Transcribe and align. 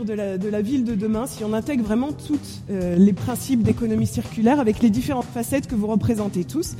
de 0.00 0.48
la 0.48 0.62
ville 0.62 0.84
de 0.84 0.94
demain 0.94 1.26
si 1.26 1.44
on 1.44 1.52
intègre 1.52 1.84
vraiment 1.84 2.12
tous 2.12 2.62
euh, 2.70 2.96
les 2.96 3.12
principes 3.12 3.62
d'économie 3.62 4.06
circulaire 4.06 4.58
avec 4.58 4.80
les 4.80 4.88
différentes 4.88 5.26
facettes 5.26 5.66
que 5.66 5.74
vous 5.74 5.86
représentez 5.86 6.44
tous. 6.44 6.74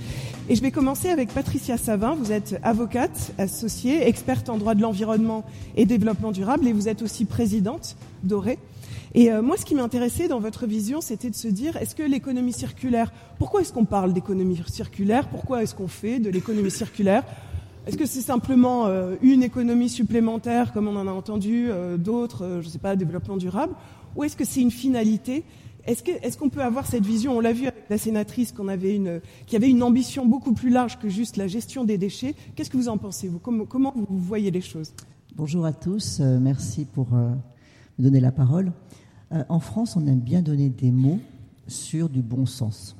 Et 0.48 0.56
je 0.56 0.62
vais 0.62 0.70
commencer 0.70 1.10
avec 1.10 1.32
Patricia 1.32 1.76
Savin. 1.76 2.14
Vous 2.14 2.32
êtes 2.32 2.58
avocate 2.62 3.32
associée, 3.38 4.08
experte 4.08 4.48
en 4.48 4.56
droit 4.56 4.74
de 4.74 4.80
l'environnement 4.80 5.44
et 5.76 5.84
développement 5.84 6.32
durable 6.32 6.66
et 6.66 6.72
vous 6.72 6.88
êtes 6.88 7.02
aussi 7.02 7.26
présidente 7.26 7.96
d'Oré. 8.24 8.58
Et 9.14 9.30
euh, 9.30 9.42
moi, 9.42 9.58
ce 9.58 9.66
qui 9.66 9.74
m'intéressait 9.74 10.28
dans 10.28 10.40
votre 10.40 10.66
vision, 10.66 11.02
c'était 11.02 11.28
de 11.28 11.34
se 11.34 11.48
dire, 11.48 11.76
est-ce 11.76 11.94
que 11.94 12.02
l'économie 12.02 12.54
circulaire, 12.54 13.12
pourquoi 13.38 13.60
est-ce 13.60 13.72
qu'on 13.72 13.84
parle 13.84 14.14
d'économie 14.14 14.58
circulaire? 14.66 15.28
Pourquoi 15.28 15.62
est-ce 15.62 15.74
qu'on 15.74 15.88
fait 15.88 16.18
de 16.18 16.30
l'économie 16.30 16.70
circulaire? 16.70 17.24
Est-ce 17.86 17.96
que 17.96 18.06
c'est 18.06 18.20
simplement 18.20 18.86
euh, 18.86 19.16
une 19.22 19.42
économie 19.42 19.88
supplémentaire, 19.88 20.72
comme 20.72 20.88
on 20.88 20.96
en 20.96 21.08
a 21.08 21.12
entendu, 21.12 21.66
euh, 21.68 21.96
d'autres, 21.96 22.60
je 22.60 22.66
ne 22.66 22.70
sais 22.70 22.78
pas, 22.78 22.94
développement 22.96 23.36
durable 23.36 23.74
Ou 24.16 24.24
est-ce 24.24 24.36
que 24.36 24.44
c'est 24.44 24.60
une 24.60 24.70
finalité? 24.70 25.44
Est-ce 25.84 26.38
qu'on 26.38 26.48
peut 26.48 26.62
avoir 26.62 26.86
cette 26.86 27.04
vision? 27.04 27.36
On 27.36 27.40
l'a 27.40 27.52
vu 27.52 27.66
avec 27.66 27.88
la 27.90 27.98
sénatrice 27.98 28.54
qui 29.46 29.56
avait 29.56 29.68
une 29.68 29.82
ambition 29.82 30.26
beaucoup 30.26 30.52
plus 30.52 30.70
large 30.70 30.96
que 31.00 31.08
juste 31.08 31.36
la 31.36 31.48
gestion 31.48 31.84
des 31.84 31.98
déchets. 31.98 32.36
Qu'est-ce 32.54 32.70
que 32.70 32.76
vous 32.76 32.88
en 32.88 32.98
pensez 32.98 33.28
comment, 33.42 33.64
comment, 33.64 33.92
vous 33.96 34.18
voyez 34.18 34.52
les 34.52 34.60
choses? 34.60 34.94
Bonjour 35.34 35.66
à 35.66 35.72
tous, 35.72 36.20
merci 36.20 36.84
pour 36.84 37.08
me 37.10 37.34
donner 37.98 38.20
la 38.20 38.30
parole. 38.30 38.70
Euh, 39.32 39.44
en 39.48 39.60
France, 39.60 39.96
on 39.96 40.06
aime 40.06 40.20
bien 40.20 40.42
donner 40.42 40.68
des 40.68 40.90
mots 40.90 41.20
sur 41.66 42.08
du 42.08 42.22
bon 42.22 42.46
sens. 42.46 42.96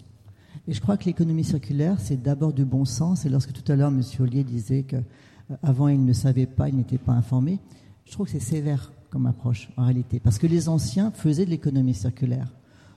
Et 0.68 0.72
je 0.72 0.80
crois 0.80 0.96
que 0.96 1.06
l'économie 1.06 1.44
circulaire, 1.44 1.96
c'est 1.98 2.22
d'abord 2.22 2.52
du 2.52 2.64
bon 2.64 2.84
sens. 2.84 3.27
Et 3.27 3.28
lorsque 3.28 3.52
tout 3.52 3.70
à 3.70 3.74
l'heure, 3.74 3.88
M. 3.88 4.02
Ollier 4.20 4.44
disait 4.44 4.84
qu'avant, 4.84 5.86
euh, 5.86 5.92
il 5.92 6.05
ne 6.05 6.12
savait 6.12 6.46
pas, 6.46 6.68
il 6.68 6.77
n'était 6.77 6.98
pas 6.98 7.12
informé, 7.12 7.58
je 8.05 8.12
trouve 8.12 8.27
que 8.27 8.32
c'est 8.32 8.41
sévère 8.41 8.92
comme 9.10 9.27
approche, 9.27 9.68
en 9.77 9.84
réalité. 9.84 10.20
Parce 10.20 10.38
que 10.38 10.46
les 10.46 10.68
anciens 10.68 11.10
faisaient 11.10 11.44
de 11.44 11.50
l'économie 11.50 11.94
circulaire. 11.94 12.48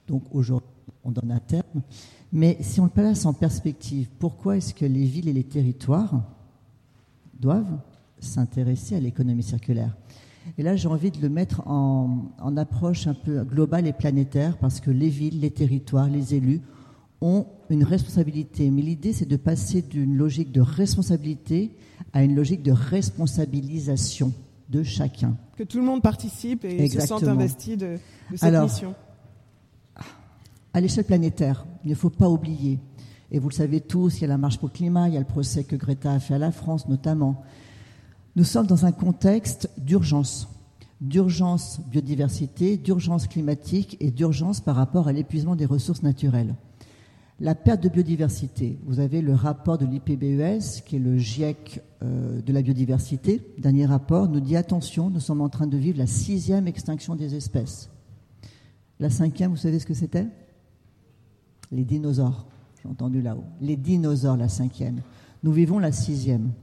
Donc 0.07 0.23
aujourd'hui, 0.31 0.69
on 1.03 1.11
donne 1.11 1.31
un 1.31 1.39
terme. 1.39 1.81
Mais 2.31 2.57
si 2.61 2.79
on 2.79 2.85
le 2.85 2.89
place 2.89 3.25
en 3.25 3.33
perspective, 3.33 4.09
pourquoi 4.19 4.57
est-ce 4.57 4.73
que 4.73 4.85
les 4.85 5.05
villes 5.05 5.27
et 5.27 5.33
les 5.33 5.43
territoires 5.43 6.23
doivent 7.39 7.79
s'intéresser 8.19 8.95
à 8.95 8.99
l'économie 8.99 9.43
circulaire? 9.43 9.95
Et 10.57 10.63
là, 10.63 10.75
j'ai 10.75 10.87
envie 10.87 11.11
de 11.11 11.19
le 11.19 11.29
mettre 11.29 11.67
en, 11.67 12.29
approche 12.55 13.07
un 13.07 13.13
peu 13.13 13.43
globale 13.43 13.87
et 13.87 13.93
planétaire 13.93 14.57
parce 14.57 14.79
que 14.79 14.91
les 14.91 15.09
villes, 15.09 15.39
les 15.39 15.51
territoires, 15.51 16.07
les 16.07 16.35
élus 16.35 16.61
ont 17.25 17.47
une 17.69 17.83
responsabilité. 17.83 18.69
Mais 18.69 18.83
l'idée, 18.83 19.11
c'est 19.11 19.25
de 19.25 19.35
passer 19.35 19.81
d'une 19.81 20.15
logique 20.15 20.51
de 20.51 20.61
responsabilité 20.61 21.71
à 22.13 22.23
une 22.23 22.35
logique 22.35 22.61
de 22.61 22.71
responsabilisation 22.71 24.31
de 24.69 24.83
chacun. 24.83 25.35
Que 25.57 25.63
tout 25.63 25.77
le 25.77 25.83
monde 25.83 26.01
participe 26.01 26.63
et 26.65 26.87
se 26.87 26.99
sente 27.01 27.23
investi 27.23 27.77
de, 27.77 27.97
cette 28.31 28.43
Alors, 28.43 28.63
mission. 28.63 28.93
À 30.73 30.81
l'échelle 30.81 31.05
planétaire, 31.05 31.65
il 31.83 31.89
ne 31.89 31.95
faut 31.95 32.09
pas 32.09 32.29
oublier, 32.29 32.79
et 33.31 33.39
vous 33.39 33.49
le 33.49 33.53
savez 33.53 33.81
tous, 33.81 34.17
il 34.17 34.21
y 34.21 34.25
a 34.25 34.27
la 34.27 34.37
marche 34.37 34.57
pour 34.57 34.67
le 34.67 34.73
climat, 34.73 35.07
il 35.07 35.13
y 35.13 35.17
a 35.17 35.21
le 35.21 35.25
procès 35.25 35.63
que 35.63 35.75
Greta 35.75 36.11
a 36.11 36.19
fait 36.19 36.33
à 36.35 36.37
la 36.37 36.51
France 36.51 36.87
notamment, 36.89 37.43
nous 38.35 38.43
sommes 38.43 38.67
dans 38.67 38.85
un 38.85 38.91
contexte 38.91 39.69
d'urgence, 39.77 40.49
d'urgence 40.99 41.79
biodiversité, 41.89 42.75
d'urgence 42.75 43.27
climatique 43.27 43.95
et 44.01 44.11
d'urgence 44.11 44.59
par 44.59 44.75
rapport 44.75 45.07
à 45.07 45.13
l'épuisement 45.13 45.55
des 45.55 45.65
ressources 45.65 46.03
naturelles. 46.03 46.53
La 47.41 47.53
perte 47.53 47.83
de 47.83 47.89
biodiversité, 47.89 48.79
vous 48.85 49.01
avez 49.01 49.21
le 49.21 49.33
rapport 49.33 49.77
de 49.77 49.85
l'IPBES, 49.85 50.83
qui 50.85 50.95
est 50.95 50.99
le 50.99 51.17
GIEC 51.17 51.81
euh, 52.01 52.41
de 52.41 52.53
la 52.53 52.61
biodiversité, 52.61 53.41
dernier 53.57 53.85
rapport, 53.85 54.29
nous 54.29 54.39
dit 54.39 54.55
attention, 54.55 55.09
nous 55.09 55.19
sommes 55.19 55.41
en 55.41 55.49
train 55.49 55.67
de 55.67 55.75
vivre 55.75 55.97
la 55.97 56.07
sixième 56.07 56.65
extinction 56.65 57.13
des 57.13 57.35
espèces. 57.35 57.89
La 59.01 59.09
cinquième, 59.09 59.51
vous 59.51 59.57
savez 59.57 59.79
ce 59.79 59.85
que 59.85 59.93
c'était? 59.93 60.27
Les 61.73 61.83
dinosaures, 61.83 62.45
j'ai 62.81 62.87
entendu 62.87 63.21
là-haut. 63.21 63.43
Les 63.59 63.75
dinosaures, 63.75 64.37
la 64.37 64.47
cinquième. 64.47 65.01
Nous 65.43 65.51
vivons 65.51 65.77
la 65.77 65.91
sixième. 65.91 66.53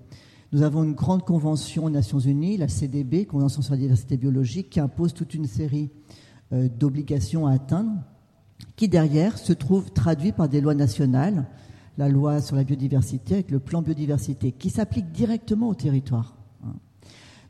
Nous 0.53 0.62
avons 0.62 0.84
une 0.84 0.94
grande 0.94 1.22
convention 1.22 1.84
aux 1.84 1.91
Nations 1.91 2.19
Unies, 2.19 2.56
la 2.56 2.69
CDB, 2.69 3.27
Convention 3.27 3.60
sur 3.60 3.75
la 3.75 3.81
diversité 3.81 4.16
biologique, 4.16 4.71
qui 4.71 4.81
impose 4.81 5.12
toute 5.12 5.34
une 5.34 5.47
série 5.47 5.91
euh, 6.54 6.71
d'obligations 6.71 7.47
à 7.47 7.53
atteindre, 7.53 7.93
qui 8.76 8.88
derrière 8.88 9.38
se 9.38 9.52
trouve 9.52 9.90
traduit 9.90 10.32
par 10.32 10.48
des 10.48 10.60
lois 10.60 10.74
nationales, 10.74 11.46
la 11.98 12.08
loi 12.08 12.40
sur 12.40 12.56
la 12.56 12.64
biodiversité 12.64 13.34
avec 13.34 13.50
le 13.50 13.58
plan 13.58 13.82
biodiversité, 13.82 14.52
qui 14.52 14.70
s'applique 14.70 15.12
directement 15.12 15.68
au 15.68 15.74
territoire. 15.74 16.36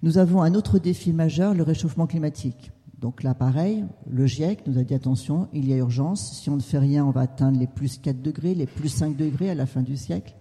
Nous 0.02 0.18
avons 0.18 0.42
un 0.42 0.54
autre 0.54 0.80
défi 0.80 1.12
majeur, 1.12 1.54
le 1.54 1.62
réchauffement 1.62 2.08
climatique. 2.08 2.72
Donc 2.98 3.22
là, 3.22 3.34
pareil, 3.34 3.84
le 4.10 4.26
GIEC 4.26 4.66
nous 4.66 4.78
a 4.78 4.82
dit 4.82 4.94
attention, 4.94 5.48
il 5.52 5.68
y 5.68 5.72
a 5.72 5.76
urgence. 5.76 6.40
Si 6.40 6.50
on 6.50 6.56
ne 6.56 6.62
fait 6.62 6.78
rien, 6.78 7.04
on 7.04 7.10
va 7.10 7.22
atteindre 7.22 7.58
les 7.58 7.68
plus 7.68 7.98
4 7.98 8.20
degrés, 8.20 8.54
les 8.54 8.66
plus 8.66 8.88
5 8.88 9.16
degrés 9.16 9.50
à 9.50 9.54
la 9.54 9.66
fin 9.66 9.82
du 9.82 9.96
siècle. 9.96 10.34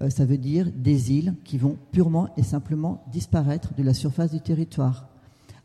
Euh, 0.00 0.10
ça 0.10 0.24
veut 0.24 0.38
dire 0.38 0.70
des 0.74 1.12
îles 1.12 1.34
qui 1.44 1.58
vont 1.58 1.76
purement 1.92 2.28
et 2.36 2.42
simplement 2.44 3.04
disparaître 3.10 3.74
de 3.74 3.82
la 3.82 3.94
surface 3.94 4.30
du 4.30 4.40
territoire, 4.40 5.08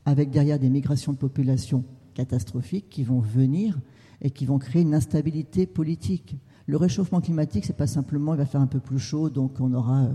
avec 0.06 0.32
derrière 0.32 0.60
des 0.60 0.70
migrations 0.70 1.14
de 1.14 1.18
population 1.18 1.84
catastrophiques 2.16 2.90
qui 2.90 3.04
vont 3.04 3.20
venir 3.20 3.80
et 4.22 4.30
qui 4.32 4.46
vont 4.46 4.60
créer 4.60 4.82
une 4.82 4.94
instabilité 4.94 5.66
politique. 5.66 6.36
Le 6.66 6.78
réchauffement 6.78 7.22
climatique, 7.22 7.66
c'est 7.66 7.76
pas 7.76 7.88
simplement 7.88 8.34
il 8.34 8.38
va 8.38 8.46
faire 8.46 8.62
un 8.62 8.68
peu 8.68 8.80
plus 8.80 9.00
chaud, 9.00 9.30
donc 9.30 9.60
on 9.60 9.74
aura 9.74 10.04
euh, 10.04 10.10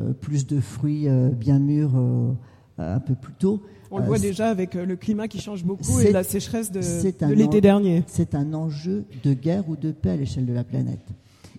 euh, 0.00 0.12
plus 0.12 0.46
de 0.46 0.60
fruits 0.60 1.08
bien 1.32 1.58
mûrs 1.58 1.92
un 2.78 3.00
peu 3.00 3.14
plus 3.14 3.34
tôt. 3.34 3.62
On 3.90 3.98
le 3.98 4.04
voit 4.04 4.18
déjà 4.18 4.48
avec 4.48 4.74
le 4.74 4.96
climat 4.96 5.28
qui 5.28 5.40
change 5.40 5.64
beaucoup 5.64 6.00
et 6.00 6.12
la 6.12 6.24
sécheresse 6.24 6.70
de, 6.72 6.80
de 6.80 7.34
l'été 7.34 7.60
dernier. 7.60 8.04
C'est 8.06 8.34
un 8.34 8.54
enjeu 8.54 9.04
de 9.22 9.34
guerre 9.34 9.68
ou 9.68 9.76
de 9.76 9.92
paix 9.92 10.10
à 10.10 10.16
l'échelle 10.16 10.46
de 10.46 10.52
la 10.52 10.64
planète. 10.64 11.06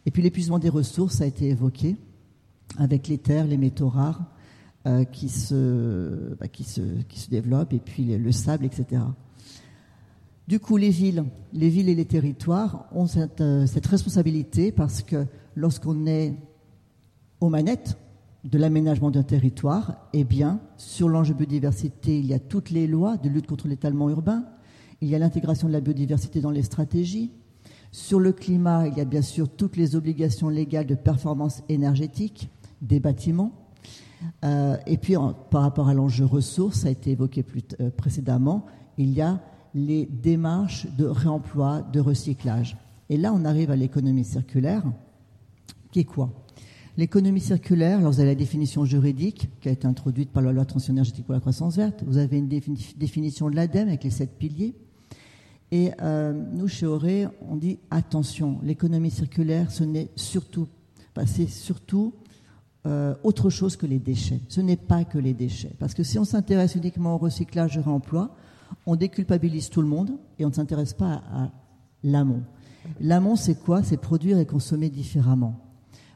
Et 0.06 0.12
puis 0.12 0.22
l'épuisement 0.22 0.60
des 0.60 0.70
ressources 0.70 1.22
a 1.22 1.26
été 1.26 1.50
évoqué 1.50 1.96
avec 2.78 3.08
les 3.08 3.18
terres, 3.18 3.46
les 3.46 3.58
métaux 3.58 3.90
rares 3.90 4.24
euh, 4.86 5.06
qui, 5.06 5.30
se, 5.30 6.36
bah, 6.36 6.48
qui, 6.48 6.64
se, 6.64 6.82
qui 7.08 7.20
se 7.20 7.30
développent, 7.30 7.74
et 7.74 7.80
puis 7.80 8.18
le, 8.18 8.32
sable, 8.32 8.66
etc. 8.66 9.02
Du 10.48 10.60
coup, 10.60 10.76
les 10.76 10.90
villes, 10.90 11.24
les 11.54 11.70
villes 11.70 11.88
et 11.88 11.96
les 11.96 12.06
territoires 12.06 12.88
ont 12.92 13.08
cette, 13.08 13.40
euh, 13.40 13.66
cette 13.66 13.88
responsabilité 13.88 14.74
parce 14.74 15.02
que 15.02 15.26
lorsqu'on 15.56 16.06
est 16.06 16.36
aux 17.40 17.50
manettes 17.50 17.98
de 18.44 18.58
l'aménagement 18.58 19.10
d'un 19.10 19.24
territoire, 19.24 20.10
eh 20.12 20.26
bien, 20.26 20.60
sur 20.76 21.08
l'enjeu 21.08 21.34
biodiversité, 21.34 22.20
il 22.20 22.26
y 22.26 22.34
a 22.34 22.40
toutes 22.40 22.72
les 22.72 22.88
lois 22.88 23.16
de 23.16 23.30
lutte 23.30 23.48
contre 23.48 23.70
l'étalement 23.70 24.10
urbain, 24.10 24.44
il 25.00 25.08
y 25.08 25.16
a 25.16 25.20
l'intégration 25.20 25.70
de 25.70 25.74
la 25.74 25.80
biodiversité 25.80 26.42
dans 26.42 26.52
les 26.52 26.64
stratégies, 26.64 27.32
sur 27.94 28.20
le 28.20 28.34
climat, 28.34 28.88
il 28.88 28.98
y 28.98 29.02
a 29.02 29.06
bien 29.06 29.22
sûr 29.22 29.48
toutes 29.48 29.78
les 29.78 29.96
obligations 29.96 30.50
légales 30.50 30.88
de 30.88 30.96
performance 30.96 31.62
énergétique 31.70 32.50
des 32.82 33.00
bâtiments. 33.00 33.52
Euh, 34.44 34.78
et 34.88 34.98
puis, 34.98 35.16
par 35.52 35.62
rapport 35.62 35.88
à 35.88 35.94
l'enjeu 35.94 36.26
ressources, 36.26 36.80
ça 36.80 36.88
a 36.90 36.92
été 36.92 37.12
évoqué 37.12 37.46
euh, 37.80 37.92
précédemment, 37.92 38.66
il 38.98 39.14
y 39.14 39.22
a 39.22 39.40
les 39.74 40.06
démarches 40.06 40.88
de 40.98 41.06
réemploi, 41.06 41.82
de 41.94 42.00
recyclage. 42.00 42.78
Et 43.10 43.18
là, 43.18 43.34
on 43.34 43.46
arrive 43.46 43.72
à 43.72 43.76
l'économie 43.76 44.26
circulaire, 44.26 44.84
qui 45.92 46.00
est 46.02 46.06
quoi? 46.06 46.30
L'économie 46.96 47.42
circulaire, 47.42 47.98
alors 48.00 48.12
vous 48.12 48.20
avez 48.20 48.30
la 48.30 48.36
définition 48.36 48.86
juridique 48.86 49.50
qui 49.62 49.70
a 49.70 49.72
été 49.72 49.88
introduite 49.88 50.30
par 50.30 50.44
la 50.44 50.52
loi 50.52 50.64
transition 50.66 50.94
énergétique 50.94 51.26
pour 51.26 51.34
la 51.34 51.40
croissance 51.40 51.76
verte, 51.76 52.04
vous 52.06 52.18
avez 52.18 52.38
une 52.38 52.48
définition 52.48 53.50
de 53.50 53.56
l'ADEME 53.56 53.88
avec 53.88 54.04
les 54.04 54.12
sept 54.12 54.38
piliers, 54.38 54.76
et 55.74 55.92
euh, 56.04 56.34
nous, 56.34 56.68
chez 56.68 56.86
Auré, 56.86 57.26
on 57.50 57.56
dit 57.56 57.80
attention, 57.90 58.60
l'économie 58.62 59.10
circulaire, 59.10 59.72
ce 59.72 59.84
n'est 59.84 60.10
surtout, 60.16 60.68
c'est 61.26 61.50
surtout 61.50 62.14
euh, 62.86 63.16
autre 63.24 63.50
chose 63.50 63.76
que 63.76 63.88
les 63.88 63.98
déchets. 63.98 64.40
Ce 64.50 64.62
n'est 64.62 64.78
pas 64.78 65.04
que 65.04 65.18
les 65.18 65.34
déchets. 65.34 65.72
Parce 65.80 65.96
que 65.96 66.04
si 66.04 66.20
on 66.20 66.26
s'intéresse 66.26 66.76
uniquement 66.76 67.16
au 67.16 67.18
recyclage 67.18 67.76
et 67.76 67.80
au 67.80 67.84
réemploi, 67.84 68.36
on 68.86 68.96
déculpabilise 68.96 69.70
tout 69.70 69.82
le 69.82 69.88
monde 69.88 70.12
et 70.40 70.46
on 70.46 70.50
ne 70.50 70.54
s'intéresse 70.54 70.94
pas 70.94 71.22
à, 71.32 71.52
l'amont. 72.04 72.44
L'amont, 73.00 73.36
c'est 73.36 73.56
quoi? 73.56 73.84
C'est 73.84 73.98
produire 73.98 74.38
et 74.40 74.46
consommer 74.46 74.90
différemment. 74.90 75.56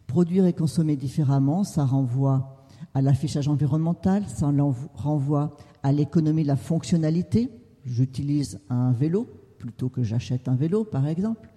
Produire 0.05 0.45
et 0.45 0.53
consommer 0.53 0.95
différemment, 0.95 1.63
ça 1.63 1.85
renvoie 1.85 2.65
à 2.93 3.01
l'affichage 3.01 3.47
environnemental, 3.47 4.23
ça 4.27 4.51
renvoie 4.95 5.55
à 5.83 5.91
l'économie 5.91 6.43
de 6.43 6.47
la 6.47 6.55
fonctionnalité. 6.55 7.49
J'utilise 7.85 8.59
un 8.69 8.91
vélo, 8.91 9.27
plutôt 9.57 9.89
que 9.89 10.03
j'achète 10.03 10.47
un 10.47 10.55
vélo, 10.55 10.83
par 10.83 11.07
exemple. 11.07 11.49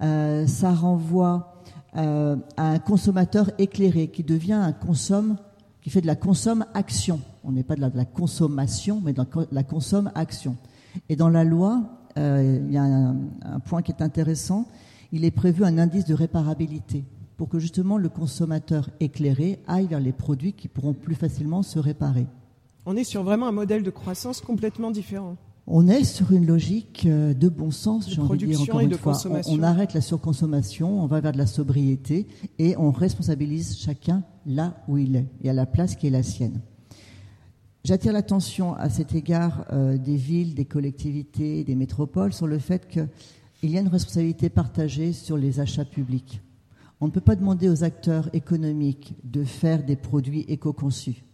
Euh, 0.00 0.46
ça 0.46 0.72
renvoie 0.72 1.62
euh, 1.96 2.36
à 2.56 2.70
un 2.70 2.78
consommateur 2.78 3.50
éclairé 3.58 4.08
qui 4.08 4.22
devient 4.22 4.52
un 4.52 4.72
consomme, 4.72 5.36
qui 5.88 5.94
fait 5.94 6.02
de 6.02 6.06
la 6.06 6.16
consomme-action. 6.16 7.18
On 7.44 7.52
n'est 7.52 7.62
pas 7.62 7.74
de 7.74 7.80
la, 7.80 8.04
consommation, 8.04 9.00
mais 9.02 9.14
de 9.14 9.22
la, 9.50 9.62
consomme-action. 9.62 10.58
Et 11.08 11.16
dans 11.16 11.30
la 11.30 11.44
loi, 11.44 11.80
euh, 12.18 12.60
il 12.62 12.74
y 12.74 12.76
a 12.76 12.82
un, 12.82 13.60
point 13.60 13.80
qui 13.80 13.92
est 13.92 14.02
intéressant. 14.02 14.68
Il 15.12 15.24
est 15.24 15.30
prévu 15.30 15.64
un 15.64 15.78
indice 15.78 16.04
de 16.04 16.12
réparabilité 16.12 17.06
pour 17.38 17.48
que 17.48 17.58
justement 17.58 17.96
le 17.96 18.10
consommateur 18.10 18.90
éclairé 19.00 19.60
aille 19.66 19.86
vers 19.86 19.98
les 19.98 20.12
produits 20.12 20.52
qui 20.52 20.68
pourront 20.68 20.92
plus 20.92 21.14
facilement 21.14 21.62
se 21.62 21.78
réparer. 21.78 22.26
On 22.84 22.94
est 22.94 23.04
sur 23.04 23.22
vraiment 23.22 23.48
un 23.48 23.52
modèle 23.52 23.82
de 23.82 23.90
croissance 23.90 24.42
complètement 24.42 24.90
différent. 24.90 25.38
On 25.70 25.86
est 25.86 26.02
sur 26.02 26.32
une 26.32 26.46
logique 26.46 27.04
euh, 27.04 27.34
de 27.34 27.50
bon 27.50 27.70
sens, 27.70 28.08
j'ai 28.08 28.22
envie 28.22 28.38
de 28.38 28.46
dire 28.46 28.62
encore 28.62 28.80
une 28.80 28.94
fois. 28.94 29.20
On, 29.46 29.62
arrête 29.62 29.92
la 29.92 30.00
surconsommation, 30.00 31.02
on 31.02 31.06
va 31.06 31.20
vers 31.20 31.32
de 31.32 31.36
la 31.36 31.46
sobriété 31.46 32.26
et 32.58 32.74
on 32.78 32.90
responsabilise 32.90 33.76
chacun 33.78 34.22
là 34.46 34.82
où 34.88 34.96
il 34.96 35.14
est 35.14 35.26
et 35.42 35.50
à 35.50 35.52
la 35.52 35.66
place 35.66 35.94
qui 35.94 36.06
est 36.06 36.10
la 36.10 36.22
sienne. 36.22 36.62
J'attire 37.84 38.14
l'attention 38.14 38.72
à 38.76 38.88
cet 38.88 39.14
égard 39.14 39.66
euh, 39.70 39.98
des 39.98 40.16
villes, 40.16 40.54
des 40.54 40.64
collectivités, 40.64 41.64
des 41.64 41.74
métropoles 41.74 42.32
sur 42.32 42.46
le 42.46 42.58
fait 42.58 42.88
qu'il 42.88 43.70
y 43.70 43.76
a 43.76 43.80
une 43.82 43.88
responsabilité 43.88 44.48
partagée 44.48 45.12
sur 45.12 45.36
les 45.36 45.60
achats 45.60 45.84
publics. 45.84 46.40
On 47.02 47.08
ne 47.08 47.12
peut 47.12 47.20
pas 47.20 47.36
demander 47.36 47.68
aux 47.68 47.84
acteurs 47.84 48.30
économiques 48.32 49.16
de 49.22 49.44
faire 49.44 49.84
des 49.84 49.96
produits 49.96 50.46
éco-conçus 50.48 51.24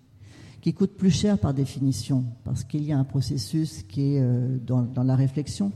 qui 0.65 0.73
coûte 0.73 0.93
plus 0.93 1.11
cher 1.11 1.39
par 1.39 1.53
définition, 1.53 2.25
parce 2.43 2.65
qu'il 2.65 2.85
y 2.85 2.93
a 2.93 2.99
un 2.99 3.05
processus 3.05 3.83
qui 3.83 4.15
est 4.15 4.21
euh, 4.23 4.57
dans, 4.67 5.03
la 5.03 5.15
réflexion. 5.15 5.73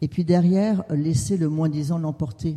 Et 0.00 0.08
puis 0.08 0.24
derrière, 0.24 0.82
laisser 0.90 1.36
le 1.36 1.48
moins-disant 1.48 1.98
l'emporter. 1.98 2.56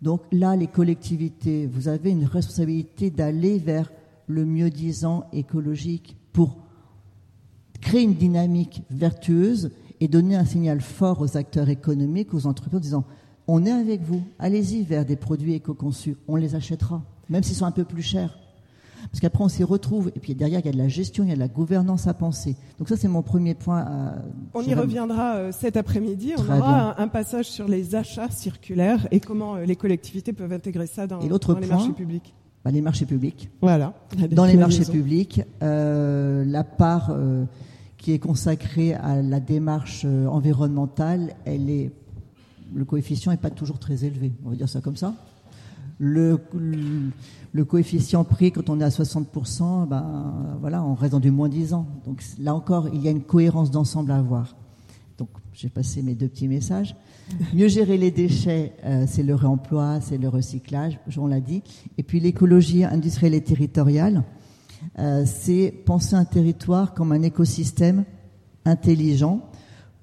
Donc 0.00 0.20
là, 0.30 0.54
les 0.54 0.68
collectivités, 0.68 1.66
vous 1.66 1.88
avez 1.88 2.10
une 2.12 2.24
responsabilité 2.24 3.10
d'aller 3.10 3.58
vers 3.58 3.90
le 4.28 4.44
mieux-disant 4.44 5.24
écologique 5.32 6.16
pour 6.32 6.56
créer 7.80 8.02
une 8.02 8.14
dynamique 8.14 8.84
vertueuse 8.88 9.72
et 9.98 10.06
donner 10.06 10.36
un 10.36 10.44
signal 10.44 10.80
fort 10.80 11.20
aux 11.20 11.36
acteurs 11.36 11.68
économiques, 11.68 12.32
aux 12.32 12.46
entreprises, 12.46 12.76
en 12.76 12.80
disant 12.80 13.04
on 13.48 13.66
est 13.66 13.72
avec 13.72 14.02
vous, 14.02 14.22
allez-y 14.38 14.84
vers 14.84 15.04
des 15.04 15.16
produits 15.16 15.54
éco-conçus, 15.54 16.14
on 16.28 16.36
les 16.36 16.54
achètera, 16.54 17.02
même 17.28 17.42
s'ils 17.42 17.56
sont 17.56 17.66
un 17.66 17.72
peu 17.72 17.84
plus 17.84 18.02
chers. 18.02 18.38
Parce 19.10 19.20
qu'après, 19.20 19.44
on 19.44 19.48
s'y 19.48 19.64
retrouve. 19.64 20.10
Et 20.14 20.20
puis 20.20 20.34
derrière, 20.34 20.60
il 20.60 20.66
y 20.66 20.68
a 20.68 20.72
de 20.72 20.78
la 20.78 20.88
gestion, 20.88 21.24
il 21.24 21.28
y 21.28 21.32
a 21.32 21.34
de 21.34 21.40
la 21.40 21.48
gouvernance 21.48 22.06
à 22.06 22.14
penser. 22.14 22.56
Donc 22.78 22.88
ça, 22.88 22.96
c'est 22.96 23.08
mon 23.08 23.22
premier 23.22 23.54
point. 23.54 24.12
on 24.54 24.62
y 24.62 24.74
reviendra 24.74 25.36
euh, 25.36 25.52
cet 25.52 25.76
après-midi. 25.76 26.34
On 26.36 26.58
aura 26.58 27.00
un, 27.00 27.08
passage 27.08 27.46
sur 27.46 27.68
les 27.68 27.94
achats 27.94 28.30
circulaires 28.30 29.06
et 29.10 29.20
comment 29.20 29.56
euh, 29.56 29.64
les 29.64 29.76
collectivités 29.76 30.32
peuvent 30.32 30.52
intégrer 30.52 30.86
ça 30.86 31.06
dans, 31.06 31.20
les 31.20 31.66
marchés 31.66 31.92
publics. 31.92 32.34
Bah, 32.64 32.70
les 32.70 32.80
marchés 32.80 33.06
publics. 33.06 33.48
Voilà. 33.60 33.94
Dans 34.32 34.44
les 34.44 34.56
marchés 34.56 34.84
publics, 34.84 35.42
euh, 35.62 36.44
la 36.44 36.64
part 36.64 37.14
qui 37.96 38.12
est 38.12 38.18
consacrée 38.18 38.94
à 38.94 39.22
la 39.22 39.40
démarche 39.40 40.04
environnementale, 40.04 41.34
elle 41.44 41.70
est, 41.70 41.92
le 42.74 42.84
coefficient 42.84 43.30
n'est 43.30 43.38
pas 43.38 43.50
toujours 43.50 43.78
très 43.78 44.04
élevé. 44.04 44.32
On 44.44 44.50
va 44.50 44.56
dire 44.56 44.68
ça 44.68 44.80
comme 44.80 44.96
ça. 44.96 45.14
Le, 45.98 46.38
coefficient 47.66 48.24
prix, 48.24 48.52
quand 48.52 48.68
on 48.68 48.80
est 48.80 48.84
à 48.84 48.90
60%, 48.90 49.88
ben, 49.88 50.56
voilà, 50.60 50.84
on 50.84 50.94
reste 50.94 51.12
dans 51.12 51.20
du 51.20 51.30
moins 51.30 51.48
10 51.48 51.72
ans. 51.74 51.86
Donc 52.04 52.22
là 52.38 52.54
encore, 52.54 52.88
il 52.92 53.02
y 53.02 53.08
a 53.08 53.10
une 53.10 53.22
cohérence 53.22 53.70
d'ensemble 53.70 54.10
à 54.10 54.16
avoir. 54.16 54.56
Donc 55.18 55.30
j'ai 55.52 55.70
passé 55.70 56.02
mes 56.02 56.14
deux 56.14 56.28
petits 56.28 56.48
messages. 56.48 56.94
Mieux 57.54 57.68
gérer 57.68 57.96
les 57.96 58.10
déchets, 58.10 58.74
euh, 58.84 59.04
c'est 59.08 59.22
le 59.22 59.34
réemploi, 59.34 60.00
c'est 60.00 60.18
le 60.18 60.28
recyclage, 60.28 61.00
on 61.16 61.26
l'a 61.26 61.40
dit. 61.40 61.62
Et 61.98 62.02
puis 62.02 62.20
l'écologie 62.20 62.84
industrielle 62.84 63.34
et 63.34 63.42
territoriale, 63.42 64.22
euh, 64.98 65.24
c'est 65.26 65.72
penser 65.84 66.14
un 66.14 66.24
territoire 66.24 66.94
comme 66.94 67.12
un 67.12 67.22
écosystème 67.22 68.04
intelligent 68.64 69.40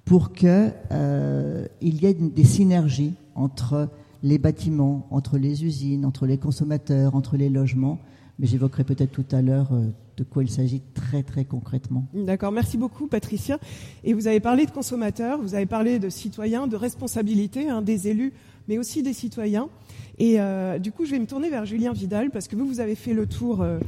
pour 0.05 0.33
qu'il 0.33 0.73
euh, 0.91 1.67
y 1.81 2.05
ait 2.05 2.13
des 2.13 2.43
synergies 2.43 3.13
entre 3.35 3.89
les 4.23 4.37
bâtiments, 4.37 5.05
entre 5.11 5.37
les 5.37 5.65
usines, 5.65 6.05
entre 6.05 6.25
les 6.25 6.37
consommateurs, 6.37 7.13
entre 7.13 7.35
les 7.37 7.49
logements. 7.49 7.99
Mais 8.39 8.47
j'évoquerai 8.47 8.83
peut-être 8.83 9.11
tout 9.11 9.25
à 9.31 9.41
l'heure 9.41 9.73
euh, 9.73 9.85
de 10.17 10.23
quoi 10.23 10.43
il 10.43 10.49
s'agit 10.49 10.81
très 10.95 11.21
très 11.21 11.45
concrètement. 11.45 12.07
D'accord, 12.13 12.51
merci 12.51 12.77
beaucoup 12.77 13.05
Patricia. 13.05 13.59
Et 14.03 14.13
vous 14.13 14.25
avez 14.25 14.39
parlé 14.39 14.65
de 14.65 14.71
consommateurs, 14.71 15.39
vous 15.39 15.53
avez 15.53 15.67
parlé 15.67 15.99
de 15.99 16.09
citoyens, 16.09 16.65
de 16.65 16.75
responsabilité 16.75 17.69
hein, 17.69 17.83
des 17.83 18.07
élus, 18.07 18.33
mais 18.67 18.79
aussi 18.79 19.03
des 19.03 19.13
citoyens. 19.13 19.69
Et 20.17 20.39
euh, 20.39 20.79
du 20.79 20.91
coup, 20.91 21.05
je 21.05 21.11
vais 21.11 21.19
me 21.19 21.27
tourner 21.27 21.49
vers 21.49 21.65
Julien 21.65 21.93
Vidal 21.93 22.31
parce 22.31 22.47
que 22.47 22.55
vous, 22.55 22.65
vous 22.65 22.79
avez 22.79 22.95
fait 22.95 23.13
le 23.13 23.27
tour, 23.27 23.61
euh, 23.61 23.79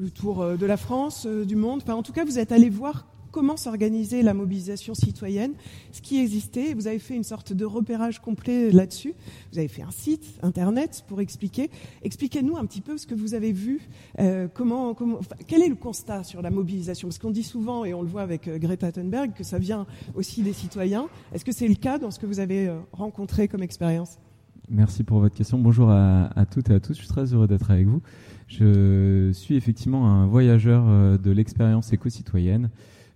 le 0.00 0.10
tour 0.10 0.44
de 0.58 0.66
la 0.66 0.76
France, 0.76 1.26
du 1.26 1.54
monde. 1.54 1.82
En 1.88 2.02
tout 2.02 2.12
cas, 2.12 2.24
vous 2.24 2.38
êtes 2.38 2.50
allé 2.50 2.68
voir 2.68 3.06
comment 3.32 3.56
s'organiser 3.56 4.22
la 4.22 4.34
mobilisation 4.34 4.94
citoyenne, 4.94 5.54
ce 5.90 6.02
qui 6.02 6.20
existait. 6.20 6.74
Vous 6.74 6.86
avez 6.86 6.98
fait 6.98 7.16
une 7.16 7.24
sorte 7.24 7.52
de 7.52 7.64
repérage 7.64 8.20
complet 8.20 8.70
là-dessus. 8.70 9.14
Vous 9.50 9.58
avez 9.58 9.68
fait 9.68 9.82
un 9.82 9.90
site 9.90 10.38
internet 10.42 11.04
pour 11.08 11.20
expliquer. 11.20 11.70
Expliquez-nous 12.02 12.56
un 12.56 12.66
petit 12.66 12.82
peu 12.82 12.98
ce 12.98 13.06
que 13.06 13.14
vous 13.14 13.34
avez 13.34 13.52
vu. 13.52 13.80
Euh, 14.20 14.46
quel 15.48 15.62
est 15.62 15.68
le 15.68 15.74
constat 15.74 16.22
sur 16.22 16.42
la 16.42 16.50
mobilisation? 16.50 17.08
Parce 17.08 17.18
qu'on 17.18 17.30
dit 17.30 17.42
souvent, 17.42 17.84
et 17.84 17.94
on 17.94 18.02
le 18.02 18.08
voit 18.08 18.22
avec 18.22 18.46
euh, 18.46 18.58
Greta 18.58 18.92
Thunberg, 18.92 19.32
que 19.32 19.44
ça 19.44 19.58
vient 19.58 19.86
aussi 20.14 20.42
des 20.42 20.52
citoyens. 20.52 21.08
Est-ce 21.32 21.44
que 21.44 21.52
c'est 21.52 21.68
le 21.68 21.74
cas 21.74 21.98
dans 21.98 22.10
ce 22.10 22.20
que 22.20 22.26
vous 22.26 22.38
avez 22.38 22.68
euh, 22.68 22.78
rencontré 22.92 23.48
comme 23.48 23.62
expérience? 23.62 24.18
Merci 24.68 25.04
pour 25.04 25.20
votre 25.20 25.34
question. 25.34 25.58
Bonjour 25.58 25.88
à, 25.90 26.26
à, 26.38 26.44
toutes 26.44 26.68
et 26.70 26.74
à 26.74 26.80
tous. 26.80 26.92
Je 26.92 26.98
suis 26.98 27.08
très 27.08 27.32
heureux 27.32 27.48
d'être 27.48 27.70
avec 27.70 27.86
vous. 27.86 28.02
Je 28.46 29.30
suis 29.32 29.56
effectivement 29.56 30.06
un 30.06 30.26
voyageur 30.26 31.18
de 31.18 31.30
l'expérience 31.30 31.92
éco-citoyenne. 31.92 32.68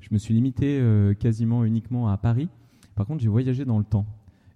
Je 0.08 0.14
me 0.14 0.18
suis 0.18 0.34
limité 0.34 0.78
euh, 0.78 1.14
quasiment 1.14 1.64
uniquement 1.64 2.08
à 2.08 2.16
Paris. 2.16 2.48
Par 2.94 3.06
contre, 3.06 3.22
j'ai 3.22 3.28
voyagé 3.28 3.64
dans 3.64 3.78
le 3.78 3.84
temps. 3.84 4.06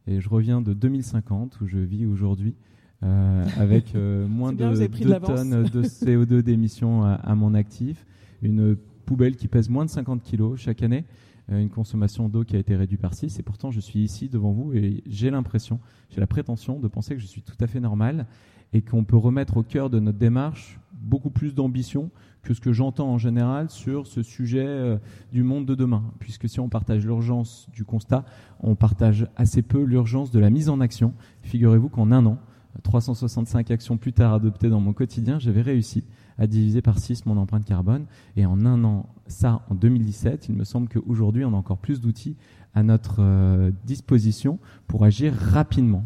Et 0.07 0.21
je 0.21 0.29
reviens 0.29 0.63
de 0.63 0.73
2050, 0.73 1.61
où 1.61 1.67
je 1.67 1.79
vis 1.79 2.07
aujourd'hui, 2.07 2.55
euh, 3.03 3.45
avec 3.57 3.97
euh, 3.97 4.29
moins 4.29 4.53
de 4.53 4.59
2 4.59 5.21
tonnes 5.21 5.65
de 5.65 5.83
CO2 5.83 6.41
d'émissions 6.43 7.03
à, 7.03 7.35
mon 7.35 7.55
actif, 7.55 8.07
une 8.43 8.77
poubelle 9.07 9.35
qui 9.35 9.49
pèse 9.49 9.69
moins 9.69 9.85
de 9.85 9.91
50 9.91 10.23
kg 10.23 10.55
chaque 10.55 10.85
année, 10.85 11.05
une 11.49 11.69
consommation 11.69 12.29
d'eau 12.29 12.45
qui 12.45 12.55
a 12.55 12.61
été 12.61 12.77
réduite 12.77 13.01
par 13.01 13.15
6. 13.15 13.41
Et 13.41 13.43
pourtant, 13.43 13.73
je 13.73 13.81
suis 13.81 13.99
ici 13.99 14.29
devant 14.29 14.53
vous 14.53 14.73
et 14.73 15.03
j'ai 15.09 15.31
l'impression, 15.31 15.81
j'ai 16.11 16.21
la 16.21 16.29
prétention 16.29 16.79
de 16.79 16.87
penser 16.87 17.17
que 17.17 17.21
je 17.21 17.27
suis 17.27 17.43
tout 17.43 17.57
à 17.59 17.67
fait 17.67 17.81
normal 17.81 18.27
et 18.73 18.83
qu'on 18.83 19.05
peut 19.05 19.17
remettre 19.17 19.59
au 19.59 19.63
cœur 19.63 19.91
de 19.91 20.01
notre 20.01 20.19
démarche 20.19 20.81
beaucoup 20.93 21.31
plus 21.31 21.55
d'ambition 21.55 22.11
que 22.43 22.55
ce 22.55 22.61
que 22.61 22.73
j'entends 22.73 23.11
en 23.11 23.19
général 23.19 23.69
sur 23.71 24.07
ce 24.07 24.23
sujet 24.23 24.67
euh, 24.67 24.99
du 25.33 25.43
monde 25.43 25.67
de 25.67 25.75
demain. 25.75 26.05
Puisque 26.19 26.49
si 26.49 26.61
on 26.61 26.69
partage 26.69 27.05
l'urgence 27.05 27.69
du 27.73 27.85
constat, 27.85 28.25
on 28.61 28.75
partage 28.75 29.29
assez 29.37 29.63
peu 29.63 29.83
l'urgence 29.83 30.31
de 30.31 30.39
la 30.39 30.51
mise 30.51 30.69
en 30.69 30.81
action. 30.81 31.13
Figurez-vous 31.43 31.89
qu'en 31.89 32.13
un 32.13 32.25
an, 32.27 32.39
365 32.83 33.71
actions 33.71 33.99
plus 33.99 34.13
tard 34.13 34.33
adoptées 34.33 34.71
dans 34.71 34.81
mon 34.81 34.93
quotidien, 34.93 35.39
j'avais 35.39 35.63
réussi 35.63 36.05
à 36.39 36.47
diviser 36.47 36.81
par 36.81 36.99
6 36.99 37.27
mon 37.27 37.37
empreinte 37.37 37.65
carbone. 37.65 38.07
Et 38.37 38.47
en 38.47 38.65
un 38.65 38.85
an, 38.85 39.07
ça 39.27 39.63
en 39.69 39.75
2017, 39.75 40.49
il 40.49 40.55
me 40.55 40.65
semble 40.65 40.89
qu'aujourd'hui, 40.89 41.45
on 41.45 41.53
a 41.53 41.57
encore 41.57 41.79
plus 41.79 42.01
d'outils 42.01 42.37
à 42.75 42.83
notre 42.83 43.17
euh, 43.19 43.71
disposition 43.85 44.59
pour 44.87 45.05
agir 45.05 45.35
rapidement. 45.35 46.05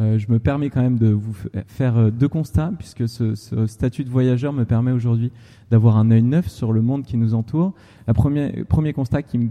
Euh, 0.00 0.18
je 0.18 0.30
me 0.30 0.38
permets 0.38 0.70
quand 0.70 0.82
même 0.82 0.98
de 0.98 1.08
vous 1.08 1.34
faire 1.66 1.96
euh, 1.96 2.10
deux 2.10 2.28
constats, 2.28 2.72
puisque 2.78 3.08
ce, 3.08 3.34
statut 3.66 4.04
de 4.04 4.10
voyageur 4.10 4.52
me 4.52 4.64
permet 4.64 4.92
aujourd'hui 4.92 5.32
d'avoir 5.70 5.96
un 5.96 6.10
œil 6.10 6.22
neuf 6.22 6.48
sur 6.48 6.72
le 6.72 6.82
monde 6.82 7.04
qui 7.04 7.16
nous 7.16 7.34
entoure. 7.34 7.72
Le 8.06 8.14
premier, 8.14 8.64
premier 8.68 8.92
constat 8.92 9.22
qui 9.22 9.50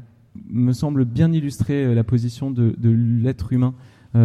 me 0.50 0.72
semble 0.72 1.04
bien 1.04 1.32
illustrer 1.34 1.86
euh, 1.86 1.94
la 1.94 2.04
position 2.04 2.50
de, 2.52 2.76
l'être 2.82 3.52
humain 3.52 3.74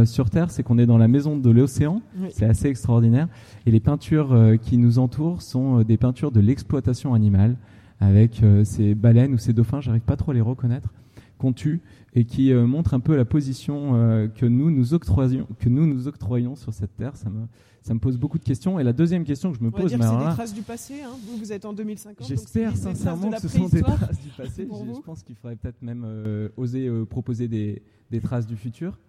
sur 0.07 0.31
Terre, 0.31 0.51
c'est 0.51 0.63
qu'on 0.63 0.79
est 0.79 0.87
dans 0.87 0.97
la 0.97 1.09
maison 1.09 1.37
de 1.37 1.51
l'océan. 1.51 2.01
C'est 2.31 2.47
assez 2.47 2.69
extraordinaire. 2.69 3.29
Et 3.67 3.71
les 3.71 3.81
peintures 3.81 4.57
qui 4.63 4.79
nous 4.79 4.99
entourent 4.99 5.43
sont 5.43 5.83
des 5.83 5.99
peintures 5.99 6.31
de 6.31 6.41
l'exploitation 6.41 7.13
animale, 7.13 7.57
avec 8.01 8.41
ces 8.65 8.95
baleines 8.95 9.35
ou 9.35 9.39
ces 9.39 9.53
dauphins, 9.53 9.83
j'arrive 9.83 10.01
pas 10.01 10.17
trop 10.17 10.31
à 10.31 10.35
les 10.35 10.41
reconnaître, 10.41 10.95
qu'on 11.43 11.53
tue 11.53 11.81
et 12.15 12.25
qui 12.25 12.53
euh, 12.53 12.67
montre 12.67 12.95
un 12.95 13.01
peu 13.01 13.17
la 13.17 13.25
position 13.25 13.97
euh, 13.97 14.29
que 14.29 14.47
nous 14.47 14.71
nous 14.71 14.95
octroyons 14.95 15.49
que 15.59 15.69
nous 15.69 15.87
nous 15.87 16.07
octroyons 16.07 16.55
sur 16.55 16.73
cette 16.73 16.97
terre. 16.97 17.17
Ça 17.17 17.31
me 17.31 17.47
ça 17.83 17.95
me 17.95 17.99
pose 17.99 18.17
beaucoup 18.17 18.39
de 18.39 18.45
questions. 18.45 18.79
Et 18.79 18.85
la 18.85 18.93
deuxième 18.93 19.25
question 19.25 19.51
que 19.51 19.59
je 19.59 19.65
me 19.65 19.73
pose, 19.73 19.91
c'est 19.91 19.99
des 19.99 20.05
traces 20.05 20.55
du 20.55 20.63
passé. 20.63 21.03
Hein. 21.03 21.17
vous, 21.27 21.37
vous 21.37 21.53
êtes 21.53 21.65
en 21.65 21.73
2050. 21.73 22.29
J'espère 22.29 22.77
sincèrement 22.77 23.31
que 23.33 23.41
ce 23.41 23.49
sont 23.49 23.67
des 23.67 23.83
traces 23.83 24.21
du 24.21 24.29
passé. 24.29 24.69
je, 24.95 25.01
pense 25.01 25.25
qu'il 25.25 25.35
faudrait 25.35 25.57
peut-être 25.57 25.83
même 25.83 26.05
euh, 26.07 26.49
oser 26.57 26.89
proposer 27.11 27.49
des, 27.49 27.83
des, 28.13 28.21
traces 28.21 28.47
du 28.47 28.57
futur 28.57 29.01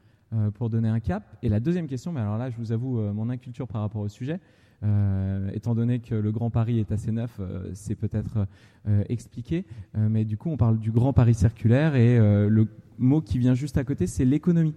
pour 0.55 0.71
donner 0.71 0.89
un 0.89 0.99
cap. 0.99 1.37
Et 1.43 1.49
la 1.49 1.59
deuxième 1.59 1.85
question, 1.85 2.11
mais 2.11 2.21
alors 2.21 2.39
là, 2.39 2.49
je 2.49 2.57
vous 2.57 2.71
avoue 2.71 2.99
mon 3.13 3.29
inculture 3.29 3.67
par 3.67 3.81
rapport 3.81 4.01
au 4.01 4.09
sujet. 4.09 4.39
Euh, 4.83 5.49
étant 5.53 5.75
donné 5.75 5.99
que 5.99 6.15
le 6.15 6.31
Grand 6.31 6.49
Paris 6.49 6.79
est 6.79 6.91
assez 6.91 7.11
neuf, 7.11 7.37
euh, 7.39 7.69
c'est 7.73 7.95
peut-être 7.95 8.47
euh, 8.87 9.03
expliqué. 9.07 9.65
mais 9.95 10.25
du 10.25 10.37
coup, 10.37 10.49
on 10.49 10.57
parle 10.57 10.77
du 10.79 10.91
Grand 10.91 11.13
Paris 11.13 11.35
circulaire 11.35 11.95
et 11.95 12.17
le 12.17 12.67
mot 12.97 13.21
qui 13.21 13.37
vient 13.37 13.53
juste 13.53 13.77
à 13.77 13.83
côté, 13.83 14.07
c'est 14.07 14.25
l'économie. 14.25 14.75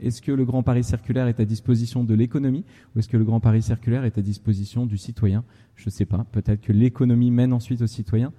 est-ce 0.00 0.20
que 0.22 0.32
le 0.32 0.44
Grand 0.44 0.62
Paris 0.62 0.84
circulaire 0.84 1.28
est 1.28 1.38
à 1.38 1.44
disposition 1.44 2.04
de 2.04 2.14
l'économie 2.14 2.64
ou 2.94 2.98
est-ce 2.98 3.08
que 3.08 3.16
le 3.16 3.24
Grand 3.24 3.40
Paris 3.40 3.62
circulaire 3.62 4.04
est 4.04 4.18
à 4.18 4.22
disposition 4.22 4.86
du 4.86 4.98
citoyen? 4.98 5.44
Je 5.76 5.86
ne 5.86 5.90
sais 5.90 6.06
pas. 6.06 6.26
Peut-être 6.32 6.60
que 6.60 6.72
l'économie 6.72 7.30
mène 7.30 7.52
ensuite 7.52 7.82
au 7.82 7.86
citoyen. 7.86 8.32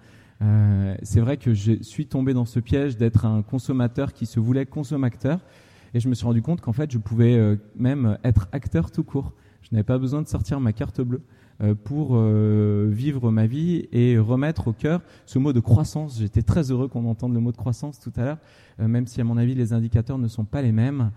c'est 1.04 1.22
vrai 1.22 1.38
que 1.38 1.54
je 1.54 1.82
suis 1.82 2.08
tombé 2.08 2.34
dans 2.34 2.46
ce 2.46 2.60
piège 2.60 2.98
d'être 2.98 3.26
un 3.26 3.42
consommateur 3.42 4.12
qui 4.14 4.26
se 4.26 4.40
voulait 4.40 4.66
consommateur 4.66 5.40
et 5.94 6.00
je 6.00 6.10
me 6.10 6.16
suis 6.16 6.26
rendu 6.26 6.42
compte 6.42 6.60
qu'en 6.60 6.74
fait 6.74 6.92
je 6.92 6.98
pouvais 6.98 7.58
même 7.78 8.18
être 8.24 8.50
acteur 8.52 8.92
tout 8.92 9.04
court. 9.04 9.34
Je 9.64 9.70
n'avais 9.72 9.84
pas 9.84 9.98
besoin 9.98 10.22
de 10.22 10.28
sortir 10.28 10.60
ma 10.60 10.74
carte 10.74 11.02
bleue 11.02 11.22
euh, 11.62 11.76
pour 11.76 12.12
euh, 12.14 12.90
vivre 12.92 13.32
ma 13.32 13.48
vie 13.48 13.88
et 13.92 14.18
remettre 14.18 14.70
au 14.70 14.74
cœur 14.74 15.02
ce 15.26 15.40
mot 15.40 15.54
de 15.54 15.60
croissance. 15.60 16.20
J'étais 16.20 16.42
très 16.42 16.72
heureux 16.72 16.88
qu'on 16.88 17.06
entende 17.06 17.34
le 17.34 17.40
mot 17.40 17.52
de 17.52 17.58
croissance 17.58 18.00
tout 18.00 18.12
à 18.16 18.24
l'heure, 18.24 18.38
euh, 18.80 18.88
même 18.88 19.08
si 19.08 19.22
à 19.22 19.24
mon 19.24 19.38
avis 19.38 19.56
les 19.56 19.72
indicateurs 19.72 20.18
ne 20.18 20.28
sont 20.28 20.46
pas 20.46 20.62
les 20.62 20.72
mêmes. 20.72 21.12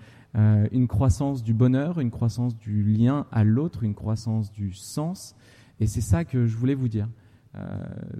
une 0.70 0.86
croissance 0.86 1.42
du 1.42 1.54
bonheur, 1.54 1.98
une 1.98 2.10
croissance 2.10 2.54
du 2.58 2.82
lien 2.82 3.24
à 3.32 3.42
l'autre, 3.42 3.84
une 3.84 3.94
croissance 3.94 4.52
du 4.52 4.74
sens. 4.74 5.34
Et 5.80 5.86
c'est 5.86 6.02
ça 6.02 6.26
que 6.26 6.44
je 6.44 6.56
voulais 6.56 6.74
vous 6.74 6.88
dire. 6.88 7.08
Euh, 7.56 7.60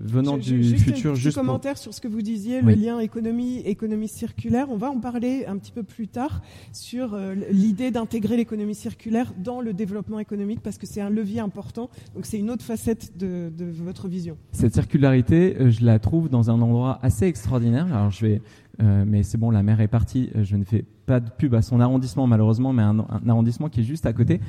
venant 0.01 0.39
du 0.39 0.79
futur. 0.79 1.13
Un 1.13 1.15
juste 1.15 1.37
commentaire 1.37 1.77
sur 1.77 1.93
ce 1.93 2.01
que 2.01 2.09
vous 2.09 2.23
disiez, 2.23 2.63
le 2.63 2.73
lien 2.73 3.01
économie 3.01 3.59
économie 3.59 4.09
circulaire. 4.09 4.69
On 4.71 4.77
va 4.77 4.91
en 4.91 4.99
parler 4.99 5.45
un 5.47 5.59
petit 5.59 5.73
peu 5.73 5.83
plus 5.83 6.09
tard 6.09 6.41
sur 6.73 7.13
euh, 7.13 7.35
l'idée 7.51 7.91
d'intégrer 7.91 8.39
l'économie 8.39 8.75
circulaire 8.75 9.35
dans 9.37 9.61
le 9.61 9.75
développement 9.75 10.21
économique 10.21 10.61
parce 10.63 10.79
que 10.79 10.87
c'est 10.87 11.03
un 11.03 11.11
levier 11.11 11.41
important. 11.41 11.91
Donc 12.15 12.25
c'est 12.25 12.39
une 12.39 12.51
autre 12.51 12.65
facette 12.65 13.19
de, 13.19 13.53
de, 13.55 13.67
votre 13.67 14.09
vision. 14.09 14.39
Cette 14.53 14.73
circularité, 14.73 15.57
euh, 15.61 15.71
je 15.71 15.85
la 15.85 15.99
trouve 15.99 16.31
dans 16.31 16.51
un 16.51 16.61
endroit 16.63 16.99
assez 17.03 17.27
extraordinaire. 17.27 17.87
Alors 17.95 18.11
je 18.11 18.25
vais, 18.25 18.43
mais 18.79 19.23
c'est 19.23 19.39
bon, 19.39 19.51
la 19.51 19.63
mer 19.63 19.81
est 19.83 19.89
partie. 19.89 20.31
Je 20.43 20.57
ne 20.57 20.65
fais 20.65 20.85
pas 21.07 21.21
de 21.21 21.31
pub 21.31 21.55
à 21.55 21.63
son 21.63 21.81
arrondissement 21.81 22.27
malheureusement, 22.27 22.73
mais 22.73 22.83
un, 22.83 22.99
un 22.99 23.29
arrondissement 23.29 23.69
qui 23.69 23.81
est 23.81 23.85
juste 23.85 24.07
à 24.07 24.13
côté. 24.13 24.41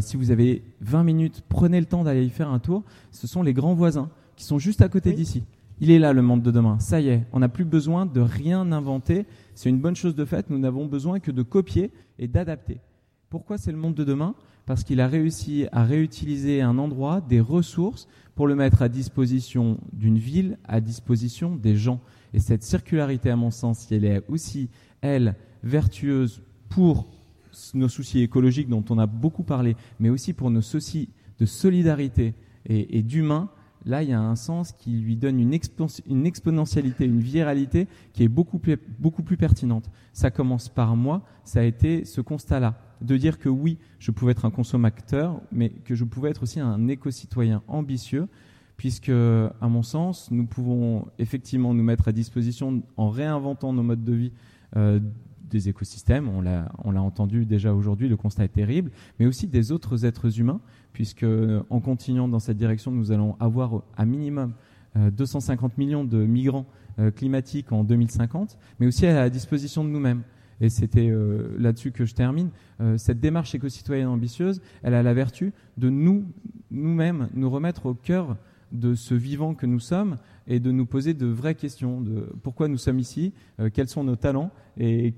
si 0.00 0.16
vous 0.16 0.30
avez 0.30 0.62
20 0.80 1.04
minutes, 1.04 1.42
prenez 1.48 1.80
le 1.80 1.86
temps 1.86 2.04
d'aller 2.04 2.24
y 2.24 2.30
faire 2.30 2.50
un 2.50 2.58
tour. 2.58 2.84
Ce 3.10 3.26
sont 3.26 3.42
les 3.42 3.52
grands 3.52 3.74
voisins 3.74 4.08
qui 4.36 4.44
sont 4.44 4.58
juste 4.58 4.82
à 4.82 4.88
côté 4.88 5.12
d'ici. 5.12 5.42
Il 5.78 5.90
est 5.90 5.98
là 5.98 6.12
le 6.12 6.22
monde 6.22 6.42
de 6.42 6.50
demain. 6.50 6.78
Ça 6.78 7.00
y 7.00 7.08
est, 7.08 7.26
on 7.32 7.40
n'a 7.40 7.48
plus 7.48 7.64
besoin 7.64 8.06
de 8.06 8.20
rien 8.20 8.72
inventer. 8.72 9.26
C'est 9.54 9.68
une 9.68 9.80
bonne 9.80 9.96
chose 9.96 10.14
de 10.14 10.24
fait. 10.24 10.48
Nous 10.48 10.58
n'avons 10.58 10.86
besoin 10.86 11.20
que 11.20 11.30
de 11.30 11.42
copier 11.42 11.90
et 12.18 12.28
d'adapter. 12.28 12.78
Pourquoi 13.28 13.58
c'est 13.58 13.72
le 13.72 13.78
monde 13.78 13.94
de 13.94 14.04
demain? 14.04 14.34
Parce 14.64 14.84
qu'il 14.84 15.00
a 15.00 15.06
réussi 15.06 15.66
à 15.72 15.84
réutiliser 15.84 16.62
un 16.62 16.78
endroit, 16.78 17.20
des 17.20 17.40
ressources, 17.40 18.08
pour 18.34 18.46
le 18.46 18.54
mettre 18.54 18.82
à 18.82 18.88
disposition 18.88 19.78
d'une 19.92 20.18
ville, 20.18 20.58
à 20.64 20.80
disposition 20.80 21.56
des 21.56 21.76
gens. 21.76 22.00
Et 22.32 22.38
cette 22.38 22.62
circularité, 22.62 23.30
à 23.30 23.36
mon 23.36 23.50
sens, 23.50 23.90
elle 23.90 24.04
est 24.04 24.22
aussi, 24.28 24.70
elle, 25.02 25.34
vertueuse 25.62 26.42
pour 26.68 27.06
nos 27.74 27.88
soucis 27.88 28.20
écologiques 28.20 28.68
dont 28.68 28.84
on 28.90 28.98
a 28.98 29.06
beaucoup 29.06 29.42
parlé, 29.42 29.76
mais 29.98 30.10
aussi 30.10 30.32
pour 30.32 30.50
nos 30.50 30.62
soucis 30.62 31.08
de 31.38 31.46
solidarité 31.46 32.34
et, 32.68 33.02
d'humain, 33.02 33.48
là, 33.84 34.02
il 34.02 34.10
y 34.10 34.12
a 34.12 34.20
un 34.20 34.34
sens 34.34 34.72
qui 34.72 34.90
lui 34.90 35.16
donne 35.16 35.38
une, 35.38 35.54
exponentialité, 35.54 37.04
une 37.04 37.20
viralité 37.20 37.86
qui 38.12 38.24
est 38.24 38.28
beaucoup 38.28 38.58
plus, 38.58 38.76
beaucoup 38.98 39.22
plus 39.22 39.36
pertinente. 39.36 39.90
Ça 40.12 40.30
commence 40.30 40.68
par 40.68 40.96
moi, 40.96 41.22
ça 41.44 41.60
a 41.60 41.62
été 41.62 42.04
ce 42.04 42.20
constat-là, 42.20 42.74
de 43.00 43.16
dire 43.16 43.38
que 43.38 43.48
oui, 43.48 43.78
je 43.98 44.10
pouvais 44.10 44.32
être 44.32 44.44
un 44.44 44.50
consommateur, 44.50 45.40
mais 45.52 45.70
que 45.70 45.94
je 45.94 46.04
pouvais 46.04 46.30
être 46.30 46.42
aussi 46.42 46.58
un 46.58 46.88
éco-citoyen 46.88 47.62
ambitieux, 47.68 48.26
puisque, 48.76 49.10
à 49.10 49.68
mon 49.68 49.82
sens, 49.82 50.30
nous 50.30 50.46
pouvons 50.46 51.06
effectivement 51.18 51.72
nous 51.72 51.84
mettre 51.84 52.08
à 52.08 52.12
disposition, 52.12 52.82
en 52.96 53.10
réinventant 53.10 53.72
nos 53.72 53.82
modes 53.82 54.04
de 54.04 54.12
vie, 54.12 54.32
euh, 54.76 54.98
des 55.48 55.68
écosystèmes, 55.68 56.28
on 56.28 56.40
l'a 56.42 57.02
entendu 57.02 57.46
déjà 57.46 57.72
aujourd'hui, 57.72 58.08
le 58.08 58.16
constat 58.16 58.44
est 58.44 58.48
terrible, 58.48 58.90
mais 59.18 59.26
aussi 59.26 59.46
des 59.46 59.72
autres 59.72 60.04
êtres 60.04 60.40
humains, 60.40 60.60
puisque 60.92 61.26
en 61.70 61.80
continuant 61.80 62.28
dans 62.28 62.38
cette 62.38 62.56
direction, 62.56 62.90
nous 62.90 63.12
allons 63.12 63.36
avoir 63.38 63.82
à 63.96 64.04
minimum 64.04 64.54
250 64.96 65.72
euh, 65.72 65.74
millions 65.78 66.04
de 66.04 66.24
migrants 66.24 66.66
euh, 66.98 67.10
climatiques 67.10 67.72
en 67.72 67.84
2050, 67.84 68.58
mais 68.80 68.86
aussi 68.86 69.06
à 69.06 69.14
la 69.14 69.30
disposition 69.30 69.84
de 69.84 69.90
nous-mêmes. 69.90 70.22
Et 70.60 70.70
c'était 70.70 71.10
euh, 71.10 71.54
là-dessus 71.58 71.92
que 71.92 72.06
je 72.06 72.14
termine. 72.14 72.48
cette 72.96 73.20
démarche 73.20 73.54
éco-citoyenne 73.54 74.08
ambitieuse, 74.08 74.60
elle 74.82 74.94
a 74.94 75.02
la 75.02 75.12
vertu 75.12 75.52
de 75.76 75.90
nous, 75.90 76.24
nous-mêmes, 76.70 77.28
nous 77.34 77.50
remettre 77.50 77.86
au 77.86 77.94
cœur 77.94 78.36
de 78.72 78.94
ce 78.94 79.14
vivant 79.14 79.54
que 79.54 79.66
nous 79.66 79.80
sommes 79.80 80.16
et 80.46 80.58
de 80.60 80.70
nous 80.70 80.86
poser 80.86 81.14
de 81.14 81.26
vraies 81.26 81.54
questions 81.54 82.02
pourquoi 82.42 82.68
nous 82.68 82.78
sommes 82.78 82.98
ici, 82.98 83.32
quels 83.72 83.88
sont 83.88 84.02
nos 84.02 84.16
talents 84.16 84.50
et 84.76 85.14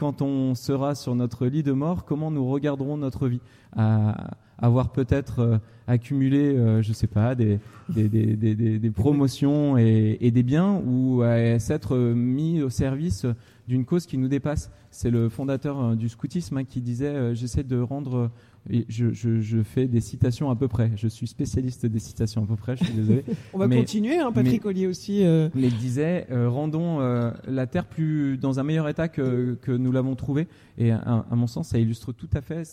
quand 0.00 0.22
on 0.22 0.54
sera 0.54 0.94
sur 0.94 1.14
notre 1.14 1.46
lit 1.46 1.62
de 1.62 1.72
mort, 1.72 2.06
comment 2.06 2.30
nous 2.30 2.50
regarderons 2.50 2.96
notre 2.96 3.28
vie? 3.28 3.42
À 3.76 4.30
avoir 4.60 4.92
peut-être 4.92 5.40
euh, 5.40 5.58
accumulé, 5.86 6.38
euh, 6.38 6.82
je 6.82 6.90
ne 6.90 6.94
sais 6.94 7.06
pas, 7.06 7.34
des, 7.34 7.58
des, 7.88 8.08
des, 8.08 8.54
des 8.54 8.90
promotions 8.90 9.76
et, 9.78 10.18
et, 10.20 10.30
des 10.30 10.42
biens 10.42 10.80
ou 10.86 11.22
à 11.22 11.58
s'être 11.58 11.96
mis 11.96 12.62
au 12.62 12.70
service 12.70 13.26
d'une 13.68 13.84
cause 13.84 14.06
qui 14.06 14.18
nous 14.18 14.28
dépasse. 14.28 14.70
C'est 14.90 15.10
le 15.10 15.28
fondateur 15.28 15.80
euh, 15.80 15.94
du 15.94 16.08
scoutisme 16.08 16.58
hein, 16.58 16.64
qui 16.64 16.80
disait 16.80 17.34
J'essaie 17.34 17.64
de 17.64 17.80
rendre 17.80 18.30
je, 18.88 19.12
je, 19.12 19.40
je, 19.40 19.62
fais 19.62 19.86
des 19.86 20.00
citations 20.00 20.50
à 20.50 20.56
peu 20.56 20.68
près. 20.68 20.90
Je 20.96 21.08
suis 21.08 21.26
spécialiste 21.26 21.86
des 21.86 21.98
citations 21.98 22.44
à 22.44 22.46
peu 22.46 22.56
près, 22.56 22.76
je 22.76 22.84
suis 22.84 22.92
désolé. 22.92 23.24
On 23.54 23.58
va 23.58 23.68
continuer, 23.68 24.18
hein, 24.18 24.32
Patrick 24.32 24.64
Ollier 24.64 24.86
aussi. 24.86 25.24
Euh... 25.24 25.48
Mais 25.54 25.68
il 25.68 25.76
disait, 25.76 26.26
euh, 26.30 26.48
rendons 26.48 27.00
euh, 27.00 27.30
la 27.46 27.66
Terre 27.66 27.86
plus 27.86 28.36
dans 28.36 28.60
un 28.60 28.62
meilleur 28.62 28.88
état 28.88 29.08
que, 29.08 29.56
que 29.62 29.72
nous 29.72 29.92
l'avons 29.92 30.14
trouvé. 30.14 30.46
Et 30.78 30.90
à, 30.90 31.24
à, 31.30 31.36
mon 31.36 31.46
sens, 31.46 31.68
ça 31.68 31.78
illustre 31.78 32.12
tout 32.12 32.28
à 32.34 32.40
fait 32.40 32.64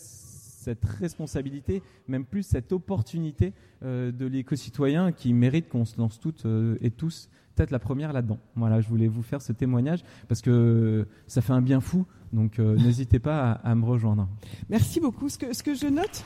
cette 0.68 0.86
responsabilité, 0.86 1.82
même 2.08 2.26
plus 2.26 2.44
cette 2.44 2.74
opportunité 2.74 3.54
euh, 3.84 4.12
de 4.12 4.26
l'éco-citoyen 4.26 5.14
qui 5.14 5.34
mérite 5.34 5.70
qu'on 5.70 5.86
se 5.86 5.98
lance 5.98 6.20
toutes 6.20 6.46
et 6.82 6.92
tous 6.92 7.30
peut-être 7.58 7.72
la 7.72 7.80
première 7.80 8.14
là-dedans. 8.14 8.38
Voilà, 8.56 8.82
je 8.82 8.88
voulais 8.88 9.08
vous 9.08 9.24
faire 9.24 9.42
ce 9.42 9.52
témoignage 9.52 10.04
parce 10.28 10.42
que 10.42 11.08
ça 11.26 11.42
fait 11.42 11.54
un 11.54 11.62
bien 11.62 11.82
fou. 11.82 12.06
Donc 12.32 12.60
euh, 12.60 12.78
n'hésitez 12.84 13.20
pas 13.20 13.52
à, 13.52 13.76
me 13.76 13.86
rejoindre. 13.86 14.28
Merci 14.70 15.00
beaucoup. 15.00 15.28
Ce 15.28 15.38
que, 15.38 15.54
ce 15.54 15.64
que 15.64 15.74
je 15.74 15.88
note. 15.88 16.24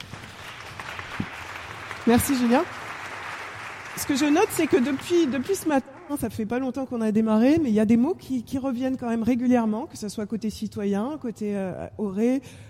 Merci 2.06 2.36
Julien. 2.36 2.64
Ce 3.98 4.06
que 4.06 4.16
je 4.16 4.26
note, 4.26 4.48
c'est 4.50 4.68
que 4.68 4.78
depuis, 4.78 5.28
depuis 5.28 5.56
ce 5.56 5.68
matin, 5.68 5.91
ça 6.18 6.30
fait 6.30 6.46
pas 6.46 6.60
longtemps 6.60 6.86
qu'on 6.86 7.02
a 7.02 7.12
démarré, 7.12 7.60
mais 7.62 7.70
il 7.70 7.76
y 7.76 7.80
a 7.80 7.86
des 7.86 7.98
mots 7.98 8.16
qui, 8.16 8.58
reviennent 8.58 8.98
quand 8.98 9.10
même 9.10 9.24
régulièrement, 9.24 9.88
que 9.88 9.98
ce 9.98 10.08
soit 10.08 10.26
côté 10.26 10.50
citoyen, 10.50 11.18
côté 11.20 11.56
euh, 11.56 11.88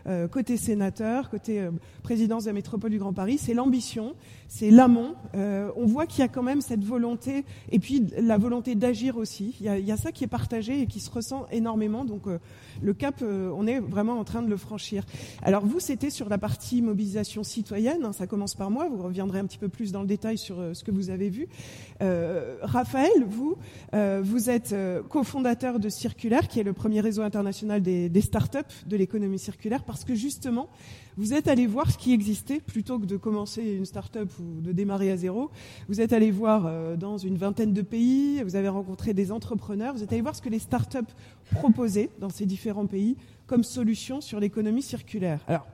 euh, 0.07 0.27
côté 0.27 0.57
sénateur, 0.57 1.29
côté 1.29 1.59
euh, 1.59 1.71
présidence 2.01 2.43
de 2.43 2.49
la 2.49 2.53
métropole 2.53 2.89
du 2.89 2.97
Grand 2.97 3.13
Paris. 3.13 3.37
C'est 3.37 3.53
l'ambition, 3.53 4.15
c'est 4.47 4.71
l'amont. 4.71 5.13
Euh, 5.35 5.69
on 5.75 5.85
voit 5.85 6.07
qu'il 6.07 6.19
y 6.19 6.23
a 6.23 6.27
quand 6.27 6.41
même 6.41 6.61
cette 6.61 6.83
volonté, 6.83 7.45
et 7.71 7.79
puis 7.79 8.07
la 8.17 8.37
volonté 8.37 8.73
d'agir 8.75 9.17
aussi. 9.17 9.55
Il 9.59 9.67
y, 9.67 9.91
a, 9.91 9.97
ça 9.97 10.11
qui 10.11 10.23
est 10.23 10.27
partagé 10.27 10.81
et 10.81 10.87
qui 10.87 10.99
se 10.99 11.11
ressent 11.11 11.45
énormément. 11.51 12.03
Donc 12.03 12.23
le 12.81 12.93
cap, 12.93 13.21
on 13.21 13.67
est 13.67 13.79
vraiment 13.79 14.17
en 14.17 14.23
train 14.23 14.41
de 14.41 14.49
le 14.49 14.57
franchir. 14.57 15.03
Alors 15.43 15.65
vous, 15.65 15.79
c'était 15.79 16.09
sur 16.09 16.29
la 16.29 16.37
partie 16.37 16.81
mobilisation 16.81 17.43
citoyenne. 17.43 18.03
Hein, 18.05 18.13
ça 18.13 18.25
commence 18.25 18.55
par 18.55 18.71
moi. 18.71 18.87
Vous 18.89 19.03
reviendrez 19.03 19.39
un 19.39 19.45
petit 19.45 19.57
peu 19.57 19.69
plus 19.69 19.91
dans 19.91 20.01
le 20.01 20.07
détail 20.07 20.37
sur 20.37 20.57
ce 20.73 20.83
que 20.83 20.91
vous 20.91 21.09
avez 21.09 21.29
vu. 21.29 21.47
Raphaël, 22.61 23.23
vous, 23.27 23.57
euh, 23.93 24.23
êtes 24.47 24.73
euh, 24.73 25.03
cofondateur 25.03 25.79
de 25.79 25.89
Circulaire, 25.89 26.47
qui 26.47 26.59
est 26.59 26.63
le 26.63 26.73
premier 26.73 26.99
réseau 26.99 27.21
international 27.21 27.81
des, 27.81 28.09
des 28.09 28.21
startups 28.21 28.85
de 28.87 28.97
l'économie 28.97 29.39
circulaire, 29.39 29.83
parce 29.83 30.03
que 30.03 30.15
justement, 30.15 30.69
vous 31.17 31.33
êtes 31.33 31.47
allé 31.47 31.67
voir 31.67 31.91
ce 31.91 31.97
qui 31.97 32.13
existait 32.13 32.59
plutôt 32.59 32.97
que 32.97 33.05
de 33.05 33.17
commencer 33.17 33.61
une 33.61 33.85
startup 33.85 34.29
ou 34.39 34.61
de 34.61 34.71
démarrer 34.71 35.11
à 35.11 35.17
zéro. 35.17 35.51
Vous 35.89 36.01
êtes 36.01 36.13
allé 36.13 36.31
voir 36.31 36.65
euh, 36.65 36.95
dans 36.95 37.17
une 37.17 37.37
vingtaine 37.37 37.73
de 37.73 37.81
pays, 37.81 38.41
vous 38.43 38.55
avez 38.55 38.69
rencontré 38.69 39.13
des 39.13 39.31
entrepreneurs, 39.31 39.93
vous 39.93 40.03
êtes 40.03 40.11
allé 40.11 40.21
voir 40.21 40.35
ce 40.35 40.41
que 40.41 40.49
les 40.49 40.59
startups 40.59 40.99
proposaient 41.51 42.09
dans 42.19 42.29
ces 42.29 42.45
différents 42.45 42.87
pays 42.87 43.17
comme 43.45 43.63
solution 43.63 44.21
sur 44.21 44.39
l'économie 44.39 44.81
circulaire. 44.81 45.41
Alors, 45.47 45.67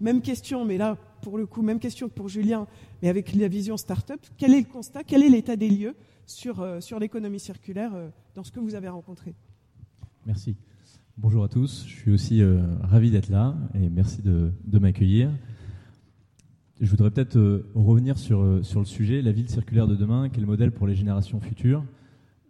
même 0.00 0.22
question, 0.22 0.64
mais 0.64 0.78
là, 0.78 0.96
pour 1.22 1.38
le 1.38 1.46
coup, 1.46 1.62
même 1.62 1.78
question 1.78 2.08
que 2.08 2.14
pour 2.14 2.28
Julien, 2.28 2.66
mais 3.02 3.08
avec 3.08 3.34
la 3.34 3.48
vision 3.48 3.76
startup. 3.76 4.20
Quel 4.36 4.52
est 4.54 4.60
le 4.60 4.72
constat 4.72 5.04
Quel 5.04 5.22
est 5.22 5.28
l'état 5.28 5.56
des 5.56 5.70
lieux 5.70 5.94
sur, 6.26 6.60
euh, 6.60 6.80
sur 6.80 6.98
l'économie 6.98 7.40
circulaire 7.40 7.94
euh, 7.94 8.08
dans 8.34 8.44
ce 8.44 8.52
que 8.52 8.60
vous 8.60 8.74
avez 8.74 8.88
rencontré? 8.88 9.34
Merci. 10.26 10.56
Bonjour 11.16 11.44
à 11.44 11.48
tous. 11.48 11.84
Je 11.86 11.94
suis 11.94 12.12
aussi 12.12 12.42
euh, 12.42 12.62
ravi 12.82 13.10
d'être 13.10 13.28
là 13.28 13.56
et 13.74 13.88
merci 13.88 14.22
de, 14.22 14.52
de 14.64 14.78
m'accueillir. 14.78 15.30
Je 16.80 16.90
voudrais 16.90 17.10
peut-être 17.10 17.62
revenir 17.74 18.16
sur, 18.16 18.64
sur 18.64 18.80
le 18.80 18.86
sujet, 18.86 19.20
la 19.20 19.32
ville 19.32 19.50
circulaire 19.50 19.86
de 19.86 19.94
demain, 19.94 20.30
quel 20.30 20.46
modèle 20.46 20.72
pour 20.72 20.86
les 20.86 20.94
générations 20.94 21.38
futures? 21.38 21.84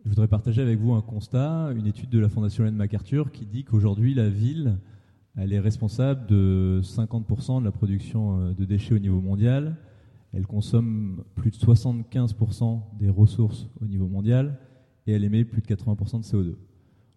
Je 0.05 0.09
voudrais 0.09 0.29
partager 0.29 0.63
avec 0.63 0.79
vous 0.79 0.93
un 0.93 1.03
constat, 1.03 1.73
une 1.77 1.89
étude 1.89 2.11
de 2.11 2.21
la 2.21 2.29
Fondation 2.29 2.63
Ellen 2.63 2.77
MacArthur 2.77 3.33
qui 3.33 3.45
dit 3.45 3.65
qu'aujourd'hui 3.65 4.15
la 4.15 4.29
ville, 4.29 4.79
elle 5.37 5.53
est 5.53 5.59
responsable 5.59 6.29
de 6.29 6.81
50% 6.85 7.59
de 7.59 7.65
la 7.65 7.73
production 7.73 8.53
de 8.53 8.65
déchets 8.65 8.95
au 8.95 9.01
niveau 9.01 9.21
mondial, 9.21 9.77
elle 10.33 10.47
consomme 10.47 11.25
plus 11.35 11.51
de 11.51 11.57
75% 11.57 12.81
des 12.99 13.11
ressources 13.11 13.69
au 13.83 13.87
niveau 13.87 14.07
mondial 14.07 14.59
et 15.07 15.13
elle 15.13 15.25
émet 15.25 15.45
plus 15.45 15.61
de 15.61 15.67
80% 15.67 16.21
de 16.21 16.25
CO2. 16.25 16.55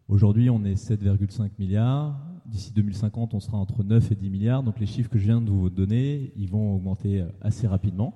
Aujourd'hui, 0.08 0.50
on 0.50 0.64
est 0.64 0.74
7,5 0.74 1.52
milliards. 1.60 2.20
D'ici 2.46 2.74
2050, 2.74 3.34
on 3.34 3.40
sera 3.40 3.58
entre 3.58 3.84
9 3.84 4.12
et 4.12 4.16
10 4.16 4.30
milliards. 4.30 4.64
Donc 4.64 4.80
les 4.80 4.86
chiffres 4.86 5.10
que 5.10 5.20
je 5.20 5.26
viens 5.26 5.42
de 5.42 5.50
vous 5.50 5.70
donner, 5.70 6.34
ils 6.36 6.50
vont 6.50 6.76
augmenter 6.76 7.24
assez 7.42 7.68
rapidement. 7.68 8.16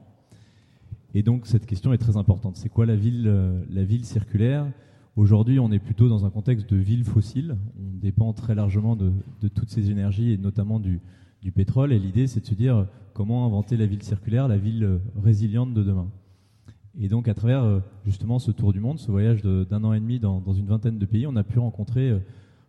Et 1.13 1.23
donc 1.23 1.45
cette 1.47 1.65
question 1.65 1.93
est 1.93 1.97
très 1.97 2.17
importante. 2.17 2.57
C'est 2.57 2.69
quoi 2.69 2.85
la 2.85 2.95
ville, 2.95 3.27
euh, 3.27 4.03
circulaire? 4.03 4.71
Aujourd'hui, 5.15 5.59
on 5.59 5.71
est 5.71 5.79
plutôt 5.79 6.09
dans 6.09 6.25
un 6.25 6.29
contexte 6.29 6.69
de 6.69 6.75
ville 6.75 7.03
fossile. 7.03 7.55
On 7.79 7.97
dépend 7.97 8.33
très 8.33 8.53
largement 8.53 8.95
de 8.95 9.47
toutes 9.47 9.69
ces 9.69 9.89
énergies 9.89 10.33
et 10.33 10.37
notamment 10.37 10.79
du, 10.79 10.99
du 11.41 11.51
pétrole. 11.51 11.93
Et 11.93 11.99
l'idée, 11.99 12.27
c'est 12.27 12.41
de 12.41 12.45
se 12.45 12.55
dire 12.55 12.87
comment 13.13 13.45
inventer 13.45 13.77
la 13.77 13.85
ville 13.85 14.03
circulaire, 14.03 14.47
la 14.47 14.57
ville 14.57 14.99
résiliente 15.21 15.73
de 15.73 15.83
demain. 15.83 16.09
Et 16.99 17.09
donc 17.09 17.27
à 17.27 17.35
travers 17.35 17.81
justement 18.05 18.39
ce 18.39 18.49
tour 18.49 18.73
du 18.73 18.79
monde, 18.79 18.97
ce 18.97 19.11
voyage 19.11 19.43
d'un 19.43 19.83
an 19.83 19.93
et 19.93 19.99
demi 19.99 20.19
dans, 20.19 20.39
dans, 20.41 20.53
une 20.53 20.65
vingtaine 20.65 20.97
de 20.97 21.05
pays, 21.05 21.27
on 21.27 21.35
a 21.35 21.43
pu 21.43 21.59
rencontrer 21.59 22.11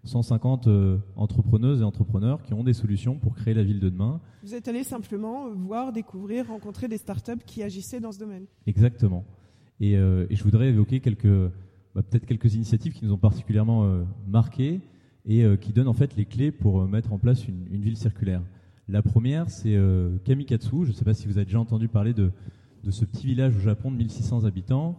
150 0.04 0.68
entrepreneuses 1.16 1.80
et 1.80 1.84
entrepreneurs 1.84 2.42
qui 2.42 2.52
ont 2.52 2.62
des 2.62 2.74
solutions 2.74 3.16
pour 3.16 3.34
créer 3.34 3.54
la 3.54 3.62
ville 3.62 3.80
de 3.80 3.88
demain. 3.88 4.20
Vous 4.42 4.54
êtes 4.54 4.68
allé 4.68 4.84
simplement 4.84 5.48
voir, 5.50 5.92
découvrir, 5.92 6.48
rencontrer 6.48 6.88
des 6.88 6.98
startups 6.98 7.42
qui 7.46 7.62
agissaient 7.62 8.00
dans 8.00 8.12
ce 8.12 8.18
domaine. 8.18 8.44
Exactement. 8.66 9.24
Et, 9.80 9.92
et 9.92 10.36
je 10.36 10.44
voudrais 10.44 10.68
évoquer 10.68 11.00
quelques, 11.00 11.50
bah, 11.98 12.04
peut-être 12.08 12.26
quelques 12.26 12.54
initiatives 12.54 12.92
qui 12.92 13.04
nous 13.04 13.12
ont 13.12 13.18
particulièrement 13.18 13.84
euh, 13.84 14.04
marquées 14.28 14.80
et 15.26 15.42
euh, 15.42 15.56
qui 15.56 15.72
donnent 15.72 15.88
en 15.88 15.94
fait 15.94 16.14
les 16.16 16.26
clés 16.26 16.52
pour 16.52 16.80
euh, 16.80 16.86
mettre 16.86 17.12
en 17.12 17.18
place 17.18 17.48
une, 17.48 17.80
ville 17.80 17.96
circulaire. 17.96 18.40
La 18.88 19.02
première, 19.02 19.50
c'est 19.50 19.76
Kamikatsu. 20.24 20.84
Je 20.84 20.90
ne 20.90 20.92
sais 20.94 21.04
pas 21.04 21.14
si 21.14 21.26
vous 21.26 21.36
avez 21.36 21.44
déjà 21.44 21.60
entendu 21.60 21.88
parler 21.88 22.14
de, 22.14 22.32
de, 22.84 22.90
ce 22.90 23.04
petit 23.04 23.26
village 23.26 23.56
au 23.56 23.60
Japon 23.60 23.90
de 23.90 23.96
1600 23.96 24.44
habitants. 24.44 24.96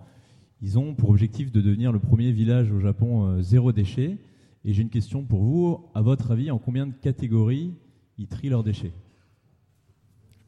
Ils 0.61 0.77
ont 0.77 0.93
pour 0.93 1.09
objectif 1.09 1.51
de 1.51 1.61
devenir 1.61 1.91
le 1.91 1.99
premier 1.99 2.31
village 2.31 2.71
au 2.71 2.79
Japon 2.79 3.41
zéro 3.41 3.71
déchet. 3.71 4.17
Et 4.65 4.73
j'ai 4.73 4.81
une 4.81 4.89
question 4.89 5.23
pour 5.23 5.43
vous. 5.43 5.89
À 5.95 6.01
votre 6.01 6.31
avis, 6.31 6.51
en 6.51 6.59
combien 6.59 6.85
de 6.85 6.93
catégories 6.93 7.73
ils 8.17 8.27
trient 8.27 8.49
leurs 8.49 8.63
déchets? 8.63 8.93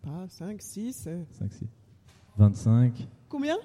Pas 0.02 0.28
5, 0.28 0.62
6 0.62 1.10
5, 1.32 1.54
6. 1.54 1.66
25. 2.38 3.08
Combien? 3.30 3.58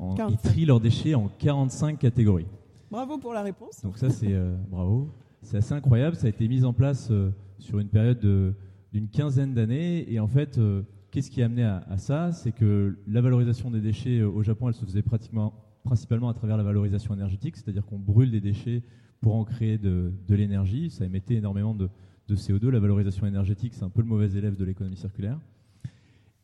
Ils 0.00 0.38
trient 0.38 0.66
leurs 0.66 0.80
déchets 0.80 1.14
en 1.14 1.28
45 1.28 1.98
catégories. 1.98 2.46
Bravo 2.90 3.18
pour 3.18 3.32
la 3.32 3.42
réponse. 3.42 3.82
Donc 3.82 3.98
ça, 3.98 4.10
c'est 4.10 4.32
euh, 4.32 4.56
bravo. 4.68 5.08
C'est 5.42 5.58
assez 5.58 5.72
incroyable. 5.72 6.16
Ça 6.16 6.26
a 6.26 6.30
été 6.30 6.48
mis 6.48 6.64
en 6.64 6.72
place 6.72 7.08
euh, 7.10 7.30
sur 7.58 7.78
une 7.78 7.88
période 7.88 8.54
d'une 8.92 9.08
quinzaine 9.08 9.54
d'années. 9.54 10.10
Et 10.12 10.20
en 10.20 10.28
fait, 10.28 10.58
euh, 10.58 10.82
qu'est-ce 11.10 11.30
qui 11.30 11.42
a 11.42 11.46
amené 11.46 11.64
à, 11.64 11.98
ça? 11.98 12.32
C'est 12.32 12.52
que 12.52 12.98
la 13.06 13.20
valorisation 13.20 13.70
des 13.70 13.80
déchets 13.80 14.22
au 14.22 14.42
Japon, 14.42 14.68
elle 14.68 14.74
se 14.74 14.84
faisait 14.84 15.02
pratiquement, 15.02 15.54
principalement 15.84 16.28
à 16.28 16.34
travers 16.34 16.56
la 16.56 16.62
valorisation 16.62 17.14
énergétique, 17.14 17.56
c'est-à-dire 17.56 17.84
qu'on 17.84 17.98
brûle 17.98 18.30
des 18.30 18.40
déchets 18.40 18.82
pour 19.20 19.34
en 19.34 19.44
créer 19.44 19.78
de, 19.78 20.12
l'énergie. 20.28 20.90
Ça 20.90 21.04
émettait 21.04 21.34
énormément 21.34 21.74
de, 21.74 21.88
de 22.28 22.36
CO2. 22.36 22.68
La 22.68 22.80
valorisation 22.80 23.26
énergétique, 23.26 23.74
c'est 23.74 23.84
un 23.84 23.90
peu 23.90 24.02
le 24.02 24.08
mauvais 24.08 24.30
élève 24.36 24.56
de 24.56 24.64
l'économie 24.64 24.96
circulaire. 24.96 25.38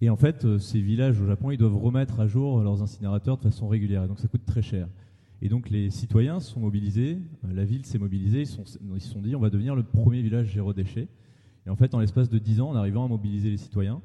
Et 0.00 0.10
en 0.10 0.16
fait, 0.16 0.44
euh, 0.44 0.58
ces 0.58 0.80
villages 0.80 1.20
au 1.20 1.26
Japon, 1.26 1.50
ils 1.50 1.56
doivent 1.56 1.76
remettre 1.76 2.20
à 2.20 2.26
jour 2.26 2.60
leurs 2.60 2.82
incinérateurs 2.82 3.38
de 3.38 3.42
façon 3.42 3.68
régulière. 3.68 4.04
Et 4.04 4.08
donc 4.08 4.18
ça 4.18 4.28
coûte 4.28 4.44
très 4.44 4.62
cher. 4.62 4.88
Et 5.42 5.48
donc 5.48 5.70
les 5.70 5.90
citoyens 5.90 6.40
sont 6.40 6.60
mobilisés, 6.60 7.18
euh, 7.44 7.52
la 7.52 7.64
ville 7.64 7.84
s'est 7.84 7.98
mobilisée, 7.98 8.42
ils 8.42 8.46
se 8.46 8.56
sont, 8.56 8.64
sont 8.98 9.20
dit 9.20 9.36
on 9.36 9.40
va 9.40 9.50
devenir 9.50 9.74
le 9.74 9.82
premier 9.82 10.22
village 10.22 10.52
zéro 10.54 10.72
déchet. 10.72 11.08
Et 11.66 11.70
en 11.70 11.76
fait, 11.76 11.94
en 11.94 12.00
l'espace 12.00 12.28
de 12.28 12.38
10 12.38 12.60
ans, 12.60 12.70
en 12.70 12.76
arrivant 12.76 13.04
à 13.04 13.08
mobiliser 13.08 13.50
les 13.50 13.56
citoyens, 13.56 14.00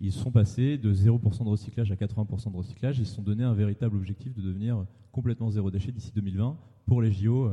ils 0.00 0.12
sont 0.12 0.30
passés 0.30 0.78
de 0.78 0.92
0% 0.92 1.44
de 1.44 1.48
recyclage 1.48 1.90
à 1.90 1.96
80% 1.96 2.52
de 2.52 2.56
recyclage. 2.56 2.98
Ils 2.98 3.06
se 3.06 3.14
sont 3.14 3.22
donné 3.22 3.44
un 3.44 3.54
véritable 3.54 3.96
objectif 3.96 4.34
de 4.34 4.42
devenir 4.42 4.84
complètement 5.12 5.50
zéro 5.50 5.70
déchet 5.70 5.90
d'ici 5.90 6.12
2020 6.14 6.56
pour 6.86 7.02
les 7.02 7.12
JO 7.12 7.50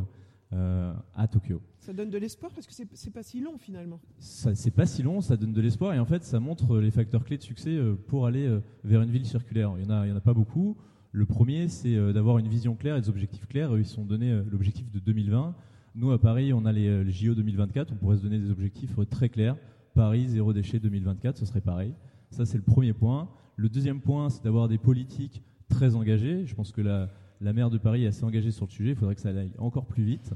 euh, 0.54 0.94
à 1.16 1.28
Tokyo. 1.28 1.62
Ça 1.80 1.94
donne 1.94 2.12
de 2.12 2.18
l'espoir 2.18 2.52
parce 2.54 2.68
que 2.68 2.74
c'est 2.74 3.12
pas 3.12 3.24
si 3.24 3.42
long 3.42 3.58
finalement. 3.58 4.00
C'est 4.20 4.72
pas 4.72 4.86
si 4.86 5.02
long, 5.02 5.22
ça 5.22 5.38
donne 5.38 5.54
de 5.54 5.62
l'espoir 5.62 5.94
et 5.94 6.00
en 6.00 6.06
fait 6.06 6.24
ça 6.24 6.40
montre 6.40 6.78
les 6.80 6.92
facteurs 6.92 7.24
clés 7.24 7.38
de 7.38 7.44
succès 7.44 7.76
euh, 7.76 7.96
pour 7.96 8.28
aller 8.28 8.60
vers 8.84 9.02
une 9.02 9.10
ville 9.10 9.26
circulaire. 9.26 9.74
Il 9.78 9.84
y 9.84 9.88
en 9.88 9.90
a, 9.90 10.06
il 10.06 10.10
y 10.10 10.14
en 10.14 10.16
a 10.16 10.22
pas 10.22 10.34
beaucoup. 10.34 10.78
Le 11.16 11.26
premier, 11.26 11.70
c'est 11.70 11.96
d'avoir 12.12 12.40
une 12.40 12.50
vision 12.50 12.76
claire 12.76 12.98
et 12.98 13.02
des 13.02 13.08
objectifs 13.08 13.48
clairs. 13.48 13.78
Ils 13.78 13.86
sont 13.86 14.04
donnés 14.04 14.38
l'objectif 14.52 14.92
de 14.92 15.00
2020. 15.00 15.56
Nous, 15.96 16.12
à 16.12 16.20
Paris, 16.20 16.52
on 16.52 16.66
a 16.66 16.74
les, 16.74 17.10
JO 17.10 17.34
2024. 17.36 17.94
On 17.94 17.96
pourrait 17.96 18.18
se 18.18 18.22
donner 18.22 18.38
des 18.38 18.52
objectifs 18.52 18.92
très 19.10 19.30
clairs. 19.30 19.56
Paris, 19.94 20.28
zéro 20.28 20.52
déchet 20.52 20.78
2024, 20.78 21.38
ce 21.38 21.46
serait 21.46 21.62
pareil. 21.62 21.94
Ça, 22.32 22.46
c'est 22.46 22.58
le 22.58 22.64
premier 22.64 22.92
point. 22.92 23.30
Le 23.56 23.70
deuxième 23.70 24.02
point, 24.02 24.30
c'est 24.30 24.44
d'avoir 24.44 24.68
des 24.68 24.78
politiques 24.78 25.42
très 25.70 25.96
engagées. 25.96 26.46
Je 26.48 26.54
pense 26.54 26.74
que 26.74 26.82
la, 26.82 27.10
la 27.40 27.54
maire 27.54 27.70
de 27.70 27.78
Paris 27.78 28.04
est 28.04 28.08
assez 28.08 28.26
engagée 28.26 28.52
sur 28.52 28.66
le 28.66 28.72
sujet. 28.72 28.90
Il 28.90 28.98
faudrait 28.98 29.16
que 29.16 29.22
ça 29.22 29.30
aille 29.30 29.52
encore 29.58 29.86
plus 29.86 30.04
vite. 30.04 30.34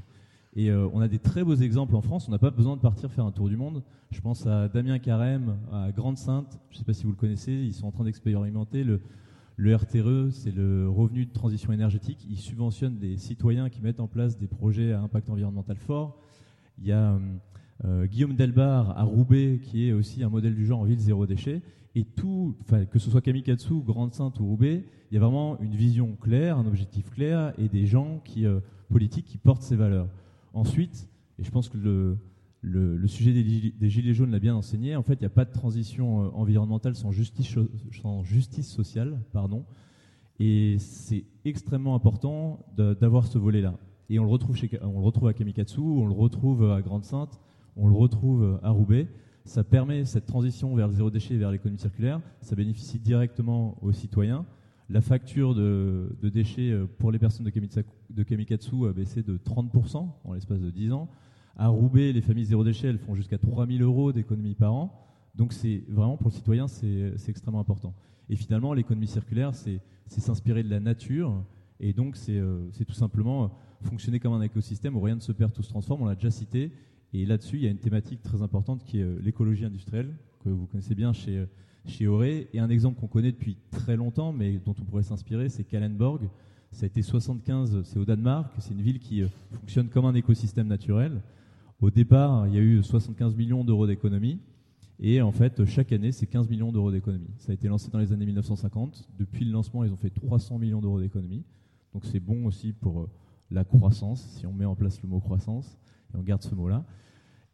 Et 0.56 0.70
euh, 0.70 0.88
on 0.94 1.02
a 1.02 1.08
des 1.08 1.18
très 1.18 1.44
beaux 1.44 1.56
exemples 1.56 1.94
en 1.94 2.00
France. 2.00 2.26
On 2.26 2.30
n'a 2.30 2.38
pas 2.38 2.50
besoin 2.50 2.76
de 2.76 2.80
partir 2.80 3.12
faire 3.12 3.26
un 3.26 3.32
tour 3.32 3.50
du 3.50 3.56
monde. 3.58 3.82
Je 4.12 4.20
pense 4.22 4.46
à 4.46 4.68
Damien 4.68 4.98
Carême, 4.98 5.58
à 5.70 5.92
Grande-Sainte. 5.92 6.58
Je 6.70 6.76
ne 6.76 6.78
sais 6.78 6.84
pas 6.84 6.94
si 6.94 7.04
vous 7.04 7.10
le 7.10 7.16
connaissez. 7.16 7.52
Ils 7.52 7.74
sont 7.74 7.86
en 7.86 7.90
train 7.90 8.04
d'expérimenter 8.04 8.82
le, 8.82 9.02
le 9.60 9.76
RTRE, 9.76 10.32
c'est 10.32 10.54
le 10.54 10.88
revenu 10.88 11.26
de 11.26 11.32
transition 11.32 11.70
énergétique. 11.70 12.26
Ils 12.30 12.38
subventionnent 12.38 12.96
des 12.96 13.18
citoyens 13.18 13.68
qui 13.68 13.82
mettent 13.82 14.00
en 14.00 14.06
place 14.06 14.38
des 14.38 14.46
projets 14.46 14.92
à 14.92 15.02
impact 15.02 15.28
environnemental 15.28 15.76
fort. 15.76 16.18
Il 16.78 16.86
y 16.86 16.92
a 16.92 17.12
euh, 17.12 17.18
euh, 17.84 18.06
Guillaume 18.06 18.34
Delbar 18.34 18.98
à 18.98 19.02
Roubaix, 19.02 19.60
qui 19.62 19.86
est 19.86 19.92
aussi 19.92 20.22
un 20.22 20.30
modèle 20.30 20.54
du 20.54 20.64
genre 20.64 20.80
en 20.80 20.84
ville 20.84 20.98
zéro 20.98 21.26
déchet. 21.26 21.60
Et 21.94 22.04
tout, 22.04 22.56
que 22.90 22.98
ce 22.98 23.10
soit 23.10 23.20
Kamikatsu, 23.20 23.82
Grande-Sainte 23.82 24.40
ou 24.40 24.46
Roubaix, 24.46 24.82
il 25.10 25.14
y 25.14 25.18
a 25.18 25.20
vraiment 25.20 25.60
une 25.60 25.74
vision 25.74 26.16
claire, 26.18 26.56
un 26.56 26.66
objectif 26.66 27.10
clair 27.10 27.52
et 27.58 27.68
des 27.68 27.84
gens 27.84 28.22
euh, 28.38 28.60
politiques 28.88 29.26
qui 29.26 29.36
portent 29.36 29.62
ces 29.62 29.76
valeurs. 29.76 30.08
Ensuite, 30.54 31.06
et 31.38 31.44
je 31.44 31.50
pense 31.50 31.68
que 31.68 31.76
le, 31.76 32.16
le, 32.62 33.06
sujet 33.06 33.32
des, 33.32 33.88
Gilets 33.88 34.14
jaunes 34.14 34.30
l'a 34.30 34.38
bien 34.38 34.54
enseigné, 34.54 34.94
en 34.96 35.02
fait, 35.02 35.14
il 35.14 35.20
n'y 35.20 35.26
a 35.26 35.30
pas 35.30 35.44
de 35.44 35.52
transition 35.52 36.24
euh, 36.24 36.28
environnementale 36.34 36.94
sans 36.94 37.10
justice, 37.10 37.56
sociale. 38.62 39.20
Pardon. 39.32 39.64
Et 40.38 40.76
c'est 40.78 41.24
extrêmement 41.44 41.94
important 41.94 42.64
d'avoir 42.76 43.26
ce 43.26 43.38
volet-là. 43.38 43.74
Et 44.08 44.18
on 44.18 44.24
le, 44.24 44.30
retrouve 44.30 44.56
chez, 44.56 44.70
on 44.82 44.98
le 44.98 45.04
retrouve 45.04 45.28
à 45.28 45.34
Kamikatsu, 45.34 45.80
on 45.80 46.06
le 46.06 46.14
retrouve 46.14 46.70
à 46.70 46.80
Grande-Sainte, 46.82 47.38
on 47.76 47.88
le 47.88 47.94
retrouve 47.94 48.58
à 48.62 48.70
Roubaix. 48.70 49.06
Ça 49.44 49.64
permet 49.64 50.04
cette 50.04 50.26
transition 50.26 50.74
vers 50.74 50.88
le 50.88 50.94
zéro 50.94 51.10
déchet 51.10 51.34
et 51.34 51.38
vers 51.38 51.50
l'économie 51.50 51.78
circulaire. 51.78 52.20
Ça 52.40 52.56
bénéficie 52.56 52.98
directement 52.98 53.76
aux 53.82 53.92
citoyens. 53.92 54.44
La 54.88 55.00
facture 55.00 55.54
de, 55.54 56.10
déchets 56.22 56.72
euh, 56.72 56.86
pour 56.98 57.12
les 57.12 57.18
personnes 57.18 57.46
de 57.46 58.22
Kamikatsu 58.22 58.86
a 58.88 58.92
baissé 58.92 59.22
de 59.22 59.36
30% 59.36 60.08
en 60.24 60.32
l'espace 60.32 60.60
de 60.60 60.70
10 60.70 60.92
ans. 60.92 61.08
À 61.56 61.68
Roubaix, 61.68 62.12
les 62.12 62.22
familles 62.22 62.46
zéro 62.46 62.64
déchet, 62.64 62.96
font 62.98 63.14
jusqu'à 63.14 63.38
3000 63.38 63.82
euros 63.82 64.12
d'économie 64.12 64.54
par 64.54 64.74
an. 64.74 64.92
Donc 65.34 65.52
c'est 65.52 65.82
vraiment 65.88 66.16
pour 66.16 66.30
le 66.30 66.34
citoyen, 66.34 66.68
c'est 66.68 67.12
extrêmement 67.28 67.60
important. 67.60 67.94
Et 68.28 68.36
finalement, 68.36 68.74
l'économie 68.74 69.06
circulaire, 69.06 69.54
c'est 69.54 69.80
s'inspirer 70.06 70.62
de 70.62 70.70
la 70.70 70.80
nature. 70.80 71.44
Et 71.78 71.92
donc 71.92 72.16
c'est 72.16 72.38
euh, 72.38 72.68
tout 72.86 72.92
simplement 72.92 73.50
fonctionner 73.82 74.20
comme 74.20 74.34
un 74.34 74.42
écosystème 74.42 74.96
où 74.96 75.00
rien 75.00 75.14
ne 75.14 75.20
se 75.20 75.32
perd, 75.32 75.52
tout 75.52 75.62
se 75.62 75.68
transforme. 75.68 76.02
On 76.02 76.06
l'a 76.06 76.14
déjà 76.14 76.30
cité. 76.30 76.72
Et 77.12 77.26
là-dessus, 77.26 77.56
il 77.56 77.62
y 77.64 77.66
a 77.66 77.70
une 77.70 77.78
thématique 77.78 78.22
très 78.22 78.42
importante 78.42 78.84
qui 78.84 79.00
est 79.00 79.04
euh, 79.04 79.18
l'écologie 79.22 79.64
industrielle, 79.64 80.14
que 80.44 80.48
vous 80.48 80.66
connaissez 80.66 80.94
bien 80.94 81.12
chez, 81.12 81.38
euh, 81.38 81.46
chez 81.86 82.06
Auré. 82.06 82.48
Et 82.52 82.60
un 82.60 82.70
exemple 82.70 83.00
qu'on 83.00 83.08
connaît 83.08 83.32
depuis 83.32 83.56
très 83.70 83.96
longtemps, 83.96 84.32
mais 84.32 84.58
dont 84.64 84.74
on 84.80 84.84
pourrait 84.84 85.02
s'inspirer, 85.02 85.48
c'est 85.48 85.64
Kallenborg. 85.64 86.28
Ça 86.70 86.84
a 86.84 86.86
été 86.86 87.02
75, 87.02 87.82
c'est 87.82 87.98
au 87.98 88.04
Danemark, 88.04 88.52
c'est 88.58 88.72
une 88.72 88.82
ville 88.82 89.00
qui 89.00 89.22
euh, 89.22 89.28
fonctionne 89.52 89.88
comme 89.88 90.04
un 90.04 90.14
écosystème 90.14 90.68
naturel. 90.68 91.20
Au 91.80 91.90
départ, 91.90 92.46
il 92.46 92.54
y 92.54 92.58
a 92.58 92.60
eu 92.60 92.82
75 92.82 93.34
millions 93.34 93.64
d'euros 93.64 93.86
d'économie. 93.86 94.38
Et 94.98 95.22
en 95.22 95.32
fait, 95.32 95.64
chaque 95.64 95.92
année, 95.92 96.12
c'est 96.12 96.26
15 96.26 96.48
millions 96.48 96.72
d'euros 96.72 96.90
d'économie. 96.90 97.30
Ça 97.38 97.52
a 97.52 97.54
été 97.54 97.68
lancé 97.68 97.90
dans 97.90 97.98
les 97.98 98.12
années 98.12 98.26
1950. 98.26 99.08
Depuis 99.18 99.46
le 99.46 99.52
lancement, 99.52 99.82
ils 99.84 99.92
ont 99.92 99.96
fait 99.96 100.10
300 100.10 100.58
millions 100.58 100.82
d'euros 100.82 101.00
d'économie. 101.00 101.42
Donc 101.94 102.04
c'est 102.04 102.20
bon 102.20 102.44
aussi 102.44 102.72
pour 102.72 103.08
la 103.50 103.64
croissance, 103.64 104.22
si 104.36 104.46
on 104.46 104.52
met 104.52 104.64
en 104.64 104.74
place 104.74 105.00
le 105.02 105.08
mot 105.08 105.20
croissance 105.20 105.78
et 106.12 106.18
on 106.18 106.22
garde 106.22 106.42
ce 106.42 106.54
mot-là. 106.54 106.84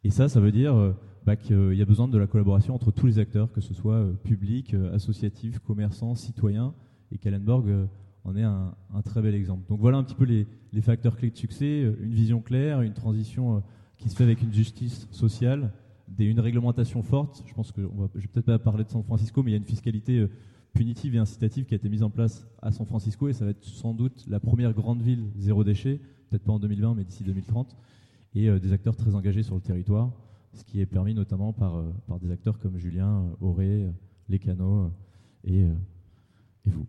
Et 0.05 0.11
ça, 0.11 0.29
ça 0.29 0.41
veut 0.41 0.53
dire 0.53 0.75
euh, 0.75 0.93
bah, 1.25 1.37
qu'il 1.37 1.75
y 1.75 1.83
a 1.83 1.85
besoin 1.85 2.09
de 2.09 2.19
la 2.19 2.27
collaboration 2.27 2.75
entre 2.75 2.91
tous 2.91 3.07
les 3.07 3.19
acteurs, 3.19 3.51
que 3.53 3.61
ce 3.61 3.75
soit 3.75 3.95
euh, 3.95 4.13
public, 4.13 4.75
euh, 4.75 4.95
associatif, 4.95 5.59
commerçants, 5.61 6.15
citoyens, 6.15 6.75
et 7.13 7.19
Kallenborg 7.19 7.89
en 8.25 8.37
est 8.37 8.43
un, 8.43 8.75
très 9.05 9.23
bel 9.23 9.37
exemple. 9.37 9.63
Donc 9.69 9.79
voilà 9.79 9.99
un 9.99 10.03
petit 10.03 10.17
peu 10.17 10.25
les, 10.25 10.47
facteurs 10.81 11.17
clés 11.17 11.31
de 11.31 11.37
succès, 11.37 11.83
une 12.01 12.13
vision 12.13 12.41
claire, 12.41 12.83
une 12.83 12.93
transition 12.93 13.63
qui 13.99 14.09
se 14.09 14.17
fait 14.17 14.25
avec 14.25 14.43
une 14.43 14.53
justice 14.53 15.09
sociale, 15.11 15.73
une 16.19 16.41
réglementation 16.41 17.03
forte. 17.03 17.43
Je 17.47 17.55
pense 17.55 17.73
que 17.73 17.81
va, 17.81 18.09
je 18.15 18.21
vais 18.21 18.29
peut-être 18.29 18.47
pas 18.47 18.59
parler 18.59 18.85
de 18.85 18.91
San 18.91 19.03
Francisco, 19.03 19.43
mais 19.43 19.51
il 19.51 19.55
y 19.55 19.57
a 19.57 19.59
une 19.59 19.65
fiscalité 19.65 20.27
punitive 20.73 21.15
et 21.15 21.19
incitative 21.19 21.65
qui 21.65 21.75
a 21.75 21.77
été 21.77 21.89
mise 21.89 22.03
en 22.03 22.11
place 22.11 22.47
à 22.63 22.71
San 22.71 22.87
Francisco, 22.87 23.29
et 23.29 23.33
ça 23.33 23.45
va 23.45 23.53
être 23.53 23.65
sans 23.65 23.95
doute 23.95 24.25
la 24.29 24.41
première 24.41 24.73
grande 24.73 25.01
ville 25.01 25.25
zéro 25.39 25.65
déchet, 25.65 26.01
peut-être 26.29 26.45
pas 26.45 26.53
en 26.53 26.59
2020, 26.59 26.95
mais 26.95 27.05
d'ici 27.05 27.25
2030 27.25 27.77
et 28.37 28.51
euh, 28.51 28.59
des 28.59 28.73
acteurs 28.73 28.95
très 28.95 29.15
engagés 29.15 29.43
sur 29.43 29.55
le 29.55 29.63
territoire, 29.63 30.13
ce 30.53 30.63
qui 30.63 30.81
est 30.81 30.87
permis 30.87 31.15
notamment 31.15 31.53
par, 31.53 31.77
euh, 31.77 31.93
des 32.21 32.31
acteurs 32.31 32.59
comme 32.59 32.77
Julien, 32.77 33.23
euh, 33.23 33.47
Auré, 33.47 33.87
Les 34.29 34.39
Canaux 34.39 34.93
et 35.45 35.65
vous. 36.65 36.87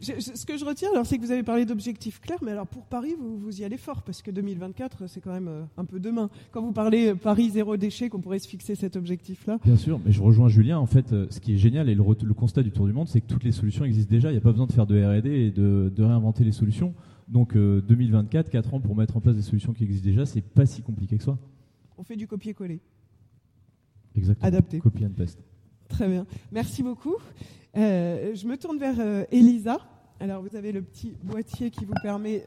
Ce 0.00 0.46
que 0.46 0.56
je 0.56 0.64
retiens, 0.64 0.90
alors, 0.92 1.06
c'est 1.06 1.16
que 1.18 1.22
vous 1.22 1.30
avez 1.30 1.42
parlé 1.42 1.64
d'objectifs 1.64 2.20
clairs, 2.20 2.38
mais 2.42 2.52
alors 2.52 2.66
pour 2.66 2.84
Paris, 2.86 3.14
vous, 3.18 3.38
vous 3.38 3.60
y 3.60 3.64
allez 3.64 3.76
fort, 3.76 4.02
parce 4.02 4.22
que 4.22 4.30
2024, 4.30 5.06
c'est 5.08 5.20
quand 5.20 5.32
même 5.32 5.66
un 5.76 5.84
peu 5.84 6.00
demain. 6.00 6.30
Quand 6.50 6.62
vous 6.62 6.72
parlez 6.72 7.14
Paris 7.14 7.50
zéro 7.50 7.76
déchet, 7.76 8.08
qu'on 8.08 8.20
pourrait 8.20 8.38
se 8.38 8.48
fixer 8.48 8.74
cet 8.74 8.96
objectif-là. 8.96 9.58
Bien 9.64 9.76
sûr, 9.76 10.00
mais 10.04 10.12
je 10.12 10.22
rejoins 10.22 10.48
Julien. 10.48 10.78
En 10.78 10.86
fait, 10.86 11.08
ce 11.08 11.40
qui 11.40 11.54
est 11.54 11.58
génial 11.58 11.88
et 11.88 11.94
le, 11.94 12.02
le 12.02 12.34
constat 12.34 12.62
du 12.62 12.70
Tour 12.70 12.86
du 12.86 12.92
Monde, 12.92 13.08
c'est 13.08 13.20
que 13.20 13.26
toutes 13.26 13.44
les 13.44 13.52
solutions 13.52 13.84
existent 13.84 14.10
déjà. 14.10 14.30
Il 14.30 14.32
n'y 14.32 14.38
a 14.38 14.42
pas 14.42 14.52
besoin 14.52 14.66
de 14.66 14.72
faire 14.72 14.86
de 14.86 15.02
R&D 15.02 15.28
et 15.28 15.50
de, 15.50 15.92
de 15.94 16.02
réinventer 16.02 16.44
les 16.44 16.52
solutions. 16.52 16.94
Donc 17.28 17.54
2024, 17.54 18.48
euh, 18.48 18.50
4 18.50 18.74
ans 18.74 18.80
pour 18.80 18.94
mettre 18.96 19.16
en 19.16 19.20
place 19.20 19.36
des 19.36 19.42
solutions 19.42 19.72
qui 19.72 19.84
existent 19.84 20.06
déjà, 20.06 20.26
c'est 20.26 20.42
pas 20.42 20.66
si 20.66 20.82
compliqué 20.82 21.16
que 21.16 21.24
ça. 21.24 21.38
On 21.96 22.02
fait 22.02 22.16
du 22.16 22.26
copier-coller. 22.26 22.80
Exactement. 24.14 24.46
adapté. 24.46 24.78
Copy 24.78 25.06
and 25.06 25.12
paste. 25.16 25.42
Très 25.92 26.08
bien. 26.08 26.26
Merci 26.50 26.82
beaucoup. 26.82 27.16
Euh, 27.76 28.34
je 28.34 28.46
me 28.46 28.56
tourne 28.56 28.78
vers 28.78 28.98
euh, 28.98 29.24
Elisa. 29.30 29.78
Alors, 30.20 30.42
vous 30.42 30.56
avez 30.56 30.72
le 30.72 30.80
petit 30.80 31.12
boîtier 31.22 31.70
qui 31.70 31.84
vous 31.84 31.92
permet 32.02 32.42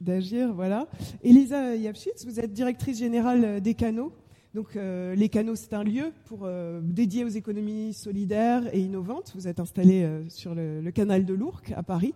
d'agir. 0.00 0.54
Voilà. 0.54 0.86
Elisa 1.24 1.74
Yapschitz, 1.74 2.24
vous 2.24 2.38
êtes 2.38 2.52
directrice 2.52 3.00
générale 3.00 3.60
des 3.60 3.74
canaux. 3.74 4.12
Donc, 4.52 4.74
euh, 4.74 5.14
les 5.14 5.28
canaux, 5.28 5.54
c'est 5.54 5.74
un 5.74 5.84
lieu 5.84 6.12
pour, 6.24 6.40
euh, 6.42 6.80
dédié 6.82 7.24
aux 7.24 7.28
économies 7.28 7.92
solidaires 7.92 8.72
et 8.72 8.80
innovantes. 8.80 9.32
Vous 9.36 9.46
êtes 9.46 9.60
installé 9.60 10.02
euh, 10.02 10.28
sur 10.28 10.56
le, 10.56 10.80
le 10.80 10.90
canal 10.90 11.24
de 11.24 11.34
l'Ourcq 11.34 11.72
à 11.76 11.84
Paris. 11.84 12.14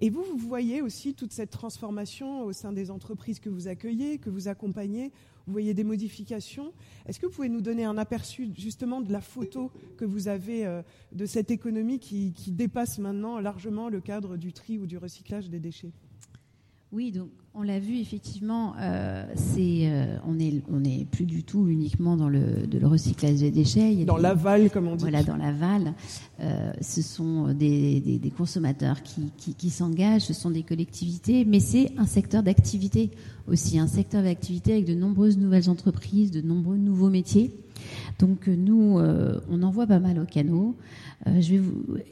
Et 0.00 0.08
vous, 0.08 0.22
vous 0.22 0.48
voyez 0.48 0.80
aussi 0.80 1.14
toute 1.14 1.32
cette 1.32 1.50
transformation 1.50 2.42
au 2.44 2.52
sein 2.52 2.72
des 2.72 2.92
entreprises 2.92 3.40
que 3.40 3.48
vous 3.48 3.66
accueillez, 3.66 4.18
que 4.18 4.30
vous 4.30 4.46
accompagnez. 4.46 5.10
Vous 5.46 5.52
voyez 5.52 5.74
des 5.74 5.84
modifications. 5.84 6.72
Est-ce 7.06 7.18
que 7.18 7.26
vous 7.26 7.32
pouvez 7.32 7.48
nous 7.48 7.60
donner 7.60 7.84
un 7.84 7.98
aperçu 7.98 8.48
justement 8.56 9.00
de 9.00 9.12
la 9.12 9.20
photo 9.20 9.70
que 9.96 10.04
vous 10.04 10.28
avez 10.28 10.66
euh, 10.66 10.82
de 11.12 11.26
cette 11.26 11.50
économie 11.50 11.98
qui, 11.98 12.32
qui 12.32 12.52
dépasse 12.52 12.98
maintenant 12.98 13.38
largement 13.40 13.88
le 13.88 14.00
cadre 14.00 14.36
du 14.36 14.52
tri 14.52 14.78
ou 14.78 14.86
du 14.86 14.98
recyclage 14.98 15.50
des 15.50 15.60
déchets? 15.60 15.92
Oui, 16.92 17.10
donc 17.10 17.28
on 17.54 17.62
l'a 17.62 17.78
vu 17.78 17.98
effectivement, 17.98 18.74
euh, 18.78 19.24
c'est 19.34 19.86
euh, 19.90 20.16
on 20.26 20.38
est 20.38 20.62
on 20.70 20.84
est 20.84 21.06
plus 21.10 21.24
du 21.24 21.42
tout 21.42 21.68
uniquement 21.68 22.16
dans 22.18 22.28
le, 22.28 22.66
de 22.66 22.78
le 22.78 22.86
recyclage 22.86 23.38
des 23.40 23.50
déchets. 23.50 23.92
Il 23.92 24.00
y 24.00 24.02
a 24.02 24.04
Dans 24.04 24.16
des- 24.16 24.22
l'aval, 24.22 24.70
comme 24.70 24.88
on 24.88 24.96
dit. 24.96 25.02
Voilà, 25.02 25.22
dans 25.22 25.36
l'aval, 25.36 25.94
euh, 26.40 26.70
ce 26.82 27.00
sont 27.00 27.52
des, 27.54 28.00
des- 28.00 28.18
des 28.18 28.30
consommateurs 28.30 29.02
qui, 29.02 29.30
qui- 29.38 29.54
qui 29.54 29.70
s'engagent, 29.70 30.22
ce 30.22 30.34
sont 30.34 30.50
des 30.50 30.62
collectivités, 30.62 31.46
mais 31.46 31.60
c'est 31.60 31.92
un 31.96 32.04
secteur 32.06 32.42
d'activité 32.42 33.10
aussi, 33.48 33.78
un 33.78 33.86
secteur 33.86 34.22
d'activité 34.22 34.72
avec 34.74 34.84
de 34.84 34.94
nombreuses 34.94 35.38
nouvelles 35.38 35.70
entreprises, 35.70 36.30
de 36.30 36.42
nombreux 36.42 36.76
nouveaux 36.76 37.10
métiers. 37.10 37.54
Donc 38.18 38.48
euh, 38.48 38.56
nous, 38.56 38.98
euh, 38.98 39.40
on 39.50 39.62
en 39.62 39.70
voit 39.70 39.86
pas 39.86 39.98
mal 39.98 40.18
au 40.18 40.24
canot. 40.24 40.76
Euh, 41.28 41.40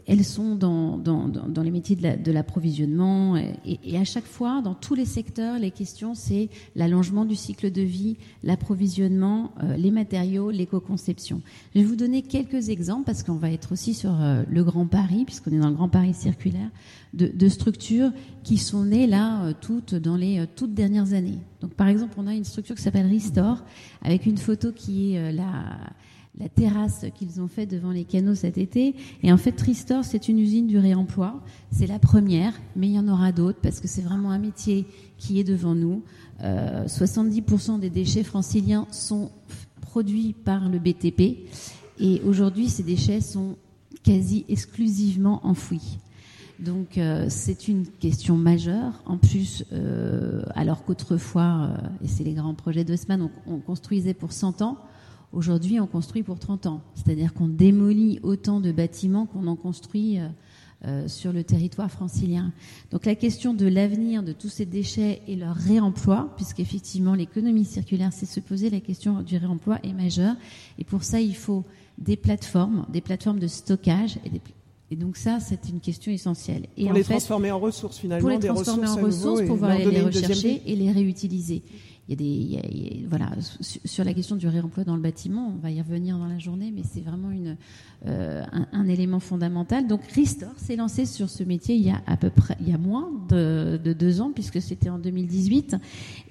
elles 0.07 0.25
sont 0.25 0.55
dans, 0.55 0.97
dans, 0.97 1.27
dans, 1.29 1.63
les 1.63 1.71
métiers 1.73 1.97
de 1.97 2.03
la- 2.03 2.17
de 2.17 2.31
l'approvisionnement 2.31 3.37
et, 3.37 3.97
à 3.97 4.05
chaque 4.05 4.25
fois, 4.25 4.63
dans 4.63 4.75
tous 4.75 4.95
les 4.95 5.05
secteurs, 5.05 5.59
les 5.59 5.73
questions, 5.73 6.15
c'est 6.15 6.49
l'allongement 6.77 7.25
du 7.25 7.35
cycle 7.35 7.73
de 7.73 7.83
vie, 7.83 8.17
l'approvisionnement, 8.45 9.51
euh, 9.63 9.77
les 9.77 9.91
matériaux, 9.91 10.51
l'éco-conception. 10.51 11.43
Je 11.75 11.81
vais 11.81 11.85
vous 11.87 11.97
donner 11.97 12.23
quelques 12.23 12.69
exemples 12.69 13.05
parce 13.05 13.23
qu'on 13.25 13.35
va 13.35 13.51
être 13.51 13.73
aussi 13.73 13.95
sur 13.95 14.17
le 14.49 14.65
Grand 14.65 14.87
Paris, 14.87 15.25
puisqu'on 15.25 15.51
est 15.51 15.59
dans 15.59 15.69
le 15.71 15.75
Grand 15.75 15.89
Paris 15.89 16.15
circulaire, 16.15 16.71
de, 17.13 17.49
structures 17.49 18.13
qui 18.45 18.57
sont 18.57 18.85
nées 18.85 19.07
là 19.07 19.45
euh, 19.45 19.53
toutes 19.61 19.95
dans 19.95 20.17
les 20.17 20.39
euh, 20.39 20.47
toutes 20.55 20.75
dernières 20.75 21.13
années. 21.13 21.39
Donc 21.61 21.75
par 21.75 21.89
exemple, 21.89 22.15
on 22.19 22.27
a 22.27 22.35
une 22.35 22.45
structure 22.45 22.77
qui 22.77 22.83
s'appelle 22.83 23.07
Restore, 23.07 23.65
avec 24.03 24.27
une 24.27 24.39
photo 24.39 24.73
qui 24.73 25.15
est 25.15 25.19
euh, 25.19 25.33
la 25.33 25.79
la 26.39 26.49
terrasse 26.49 27.07
qu'ils 27.15 27.41
ont 27.41 27.49
fait 27.49 27.67
devant 27.67 27.91
les 27.91 28.05
canaux 28.05 28.35
cet 28.35 28.57
été. 28.57 28.95
Et 29.23 29.33
en 29.33 29.37
fait, 29.37 29.61
Restore, 29.61 30.05
c'est 30.05 30.29
une 30.29 30.39
usine 30.39 30.67
du 30.67 30.79
réemploi. 30.79 31.43
C'est 31.71 31.87
la 31.87 31.99
première, 31.99 32.55
mais 32.77 32.89
il 32.89 32.95
y 32.95 32.99
en 32.99 33.09
aura 33.09 33.33
d'autres 33.33 33.59
parce 33.61 33.81
que 33.81 33.89
c'est 33.89 34.03
vraiment 34.03 34.31
un 34.31 34.39
métier 34.39 34.87
qui 35.19 35.41
est 35.41 35.45
devant 35.45 35.75
nous. 35.75 36.03
Euh, 36.43 36.87
70% 36.87 37.81
des 37.81 37.91
déchets 37.91 38.23
franciliens 38.23 38.87
sont 38.91 39.31
produits 39.81 40.33
par 40.33 40.69
le 40.69 40.79
BTP. 40.79 41.49
Et 41.99 42.23
aujourd'hui, 42.25 42.69
ces 42.69 42.83
déchets 42.83 43.21
sont 43.21 43.57
quasi 44.03 44.47
exclusivement 44.49 45.47
enfouis. 45.47 45.99
Donc 46.61 46.99
euh, 46.99 47.27
c'est 47.29 47.69
une 47.69 47.87
question 47.87 48.37
majeure. 48.37 49.03
En 49.07 49.17
plus, 49.17 49.65
euh, 49.73 50.43
alors 50.55 50.85
qu'autrefois, 50.85 51.71
euh, 51.71 52.05
et 52.05 52.09
c'est 52.09 52.25
les 52.25 52.35
grands 52.35 52.55
projets 52.55 52.85
d'Haussmann, 52.85 53.23
on, 53.47 53.55
on 53.55 53.59
construisait 53.59 54.13
pour 54.13 54.33
100 54.33 54.61
ans, 54.61 54.77
aujourd'hui 55.33 55.81
on 55.81 55.87
construit 55.87 56.23
pour 56.23 56.39
30 56.39 56.67
ans. 56.67 56.83
C'est-à-dire 56.95 57.33
qu'on 57.33 57.49
démolit 57.49 58.21
autant 58.23 58.61
de 58.61 58.73
bâtiments 58.73 59.27
qu'on 59.27 59.47
en 59.47 59.57
construit 59.57 60.19
sur 61.09 61.35
le 61.35 61.45
territoire 61.45 61.91
francilien. 61.91 62.55
Donc 62.91 63.05
la 63.05 63.15
question 63.15 63.53
de 63.53 63.67
l'avenir 63.67 64.23
de 64.23 64.33
tous 64.33 64.49
ces 64.49 64.65
déchets 64.65 65.21
et 65.27 65.37
leur 65.37 65.55
réemploi, 65.55 66.33
puisqu'effectivement 66.37 67.15
l'économie 67.15 67.67
circulaire, 67.67 68.15
c'est 68.15 68.25
se 68.25 68.41
poser 68.41 68.71
la 68.71 68.81
question 68.81 69.21
du 69.21 69.37
réemploi, 69.37 69.79
est 69.83 69.93
majeure. 69.93 70.37
Et 70.79 70.85
pour 70.85 71.05
ça, 71.05 71.21
il 71.21 71.37
faut 71.37 71.67
des 71.99 72.17
plateformes, 72.17 72.87
des 72.91 73.03
plateformes 73.03 73.39
de 73.39 73.47
stockage 73.47 74.19
et 74.25 74.31
des 74.31 74.41
et 74.91 74.97
donc 74.97 75.17
ça, 75.17 75.39
c'est 75.41 75.69
une 75.69 75.81
question 75.81 76.11
essentielle. 76.13 76.67
Et 76.77 76.83
pour 76.83 76.91
en 76.91 76.95
les 76.95 77.03
fait, 77.03 77.15
transformer 77.15 77.51
en 77.51 77.59
ressources 77.61 77.99
finalement, 77.99 78.21
pour 78.29 78.31
les 78.39 78.47
transformer 78.47 78.89
en 78.89 78.97
ressources 78.97 79.41
et 79.41 79.47
pouvoir 79.47 79.79
les 79.79 80.01
rechercher 80.03 80.63
et 80.67 80.77
les 80.77 80.91
réutiliser. 80.93 81.63
Il 82.09 82.15
y 82.15 82.15
a 82.15 82.17
des, 82.17 82.25
il 82.25 82.53
y 82.55 82.57
a- 82.57 82.67
il 82.69 83.03
y 83.03 83.05
a- 83.05 83.09
voilà, 83.09 83.31
sur, 83.61 84.03
la 84.03 84.13
question 84.13 84.35
du 84.35 84.49
réemploi 84.49 84.83
dans 84.83 84.97
le 84.97 85.01
bâtiment, 85.03 85.55
on 85.57 85.61
va 85.63 85.71
y 85.71 85.81
revenir 85.81 86.19
dans 86.19 86.27
la 86.27 86.41
journée, 86.41 86.73
mais 86.75 86.83
c'est 86.83 87.03
vraiment 87.03 87.31
une, 87.31 87.57
euh, 88.07 88.43
un, 88.51 88.67
un 88.73 88.89
élément 88.89 89.21
fondamental. 89.21 89.87
Donc 89.87 90.01
Restore 90.17 90.51
s'est 90.57 90.75
lancé 90.75 91.07
sur 91.07 91.29
ce 91.31 91.45
métier 91.45 91.77
il 91.77 91.83
y 91.87 91.91
a 91.91 92.01
à 92.09 92.17
peu 92.17 92.31
près, 92.31 92.57
il 92.61 92.69
y 92.69 92.73
a 92.73 92.79
moins 92.79 93.09
de, 93.29 93.79
de 93.85 93.93
deux 93.93 94.21
ans 94.21 94.33
puisque 94.35 94.61
c'était 94.61 94.89
en 94.89 94.99
2018, 94.99 95.77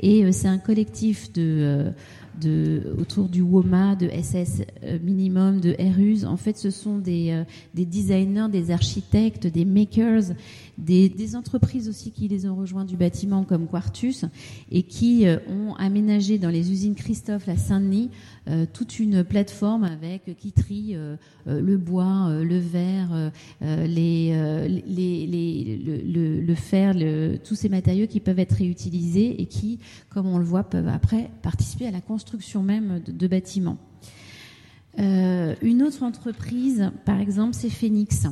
et 0.02 0.26
euh, 0.26 0.32
c'est 0.34 0.50
un 0.50 0.58
collectif 0.58 1.32
de 1.32 1.42
euh, 1.44 1.92
de, 2.40 2.96
autour 3.00 3.30
du 3.30 3.42
WOMA, 3.42 3.96
de 3.96 4.10
SS 4.10 4.64
euh, 4.84 4.98
Minimum, 5.04 5.60
de 5.60 5.76
RUS. 5.80 6.26
En 6.26 6.38
fait, 6.38 6.58
ce 6.58 6.70
sont 6.70 6.98
des, 6.98 7.32
euh, 7.32 7.44
des 7.74 7.86
designers, 7.86 8.48
des 8.52 8.72
architectes, 8.72 9.48
des 9.48 9.66
makers, 9.66 10.24
des, 10.78 11.10
des 11.10 11.36
entreprises 11.36 11.90
aussi 11.90 12.12
qui 12.12 12.28
les 12.28 12.48
ont 12.48 12.56
rejoints 12.56 12.86
du 12.86 12.96
bâtiment 12.96 13.44
comme 13.44 13.68
Quartus 13.68 14.26
et 14.72 14.84
qui 14.84 15.28
euh, 15.28 15.38
ont 15.50 15.76
aménagé 15.76 16.38
dans 16.38 16.50
les 16.50 16.72
usines 16.72 16.96
Christophe 16.96 17.50
à 17.50 17.58
Saint-Denis 17.58 18.10
toute 18.74 19.00
une 19.00 19.24
plateforme 19.24 19.84
avec 19.84 20.36
qui 20.38 20.52
trie 20.52 20.96
euh, 20.96 21.16
euh, 21.48 21.62
le 21.62 21.78
bois, 21.78 22.28
euh, 22.30 22.44
le 22.44 22.58
verre, 22.58 23.10
euh, 23.14 23.30
euh, 23.62 23.88
euh, 23.88 24.68
le, 26.48 26.56
fer, 26.56 26.96
tous 27.44 27.56
ces 27.56 27.70
matériaux 27.70 28.08
qui 28.08 28.20
peuvent 28.20 28.40
être 28.40 28.54
réutilisés 28.54 29.42
et 29.42 29.46
qui, 29.46 29.80
comme 30.10 30.28
on 30.28 30.38
le 30.38 30.44
voit, 30.44 30.64
peuvent 30.64 30.88
après 30.88 31.30
participer 31.42 31.88
à 31.88 31.92
la 31.92 32.02
construction 32.02 32.64
même 32.64 33.02
de, 33.06 33.28
bâtiments. 33.28 33.78
Euh, 35.00 35.56
une 35.62 35.84
autre 35.84 36.04
entreprise, 36.04 36.92
par 37.06 37.20
exemple, 37.20 37.54
c'est 37.54 37.70
Phoenix. 37.70 38.28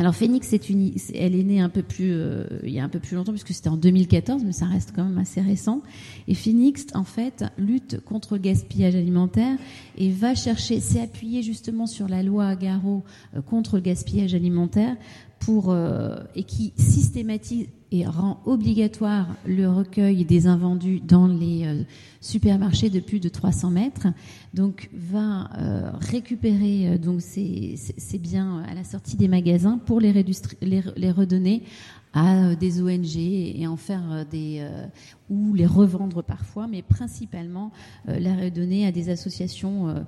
Alors 0.00 0.14
Phoenix, 0.14 0.48
c'est 0.48 0.70
une, 0.70 0.94
elle 1.14 1.34
est 1.34 1.42
née 1.42 1.60
un 1.60 1.68
peu 1.68 1.82
plus, 1.82 2.12
euh, 2.14 2.46
il 2.62 2.70
y 2.70 2.80
a 2.80 2.84
un 2.84 2.88
peu 2.88 3.00
plus 3.00 3.16
longtemps 3.16 3.32
puisque 3.32 3.52
c'était 3.52 3.68
en 3.68 3.76
2014, 3.76 4.42
mais 4.46 4.52
ça 4.52 4.64
reste 4.64 4.92
quand 4.96 5.04
même 5.04 5.18
assez 5.18 5.42
récent. 5.42 5.82
Et 6.26 6.34
Phoenix, 6.34 6.86
en 6.94 7.04
fait, 7.04 7.44
lutte 7.58 8.00
contre 8.00 8.36
le 8.36 8.40
gaspillage 8.40 8.94
alimentaire 8.94 9.58
et 9.98 10.10
va 10.10 10.34
chercher, 10.34 10.80
s'est 10.80 11.02
appuyé 11.02 11.42
justement 11.42 11.86
sur 11.86 12.08
la 12.08 12.22
loi 12.22 12.46
Agaro 12.46 13.04
euh, 13.36 13.42
contre 13.42 13.76
le 13.76 13.82
gaspillage 13.82 14.34
alimentaire 14.34 14.96
pour 15.40 15.70
euh, 15.70 16.16
et 16.36 16.44
qui 16.44 16.72
systématise 16.76 17.66
et 17.92 18.06
rend 18.06 18.40
obligatoire 18.46 19.26
le 19.46 19.68
recueil 19.68 20.24
des 20.24 20.46
invendus 20.46 21.00
dans 21.00 21.26
les 21.26 21.64
euh, 21.66 21.82
supermarchés 22.20 22.88
de 22.88 23.00
plus 23.00 23.18
de 23.18 23.28
300 23.28 23.70
mètres. 23.70 24.06
Donc 24.54 24.90
va 24.92 25.48
euh, 25.58 25.90
récupérer 26.00 26.90
euh, 26.90 26.98
donc 26.98 27.20
ces, 27.20 27.74
ces- 27.76 28.18
biens 28.18 28.62
à 28.70 28.74
la 28.74 28.84
sortie 28.84 29.16
des 29.16 29.26
magasins 29.28 29.78
pour 29.86 29.98
les, 29.98 30.12
les, 30.12 30.82
les 30.96 31.10
redonner 31.10 31.62
à 32.12 32.50
euh, 32.50 32.56
des 32.56 32.82
ONG 32.82 33.16
et 33.16 33.66
en 33.66 33.76
faire 33.76 34.02
euh, 34.10 34.24
des 34.24 34.58
euh, 34.60 34.86
ou 35.28 35.54
les 35.54 35.66
revendre 35.66 36.22
parfois, 36.22 36.66
mais 36.66 36.82
principalement 36.82 37.70
les 38.08 38.32
redonner 38.34 38.86
à 38.86 38.90
des 38.92 39.10
associations 39.10 40.04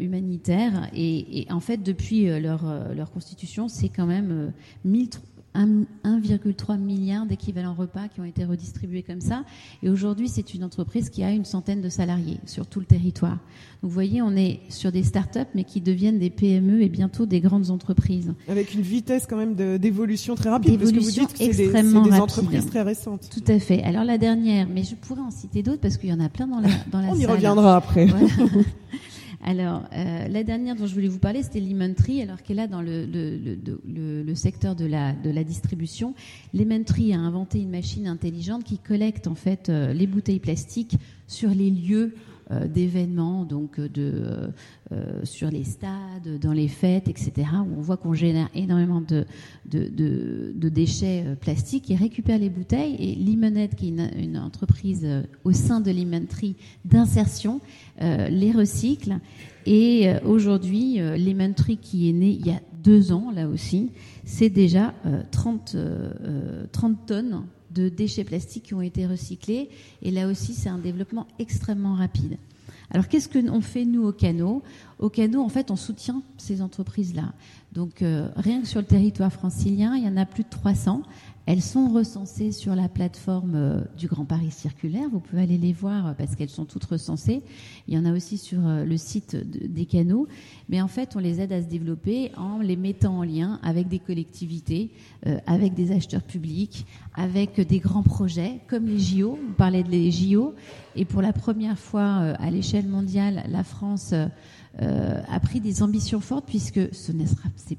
humanitaires. 0.00 0.90
Et, 0.92 1.46
en 1.50 1.60
fait, 1.60 1.76
depuis 1.84 2.24
leur, 2.40 2.64
leur 2.94 3.12
constitution, 3.12 3.68
c'est 3.68 3.88
quand 3.88 4.06
même 4.06 4.30
euh, 4.32 4.48
1000 4.84 5.08
un- 5.14 5.35
1,3 5.56 6.78
milliard 6.78 7.26
d'équivalents 7.26 7.74
repas 7.74 8.08
qui 8.08 8.20
ont 8.20 8.24
été 8.24 8.44
redistribués 8.44 9.02
comme 9.02 9.20
ça. 9.20 9.44
Et 9.82 9.88
aujourd'hui, 9.90 10.28
c'est 10.28 10.54
une 10.54 10.64
entreprise 10.64 11.10
qui 11.10 11.22
a 11.24 11.30
une 11.30 11.44
centaine 11.44 11.80
de 11.80 11.88
salariés 11.88 12.38
sur 12.46 12.66
tout 12.66 12.80
le 12.80 12.86
territoire. 12.86 13.38
Donc 13.82 13.90
vous 13.90 13.90
voyez, 13.90 14.22
on 14.22 14.34
est 14.36 14.60
sur 14.68 14.92
des 14.92 15.02
start-up, 15.02 15.48
mais 15.54 15.64
qui 15.64 15.80
deviennent 15.80 16.18
des 16.18 16.30
PME 16.30 16.82
et 16.82 16.88
bientôt 16.88 17.26
des 17.26 17.40
grandes 17.40 17.70
entreprises. 17.70 18.32
Avec 18.48 18.74
une 18.74 18.80
vitesse 18.82 19.26
quand 19.28 19.36
même 19.36 19.54
d'évolution 19.78 20.34
très 20.34 20.50
rapide, 20.50 20.78
parce 20.78 20.92
que 20.92 20.98
vous 20.98 21.10
dites 21.10 21.32
que 21.32 21.38
c'est 21.38 21.48
des, 21.48 21.68
des 21.68 21.72
rapide. 21.72 22.14
entreprises 22.14 22.66
très 22.66 22.82
récentes. 22.82 23.28
Tout 23.32 23.44
à 23.52 23.58
fait. 23.58 23.82
Alors 23.82 24.04
la 24.04 24.18
dernière, 24.18 24.66
mais 24.68 24.82
je 24.84 24.94
pourrais 24.94 25.20
en 25.22 25.30
citer 25.30 25.62
d'autres 25.62 25.80
parce 25.80 25.96
qu'il 25.96 26.10
y 26.10 26.12
en 26.12 26.20
a 26.20 26.28
plein 26.28 26.46
dans 26.46 26.60
la, 26.60 26.68
dans 26.90 27.00
la 27.00 27.08
On 27.08 27.14
y 27.16 27.22
salle. 27.22 27.30
reviendra 27.32 27.76
après. 27.76 28.06
Voilà. 28.06 28.26
Alors, 29.42 29.84
euh, 29.92 30.28
la 30.28 30.42
dernière 30.42 30.76
dont 30.76 30.86
je 30.86 30.94
voulais 30.94 31.08
vous 31.08 31.18
parler, 31.18 31.42
c'était 31.42 31.60
Lemon 31.60 31.94
Tree, 31.94 32.22
alors 32.22 32.42
qu'elle 32.42 32.58
est 32.58 32.68
dans 32.68 32.82
le, 32.82 34.34
secteur 34.34 34.74
de 34.74 34.86
la, 34.86 35.44
distribution. 35.44 36.14
Lemon 36.54 36.82
Tree 36.84 37.12
a 37.12 37.18
inventé 37.18 37.60
une 37.60 37.70
machine 37.70 38.06
intelligente 38.06 38.64
qui 38.64 38.78
collecte 38.78 39.26
en 39.26 39.34
fait 39.34 39.68
euh, 39.68 39.92
les 39.92 40.06
bouteilles 40.06 40.40
plastiques 40.40 40.96
sur 41.26 41.50
les 41.50 41.70
lieux 41.70 42.14
d'événements, 42.50 43.44
donc 43.44 43.80
de 43.80 44.50
sur 45.24 45.50
les 45.50 45.64
stades, 45.64 46.38
dans 46.40 46.52
les 46.52 46.68
fêtes, 46.68 47.08
etc. 47.08 47.32
Où 47.54 47.78
on 47.78 47.80
voit 47.80 47.96
qu'on 47.96 48.14
génère 48.14 48.48
énormément 48.54 49.00
de, 49.00 49.24
de, 49.64 50.68
déchets 50.68 51.24
plastiques. 51.40 51.90
Ils 51.90 51.96
récupèrent 51.96 52.38
les 52.38 52.50
bouteilles 52.50 52.96
et 53.00 53.14
Limonette, 53.14 53.74
qui 53.74 53.88
est 53.88 54.22
une, 54.22 54.38
entreprise 54.38 55.06
au 55.44 55.52
sein 55.52 55.80
de 55.80 55.90
Limonterie 55.90 56.56
d'insertion, 56.84 57.60
les 58.00 58.52
recycle. 58.52 59.18
Et 59.64 60.08
aujourd'hui, 60.24 61.00
Limonterie, 61.16 61.78
qui 61.78 62.08
est 62.08 62.12
né 62.12 62.30
il 62.30 62.46
y 62.46 62.50
a 62.50 62.60
deux 62.84 63.10
ans, 63.10 63.32
là 63.34 63.48
aussi, 63.48 63.90
c'est 64.24 64.50
déjà 64.50 64.94
30, 65.32 65.76
30 66.70 67.06
tonnes 67.06 67.42
de 67.76 67.88
déchets 67.88 68.24
plastiques 68.24 68.64
qui 68.64 68.74
ont 68.74 68.80
été 68.80 69.06
recyclés. 69.06 69.68
Et 70.02 70.10
là 70.10 70.28
aussi, 70.28 70.54
c'est 70.54 70.68
un 70.68 70.78
développement 70.78 71.26
extrêmement 71.38 71.94
rapide. 71.94 72.36
Alors, 72.90 73.08
qu'est-ce 73.08 73.28
qu'on 73.28 73.60
fait, 73.60 73.84
nous, 73.84 74.04
au 74.04 74.12
canot 74.12 74.62
Au 74.98 75.10
canot, 75.10 75.42
en 75.42 75.48
fait, 75.48 75.70
on 75.70 75.76
soutient 75.76 76.22
ces 76.38 76.62
entreprises-là. 76.62 77.32
Donc, 77.72 78.00
euh, 78.00 78.28
rien 78.36 78.60
que 78.60 78.66
sur 78.66 78.80
le 78.80 78.86
territoire 78.86 79.32
francilien, 79.32 79.96
il 79.96 80.04
y 80.04 80.08
en 80.08 80.16
a 80.16 80.24
plus 80.24 80.44
de 80.44 80.48
300. 80.48 81.02
Elles 81.46 81.62
sont 81.62 81.88
recensées 81.88 82.50
sur 82.50 82.74
la 82.74 82.88
plateforme 82.88 83.54
euh, 83.54 83.80
du 83.96 84.08
Grand 84.08 84.24
Paris 84.24 84.50
Circulaire. 84.50 85.08
Vous 85.12 85.20
pouvez 85.20 85.42
aller 85.42 85.58
les 85.58 85.72
voir 85.72 86.08
euh, 86.08 86.12
parce 86.12 86.34
qu'elles 86.34 86.50
sont 86.50 86.64
toutes 86.64 86.84
recensées. 86.84 87.40
Il 87.86 87.94
y 87.94 87.98
en 87.98 88.04
a 88.04 88.12
aussi 88.12 88.36
sur 88.36 88.66
euh, 88.66 88.84
le 88.84 88.96
site 88.96 89.36
des 89.36 89.86
canaux. 89.86 90.26
Mais 90.68 90.82
en 90.82 90.88
fait, 90.88 91.14
on 91.14 91.20
les 91.20 91.40
aide 91.40 91.52
à 91.52 91.62
se 91.62 91.68
développer 91.68 92.32
en 92.36 92.58
les 92.58 92.74
mettant 92.74 93.18
en 93.18 93.22
lien 93.22 93.60
avec 93.62 93.86
des 93.86 94.00
collectivités, 94.00 94.90
avec 95.46 95.74
des 95.74 95.92
acheteurs 95.92 96.24
publics, 96.24 96.84
avec 97.14 97.60
des 97.60 97.78
grands 97.78 98.02
projets 98.02 98.60
comme 98.66 98.86
les 98.86 98.98
JO. 98.98 99.38
On 99.48 99.52
parlait 99.52 99.84
des 99.84 100.10
JO. 100.10 100.54
Et 100.96 101.04
pour 101.04 101.22
la 101.22 101.32
première 101.32 101.78
fois 101.78 102.04
à 102.04 102.50
l'échelle 102.50 102.88
mondiale, 102.88 103.44
la 103.48 103.62
France 103.62 104.12
euh, 104.82 105.22
a 105.30 105.40
pris 105.40 105.60
des 105.60 105.82
ambitions 105.82 106.20
fortes 106.20 106.44
puisque 106.46 106.94
ce 106.94 107.10
n'est 107.10 107.24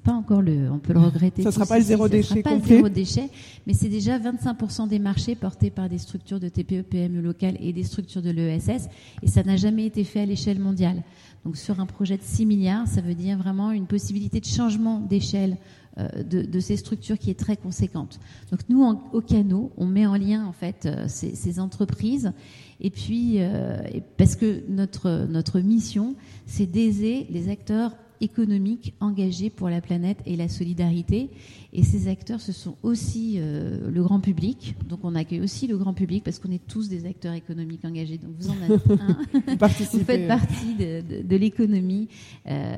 pas 0.03 0.13
encore 0.13 0.41
le, 0.41 0.71
on 0.71 0.79
peut 0.79 0.93
le 0.93 0.99
regretter. 0.99 1.43
Ça 1.43 1.49
ne 1.49 1.53
sera 1.53 1.65
pas 1.67 1.77
le 1.77 1.83
zéro 1.83 2.07
déchet 2.07 2.41
pas 2.41 2.59
zéro 2.59 2.89
déchet, 2.89 3.29
mais 3.67 3.73
c'est 3.73 3.89
déjà 3.89 4.17
25% 4.17 4.87
des 4.87 4.97
marchés 4.97 5.35
portés 5.35 5.69
par 5.69 5.89
des 5.89 5.99
structures 5.99 6.39
de 6.39 6.49
TPE, 6.49 6.81
PME 6.81 7.21
locales 7.21 7.57
et 7.59 7.71
des 7.71 7.83
structures 7.83 8.23
de 8.23 8.31
l'ESS, 8.31 8.89
et 9.21 9.27
ça 9.27 9.43
n'a 9.43 9.57
jamais 9.57 9.85
été 9.85 10.03
fait 10.03 10.21
à 10.21 10.25
l'échelle 10.25 10.59
mondiale. 10.59 11.03
Donc 11.45 11.55
sur 11.55 11.79
un 11.79 11.85
projet 11.85 12.17
de 12.17 12.23
6 12.23 12.45
milliards, 12.47 12.87
ça 12.87 13.01
veut 13.01 13.15
dire 13.15 13.37
vraiment 13.37 13.71
une 13.71 13.85
possibilité 13.85 14.39
de 14.39 14.45
changement 14.45 14.99
d'échelle 14.99 15.57
euh, 15.97 16.23
de, 16.23 16.59
ces 16.59 16.77
structures 16.77 17.17
qui 17.17 17.31
est 17.31 17.39
très 17.39 17.57
conséquente. 17.57 18.19
Donc 18.51 18.61
nous, 18.69 18.83
au 19.13 19.21
Canot, 19.21 19.71
on 19.77 19.85
met 19.85 20.05
en 20.05 20.15
lien 20.15 20.45
en 20.45 20.51
fait 20.51 20.85
euh, 20.85 21.05
ces, 21.07 21.35
ces 21.35 21.59
entreprises 21.59 22.33
et 22.79 22.89
puis 22.89 23.37
euh, 23.37 23.79
parce 24.17 24.35
que 24.35 24.63
notre 24.69 25.25
notre 25.27 25.59
mission, 25.59 26.15
c'est 26.45 26.65
d'aider 26.67 27.25
les 27.29 27.49
acteurs 27.49 27.93
économiques 28.21 28.93
engagés 28.99 29.49
pour 29.49 29.69
la 29.69 29.81
planète 29.81 30.17
et 30.25 30.35
la 30.35 30.47
solidarité. 30.47 31.29
Et 31.73 31.83
ces 31.83 32.07
acteurs, 32.07 32.41
ce 32.41 32.51
sont 32.51 32.75
aussi 32.83 33.35
euh, 33.37 33.89
le 33.89 34.03
grand 34.03 34.19
public. 34.19 34.75
Donc 34.87 34.99
on 35.03 35.15
accueille 35.15 35.41
aussi 35.41 35.67
le 35.67 35.77
grand 35.77 35.93
public 35.93 36.23
parce 36.23 36.39
qu'on 36.39 36.51
est 36.51 36.65
tous 36.65 36.89
des 36.89 37.05
acteurs 37.05 37.33
économiques 37.33 37.85
engagés. 37.85 38.17
Donc 38.17 38.31
vous 38.39 38.49
en 38.49 38.55
êtes 38.63 38.81
un. 38.89 39.67
vous 39.91 40.03
faites 40.03 40.27
partie 40.27 40.75
de, 40.75 41.23
de, 41.23 41.35
l'économie 41.35 42.07
euh, 42.47 42.75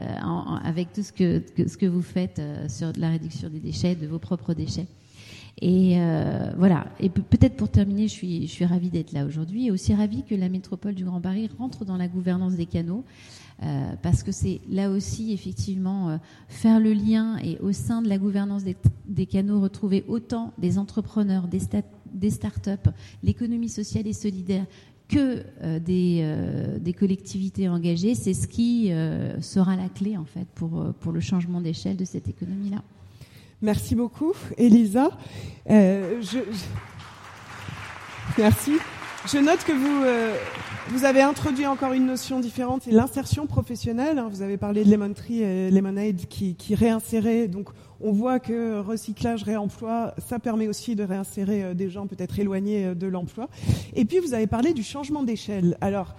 avec 0.63 0.93
tout 0.93 1.03
ce 1.03 1.11
que, 1.11 1.41
ce 1.57 1.77
que 1.77 1.85
vous 1.85 2.01
faites 2.01 2.39
euh, 2.39 2.67
sur 2.67 2.91
la 2.97 3.09
réduction 3.09 3.49
des 3.49 3.59
déchets, 3.59 3.95
de 3.95 4.07
vos 4.07 4.19
propres 4.19 4.53
déchets. 4.53 4.87
Et 5.61 5.99
euh, 5.99 6.51
voilà. 6.57 6.87
Et 6.99 7.09
peut-être 7.09 7.57
pour 7.57 7.69
terminer, 7.69 8.07
je 8.07 8.13
suis, 8.13 8.47
je 8.47 8.51
suis 8.51 8.65
ravie 8.65 8.89
d'être 8.89 9.11
là 9.11 9.25
aujourd'hui 9.25 9.67
et 9.67 9.71
aussi 9.71 9.93
ravie 9.93 10.23
que 10.23 10.35
la 10.35 10.49
métropole 10.49 10.95
du 10.95 11.03
Grand 11.03 11.19
Paris 11.19 11.49
rentre 11.57 11.85
dans 11.85 11.97
la 11.97 12.07
gouvernance 12.07 12.53
des 12.53 12.65
canaux. 12.65 13.03
Euh, 13.61 13.91
parce 14.01 14.23
que 14.23 14.31
c'est 14.31 14.61
là 14.69 14.89
aussi 14.89 15.33
effectivement 15.33 16.09
euh, 16.09 16.17
faire 16.47 16.79
le 16.79 16.93
lien 16.93 17.37
et 17.43 17.57
au 17.59 17.73
sein 17.73 18.01
de 18.01 18.07
la 18.07 18.17
gouvernance 18.17 18.63
des, 18.63 19.25
canaux 19.25 19.59
retrouver 19.59 20.05
autant 20.07 20.53
des 20.57 20.77
entrepreneurs, 20.77 21.49
des, 21.49 21.59
des 22.05 22.29
start-up, 22.29 22.87
l'économie 23.21 23.67
sociale 23.67 24.07
et 24.07 24.13
solidaire 24.13 24.65
que 25.09 25.43
euh, 25.61 25.79
des, 26.79 26.93
collectivités 26.93 27.67
engagées, 27.67 28.15
c'est 28.15 28.33
ce 28.33 28.47
qui 28.47 28.91
sera 29.41 29.75
la 29.75 29.89
clé 29.89 30.15
en 30.15 30.25
fait 30.25 30.47
pour, 30.55 30.93
pour 31.01 31.11
le 31.11 31.19
changement 31.19 31.59
d'échelle 31.59 31.97
de 31.97 32.05
cette 32.05 32.29
économie-là. 32.29 32.81
Merci 33.61 33.93
beaucoup, 33.93 34.31
Elisa. 34.57 35.09
Merci. 38.37 38.71
Je 39.25 39.37
note 39.37 39.63
que 39.65 39.73
vous, 39.73 40.03
euh, 40.05 40.33
vous 40.87 41.03
avez 41.03 41.21
introduit 41.21 41.67
encore 41.67 41.91
une 41.91 42.05
notion 42.05 42.39
différente, 42.39 42.83
c'est 42.85 42.91
l'insertion 42.91 43.47
professionnelle. 43.47 44.17
Hein. 44.17 44.29
Vous 44.31 44.41
avez 44.41 44.55
parlé 44.55 44.85
de 44.85 44.89
Lemon 44.89 45.13
Tree 45.13 45.41
et 45.41 45.69
Lemonade 45.69 46.25
qui, 46.29 46.55
qui 46.55 46.73
réinsérait. 46.73 47.49
Donc, 47.49 47.69
on 47.99 48.13
voit 48.13 48.39
que 48.39 48.79
recyclage, 48.79 49.43
réemploi, 49.43 50.15
ça 50.25 50.39
permet 50.39 50.69
aussi 50.69 50.95
de 50.95 51.03
réinsérer 51.03 51.63
euh, 51.63 51.73
des 51.73 51.89
gens 51.89 52.07
peut-être 52.07 52.39
éloignés 52.39 52.95
de 52.95 53.07
l'emploi. 53.07 53.49
Et 53.93 54.05
puis, 54.05 54.19
vous 54.19 54.33
avez 54.33 54.47
parlé 54.47 54.73
du 54.73 54.83
changement 54.83 55.21
d'échelle. 55.21 55.77
Alors, 55.81 56.15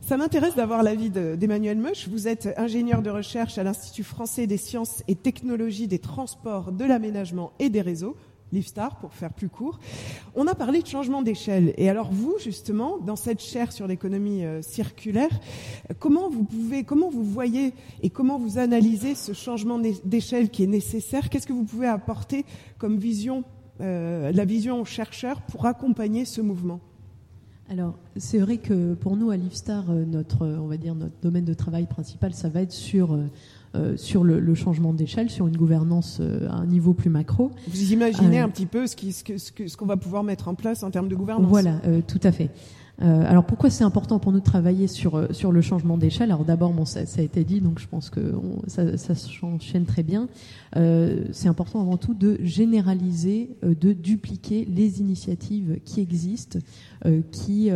ça 0.00 0.16
m'intéresse 0.16 0.54
d'avoir 0.54 0.84
l'avis 0.84 1.10
d'Emmanuel 1.10 1.78
Meuch. 1.78 2.08
Vous 2.08 2.28
êtes 2.28 2.54
ingénieur 2.56 3.02
de 3.02 3.10
recherche 3.10 3.58
à 3.58 3.64
l'Institut 3.64 4.04
français 4.04 4.46
des 4.46 4.58
sciences 4.58 5.02
et 5.08 5.16
technologies 5.16 5.88
des 5.88 5.98
transports, 5.98 6.70
de 6.70 6.84
l'aménagement 6.84 7.52
et 7.58 7.68
des 7.68 7.80
réseaux, 7.80 8.14
l'IFSTAR 8.52 8.96
pour 8.98 9.12
faire 9.14 9.32
plus 9.32 9.48
court. 9.48 9.78
On 10.34 10.46
a 10.46 10.54
parlé 10.54 10.80
de 10.80 10.86
changement 10.86 11.22
d'échelle. 11.22 11.74
Et 11.76 11.88
alors 11.88 12.10
vous, 12.12 12.36
justement, 12.42 12.98
dans 12.98 13.16
cette 13.16 13.40
chaire 13.40 13.72
sur 13.72 13.86
l'économie 13.86 14.44
euh, 14.44 14.62
circulaire, 14.62 15.40
comment 15.98 16.28
vous 16.28 16.44
pouvez, 16.44 16.84
comment 16.84 17.10
vous 17.10 17.24
voyez 17.24 17.72
et 18.02 18.10
comment 18.10 18.38
vous 18.38 18.58
analysez 18.58 19.14
ce 19.14 19.32
changement 19.32 19.80
d'échelle 20.04 20.50
qui 20.50 20.62
est 20.62 20.68
nécessaire? 20.68 21.30
Qu'est-ce 21.30 21.46
que 21.46 21.52
vous 21.52 21.64
pouvez 21.64 21.88
apporter 21.88 22.44
comme 22.78 22.98
vision, 22.98 23.44
euh, 23.80 24.32
la 24.32 24.44
vision 24.44 24.80
aux 24.80 24.84
chercheurs 24.84 25.42
pour 25.42 25.66
accompagner 25.66 26.24
ce 26.24 26.40
mouvement? 26.40 26.80
Alors, 27.70 27.94
c'est 28.16 28.38
vrai 28.38 28.58
que 28.58 28.94
pour 28.94 29.16
nous, 29.16 29.30
à 29.30 29.36
Livestar, 29.36 29.84
euh, 29.88 30.04
notre, 30.04 30.46
on 30.46 30.66
va 30.66 30.76
dire, 30.76 30.94
notre 30.94 31.14
domaine 31.22 31.44
de 31.44 31.54
travail 31.54 31.86
principal, 31.86 32.34
ça 32.34 32.50
va 32.50 32.60
être 32.60 32.72
sur, 32.72 33.14
euh, 33.14 33.24
euh, 33.74 33.96
sur 33.96 34.22
le, 34.22 34.54
changement 34.54 34.92
d'échelle, 34.92 35.30
sur 35.30 35.46
une 35.46 35.56
gouvernance 35.56 36.20
à 36.20 36.54
un 36.56 36.66
niveau 36.66 36.92
plus 36.92 37.08
macro. 37.08 37.52
Vous 37.68 37.92
imaginez 37.92 38.38
un 38.38 38.50
petit 38.50 38.66
peu 38.66 38.86
ce 38.86 38.94
qu'on 38.94 39.10
ce, 39.10 39.66
ce, 39.66 39.76
qu'on 39.76 39.86
va 39.86 39.96
pouvoir 39.96 40.24
mettre 40.24 40.48
en 40.48 40.54
place 40.54 40.82
en 40.82 40.90
termes 40.90 41.08
de 41.08 41.16
gouvernance? 41.16 41.48
Voilà, 41.48 41.80
tout 42.06 42.20
à 42.22 42.32
fait. 42.32 42.50
Euh, 43.02 43.24
alors 43.28 43.44
pourquoi 43.44 43.70
c'est 43.70 43.82
important 43.82 44.20
pour 44.20 44.30
nous 44.30 44.38
de 44.38 44.44
travailler 44.44 44.86
sur 44.86 45.16
euh, 45.16 45.26
sur 45.32 45.50
le 45.50 45.60
changement 45.60 45.98
d'échelle? 45.98 46.30
Alors 46.30 46.44
d'abord, 46.44 46.72
bon, 46.72 46.84
ça, 46.84 47.00
a 47.00 47.22
été 47.22 47.42
dit, 47.42 47.60
donc 47.60 47.80
je 47.80 47.88
pense 47.88 48.08
que 48.08 48.34
ça, 48.68 48.96
ça 48.96 49.14
s'enchaîne 49.14 49.84
très 49.84 50.04
bien. 50.04 50.28
Euh, 50.76 51.24
c'est 51.32 51.48
important 51.48 51.80
avant 51.80 51.96
tout 51.96 52.14
de 52.14 52.38
généraliser, 52.42 53.56
euh, 53.64 53.74
de 53.74 53.92
dupliquer 53.92 54.64
les 54.64 55.00
initiatives 55.00 55.78
qui 55.84 56.00
existent, 56.00 56.58
euh, 57.06 57.20
qui 57.32 57.70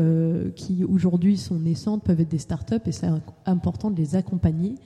qui 0.54 0.85
aujourd'hui 0.85 1.37
sont 1.37 1.59
naissantes, 1.59 2.04
peuvent 2.04 2.20
être 2.20 2.31
des 2.31 2.38
start-up, 2.38 2.87
et 2.87 2.92
c'est 2.92 3.09
important 3.46 3.90
de 3.90 3.96
les 3.96 4.14
accompagner. 4.16 4.76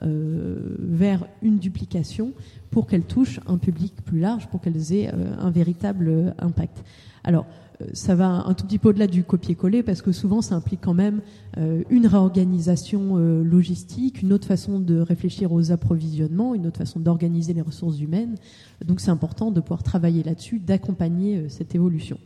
vers 0.00 1.26
une 1.42 1.58
duplication 1.58 2.32
pour 2.70 2.86
qu'elles 2.88 3.04
touchent 3.06 3.40
un 3.46 3.56
public 3.56 3.94
plus 4.04 4.18
large, 4.18 4.48
pour 4.48 4.60
qu'elles 4.60 4.92
aient 4.92 5.08
un 5.08 5.50
véritable 5.50 6.34
impact. 6.38 6.82
Alors, 7.22 7.46
ça 7.92 8.14
va 8.14 8.28
un 8.28 8.54
tout 8.54 8.66
petit 8.66 8.78
peu 8.78 8.90
au-delà 8.90 9.06
du 9.06 9.24
copier-coller 9.24 9.82
parce 9.82 10.02
que 10.02 10.12
souvent 10.12 10.42
ça 10.42 10.54
implique 10.54 10.80
quand 10.82 10.94
même 10.94 11.20
euh, 11.58 11.82
une 11.90 12.06
réorganisation 12.06 13.16
euh, 13.16 13.42
logistique, 13.42 14.22
une 14.22 14.32
autre 14.32 14.46
façon 14.46 14.80
de 14.80 14.98
réfléchir 15.00 15.52
aux 15.52 15.70
approvisionnements, 15.72 16.54
une 16.54 16.66
autre 16.66 16.78
façon 16.78 17.00
d'organiser 17.00 17.52
les 17.52 17.60
ressources 17.62 18.00
humaines. 18.00 18.36
Donc 18.84 19.00
c'est 19.00 19.10
important 19.10 19.50
de 19.50 19.60
pouvoir 19.60 19.82
travailler 19.82 20.22
là-dessus, 20.22 20.58
d'accompagner 20.58 21.36
euh, 21.36 21.48
cette 21.48 21.74
évolution. 21.74 22.18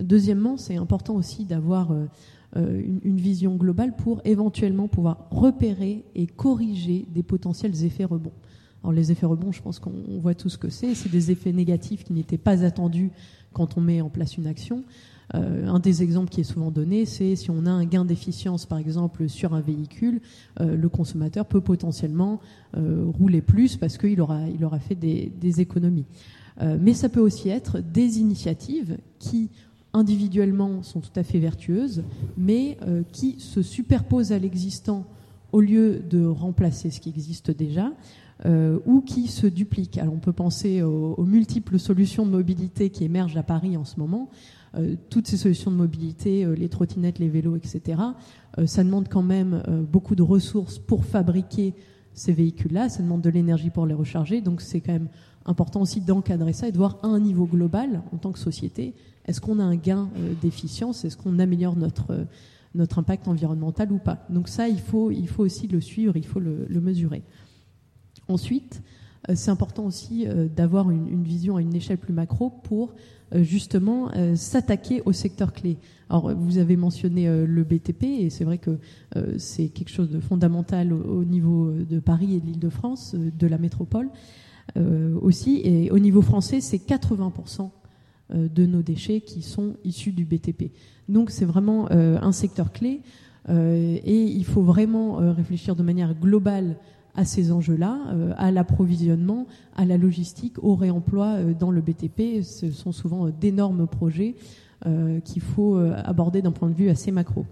Deuxièmement, 0.00 0.56
c'est 0.56 0.76
important 0.76 1.16
aussi 1.16 1.44
d'avoir 1.44 1.92
une, 2.54 3.16
vision 3.16 3.56
globale 3.56 3.96
pour 3.96 4.20
éventuellement 4.24 4.86
pouvoir 4.86 5.26
repérer 5.32 6.04
et 6.14 6.28
corriger 6.28 7.04
des 7.12 7.24
potentiels 7.24 7.84
effets 7.84 8.04
rebonds. 8.04 8.32
Alors 8.82 8.92
les 8.92 9.10
effets 9.10 9.26
rebonds, 9.26 9.50
je 9.50 9.60
pense 9.60 9.78
qu'on 9.80 10.20
voit 10.20 10.34
tout 10.34 10.48
ce 10.48 10.58
que 10.58 10.68
c'est. 10.68 10.94
C'est 10.94 11.10
des 11.10 11.30
effets 11.30 11.52
négatifs 11.52 12.04
qui 12.04 12.12
n'étaient 12.12 12.38
pas 12.38 12.64
attendus 12.64 13.10
quand 13.52 13.76
on 13.76 13.80
met 13.80 14.00
en 14.00 14.08
place 14.08 14.36
une 14.36 14.46
action. 14.46 14.84
Euh, 15.34 15.66
un 15.66 15.78
des 15.78 16.02
exemples 16.02 16.30
qui 16.30 16.40
est 16.40 16.44
souvent 16.44 16.70
donné, 16.70 17.04
c'est 17.04 17.36
si 17.36 17.50
on 17.50 17.66
a 17.66 17.70
un 17.70 17.84
gain 17.84 18.04
d'efficience, 18.04 18.64
par 18.64 18.78
exemple, 18.78 19.28
sur 19.28 19.54
un 19.54 19.60
véhicule, 19.60 20.20
euh, 20.60 20.74
le 20.74 20.88
consommateur 20.88 21.44
peut 21.44 21.60
potentiellement 21.60 22.40
euh, 22.76 23.04
rouler 23.06 23.42
plus 23.42 23.76
parce 23.76 23.98
qu'il 23.98 24.20
aura, 24.20 24.48
il 24.48 24.64
aura 24.64 24.78
fait 24.78 24.94
des, 24.94 25.30
des 25.40 25.60
économies. 25.60 26.06
mais 26.80 26.92
ça 26.92 27.08
peut 27.08 27.20
aussi 27.20 27.50
être 27.50 27.78
des 27.78 28.18
initiatives 28.18 28.98
qui, 29.20 29.48
individuellement, 29.92 30.82
sont 30.82 31.00
tout 31.00 31.14
à 31.14 31.22
fait 31.22 31.38
vertueuses, 31.38 32.02
mais 32.36 32.76
qui 33.12 33.36
se 33.38 33.62
superposent 33.62 34.32
à 34.32 34.40
l'existant 34.40 35.04
au 35.52 35.60
lieu 35.60 36.00
de 36.00 36.26
remplacer 36.26 36.90
ce 36.90 36.98
qui 36.98 37.10
existe 37.10 37.52
déjà, 37.52 37.92
euh, 38.46 38.78
ou 38.86 39.00
qui 39.00 39.28
se 39.28 39.46
dupliquent. 39.46 39.98
Alors 39.98 40.14
on 40.14 40.18
peut 40.18 40.32
penser 40.32 40.82
aux, 40.82 41.24
multiples 41.24 41.78
solutions 41.78 42.24
de 42.26 42.30
mobilité 42.30 42.90
qui 42.90 43.04
émergent 43.04 43.36
à 43.36 43.42
Paris 43.42 43.76
en 43.76 43.84
ce 43.84 43.98
moment. 43.98 44.30
toutes 45.10 45.26
ces 45.26 45.36
solutions 45.36 45.70
de 45.70 45.76
mobilité, 45.76 46.46
les 46.54 46.68
trottinettes, 46.68 47.18
les 47.18 47.28
vélos, 47.28 47.56
etc., 47.56 48.00
ça 48.66 48.84
demande 48.84 49.08
quand 49.08 49.22
même 49.22 49.62
beaucoup 49.90 50.14
de 50.14 50.22
ressources 50.22 50.78
pour 50.78 51.04
fabriquer 51.04 51.74
ces 52.12 52.32
véhicules-là, 52.32 52.88
ça 52.88 53.02
demande 53.02 53.22
de 53.22 53.30
l'énergie 53.30 53.70
pour 53.70 53.86
les 53.86 53.94
recharger, 53.94 54.40
donc 54.40 54.60
c'est 54.60 54.80
quand 54.80 54.92
même 54.92 55.08
important 55.46 55.80
aussi 55.80 56.00
d'encadrer 56.00 56.52
ça 56.52 56.68
et 56.68 56.72
de 56.72 56.76
voir 56.76 56.98
à 57.02 57.06
un 57.06 57.20
niveau 57.20 57.46
global, 57.46 58.02
en 58.12 58.18
tant 58.18 58.30
que 58.30 58.38
société, 58.38 58.94
est-ce 59.24 59.40
qu'on 59.40 59.58
a 59.58 59.64
un 59.64 59.76
gain 59.76 60.10
d'efficience, 60.42 61.04
est-ce 61.04 61.16
qu'on 61.16 61.38
améliore 61.38 61.76
notre 61.76 62.26
notre 62.74 62.98
impact 62.98 63.28
environnemental 63.28 63.92
ou 63.92 63.98
pas? 63.98 64.26
Donc 64.30 64.48
ça, 64.48 64.68
il 64.68 64.80
faut, 64.80 65.10
il 65.10 65.28
faut 65.28 65.44
aussi 65.44 65.66
le 65.68 65.80
suivre, 65.80 66.16
il 66.16 66.26
faut 66.26 66.40
le, 66.40 66.66
mesurer. 66.80 67.22
Ensuite, 68.28 68.82
euh, 69.28 69.32
c'est 69.34 69.50
important 69.50 69.86
aussi 69.86 70.26
euh, 70.26 70.48
d'avoir 70.48 70.90
une, 70.90 71.22
vision 71.22 71.56
à 71.56 71.62
une 71.62 71.74
échelle 71.74 71.98
plus 71.98 72.12
macro 72.12 72.50
pour 72.50 72.94
euh, 73.34 73.42
justement 73.42 74.10
s'attaquer 74.34 75.02
au 75.04 75.12
secteur 75.12 75.52
clé. 75.52 75.78
Alors, 76.08 76.34
vous 76.34 76.58
avez 76.58 76.76
mentionné 76.76 77.28
le 77.28 77.64
BTP 77.64 78.04
et 78.04 78.30
c'est 78.30 78.44
vrai 78.44 78.56
que 78.56 78.78
c'est 79.36 79.68
quelque 79.68 79.90
chose 79.90 80.08
de 80.08 80.20
fondamental 80.20 80.90
au, 80.94 81.22
niveau 81.22 81.70
de 81.70 81.98
Paris 81.98 82.34
et 82.34 82.40
de 82.40 82.46
l'Île-de-France, 82.46 83.14
de 83.14 83.46
la 83.46 83.58
métropole 83.58 84.08
aussi. 85.20 85.60
Et 85.64 85.90
au 85.90 85.98
niveau 85.98 86.22
français, 86.22 86.62
c'est 86.62 86.78
80% 86.78 87.68
de 88.34 88.64
nos 88.64 88.80
déchets 88.80 89.20
qui 89.20 89.42
sont 89.42 89.74
issus 89.84 90.12
du 90.12 90.24
BTP. 90.24 90.72
Donc 91.10 91.30
c'est 91.30 91.44
vraiment 91.44 91.90
un 91.90 92.32
secteur 92.32 92.72
clé 92.72 93.02
et 93.50 94.22
il 94.24 94.44
faut 94.46 94.62
vraiment 94.62 95.16
réfléchir 95.34 95.76
de 95.76 95.82
manière 95.82 96.14
globale 96.14 96.76
à 97.14 97.24
ces 97.24 97.50
enjeux-là, 97.50 97.98
à 98.36 98.50
l'approvisionnement, 98.50 99.46
à 99.76 99.84
la 99.84 99.96
logistique, 99.96 100.62
au 100.62 100.74
réemploi 100.74 101.42
dans 101.58 101.70
le 101.70 101.80
BTP. 101.80 102.42
Ce 102.42 102.70
sont 102.70 102.92
souvent 102.92 103.28
d'énormes 103.28 103.86
projets 103.86 104.36
qu'il 105.24 105.42
faut 105.42 105.76
aborder 105.76 106.42
d'un 106.42 106.52
point 106.52 106.68
de 106.68 106.74
vue 106.74 106.88
assez 106.88 107.10
macro. 107.10 107.44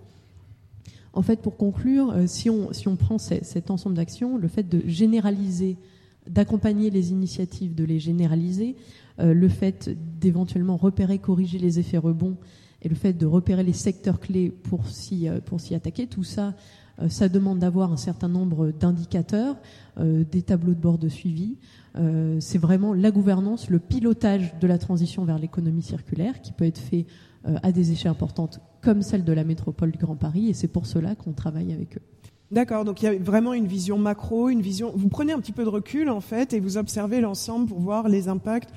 En 1.12 1.22
fait, 1.22 1.40
pour 1.40 1.56
conclure, 1.56 2.14
si 2.26 2.48
on, 2.48 2.96
prend 2.96 3.18
cet 3.18 3.70
ensemble 3.70 3.96
d'actions, 3.96 4.38
le 4.38 4.46
fait 4.46 4.68
de 4.68 4.82
généraliser, 4.86 5.76
d'accompagner 6.28 6.90
les 6.90 7.10
initiatives, 7.10 7.74
de 7.74 7.84
les 7.84 7.98
généraliser, 7.98 8.76
le 9.18 9.48
fait 9.48 9.90
d'éventuellement 10.20 10.76
repérer, 10.76 11.18
corriger 11.18 11.58
les 11.58 11.80
effets 11.80 11.98
rebonds 11.98 12.36
et 12.82 12.88
le 12.88 12.94
fait 12.94 13.12
de 13.12 13.26
repérer 13.26 13.64
les 13.64 13.72
secteurs 13.72 14.20
clés 14.20 14.50
pour 14.50 14.86
s'y, 14.88 15.28
euh, 15.28 15.40
attaquer, 15.74 16.06
tout 16.06 16.24
ça, 16.24 16.48
euh, 16.48 16.52
ça 17.08 17.28
demande 17.28 17.58
d'avoir 17.58 17.92
un 17.92 17.96
certain 17.96 18.28
nombre 18.28 18.70
d'indicateurs, 18.70 19.56
euh, 19.98 20.24
des 20.30 20.42
tableaux 20.42 20.74
de 20.74 20.80
bord 20.80 20.98
de 20.98 21.08
suivi. 21.08 21.56
c'est 22.40 22.58
vraiment 22.58 22.92
la 22.92 23.10
gouvernance, 23.10 23.70
le 23.70 23.78
pilotage 23.78 24.58
de 24.60 24.66
la 24.66 24.76
transition 24.76 25.24
vers 25.24 25.38
l'économie 25.38 25.82
circulaire 25.82 26.42
qui 26.42 26.52
peut 26.52 26.66
être 26.66 26.78
fait 26.78 27.06
à 27.62 27.72
des 27.72 27.92
échelles 27.92 28.10
importantes 28.10 28.60
comme 28.82 29.00
celle 29.02 29.24
de 29.24 29.32
la 29.32 29.44
métropole 29.44 29.92
du 29.92 29.98
Grand 29.98 30.16
Paris 30.16 30.50
et 30.50 30.52
c'est 30.52 30.68
pour 30.68 30.84
cela 30.84 31.14
qu'on 31.14 31.32
travaille 31.32 31.72
avec 31.72 31.96
eux. 31.96 32.02
D'accord, 32.52 32.84
donc 32.84 33.02
il 33.02 33.06
y 33.06 33.08
a 33.08 33.18
vraiment 33.18 33.54
une 33.54 33.66
vision 33.66 33.98
macro, 33.98 34.48
une 34.48 34.62
vision. 34.62 34.92
Vous 34.94 35.08
prenez 35.08 35.32
un 35.32 35.40
petit 35.40 35.50
peu 35.50 35.64
de 35.64 35.68
recul 35.68 36.08
en 36.08 36.20
fait 36.20 36.52
et 36.52 36.60
vous 36.60 36.76
observez 36.76 37.20
l'ensemble 37.20 37.66
pour 37.66 37.80
voir 37.80 38.08
les 38.08 38.28
impacts 38.28 38.70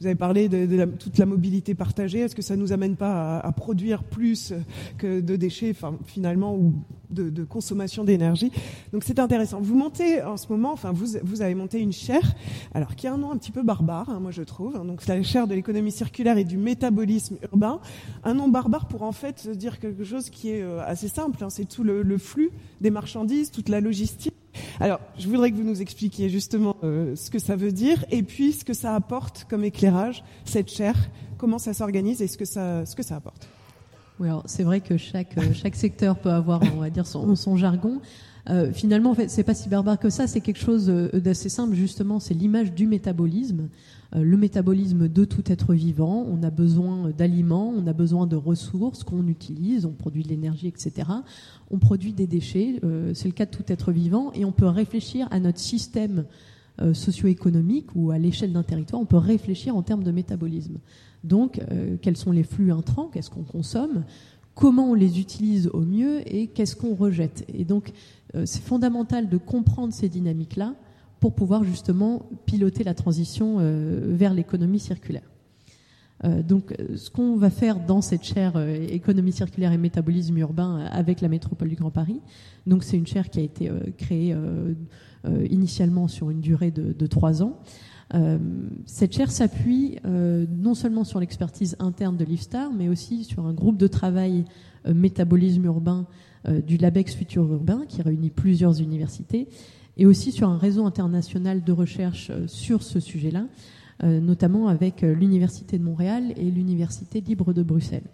vous 0.00 0.06
avez 0.06 0.14
parlé 0.14 0.48
de, 0.48 0.84
toute 0.84 1.18
la 1.18 1.26
mobilité 1.26 1.74
partagée. 1.74 2.20
Est-ce 2.20 2.34
que 2.34 2.42
ça 2.42 2.56
nous 2.56 2.72
amène 2.72 2.96
pas 2.96 3.38
à, 3.38 3.52
produire 3.52 4.02
plus 4.02 4.52
que 4.98 5.20
de 5.20 5.36
déchets, 5.36 5.74
finalement, 6.04 6.54
ou 6.54 6.74
de, 7.10 7.44
consommation 7.44 8.04
d'énergie? 8.04 8.50
Donc 8.92 9.04
c'est 9.04 9.18
intéressant. 9.18 9.60
Vous 9.60 9.76
montez 9.76 10.22
en 10.22 10.36
ce 10.36 10.48
moment, 10.48 10.72
enfin, 10.72 10.92
vous, 10.92 11.18
vous 11.22 11.42
avez 11.42 11.54
monté 11.54 11.80
une 11.80 11.92
chaire, 11.92 12.34
alors 12.74 12.96
qui 12.96 13.06
a 13.06 13.14
un 13.14 13.18
nom 13.18 13.30
un 13.30 13.36
petit 13.36 13.52
peu 13.52 13.62
barbare, 13.62 14.10
hein, 14.10 14.20
moi 14.20 14.30
je 14.30 14.42
trouve. 14.42 14.74
donc 14.84 15.00
c'est 15.02 15.16
la 15.16 15.22
chaire 15.22 15.46
de 15.46 15.54
l'économie 15.54 15.92
circulaire 15.92 16.38
et 16.38 16.44
du 16.44 16.56
métabolisme 16.56 17.36
urbain. 17.42 17.80
Un 18.24 18.34
nom 18.34 18.48
barbare 18.48 18.88
pour 18.88 19.02
en 19.02 19.12
fait 19.12 19.48
dire 19.48 19.78
quelque 19.78 20.04
chose 20.04 20.30
qui 20.30 20.50
est 20.50 20.62
euh, 20.62 20.80
assez 20.84 21.08
simple. 21.08 21.42
Hein. 21.44 21.50
c'est 21.50 21.68
tout 21.68 21.84
le 21.84 22.18
flux 22.18 22.50
des 22.80 22.90
marchandises, 22.90 23.50
toute 23.50 23.68
la 23.68 23.80
logistique 23.80 24.34
alors, 24.80 25.00
je 25.18 25.28
voudrais 25.28 25.50
que 25.50 25.56
vous 25.56 25.64
nous 25.64 25.80
expliquiez 25.80 26.28
justement 26.28 26.76
euh, 26.84 27.16
ce 27.16 27.30
que 27.30 27.38
ça 27.38 27.56
veut 27.56 27.72
dire 27.72 28.04
et 28.10 28.22
puis 28.22 28.52
ce 28.52 28.64
que 28.64 28.74
ça 28.74 28.94
apporte 28.94 29.46
comme 29.48 29.64
éclairage, 29.64 30.24
cette 30.44 30.70
chaire, 30.70 30.96
comment 31.38 31.58
ça 31.58 31.74
s'organise 31.74 32.22
et 32.22 32.28
ce 32.28 32.36
que 32.36 32.44
ça, 32.44 32.86
ce 32.86 32.94
que 32.94 33.02
ça 33.02 33.16
apporte. 33.16 33.48
Oui, 34.20 34.28
alors 34.28 34.42
c'est 34.46 34.62
vrai 34.62 34.80
que 34.80 34.96
chaque, 34.96 35.36
euh, 35.38 35.52
chaque 35.52 35.74
secteur 35.74 36.16
peut 36.16 36.30
avoir, 36.30 36.60
on 36.74 36.80
va 36.80 36.90
dire, 36.90 37.06
son, 37.06 37.56
jargon. 37.56 38.00
Euh, 38.50 38.72
finalement, 38.72 39.10
en 39.10 39.14
fait, 39.14 39.28
c'est 39.28 39.42
pas 39.42 39.54
si 39.54 39.68
barbare 39.68 39.98
que 39.98 40.10
ça. 40.10 40.26
C'est 40.26 40.40
quelque 40.40 40.60
chose 40.60 40.86
d'assez 40.86 41.48
simple, 41.48 41.74
justement. 41.74 42.20
C'est 42.20 42.34
l'image 42.34 42.72
du 42.72 42.86
métabolisme, 42.86 43.68
le 44.14 44.36
métabolisme 44.36 45.08
de 45.08 45.24
tout 45.24 45.42
être 45.46 45.74
vivant. 45.74 46.26
On 46.30 46.42
a 46.42 46.50
besoin 46.50 47.10
d'aliments, 47.10 47.72
on 47.76 47.86
a 47.86 47.92
besoin 47.92 48.26
de 48.26 48.36
ressources 48.36 49.02
qu'on 49.02 49.26
utilise. 49.26 49.86
On 49.86 49.92
produit 49.92 50.22
de 50.22 50.28
l'énergie, 50.28 50.68
etc. 50.68 51.08
On 51.70 51.78
produit 51.78 52.12
des 52.12 52.26
déchets. 52.26 52.80
c'est 53.14 53.28
le 53.28 53.34
cas 53.34 53.46
de 53.46 53.50
tout 53.50 53.64
être 53.68 53.90
vivant, 53.90 54.32
et 54.32 54.44
on 54.44 54.52
peut 54.52 54.66
réfléchir 54.66 55.26
à 55.30 55.40
notre 55.40 55.58
système 55.58 56.24
socio-économique 56.92 57.88
ou 57.94 58.10
à 58.10 58.18
l'échelle 58.18 58.52
d'un 58.52 58.62
territoire. 58.62 59.02
On 59.02 59.06
peut 59.06 59.16
réfléchir 59.16 59.76
en 59.76 59.82
termes 59.82 60.04
de 60.04 60.12
métabolisme. 60.12 60.78
Donc, 61.24 61.60
quels 62.02 62.16
sont 62.16 62.30
les 62.30 62.44
flux 62.44 62.70
intrants 62.70 63.10
Qu'est-ce 63.12 63.30
qu'on 63.30 63.42
consomme 63.42 64.04
comment 64.54 64.90
on 64.90 64.94
les 64.94 65.20
utilise 65.20 65.68
au 65.68 65.80
mieux 65.80 66.20
et 66.32 66.46
qu'est-ce 66.48 66.76
qu'on 66.76 66.94
rejette. 66.94 67.44
Et 67.52 67.64
donc, 67.64 67.92
euh, 68.34 68.46
c'est 68.46 68.62
fondamental 68.62 69.28
de 69.28 69.36
comprendre 69.36 69.92
ces 69.92 70.08
dynamiques-là 70.08 70.74
pour 71.20 71.34
pouvoir 71.34 71.64
justement 71.64 72.28
piloter 72.46 72.84
la 72.84 72.94
transition 72.94 73.56
euh, 73.58 74.00
vers 74.14 74.34
l'économie 74.34 74.78
circulaire. 74.78 75.30
Euh, 76.24 76.42
donc, 76.42 76.74
ce 76.96 77.10
qu'on 77.10 77.36
va 77.36 77.50
faire 77.50 77.84
dans 77.84 78.00
cette 78.00 78.22
chaire 78.22 78.58
économie 78.90 79.32
circulaire 79.32 79.72
et 79.72 79.78
métabolisme 79.78 80.36
urbain 80.38 80.86
avec 80.90 81.20
la 81.20 81.28
métropole 81.28 81.68
du 81.68 81.76
Grand 81.76 81.90
Paris, 81.90 82.20
donc 82.66 82.84
c'est 82.84 82.96
une 82.96 83.06
chaire 83.06 83.30
qui 83.30 83.40
a 83.40 83.42
été 83.42 83.70
créée 83.98 84.34
initialement 85.50 86.08
sur 86.08 86.30
une 86.30 86.40
durée 86.40 86.70
de, 86.70 87.06
trois 87.06 87.42
ans. 87.42 87.58
cette 88.86 89.12
chaire 89.12 89.30
s'appuie 89.30 89.98
non 90.04 90.74
seulement 90.74 91.04
sur 91.04 91.20
l'expertise 91.20 91.76
interne 91.78 92.16
de 92.16 92.24
l'IFSTAR, 92.24 92.72
mais 92.72 92.88
aussi 92.88 93.24
sur 93.24 93.44
un 93.44 93.52
groupe 93.52 93.76
de 93.76 93.88
travail 93.88 94.44
métabolisme 94.86 95.64
urbain 95.64 96.06
euh, 96.46 96.60
du 96.60 96.76
LABEX 96.76 97.14
Futur 97.14 97.50
Urbain, 97.50 97.84
qui 97.88 98.02
réunit 98.02 98.28
plusieurs 98.28 98.82
universités, 98.82 99.48
et 99.96 100.06
aussi 100.06 100.32
sur 100.32 100.48
un 100.48 100.58
réseau 100.58 100.84
international 100.84 101.62
de 101.62 101.72
recherche 101.72 102.30
euh, 102.30 102.46
sur 102.46 102.82
ce 102.82 103.00
sujet-là, 103.00 103.46
euh, 104.02 104.20
notamment 104.20 104.68
avec 104.68 105.02
l'Université 105.02 105.78
de 105.78 105.84
Montréal 105.84 106.32
et 106.36 106.50
l'Université 106.50 107.20
libre 107.20 107.52
de 107.52 107.62
Bruxelles. 107.62 108.06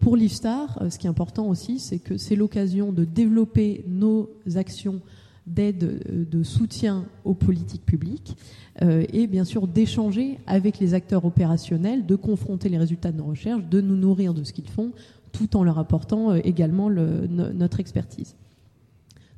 Pour 0.00 0.16
l'IFSTAR, 0.16 0.82
ce 0.90 0.98
qui 0.98 1.06
est 1.06 1.10
important 1.10 1.46
aussi, 1.46 1.78
c'est 1.78 2.00
que 2.00 2.16
c'est 2.16 2.34
l'occasion 2.34 2.90
de 2.90 3.04
développer 3.04 3.84
nos 3.86 4.28
actions 4.56 5.00
d'aide, 5.46 6.28
de 6.28 6.42
soutien 6.42 7.04
aux 7.24 7.34
politiques 7.34 7.84
publiques 7.86 8.36
et 8.80 9.28
bien 9.28 9.44
sûr 9.44 9.68
d'échanger 9.68 10.40
avec 10.48 10.80
les 10.80 10.94
acteurs 10.94 11.24
opérationnels, 11.24 12.06
de 12.06 12.16
confronter 12.16 12.70
les 12.70 12.78
résultats 12.78 13.12
de 13.12 13.18
nos 13.18 13.26
recherches, 13.26 13.62
de 13.70 13.80
nous 13.80 13.94
nourrir 13.94 14.34
de 14.34 14.42
ce 14.42 14.52
qu'ils 14.52 14.68
font, 14.68 14.90
tout 15.32 15.56
en 15.56 15.64
leur 15.64 15.78
apportant 15.78 16.30
euh, 16.30 16.40
également 16.44 16.90
notre 16.90 17.80
expertise. 17.80 18.36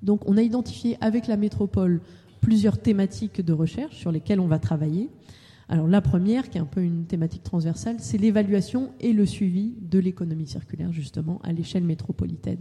Donc 0.05 0.29
on 0.29 0.37
a 0.37 0.43
identifié 0.43 0.97
avec 1.01 1.27
la 1.27 1.37
métropole 1.37 2.01
plusieurs 2.41 2.79
thématiques 2.79 3.41
de 3.41 3.53
recherche 3.53 3.97
sur 3.97 4.13
lesquelles 4.13 4.39
on 4.39 4.47
va 4.47 4.59
travailler. 4.59 5.09
Alors 5.69 5.89
la 5.89 6.03
première, 6.03 6.51
qui 6.51 6.59
est 6.59 6.61
un 6.61 6.67
peu 6.67 6.83
une 6.83 7.07
thématique 7.07 7.43
transversale, 7.43 7.97
c'est 7.99 8.19
l'évaluation 8.19 8.91
et 9.01 9.15
le 9.15 9.25
suivi 9.25 9.73
de 9.81 9.99
l'économie 9.99 10.47
circulaire 10.47 10.93
justement 10.93 11.41
à 11.43 11.53
l'échelle 11.53 11.85
métropolitaine. 11.85 12.59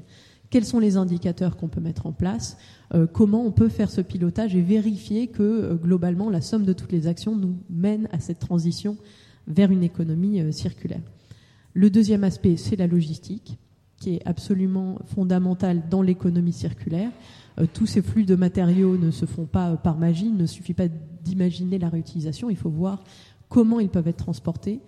Quels 0.49 0.63
sont 0.63 0.79
les 0.79 0.95
indicateurs 0.95 1.57
qu'on 1.57 1.67
peut 1.67 1.81
mettre 1.81 2.05
en 2.05 2.13
place? 2.13 2.57
Euh, 2.93 3.07
Comment 3.07 3.45
on 3.45 3.51
peut 3.51 3.69
faire 3.69 3.89
ce 3.89 4.01
pilotage 4.01 4.55
et 4.55 4.61
vérifier 4.61 5.27
que 5.27 5.43
euh, 5.43 5.75
globalement 5.75 6.29
la 6.29 6.41
somme 6.41 6.63
de 6.63 6.73
toutes 6.73 6.91
les 6.93 7.07
actions 7.07 7.35
nous 7.35 7.57
mène 7.69 8.07
à 8.11 8.19
cette 8.19 8.39
transition 8.39 8.95
vers 9.47 9.71
une 9.71 9.83
économie 9.83 10.53
circulaire? 10.53 11.01
Le 11.73 11.89
deuxième 11.89 12.23
aspect, 12.23 12.55
c'est 12.55 12.75
la 12.77 12.87
logistique, 12.87 13.57
qui 14.03 14.15
est 14.15 14.21
absolument 14.27 14.97
fondamentale 15.05 15.83
dans 15.89 16.01
l'économie 16.01 16.51
circulaire. 16.51 17.09
Euh, 17.57 17.65
tous 17.71 17.85
ces 17.85 18.01
flux 18.01 18.25
de 18.25 18.35
matériaux 18.35 18.97
ne 18.97 19.11
se 19.11 19.25
font 19.25 19.45
pas 19.45 19.77
par 19.77 19.97
magie, 19.97 20.25
il 20.25 20.35
ne 20.35 20.45
suffit 20.45 20.73
pas 20.73 20.89
d'imaginer 21.23 21.79
la 21.79 21.87
réutilisation, 21.87 22.49
il 22.49 22.57
faut 22.57 22.69
voir 22.69 23.01
comment 23.47 23.79
ils 23.79 23.87
peuvent 23.87 24.09
être 24.09 24.17
transportés, 24.17 24.81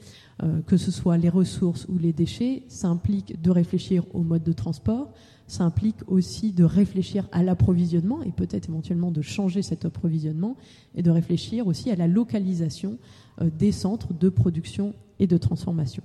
euh, 0.43 0.59
que 0.67 0.75
ce 0.75 0.91
soit 0.91 1.17
les 1.17 1.29
ressources 1.29 1.85
ou 1.87 1.97
les 1.97 2.11
déchets. 2.11 2.63
Ça 2.67 2.89
implique 2.89 3.41
de 3.41 3.51
réfléchir 3.51 4.03
au 4.13 4.21
mode 4.21 4.43
de 4.43 4.51
transport, 4.51 5.13
ça 5.47 5.63
implique 5.63 5.99
aussi 6.07 6.51
de 6.51 6.65
réfléchir 6.65 7.29
à 7.31 7.41
l'approvisionnement 7.41 8.21
et 8.21 8.33
peut-être 8.33 8.67
éventuellement 8.67 9.11
de 9.11 9.21
changer 9.21 9.61
cet 9.61 9.85
approvisionnement 9.85 10.57
et 10.93 11.03
de 11.03 11.11
réfléchir 11.11 11.67
aussi 11.67 11.89
à 11.89 11.95
la 11.95 12.07
localisation 12.07 12.97
euh, 13.39 13.49
des 13.57 13.71
centres 13.71 14.13
de 14.13 14.27
production 14.27 14.93
et 15.19 15.27
de 15.27 15.37
transformation. 15.37 16.03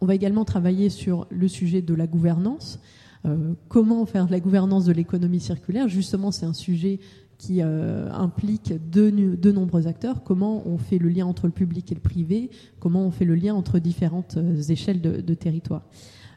On 0.00 0.06
va 0.06 0.14
également 0.14 0.44
travailler 0.44 0.88
sur 0.88 1.26
le 1.30 1.48
sujet 1.48 1.82
de 1.82 1.94
la 1.94 2.06
gouvernance. 2.06 2.80
Euh, 3.26 3.52
comment 3.68 4.06
faire 4.06 4.30
la 4.30 4.40
gouvernance 4.40 4.86
de 4.86 4.92
l'économie 4.92 5.40
circulaire? 5.40 5.88
Justement, 5.88 6.30
c'est 6.30 6.46
un 6.46 6.54
sujet 6.54 7.00
qui 7.36 7.62
implique 7.62 8.74
de, 8.90 9.08
de, 9.08 9.50
nombreux 9.50 9.86
acteurs, 9.86 10.22
comment 10.24 10.62
on 10.68 10.76
fait 10.76 10.98
le 10.98 11.08
lien 11.08 11.24
entre 11.24 11.46
le 11.46 11.54
public 11.54 11.90
et 11.90 11.94
le 11.94 12.00
privé, 12.02 12.50
comment 12.80 13.06
on 13.06 13.10
fait 13.10 13.24
le 13.24 13.34
lien 13.34 13.54
entre 13.54 13.78
différentes 13.78 14.36
échelles 14.68 15.00
de, 15.00 15.22
de 15.22 15.34
territoire? 15.34 15.86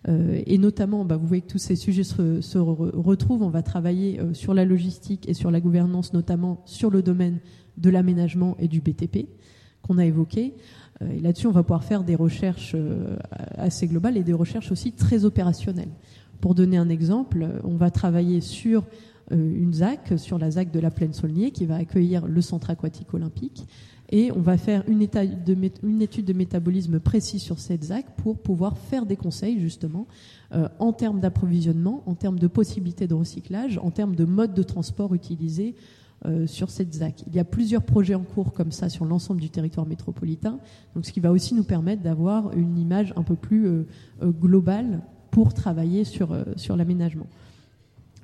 et 0.08 0.58
notamment, 0.58 1.04
bah, 1.04 1.18
vous 1.18 1.28
voyez 1.28 1.42
que 1.42 1.52
tous 1.52 1.58
ces 1.58 1.76
sujets 1.76 2.04
se 2.04 2.58
retrouvent. 2.58 3.44
On 3.44 3.50
va 3.50 3.64
travailler 3.64 4.20
sur 4.32 4.54
la 4.54 4.64
logistique 4.64 5.28
et 5.28 5.34
sur 5.34 5.52
la 5.52 5.60
gouvernance, 5.60 6.14
notamment 6.14 6.62
sur 6.66 6.90
le 6.90 7.02
domaine 7.02 7.40
de 7.78 7.90
l'aménagement 7.90 8.56
et 8.60 8.70
du 8.70 8.80
BTP 8.80 9.28
qu'on 9.82 9.98
a 9.98 10.06
évoqué. 10.06 10.54
Euh, 11.02 11.12
et 11.12 11.20
là-dessus, 11.20 11.48
on 11.48 11.52
va 11.52 11.64
pouvoir 11.64 11.84
faire 11.84 12.04
des 12.04 12.16
recherches 12.16 12.74
euh, 12.76 13.18
assez 13.58 13.88
globales 13.88 14.18
et 14.18 14.24
des 14.24 14.34
recherches 14.34 14.72
aussi 14.72 14.92
très 14.92 15.26
opérationnelles. 15.26 15.92
Pour 16.42 16.56
donner 16.56 16.78
un 16.78 16.90
exemple, 16.90 17.48
on 17.64 17.76
va 17.76 17.90
travailler 17.90 18.42
sur 18.42 18.84
euh, 19.32 19.36
une 19.36 19.74
ZAC, 19.74 20.14
sur 20.18 20.38
la 20.38 20.52
ZAC 20.52 20.72
de 20.72 20.80
la 20.80 20.92
Plaine 20.92 21.14
Saulnier, 21.14 21.52
qui 21.52 21.66
va 21.66 21.76
accueillir 21.76 22.28
le 22.28 22.42
centre 22.42 22.70
aquatique 22.70 23.14
olympique. 23.14 23.66
Et 24.10 24.32
on 24.32 24.42
va 24.42 24.58
faire 24.58 24.84
une, 24.88 25.02
étude 25.02 26.26
de, 26.26 26.34
métabolisme 26.34 27.00
précis 27.00 27.40
sur 27.40 27.58
cette 27.58 27.86
ZAC 27.86 28.16
pour 28.18 28.38
pouvoir 28.38 28.78
faire 28.78 29.08
des 29.08 29.16
conseils, 29.16 29.60
justement, 29.60 30.06
en 30.78 30.94
termes 30.94 31.20
d'approvisionnement, 31.20 32.04
en 32.06 32.14
termes 32.14 32.38
de 32.38 32.46
possibilités 32.46 33.08
de 33.08 33.16
recyclage, 33.16 33.80
en 33.80 33.90
termes 33.90 34.16
de 34.16 34.26
mode 34.26 34.54
de 34.54 34.62
transport 34.62 35.16
utilisé 35.16 35.74
euh, 36.26 36.48
sur 36.48 36.70
cette 36.70 36.94
ZAC. 36.94 37.24
Il 37.28 37.36
y 37.36 37.40
a 37.40 37.44
plusieurs 37.44 37.84
projets 37.84 38.16
en 38.16 38.24
cours 38.24 38.54
comme 38.54 38.72
ça 38.72 38.88
sur 38.88 39.04
l'ensemble 39.04 39.42
du 39.42 39.50
territoire 39.50 39.86
métropolitain, 39.86 40.60
donc 40.96 41.06
ce 41.06 41.12
qui 41.12 41.20
va 41.20 41.32
aussi 41.32 41.54
nous 41.54 41.64
permettre 41.64 42.02
d'avoir 42.02 42.54
une 42.54 42.78
image 42.78 43.14
un 43.18 43.24
peu 43.24 43.36
plus 43.36 43.68
euh, 43.68 43.84
euh, 44.22 44.32
globale 44.32 45.02
pour 45.32 45.54
travailler 45.54 46.04
sur, 46.04 46.38
sur 46.56 46.78
l'aménagement. 46.78 47.28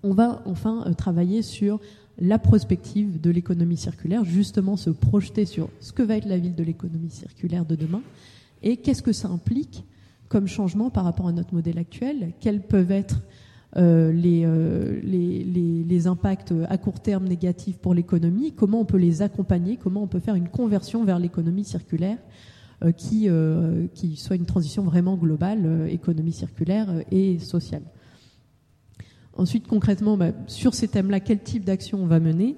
On 0.03 0.13
va 0.13 0.41
enfin 0.45 0.85
travailler 0.97 1.41
sur 1.41 1.79
la 2.19 2.39
prospective 2.39 3.19
de 3.19 3.31
l'économie 3.31 3.77
circulaire, 3.77 4.23
justement 4.23 4.77
se 4.77 4.91
projeter 4.91 5.45
sur 5.45 5.69
ce 5.79 5.91
que 5.91 6.03
va 6.03 6.17
être 6.17 6.27
la 6.27 6.37
ville 6.37 6.55
de 6.55 6.63
l'économie 6.63 7.09
circulaire 7.09 7.65
de 7.65 7.75
demain 7.75 8.01
et 8.61 8.77
qu'est-ce 8.77 9.01
que 9.01 9.11
ça 9.11 9.27
implique 9.27 9.83
comme 10.27 10.47
changement 10.47 10.89
par 10.89 11.03
rapport 11.03 11.27
à 11.27 11.31
notre 11.31 11.53
modèle 11.53 11.79
actuel, 11.79 12.33
quels 12.39 12.61
peuvent 12.61 12.91
être 12.91 13.21
euh, 13.77 14.11
euh, 14.25 14.99
les, 15.03 16.07
impacts 16.07 16.53
à 16.69 16.77
court 16.77 17.01
terme 17.01 17.27
négatifs 17.27 17.77
pour 17.77 17.93
l'économie, 17.93 18.53
comment 18.53 18.79
on 18.81 18.85
peut 18.85 18.97
les 18.97 19.21
accompagner, 19.21 19.77
comment 19.77 20.01
on 20.01 20.07
peut 20.07 20.19
faire 20.19 20.35
une 20.35 20.47
conversion 20.47 21.03
vers 21.03 21.19
l'économie 21.19 21.65
circulaire 21.65 22.17
euh, 22.83 22.91
qui, 22.91 23.29
qui 23.93 24.15
soit 24.15 24.37
une 24.37 24.45
transition 24.45 24.83
vraiment 24.83 25.17
globale, 25.17 25.87
économie 25.89 26.31
circulaire 26.31 26.87
et 27.11 27.37
sociale. 27.39 27.83
Ensuite, 29.35 29.67
concrètement, 29.67 30.17
bah, 30.17 30.31
sur 30.47 30.73
ces 30.73 30.87
thèmes-là, 30.87 31.19
quel 31.19 31.39
type 31.39 31.63
d'action 31.63 32.01
on 32.01 32.07
va 32.07 32.19
mener? 32.19 32.55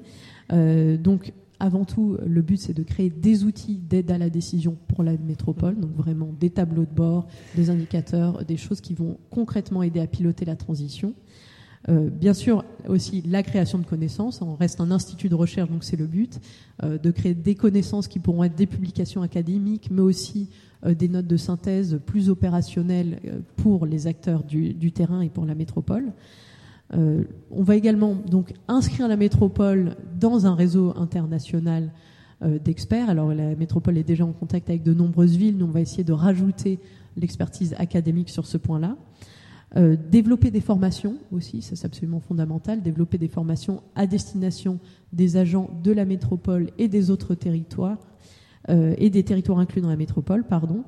Donc, 0.98 1.34
avant 1.62 1.86
tout, 1.86 2.18
le 2.26 2.42
but, 2.42 2.58
c'est 2.58 2.74
de 2.74 2.82
créer 2.82 3.12
des 3.12 3.44
outils 3.44 3.78
d'aide 3.78 4.10
à 4.10 4.18
la 4.18 4.32
décision 4.32 4.78
pour 4.88 5.04
la 5.04 5.16
métropole, 5.16 5.80
donc 5.80 5.96
vraiment 5.96 6.34
des 6.40 6.50
tableaux 6.50 6.86
de 6.86 6.94
bord, 6.94 7.28
des 7.56 7.70
indicateurs, 7.70 8.44
des 8.44 8.58
choses 8.58 8.82
qui 8.82 8.96
vont 8.96 9.20
concrètement 9.30 9.84
aider 9.84 10.00
à 10.00 10.08
piloter 10.08 10.44
la 10.44 10.56
transition. 10.56 11.14
Euh, 11.90 12.10
bien 12.10 12.34
sûr, 12.34 12.66
aussi 12.88 13.22
la 13.28 13.44
création 13.44 13.78
de 13.78 13.86
connaissances. 13.86 14.42
On 14.42 14.56
reste 14.56 14.82
un 14.82 14.90
institut 14.90 15.30
de 15.30 15.36
recherche, 15.36 15.70
donc 15.70 15.84
c'est 15.84 15.98
le 15.98 16.08
but, 16.08 16.40
euh, 16.84 16.98
de 16.98 17.12
créer 17.12 17.36
des 17.36 17.54
connaissances 17.54 18.08
qui 18.08 18.18
pourront 18.18 18.44
être 18.44 18.56
des 18.56 18.68
publications 18.68 19.22
académiques, 19.22 19.90
mais 19.92 20.02
aussi 20.02 20.50
euh, 20.86 20.96
des 20.96 21.10
notes 21.10 21.28
de 21.28 21.38
synthèse 21.38 22.00
plus 22.08 22.30
opérationnelles 22.32 23.20
pour 23.56 23.86
les 23.86 24.08
acteurs 24.08 24.44
du, 24.44 24.74
du 24.74 24.92
terrain 24.92 25.22
et 25.22 25.30
pour 25.30 25.46
la 25.46 25.54
métropole. 25.54 26.12
Euh, 26.94 27.24
on 27.52 27.64
va 27.64 27.76
également 27.76 28.16
donc 28.16 28.54
inscrire 28.68 29.08
la 29.08 29.16
métropole 29.16 29.96
dans 30.20 30.46
un 30.46 30.56
réseau 30.56 30.94
international 30.98 31.92
euh, 32.42 32.60
d'experts. 32.60 33.10
Alors 33.10 33.34
la 33.34 33.56
métropole 33.56 33.98
est 33.98 34.04
déjà 34.04 34.26
en 34.26 34.34
contact 34.34 34.70
avec 34.70 34.84
de 34.84 34.94
nombreuses 34.94 35.36
villes. 35.38 35.58
Nous, 35.58 35.66
on 35.66 35.72
va 35.72 35.82
essayer 35.82 36.04
de 36.04 36.14
rajouter 36.14 36.80
l'expertise 37.16 37.76
académique 37.78 38.30
sur 38.30 38.46
ce 38.46 38.58
point-là. 38.58 38.98
Euh, 39.78 39.96
développer 40.12 40.52
des 40.52 40.60
formations 40.60 41.16
aussi, 41.32 41.62
c'est 41.62 41.86
absolument 41.86 42.20
fondamental. 42.20 42.82
Développer 42.82 43.18
des 43.18 43.30
formations 43.30 43.82
à 43.96 44.06
destination 44.06 44.80
des 45.14 45.38
agents 45.38 45.70
de 45.82 45.92
la 45.92 46.04
métropole 46.04 46.72
et 46.78 46.90
des 46.90 47.10
autres 47.10 47.36
territoires 47.36 47.98
euh, 48.70 48.94
et 48.98 49.10
des 49.10 49.24
territoires 49.24 49.60
inclus 49.60 49.82
dans 49.82 49.90
la 49.90 49.96
métropole, 49.96 50.44
pardon, 50.44 50.84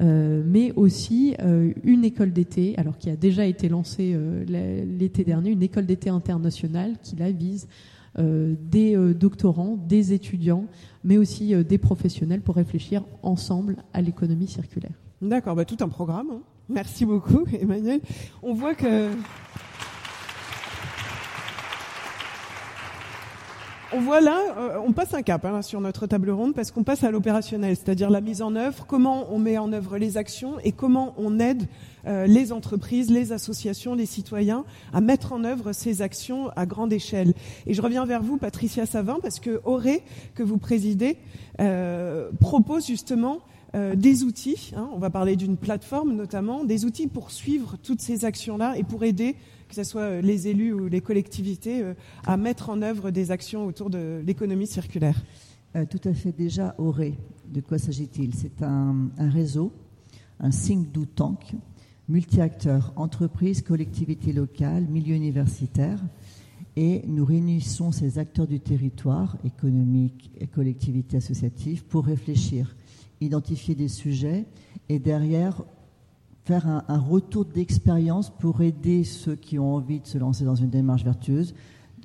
euh, 0.00 0.42
mais 0.46 0.72
aussi 0.76 1.34
euh, 1.40 1.72
une 1.84 2.04
école 2.04 2.32
d'été, 2.32 2.74
alors 2.78 2.96
qui 2.96 3.10
a 3.10 3.16
déjà 3.16 3.44
été 3.44 3.68
lancée 3.68 4.16
l'été 4.46 5.24
dernier, 5.24 5.50
une 5.50 5.62
école 5.62 5.86
d'été 5.86 6.10
internationale 6.10 6.94
qui 7.02 7.16
la 7.16 7.30
vise 7.30 7.68
des 8.18 8.96
doctorants, 9.14 9.76
des 9.76 10.12
étudiants, 10.12 10.64
mais 11.04 11.18
aussi 11.18 11.54
des 11.64 11.78
professionnels 11.78 12.40
pour 12.40 12.56
réfléchir 12.56 13.04
ensemble 13.22 13.76
à 13.92 14.02
l'économie 14.02 14.48
circulaire. 14.48 14.90
D'accord, 15.22 15.54
bah, 15.54 15.64
tout 15.64 15.76
un 15.80 15.88
programme. 15.88 16.26
Hein. 16.32 16.40
Merci 16.68 17.04
beaucoup, 17.04 17.44
Emmanuel. 17.60 18.00
On 18.42 18.54
voit 18.54 18.74
que 18.74 19.10
On 23.90 24.00
voit 24.00 24.20
là, 24.20 24.38
euh, 24.58 24.78
on 24.86 24.92
passe 24.92 25.14
un 25.14 25.22
cap 25.22 25.46
hein, 25.46 25.62
sur 25.62 25.80
notre 25.80 26.06
table 26.06 26.28
ronde 26.28 26.54
parce 26.54 26.70
qu'on 26.70 26.82
passe 26.82 27.04
à 27.04 27.10
l'opérationnel, 27.10 27.74
c'est-à-dire 27.74 28.10
la 28.10 28.20
mise 28.20 28.42
en 28.42 28.54
œuvre, 28.54 28.84
comment 28.86 29.32
on 29.32 29.38
met 29.38 29.56
en 29.56 29.72
œuvre 29.72 29.96
les 29.96 30.18
actions 30.18 30.56
et 30.62 30.72
comment 30.72 31.14
on 31.16 31.40
aide 31.40 31.62
euh, 32.06 32.26
les 32.26 32.52
entreprises, 32.52 33.10
les 33.10 33.32
associations, 33.32 33.94
les 33.94 34.04
citoyens 34.04 34.66
à 34.92 35.00
mettre 35.00 35.32
en 35.32 35.42
œuvre 35.42 35.72
ces 35.72 36.02
actions 36.02 36.50
à 36.54 36.66
grande 36.66 36.92
échelle. 36.92 37.32
Et 37.66 37.72
je 37.72 37.80
reviens 37.80 38.04
vers 38.04 38.22
vous, 38.22 38.36
Patricia 38.36 38.84
Savin, 38.84 39.20
parce 39.22 39.40
que 39.40 39.62
Auré, 39.64 40.02
que 40.34 40.42
vous 40.42 40.58
présidez, 40.58 41.16
euh, 41.60 42.28
propose 42.40 42.86
justement 42.86 43.38
des 43.74 44.24
outils, 44.24 44.72
hein, 44.74 44.88
on 44.94 44.98
va 44.98 45.10
parler 45.10 45.36
d'une 45.36 45.56
plateforme 45.56 46.14
notamment, 46.14 46.64
des 46.64 46.84
outils 46.86 47.06
pour 47.06 47.30
suivre 47.30 47.76
toutes 47.76 48.00
ces 48.00 48.24
actions-là 48.24 48.78
et 48.78 48.82
pour 48.82 49.04
aider 49.04 49.36
que 49.68 49.74
ce 49.74 49.84
soit 49.84 50.02
euh, 50.02 50.20
les 50.20 50.48
élus 50.48 50.72
ou 50.72 50.88
les 50.88 51.00
collectivités, 51.00 51.82
euh, 51.82 51.94
à 52.26 52.36
mettre 52.36 52.70
en 52.70 52.82
œuvre 52.82 53.10
des 53.10 53.30
actions 53.30 53.66
autour 53.66 53.90
de 53.90 54.22
l'économie 54.26 54.66
circulaire 54.66 55.22
euh, 55.76 55.84
Tout 55.88 56.00
à 56.04 56.14
fait. 56.14 56.32
Déjà, 56.32 56.74
Auré, 56.78 57.14
de 57.52 57.60
quoi 57.60 57.78
s'agit-il? 57.78 58.34
C'est 58.34 58.62
un, 58.62 59.08
réseau, 59.18 59.72
un 60.40 60.50
think 60.50 60.90
do 60.90 61.04
tank, 61.04 61.54
multi-acteurs, 62.08 62.92
entreprises, 62.96 63.62
collectivités 63.62 64.32
locales, 64.32 64.86
milieux 64.88 65.14
universitaires. 65.14 66.02
Et 66.76 67.02
nous 67.06 67.24
réunissons 67.24 67.90
ces 67.90 68.18
acteurs 68.18 68.46
du 68.46 68.60
territoire, 68.60 69.36
économique 69.44 70.30
et 70.40 70.46
collectivités 70.46 71.16
associatives, 71.16 71.84
pour 71.84 72.06
réfléchir, 72.06 72.76
identifier 73.20 73.74
des 73.74 73.88
sujets 73.88 74.46
et 74.88 74.98
derrière 74.98 75.62
faire 76.44 76.66
un, 76.66 76.98
retour 76.98 77.44
d'expérience 77.44 78.30
pour 78.30 78.62
aider 78.62 79.04
ceux 79.04 79.36
qui 79.36 79.58
ont 79.58 79.74
envie 79.74 80.00
de 80.00 80.06
se 80.06 80.16
lancer 80.16 80.44
dans 80.44 80.54
une 80.54 80.70
démarche 80.70 81.04
vertueuse, 81.04 81.54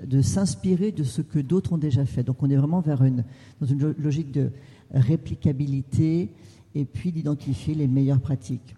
de 0.05 0.21
s'inspirer 0.21 0.91
de 0.91 1.03
ce 1.03 1.21
que 1.21 1.39
d'autres 1.39 1.71
ont 1.71 1.77
déjà 1.77 2.05
fait. 2.05 2.23
Donc 2.23 2.43
on 2.43 2.49
est 2.49 2.57
vraiment 2.57 2.81
vers 2.81 3.03
une, 3.03 3.23
dans 3.61 3.67
une 3.67 3.95
logique 3.97 4.31
de 4.31 4.51
réplicabilité 4.91 6.29
et 6.75 6.85
puis 6.85 7.13
d'identifier 7.13 7.73
les 7.73 7.87
meilleures 7.87 8.19
pratiques. 8.19 8.75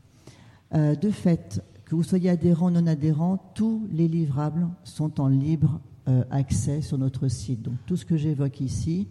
Euh, 0.75 0.95
de 0.95 1.09
fait, 1.09 1.63
que 1.86 1.95
vous 1.95 2.03
soyez 2.03 2.29
adhérent 2.29 2.67
ou 2.67 2.71
non 2.71 2.86
adhérent, 2.86 3.51
tous 3.55 3.88
les 3.91 4.07
livrables 4.07 4.67
sont 4.83 5.19
en 5.19 5.27
libre 5.27 5.79
euh, 6.07 6.23
accès 6.29 6.81
sur 6.81 6.97
notre 6.97 7.27
site. 7.27 7.63
Donc 7.63 7.75
tout 7.88 7.97
ce 7.97 8.05
que 8.05 8.17
j'évoque 8.17 8.61
ici, 8.61 9.07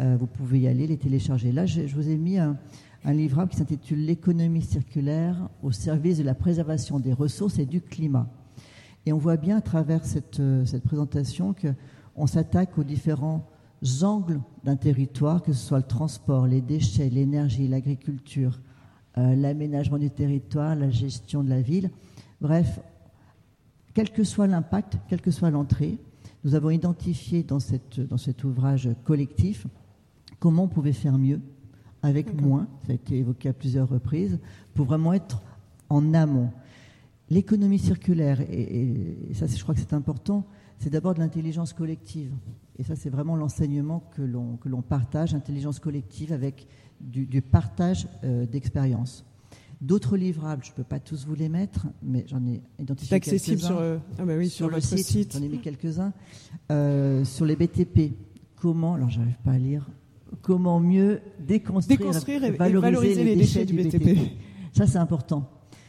euh, 0.00 0.16
vous 0.18 0.26
pouvez 0.26 0.60
y 0.60 0.68
aller, 0.68 0.86
les 0.86 0.96
télécharger. 0.96 1.52
Là, 1.52 1.66
je, 1.66 1.82
vous 1.82 2.08
ai 2.08 2.16
mis 2.16 2.38
un, 2.38 2.56
livrable 3.04 3.50
qui 3.50 3.58
s'intitule 3.58 4.04
L'économie 4.04 4.62
circulaire 4.62 5.48
au 5.62 5.70
service 5.70 6.18
de 6.18 6.24
la 6.24 6.34
préservation 6.34 6.98
des 6.98 7.12
ressources 7.12 7.58
et 7.58 7.66
du 7.66 7.80
climat. 7.80 8.28
Et 9.06 9.12
on 9.12 9.18
voit 9.18 9.36
bien 9.36 9.58
à 9.58 9.60
travers 9.60 10.04
cette, 10.04 10.40
euh, 10.40 10.64
cette 10.64 10.82
présentation 10.82 11.54
qu'on 11.54 12.26
s'attaque 12.26 12.76
aux 12.78 12.84
différents 12.84 13.46
angles 14.02 14.40
d'un 14.64 14.76
territoire, 14.76 15.42
que 15.42 15.52
ce 15.52 15.64
soit 15.64 15.78
le 15.78 15.84
transport, 15.84 16.46
les 16.46 16.62
déchets, 16.62 17.10
l'énergie, 17.10 17.68
l'agriculture, 17.68 18.58
euh, 19.18 19.36
l'aménagement 19.36 19.98
du 19.98 20.10
territoire, 20.10 20.74
la 20.74 20.90
gestion 20.90 21.44
de 21.44 21.50
la 21.50 21.60
ville. 21.60 21.90
Bref, 22.40 22.80
quel 23.92 24.10
que 24.10 24.24
soit 24.24 24.46
l'impact, 24.46 24.98
quelle 25.08 25.20
que 25.20 25.30
soit 25.30 25.50
l'entrée, 25.50 25.98
nous 26.42 26.54
avons 26.54 26.70
identifié 26.70 27.42
dans 27.42 27.60
cet 27.60 28.44
ouvrage 28.44 28.90
collectif 29.04 29.66
comment 30.38 30.64
on 30.64 30.68
pouvait 30.68 30.92
faire 30.92 31.18
mieux 31.18 31.40
avec 32.04 32.38
moins, 32.38 32.68
ça 32.86 32.92
a 32.92 32.94
été 32.94 33.16
évoqué 33.16 33.48
à 33.48 33.54
plusieurs 33.54 33.88
reprises, 33.88 34.38
pour 34.74 34.84
vraiment 34.84 35.14
être 35.14 35.42
en 35.88 36.12
amont. 36.12 36.50
L'économie 37.30 37.78
circulaire, 37.78 38.42
et, 38.42 39.16
ça 39.32 39.46
je 39.46 39.62
crois 39.62 39.74
que 39.74 39.80
c'est 39.80 39.94
important, 39.94 40.44
c'est 40.78 40.90
d'abord 40.90 41.14
de 41.14 41.20
l'intelligence 41.20 41.72
collective. 41.72 42.30
Et 42.78 42.82
ça 42.82 42.94
c'est 42.94 43.08
vraiment 43.08 43.36
l'enseignement 43.36 44.02
que 44.14 44.20
l'on, 44.20 44.82
partage, 44.82 45.34
intelligence 45.34 45.78
collective 45.78 46.32
avec 46.32 46.66
du, 47.00 47.40
partage 47.40 48.06
euh, 48.22 48.44
d'expérience. 48.44 49.24
D'autres 49.80 50.18
livrables, 50.18 50.62
je 50.62 50.70
ne 50.70 50.76
peux 50.76 50.84
pas 50.84 51.00
tous 51.00 51.26
vous 51.26 51.34
les 51.34 51.48
mettre, 51.48 51.86
mais 52.02 52.24
j'en 52.28 52.44
ai 52.46 52.60
identifié 52.78 53.16
accessible 53.16 53.60
quelques-uns. 53.60 53.66
sur, 53.66 53.78
euh, 53.78 53.98
ah 54.18 54.24
bah 54.24 54.34
oui, 54.36 54.48
sur, 54.50 54.68
le 54.68 54.80
site, 54.80 55.32
J'en 55.32 55.42
ai 55.42 55.48
mis 55.48 55.58
quelques-uns. 55.58 56.12
Euh, 56.70 57.24
sur 57.24 57.46
les 57.46 57.56
BTP, 57.56 58.12
comment, 58.56 58.94
alors 58.94 59.10
j'arrive 59.10 59.38
pas 59.42 59.52
à 59.52 59.58
lire, 59.58 59.88
comment 60.40 60.80
mieux 60.80 61.20
déconstruire, 61.38 61.98
déconstruire 61.98 62.44
et, 62.44 62.50
valoriser, 62.50 63.24
les, 63.24 63.36
déchets, 63.36 63.64
du 63.64 63.74
BTP. 63.74 64.18
Ça, 64.72 64.86
c'est 64.86 64.98
important. 64.98 65.48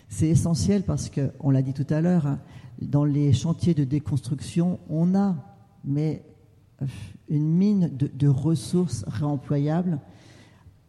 C'est 0.09 0.27
essentiel 0.27 0.83
parce 0.83 1.09
que, 1.09 1.31
on 1.39 1.49
l'a 1.49 1.61
dit 1.61 1.73
tout 1.73 1.87
à 1.89 2.01
l'heure, 2.01 2.27
hein, 2.27 2.39
dans 2.81 3.05
les 3.05 3.33
chantiers 3.33 3.73
de 3.73 3.83
déconstruction, 3.83 4.79
on 4.89 5.15
a, 5.15 5.35
mais 5.83 6.23
euh, 6.81 6.85
une 7.29 7.49
mine 7.49 7.91
de, 7.91 8.27
ressources 8.27 9.03
réemployables 9.07 9.99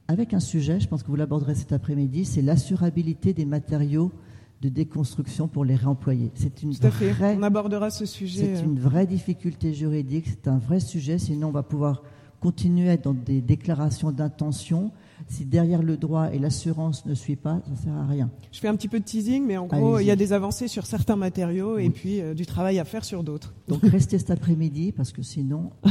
avec 0.08 0.34
un 0.34 0.40
sujet, 0.40 0.78
je 0.78 0.86
pense 0.86 1.02
que 1.02 1.08
vous 1.08 1.16
l'aborderez 1.16 1.54
cet 1.54 1.72
après-midi, 1.72 2.24
c'est 2.24 2.42
l'assurabilité 2.42 3.32
des 3.32 3.44
matériaux 3.44 4.12
de 4.60 4.68
déconstruction 4.68 5.48
pour 5.48 5.64
les 5.64 5.74
réemployer. 5.74 6.30
C'est 6.34 6.62
une 6.62 6.72
vraie, 6.72 7.36
on 7.36 7.42
abordera 7.42 7.90
ce 7.90 8.06
sujet. 8.06 8.54
C'est 8.56 8.62
une 8.62 8.78
vraie 8.78 9.06
difficulté 9.06 9.74
juridique, 9.74 10.26
c'est 10.28 10.48
un 10.48 10.58
vrai 10.58 10.80
sujet, 10.80 11.18
sinon 11.18 11.48
on 11.48 11.52
va 11.52 11.62
pouvoir 11.62 12.02
continuer 12.46 12.90
à 12.90 12.92
être 12.92 13.02
dans 13.02 13.12
des 13.12 13.40
déclarations 13.40 14.12
d'intention. 14.12 14.92
Si 15.26 15.44
derrière 15.44 15.82
le 15.82 15.96
droit 15.96 16.32
et 16.32 16.38
l'assurance 16.38 17.04
ne 17.04 17.12
suit 17.12 17.34
pas, 17.34 17.60
ça 17.64 17.70
ne 17.72 17.76
sert 17.76 17.92
à 17.92 18.06
rien. 18.06 18.30
Je 18.52 18.60
fais 18.60 18.68
un 18.68 18.76
petit 18.76 18.86
peu 18.86 19.00
de 19.00 19.04
teasing, 19.04 19.44
mais 19.44 19.56
en 19.56 19.66
gros, 19.66 19.98
il 19.98 20.06
y 20.06 20.12
a 20.12 20.16
des 20.16 20.32
avancées 20.32 20.68
sur 20.68 20.86
certains 20.86 21.16
matériaux 21.16 21.78
et 21.78 21.90
puis 21.90 22.20
euh, 22.20 22.34
du 22.34 22.46
travail 22.46 22.78
à 22.78 22.84
faire 22.84 23.04
sur 23.04 23.24
d'autres. 23.24 23.52
Donc 23.66 23.80
restez 23.82 24.20
cet 24.20 24.30
après-midi 24.30 24.92
parce 24.92 25.10
que 25.10 25.22
sinon, 25.22 25.72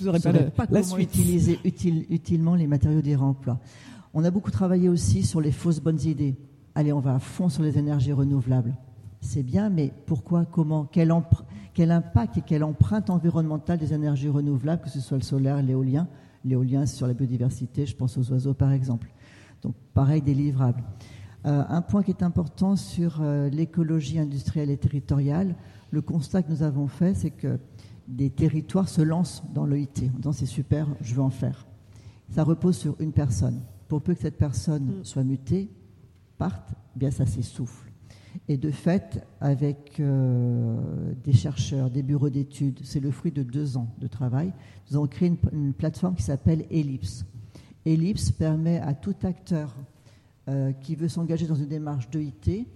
vous 0.00 0.06
n'aurez 0.06 0.18
pas, 0.18 0.66
la, 0.68 0.82
suite. 0.82 1.14
utiliser 1.14 1.60
utilement 1.62 2.56
les 2.56 2.66
matériaux 2.66 3.00
des 3.00 3.14
réemplois. 3.14 3.60
On 4.14 4.24
a 4.24 4.32
beaucoup 4.32 4.50
travaillé 4.50 4.88
aussi 4.88 5.22
sur 5.22 5.40
les 5.40 5.52
fausses 5.52 5.78
bonnes 5.78 6.00
idées. 6.00 6.34
Allez, 6.74 6.92
on 6.92 6.98
va 6.98 7.14
à 7.14 7.18
fond 7.20 7.48
sur 7.48 7.62
les 7.62 7.78
énergies 7.78 8.12
renouvelables. 8.12 8.74
C'est 9.20 9.44
bien, 9.44 9.70
mais 9.70 9.92
pourquoi, 10.06 10.44
comment, 10.44 10.86
quel, 10.90 11.12
quel 11.74 11.90
impact 11.90 12.38
et 12.38 12.40
quelle 12.40 12.64
empreinte 12.64 13.10
environnementale 13.10 13.78
des 13.78 13.92
énergies 13.92 14.28
renouvelables, 14.28 14.82
que 14.82 14.88
ce 14.88 15.00
soit 15.00 15.18
le 15.18 15.24
solaire, 15.24 15.60
l'éolien, 15.60 16.08
l'éolien 16.44 16.86
sur 16.86 17.06
la 17.06 17.14
biodiversité, 17.14 17.84
je 17.84 17.96
pense 17.96 18.16
aux 18.16 18.30
oiseaux 18.30 18.54
par 18.54 18.72
exemple. 18.72 19.12
Donc 19.62 19.74
pareil 19.92 20.22
des 20.22 20.34
livrables. 20.34 20.82
Euh, 21.46 21.62
un 21.68 21.82
point 21.82 22.02
qui 22.02 22.10
est 22.10 22.22
important 22.22 22.76
sur 22.76 23.18
euh, 23.20 23.50
l'écologie 23.50 24.18
industrielle 24.18 24.70
et 24.70 24.78
territoriale, 24.78 25.56
le 25.90 26.00
constat 26.00 26.42
que 26.42 26.50
nous 26.50 26.62
avons 26.62 26.86
fait, 26.86 27.14
c'est 27.14 27.30
que 27.30 27.58
des 28.08 28.30
territoires 28.30 28.88
se 28.88 29.02
lancent 29.02 29.42
dans 29.52 29.66
l'EIT 29.66 30.10
en 30.14 30.18
disant 30.18 30.32
c'est 30.32 30.46
super, 30.46 30.86
je 31.00 31.14
veux 31.14 31.22
en 31.22 31.30
faire. 31.30 31.66
Ça 32.30 32.44
repose 32.44 32.76
sur 32.76 32.96
une 33.00 33.12
personne. 33.12 33.60
Pour 33.88 34.00
peu 34.00 34.14
que 34.14 34.20
cette 34.20 34.38
personne 34.38 35.00
mm. 35.00 35.04
soit 35.04 35.24
mutée, 35.24 35.70
parte, 36.38 36.72
eh 36.96 36.98
bien 36.98 37.10
ça 37.10 37.26
s'essouffle. 37.26 37.93
Et 38.48 38.56
de 38.56 38.70
fait, 38.70 39.26
avec 39.40 40.00
euh, 40.00 40.76
des 41.22 41.32
chercheurs, 41.32 41.90
des 41.90 42.02
bureaux 42.02 42.30
d'études, 42.30 42.80
c'est 42.82 43.00
le 43.00 43.10
fruit 43.10 43.32
de 43.32 43.42
deux 43.42 43.76
ans 43.76 43.88
de 43.98 44.06
travail, 44.06 44.52
nous 44.90 44.96
avons 44.96 45.06
créé 45.06 45.32
une, 45.52 45.72
plateforme 45.72 46.14
qui 46.14 46.22
s'appelle 46.22 46.66
Ellipse. 46.70 47.24
Ellipse 47.86 48.30
permet 48.30 48.80
à 48.80 48.94
tout 48.94 49.14
acteur 49.22 49.74
euh, 50.48 50.72
qui 50.72 50.94
veut 50.94 51.08
s'engager 51.08 51.46
dans 51.46 51.54
une 51.54 51.68
démarche 51.68 52.10
d'EIT 52.10 52.66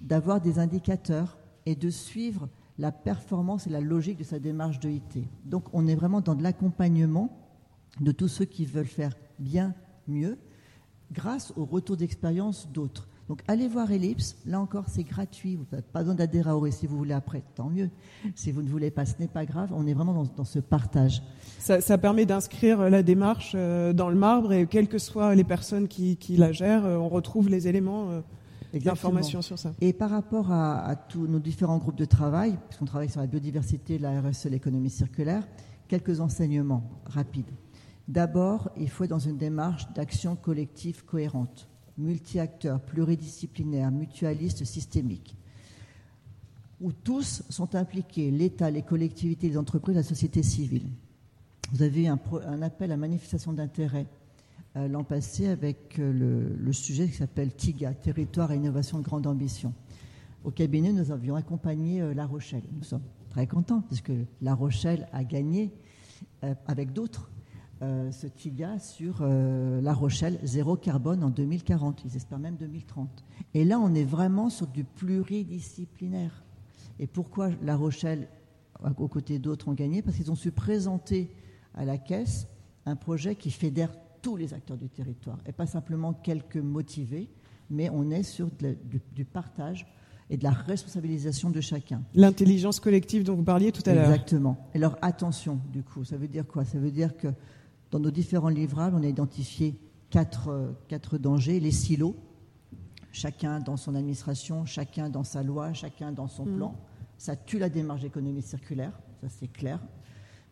d'avoir 0.00 0.40
des 0.40 0.58
indicateurs 0.58 1.38
et 1.66 1.76
de 1.76 1.90
suivre 1.90 2.48
la 2.78 2.90
performance 2.90 3.66
et 3.66 3.70
la 3.70 3.80
logique 3.80 4.18
de 4.18 4.24
sa 4.24 4.38
démarche 4.38 4.80
d'EIT. 4.80 5.24
Donc 5.44 5.64
on 5.72 5.86
est 5.86 5.94
vraiment 5.94 6.20
dans 6.20 6.34
de 6.34 6.42
l'accompagnement 6.42 7.38
de 8.00 8.10
tous 8.12 8.28
ceux 8.28 8.44
qui 8.44 8.64
veulent 8.64 8.86
faire 8.86 9.14
bien 9.38 9.74
mieux 10.08 10.38
grâce 11.12 11.52
au 11.56 11.64
retour 11.64 11.96
d'expérience 11.96 12.68
d'autres. 12.72 13.06
Donc 13.28 13.42
allez 13.46 13.68
voir 13.68 13.90
Ellipse, 13.90 14.36
là 14.46 14.60
encore 14.60 14.84
c'est 14.88 15.04
gratuit, 15.04 15.56
vous 15.56 15.64
n'avez 15.70 15.82
pas 15.82 16.00
besoin 16.00 16.14
d'adhérer 16.14 16.50
à 16.50 16.70
si 16.70 16.86
vous 16.86 16.98
voulez 16.98 17.14
après, 17.14 17.42
tant 17.54 17.68
mieux. 17.68 17.88
Si 18.34 18.50
vous 18.50 18.62
ne 18.62 18.68
voulez 18.68 18.90
pas, 18.90 19.06
ce 19.06 19.14
n'est 19.20 19.28
pas 19.28 19.46
grave, 19.46 19.70
on 19.72 19.86
est 19.86 19.94
vraiment 19.94 20.24
dans, 20.36 20.44
ce 20.44 20.58
partage. 20.58 21.22
Ça, 21.58 21.98
permet 21.98 22.26
d'inscrire 22.26 22.90
la 22.90 23.02
démarche 23.02 23.52
euh, 23.54 23.92
dans 23.92 24.08
le 24.08 24.16
marbre 24.16 24.52
et 24.52 24.66
quelles 24.66 24.88
que 24.88 24.98
soient 24.98 25.34
les 25.34 25.44
personnes 25.44 25.86
qui, 25.86 26.18
la 26.36 26.52
gèrent, 26.52 26.84
euh, 26.84 26.96
on 26.96 27.08
retrouve 27.08 27.48
les 27.48 27.68
éléments 27.68 28.10
euh, 28.10 28.20
d'information 28.74 29.40
sur 29.40 29.58
ça. 29.58 29.72
Et 29.80 29.92
par 29.92 30.10
rapport 30.10 30.50
à, 30.50 30.96
tous 31.08 31.26
nos 31.26 31.38
différents 31.38 31.78
groupes 31.78 31.96
de 31.96 32.04
travail, 32.04 32.58
puisqu'on 32.68 32.86
travaille 32.86 33.10
sur 33.10 33.20
la 33.20 33.28
biodiversité, 33.28 33.98
la 33.98 34.20
RSE, 34.20 34.46
l'économie 34.46 34.90
circulaire, 34.90 35.46
quelques 35.86 36.20
enseignements 36.20 36.90
rapides. 37.06 37.50
D'abord, 38.08 38.70
il 38.76 38.90
faut 38.90 39.04
être 39.04 39.10
dans 39.10 39.18
une 39.20 39.38
démarche 39.38 39.86
d'action 39.94 40.34
collective 40.34 41.04
cohérente 41.04 41.68
multi-acteurs, 41.98 42.80
pluridisciplinaires, 42.80 43.90
mutualistes, 43.90 44.64
systémiques, 44.64 45.36
où 46.80 46.92
tous 46.92 47.42
sont 47.48 47.74
impliqués, 47.74 48.30
l'État, 48.30 48.70
les 48.70 48.82
collectivités, 48.82 49.48
les 49.48 49.58
entreprises, 49.58 49.96
la 49.96 50.02
société 50.02 50.42
civile. 50.42 50.88
Vous 51.72 51.82
avez 51.82 52.04
eu 52.04 52.06
un, 52.06 52.62
appel 52.62 52.92
à 52.92 52.96
manifestation 52.96 53.52
d'intérêt 53.52 54.06
euh, 54.76 54.88
l'an 54.88 55.04
passé 55.04 55.48
avec 55.48 55.98
euh, 55.98 56.56
le, 56.58 56.72
sujet 56.72 57.06
qui 57.06 57.14
s'appelle 57.14 57.54
TIGA, 57.54 57.94
Territoire 57.94 58.52
et 58.52 58.56
Innovation 58.56 58.98
de 58.98 59.04
Grande 59.04 59.26
Ambition. 59.26 59.74
Au 60.44 60.50
cabinet, 60.50 60.92
nous 60.92 61.10
avions 61.10 61.36
accompagné 61.36 62.00
euh, 62.00 62.14
La 62.14 62.26
Rochelle. 62.26 62.62
Nous 62.72 62.84
sommes 62.84 63.02
très 63.30 63.46
contents 63.46 63.82
puisque 63.82 64.12
La 64.40 64.54
Rochelle 64.54 65.08
a 65.12 65.24
gagné 65.24 65.72
avec 66.66 66.92
d'autres 66.92 67.31
euh, 67.82 68.12
ce 68.12 68.26
TIGA 68.26 68.78
sur 68.78 69.18
euh, 69.20 69.80
La 69.80 69.92
Rochelle, 69.92 70.38
zéro 70.42 70.76
carbone 70.76 71.24
en 71.24 71.30
2040. 71.30 72.04
Ils 72.04 72.16
espèrent 72.16 72.38
même 72.38 72.56
2030. 72.56 73.24
Et 73.54 73.64
là, 73.64 73.80
on 73.80 73.92
est 73.94 74.04
vraiment 74.04 74.50
sur 74.50 74.68
du 74.68 74.84
pluridisciplinaire. 74.84 76.44
Et 77.00 77.06
pourquoi 77.06 77.50
La 77.62 77.76
Rochelle, 77.76 78.28
aux 78.96 79.08
côtés 79.08 79.38
d'autres, 79.38 79.68
ont 79.68 79.72
gagné? 79.72 80.00
Parce 80.00 80.16
qu'ils 80.16 80.30
ont 80.30 80.36
su 80.36 80.52
présenter 80.52 81.34
à 81.74 81.84
la 81.84 81.98
caisse 81.98 82.46
un 82.86 82.96
projet 82.96 83.34
qui 83.34 83.50
fédère 83.50 83.92
tous 84.22 84.36
les 84.36 84.54
acteurs 84.54 84.76
du 84.76 84.88
territoire, 84.88 85.38
et 85.46 85.52
pas 85.52 85.66
simplement 85.66 86.12
quelques 86.12 86.56
motivés, 86.56 87.28
mais 87.68 87.90
on 87.90 88.10
est 88.10 88.22
sur 88.22 88.48
du, 89.12 89.24
partage 89.24 89.86
et 90.30 90.36
de 90.36 90.44
la 90.44 90.52
responsabilisation 90.52 91.50
de 91.50 91.60
chacun. 91.60 92.02
L'intelligence 92.14 92.78
collective 92.78 93.24
dont 93.24 93.34
vous 93.34 93.42
parliez 93.42 93.72
tout 93.72 93.82
à 93.86 93.94
l'heure. 93.94 94.04
Exactement. 94.04 94.68
Et 94.74 94.78
alors 94.78 94.96
attention, 95.02 95.60
du 95.72 95.82
coup, 95.82 96.04
ça 96.04 96.16
veut 96.16 96.28
dire 96.28 96.46
quoi? 96.46 96.64
Ça 96.64 96.78
veut 96.78 96.92
dire 96.92 97.16
que 97.16 97.28
dans 97.92 98.00
nos 98.00 98.10
différents 98.10 98.48
livrables, 98.48 98.96
on 98.96 99.02
a 99.02 99.06
identifié 99.06 99.78
quatre, 100.10 100.74
quatre 100.88 101.18
dangers. 101.18 101.60
Les 101.60 101.70
silos, 101.70 102.16
chacun 103.12 103.60
dans 103.60 103.76
son 103.76 103.94
administration, 103.94 104.64
chacun 104.64 105.10
dans 105.10 105.24
sa 105.24 105.42
loi, 105.42 105.74
chacun 105.74 106.10
dans 106.10 106.26
son 106.26 106.46
mm. 106.46 106.56
plan. 106.56 106.74
Ça 107.18 107.36
tue 107.36 107.58
la 107.58 107.68
démarche 107.68 108.00
d'économie 108.00 108.42
circulaire, 108.42 108.98
ça 109.20 109.28
c'est 109.28 109.46
clair. 109.46 109.78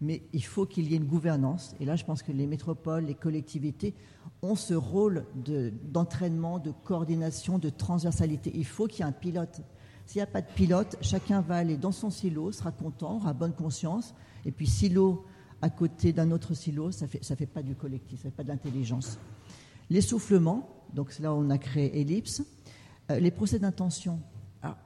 Mais 0.03 0.23
il 0.33 0.45
faut 0.45 0.67
qu'il 0.67 0.91
y 0.91 0.95
ait 0.95 0.99
une 0.99 1.07
gouvernance. 1.07 1.75
Et 1.81 1.85
là, 1.85 1.97
je 1.97 2.05
pense 2.05 2.23
que 2.23 2.31
les 2.31 2.47
métropoles, 2.47 3.05
les 3.05 3.15
collectivités 3.15 3.95
ont 4.43 4.55
ce 4.55 4.75
rôle 4.75 5.27
d'entraînement, 5.35 6.59
de, 6.59 6.73
coordination, 6.85 7.59
de 7.59 7.71
transversalité. 7.71 8.53
Il 8.55 8.67
faut 8.67 8.87
qu'il 8.87 9.01
y 9.01 9.03
ait 9.03 9.11
un 9.11 9.13
pilote. 9.13 9.61
S'il 10.07 10.19
n'y 10.19 10.23
a 10.23 10.27
pas 10.27 10.41
de 10.43 10.51
pilote, 10.55 10.97
chacun 11.01 11.41
va 11.41 11.57
aller 11.57 11.77
dans 11.77 11.93
son 11.93 12.11
silo, 12.11 12.53
sera 12.53 12.73
content, 12.73 13.17
aura 13.17 13.33
bonne 13.33 13.53
conscience. 13.53 14.15
Et 14.47 14.53
puis, 14.53 14.67
silo 14.67 15.25
à 15.63 15.71
côté 15.71 16.13
d'un 16.13 16.31
autre 16.31 16.55
silo, 16.55 16.91
ça 16.91 17.07
ne 17.07 17.11
fait, 17.11 17.23
ça 17.25 17.37
fait 17.37 17.47
pas 17.47 17.63
du 17.63 17.75
collectif, 17.75 18.21
ça 18.21 18.29
ne 18.29 18.31
fait 18.31 18.37
pas 18.37 18.45
de 18.45 18.49
l'intelligence. 18.49 19.19
L'essoufflement, 19.91 20.69
donc 20.95 21.19
là 21.19 21.35
on 21.35 21.51
a 21.51 21.59
créé 21.59 22.01
Ellipse. 22.01 22.43
Euh, 23.11 23.19
les 23.19 23.31
procès 23.31 23.59
d'intention, 23.59 24.21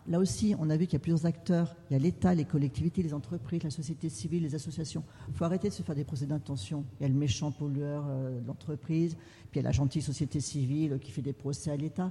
là 0.06 0.18
aussi 0.18 0.54
on 0.58 0.70
a 0.70 0.76
vu 0.76 0.86
qu'il 0.86 0.94
y 0.94 0.96
a 0.96 1.00
plusieurs 1.00 1.26
acteurs, 1.26 1.76
il 1.90 1.92
y 1.92 1.96
a 1.96 1.98
l'État, 1.98 2.34
les 2.34 2.44
collectivités, 2.44 3.02
les 3.02 3.14
entreprises, 3.14 3.62
la 3.62 3.70
société 3.70 4.08
civile, 4.08 4.42
les 4.42 4.54
associations. 4.54 5.04
Il 5.28 5.34
faut 5.34 5.44
arrêter 5.44 5.68
de 5.68 5.74
se 5.74 5.82
faire 5.82 5.94
des 5.94 6.04
procès 6.04 6.26
d'intention. 6.26 6.84
Il 6.98 7.02
y 7.02 7.06
a 7.06 7.08
le 7.08 7.14
méchant 7.14 7.50
pollueur 7.50 8.04
euh, 8.08 8.40
de 8.40 8.46
l'entreprise, 8.46 9.14
puis 9.50 9.54
il 9.54 9.56
y 9.56 9.60
a 9.60 9.62
la 9.62 9.72
gentille 9.72 10.02
société 10.02 10.40
civile 10.40 10.98
qui 11.00 11.12
fait 11.12 11.22
des 11.22 11.32
procès 11.32 11.70
à 11.70 11.76
l'État. 11.76 12.10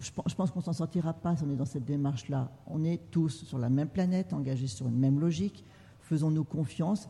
Je 0.00 0.34
pense 0.34 0.50
qu'on 0.50 0.58
ne 0.58 0.64
s'en 0.64 0.72
sortira 0.72 1.12
pas 1.12 1.36
si 1.36 1.44
on 1.44 1.50
est 1.50 1.56
dans 1.56 1.64
cette 1.64 1.84
démarche-là. 1.84 2.50
On 2.66 2.84
est 2.84 3.00
tous 3.12 3.44
sur 3.44 3.58
la 3.58 3.70
même 3.70 3.88
planète, 3.88 4.32
engagés 4.32 4.66
sur 4.66 4.88
une 4.88 4.98
même 4.98 5.20
logique. 5.20 5.64
Faisons-nous 6.00 6.42
confiance 6.42 7.08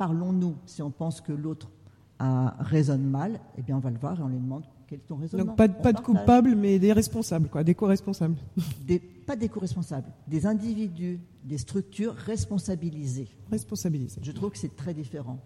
parlons-nous 0.00 0.56
si 0.64 0.80
on 0.80 0.90
pense 0.90 1.20
que 1.20 1.30
l'autre 1.30 1.70
raisonne 2.18 3.04
mal, 3.04 3.38
eh 3.58 3.62
bien 3.62 3.76
on 3.76 3.80
va 3.80 3.90
le 3.90 3.98
voir 3.98 4.18
et 4.18 4.22
on 4.22 4.28
lui 4.28 4.38
demande 4.38 4.64
quel 4.86 4.98
est 4.98 5.02
ton 5.02 5.16
raisonnement. 5.16 5.44
Donc 5.44 5.56
pas, 5.56 5.68
pas 5.68 5.92
de 5.92 6.00
coupables, 6.00 6.54
mais 6.54 6.78
des 6.78 6.94
responsables, 6.94 7.50
quoi, 7.50 7.62
des 7.62 7.74
co-responsables. 7.74 8.36
pas 9.26 9.36
des 9.36 9.50
co-responsables, 9.50 10.10
des 10.26 10.46
individus, 10.46 11.20
des 11.44 11.58
structures 11.58 12.14
responsabilisées. 12.14 13.28
Responsabilisées. 13.50 14.22
Je 14.22 14.32
trouve 14.32 14.52
que 14.52 14.58
c'est 14.58 14.74
très 14.74 14.94
différent. 14.94 15.38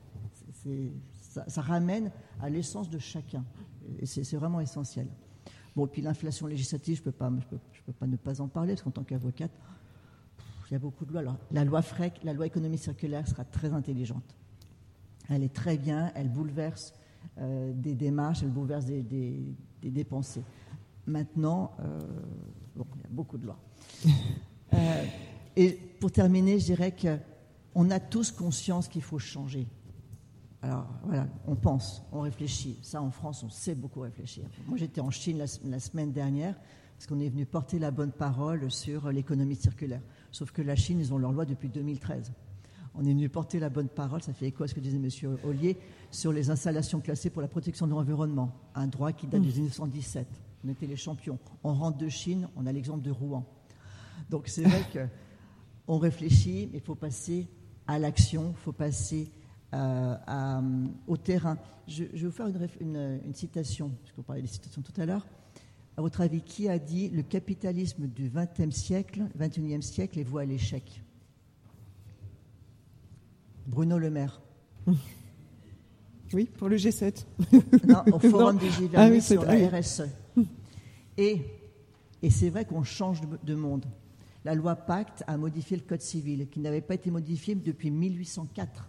ça, 1.48 1.60
ramène 1.60 2.12
à 2.40 2.48
l'essence 2.48 2.88
de 2.88 2.98
chacun. 2.98 3.44
Et 3.98 4.06
c'est 4.06 4.36
vraiment 4.36 4.60
essentiel. 4.60 5.08
Bon, 5.74 5.88
puis 5.88 6.00
l'inflation 6.00 6.46
législative, 6.46 6.98
je 6.98 7.00
ne 7.00 7.04
peux, 7.06 7.12
pas, 7.12 7.32
je 7.72 7.82
peux, 7.82 7.92
pas 7.92 8.06
ne 8.06 8.16
pas 8.16 8.40
en 8.40 8.46
parler, 8.46 8.74
parce 8.74 8.82
qu'en 8.82 8.92
tant 8.92 9.02
qu'avocate, 9.02 9.50
il 10.70 10.74
y 10.74 10.76
a 10.76 10.78
beaucoup 10.78 11.04
de 11.04 11.10
lois. 11.10 11.22
Alors, 11.22 11.38
la 11.50 11.64
loi 11.64 11.82
FREC, 11.82 12.20
la 12.22 12.32
loi 12.32 12.46
économie 12.46 12.78
circulaire, 12.78 13.26
sera 13.26 13.44
très 13.44 13.72
intelligente. 13.72 14.36
Elle 15.28 15.42
est 15.42 15.52
très 15.52 15.78
bien, 15.78 16.12
elle 16.14 16.28
bouleverse 16.28 16.94
euh, 17.38 17.72
des 17.74 17.94
démarches, 17.94 18.42
elle 18.42 18.50
bouleverse 18.50 18.84
des, 18.84 19.02
des, 19.82 20.04
pensées. 20.04 20.44
Maintenant, 21.06 21.72
euh, 21.80 22.00
bon, 22.76 22.86
il 22.96 23.02
y 23.02 23.06
a 23.06 23.10
beaucoup 23.10 23.38
de 23.38 23.46
lois. 23.46 23.58
Euh, 24.72 25.04
et 25.54 25.70
pour 26.00 26.10
terminer, 26.10 26.58
je 26.58 26.64
dirais 26.64 26.92
qu'on 26.92 27.90
a 27.90 28.00
tous 28.00 28.32
conscience 28.32 28.88
qu'il 28.88 29.02
faut 29.02 29.20
changer. 29.20 29.68
alors 30.62 30.88
voilà, 31.04 31.28
on 31.46 31.54
pense, 31.54 32.02
on 32.10 32.22
réfléchit. 32.22 32.76
Ça, 32.82 33.00
en 33.00 33.12
France, 33.12 33.44
on 33.44 33.50
sait 33.50 33.76
beaucoup 33.76 34.00
réfléchir. 34.00 34.46
Moi, 34.66 34.76
j'étais 34.76 35.00
en 35.00 35.10
Chine 35.10 35.38
la, 35.38 35.78
semaine 35.78 36.10
dernière 36.10 36.56
parce 36.96 37.06
qu'on 37.06 37.20
est 37.20 37.28
venu 37.28 37.46
porter 37.46 37.78
la 37.78 37.92
bonne 37.92 38.10
parole 38.10 38.68
sur 38.68 39.12
l'économie 39.12 39.54
circulaire. 39.54 40.02
Sauf 40.32 40.50
que 40.50 40.62
la 40.62 40.74
Chine, 40.74 40.98
ils 40.98 41.14
ont 41.14 41.18
leur 41.18 41.30
loi 41.30 41.44
depuis 41.44 41.68
2013. 41.68 42.32
On 42.96 43.04
est 43.04 43.12
venu 43.12 43.28
porter 43.28 43.58
la 43.58 43.70
bonne 43.70 43.88
parole, 43.88 44.22
ça 44.22 44.32
fait 44.32 44.46
écho 44.46 44.62
à 44.62 44.68
ce 44.68 44.74
que 44.74 44.80
disait 44.80 44.98
M. 44.98 45.36
Ollier, 45.44 45.76
sur 46.12 46.32
les 46.32 46.50
installations 46.50 47.00
classées 47.00 47.28
pour 47.28 47.42
la 47.42 47.48
protection 47.48 47.86
de 47.86 47.90
l'environnement, 47.90 48.52
un 48.74 48.86
droit 48.86 49.12
qui 49.12 49.26
date 49.26 49.42
de 49.42 49.46
1917. 49.46 50.28
On 50.64 50.68
était 50.68 50.86
les 50.86 50.96
champions. 50.96 51.38
On 51.64 51.74
rentre 51.74 51.98
de 51.98 52.08
Chine, 52.08 52.48
on 52.56 52.66
a 52.66 52.72
l'exemple 52.72 53.02
de 53.02 53.10
Rouen. 53.10 53.44
Donc 54.30 54.46
c'est 54.46 54.62
vrai 54.62 55.10
qu'on 55.86 55.98
réfléchit, 55.98 56.68
mais 56.70 56.78
il 56.78 56.84
faut 56.84 56.94
passer 56.94 57.48
à 57.86 57.98
l'action, 57.98 58.54
il 58.56 58.62
faut 58.62 58.72
passer 58.72 59.28
euh, 59.74 60.16
euh, 60.28 60.86
au 61.08 61.16
terrain. 61.16 61.58
Je, 61.88 62.04
vais 62.04 62.26
vous 62.26 62.30
faire 62.30 62.46
une, 62.80 63.34
citation, 63.34 63.90
parce 63.90 64.12
que 64.12 64.16
vous 64.16 64.22
parlez 64.22 64.42
des 64.42 64.48
citations 64.48 64.82
tout 64.82 64.98
à 65.00 65.04
l'heure. 65.04 65.26
À 65.96 66.00
votre 66.00 66.20
avis, 66.20 66.42
qui 66.42 66.68
a 66.68 66.78
dit 66.78 67.08
le 67.08 67.22
capitalisme 67.22 68.06
du 68.06 68.30
XXe 68.30 68.74
siècle, 68.74 69.24
XXIe 69.36 69.82
siècle 69.82 70.18
est 70.20 70.24
voué 70.24 70.44
à 70.44 70.46
l'échec 70.46 71.03
Bruno 73.66 73.98
Le 73.98 74.10
Maire. 74.10 74.40
Oui, 76.32 76.46
pour 76.46 76.68
le 76.68 76.76
G7. 76.76 77.26
Non, 77.86 78.02
au 78.12 78.18
Forum 78.30 78.58
des 78.58 78.68
g 78.68 78.90
ah 78.96 79.20
sur 79.20 79.44
la 79.44 79.68
RSE. 79.68 80.02
Et, 81.16 81.42
et 82.22 82.30
c'est 82.30 82.48
vrai 82.48 82.64
qu'on 82.64 82.82
change 82.82 83.20
de 83.44 83.54
monde. 83.54 83.84
La 84.44 84.56
loi 84.56 84.74
Pacte 84.74 85.22
a 85.28 85.36
modifié 85.36 85.76
le 85.76 85.84
Code 85.84 86.00
civil, 86.00 86.48
qui 86.48 86.58
n'avait 86.58 86.80
pas 86.80 86.94
été 86.94 87.12
modifié 87.12 87.54
depuis 87.54 87.92
1804 87.92 88.88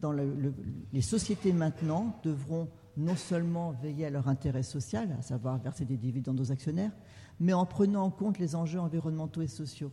dans 0.00 0.12
les 0.12 1.02
sociétés 1.02 1.52
maintenant 1.52 2.18
devront 2.22 2.68
non 2.96 3.16
seulement 3.16 3.72
veiller 3.72 4.06
à 4.06 4.10
leur 4.10 4.28
intérêt 4.28 4.62
social, 4.62 5.14
à 5.18 5.22
savoir 5.22 5.58
verser 5.58 5.84
des 5.84 5.96
dividendes 5.96 6.40
aux 6.40 6.52
actionnaires, 6.52 6.92
mais 7.40 7.52
en 7.52 7.66
prenant 7.66 8.04
en 8.04 8.10
compte 8.10 8.38
les 8.38 8.54
enjeux 8.54 8.80
environnementaux 8.80 9.42
et 9.42 9.46
sociaux. 9.46 9.92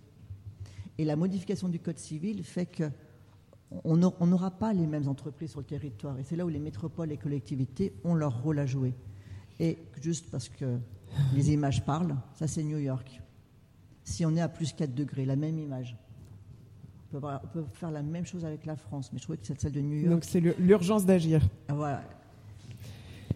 Et 0.98 1.06
la 1.06 1.16
modification 1.16 1.70
du 1.70 1.80
Code 1.80 1.98
civil 1.98 2.44
fait 2.44 2.66
que 2.66 2.92
on 3.84 3.96
n'aura 3.96 4.52
pas 4.52 4.74
les 4.74 4.86
mêmes 4.86 5.08
entreprises 5.08 5.52
sur 5.52 5.60
le 5.60 5.66
territoire. 5.66 6.18
Et 6.20 6.24
c'est 6.24 6.36
là 6.36 6.46
où 6.46 6.50
les 6.50 6.60
métropoles 6.60 7.08
et 7.10 7.16
les 7.16 7.18
collectivités 7.18 7.94
ont 8.04 8.16
leur 8.16 8.42
rôle 8.44 8.60
à 8.60 8.66
jouer. 8.66 8.94
Et 9.60 9.78
juste 10.02 10.30
parce 10.30 10.50
que 10.50 10.78
les 11.34 11.52
images 11.52 11.86
parlent, 11.86 12.16
ça 12.34 12.48
c'est 12.48 12.64
New 12.64 12.80
York. 12.80 13.22
Si 14.04 14.26
on 14.26 14.36
est 14.36 14.42
à 14.42 14.50
plus 14.50 14.74
4 14.74 14.94
degrés, 14.94 15.26
la 15.26 15.36
même 15.36 15.58
image, 15.60 15.96
on 17.14 17.20
peut, 17.20 17.64
faire 17.74 17.92
la 17.92 18.02
même 18.02 18.26
chose 18.26 18.46
avec 18.46 18.66
la 18.66 18.76
France, 18.76 19.12
mais 19.12 19.20
je 19.20 19.24
trouvais 19.24 19.38
que 19.38 19.46
c'est 19.46 19.60
celle 19.60 19.74
de 19.74 19.82
New 19.82 19.98
York. 19.98 20.10
Donc 20.10 20.24
c'est 20.24 20.40
l'urgence 20.40 21.06
d'agir. 21.06 21.42
Ah, 21.68 21.74
voilà. 21.74 22.04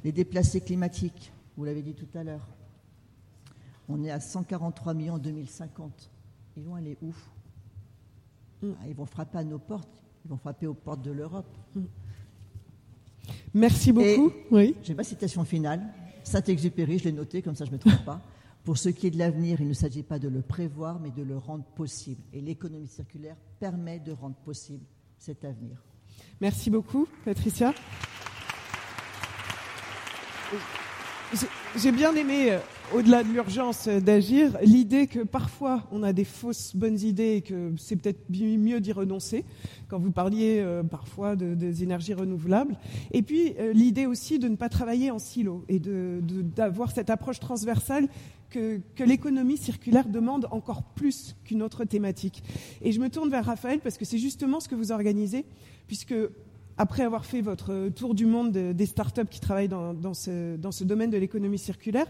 Les 0.03 0.11
déplacés 0.11 0.61
climatiques, 0.61 1.31
vous 1.57 1.65
l'avez 1.65 1.81
dit 1.81 1.93
tout 1.93 2.07
à 2.17 2.23
l'heure. 2.23 2.47
On 3.88 4.03
est 4.03 4.11
à 4.11 4.19
143 4.19 4.93
millions 4.93 5.15
en 5.15 5.19
2050. 5.19 6.09
Ils 6.57 6.63
vont 6.63 6.75
aller 6.75 6.97
où? 7.01 7.13
Mm. 8.61 8.71
ah, 8.81 8.88
Ils 8.88 8.95
vont 8.95 9.05
frapper 9.05 9.38
à 9.39 9.43
nos 9.43 9.59
portes. 9.59 10.04
Ils 10.26 10.30
vont 10.30 10.38
frapper 10.38 10.65
aux 10.65 10.73
portes 10.73 11.03
de 11.03 11.11
l'Europe. 11.11 11.45
Merci 13.53 13.91
beaucoup. 13.91 14.32
oui. 14.51 14.76
J'ai 14.84 14.95
ma 14.95 15.03
citation 15.03 15.45
finale. 15.45 15.82
Saint-Exupéry, 16.23 16.97
je 16.97 17.05
l'ai 17.05 17.11
noté, 17.11 17.41
comme 17.43 17.55
ça 17.55 17.65
je 17.65 17.69
ne 17.69 17.76
me 17.76 17.80
trompe 17.80 18.03
pas. 18.03 18.21
Pour 18.63 18.80
ce 18.80 18.89
qui 18.89 19.05
est 19.05 19.11
de 19.11 19.19
l'avenir, 19.19 19.61
il 19.61 19.67
ne 19.67 19.73
s'agit 19.73 20.01
pas 20.01 20.17
de 20.17 20.28
le 20.28 20.41
prévoir, 20.41 20.99
mais 20.99 21.11
de 21.11 21.21
le 21.21 21.38
rendre 21.38 21.63
possible. 21.76 22.21
Et 22.34 22.41
l'économie 22.41 22.88
circulaire 22.88 23.38
permet 23.59 23.99
de 23.99 24.11
rendre 24.11 24.36
possible 24.38 24.84
cet 25.19 25.45
avenir. 25.45 25.78
Merci 26.41 26.71
beaucoup, 26.71 27.07
Patricia. 27.23 27.73
J'ai 31.77 31.91
bien 31.91 32.15
aimé, 32.15 32.51
euh, 32.51 32.59
au-delà 32.93 33.23
de 33.23 33.29
l'urgence 33.29 33.88
d'agir, 33.88 34.57
l'idée 34.61 35.07
que 35.07 35.19
parfois 35.19 35.83
on 35.91 36.03
a 36.03 36.13
des 36.13 36.23
fausses 36.23 36.73
bonnes 36.75 36.99
idées 36.99 37.36
et 37.36 37.41
que 37.41 37.73
c'est 37.77 37.97
peut-être 37.97 38.21
mieux 38.29 38.79
d'y 38.79 38.93
renoncer, 38.93 39.43
quand 39.89 39.99
vous 39.99 40.11
parliez 40.11 40.59
euh, 40.59 40.83
parfois 40.83 41.36
de, 41.36 41.53
des 41.53 41.83
énergies 41.83 42.13
renouvelables. 42.13 42.77
Et 43.11 43.21
puis 43.21 43.55
euh, 43.59 43.73
l'idée 43.73 44.05
aussi 44.05 44.39
de 44.39 44.47
ne 44.47 44.55
pas 44.55 44.69
travailler 44.69 45.11
en 45.11 45.19
silo 45.19 45.65
et 45.67 45.81
d'avoir 45.81 46.91
cette 46.91 47.09
approche 47.09 47.39
transversale 47.39 48.07
que, 48.49 48.79
que 48.95 49.03
l'économie 49.03 49.57
circulaire 49.57 50.07
demande 50.07 50.47
encore 50.51 50.83
plus 50.83 51.36
qu'une 51.43 51.61
autre 51.61 51.83
thématique. 51.83 52.41
Et 52.81 52.93
je 52.93 53.01
me 53.01 53.09
tourne 53.09 53.29
vers 53.29 53.45
Raphaël 53.45 53.79
parce 53.79 53.97
que 53.97 54.05
c'est 54.05 54.19
justement 54.19 54.61
ce 54.61 54.69
que 54.69 54.75
vous 54.75 54.93
organisez, 54.93 55.45
puisque 55.88 56.15
après 56.78 57.03
avoir 57.03 57.26
fait 57.26 57.41
votre 57.41 57.89
tour 57.89 58.15
du 58.15 58.26
monde 58.26 58.51
des 58.51 58.86
startups 58.86 59.28
qui 59.30 59.39
travaillent 59.39 59.69
dans, 59.69 60.13
ce, 60.13 60.55
dans 60.57 60.71
ce 60.71 60.84
domaine 60.84 61.09
de 61.09 61.17
l'économie 61.17 61.57
circulaire, 61.57 62.07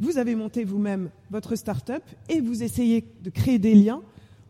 vous 0.00 0.18
avez 0.18 0.34
monté 0.34 0.64
vous-même 0.64 1.10
votre 1.30 1.54
startup 1.54 2.02
et 2.28 2.40
vous 2.40 2.62
essayez 2.62 3.04
de 3.22 3.30
créer 3.30 3.58
des 3.58 3.74
liens 3.74 4.02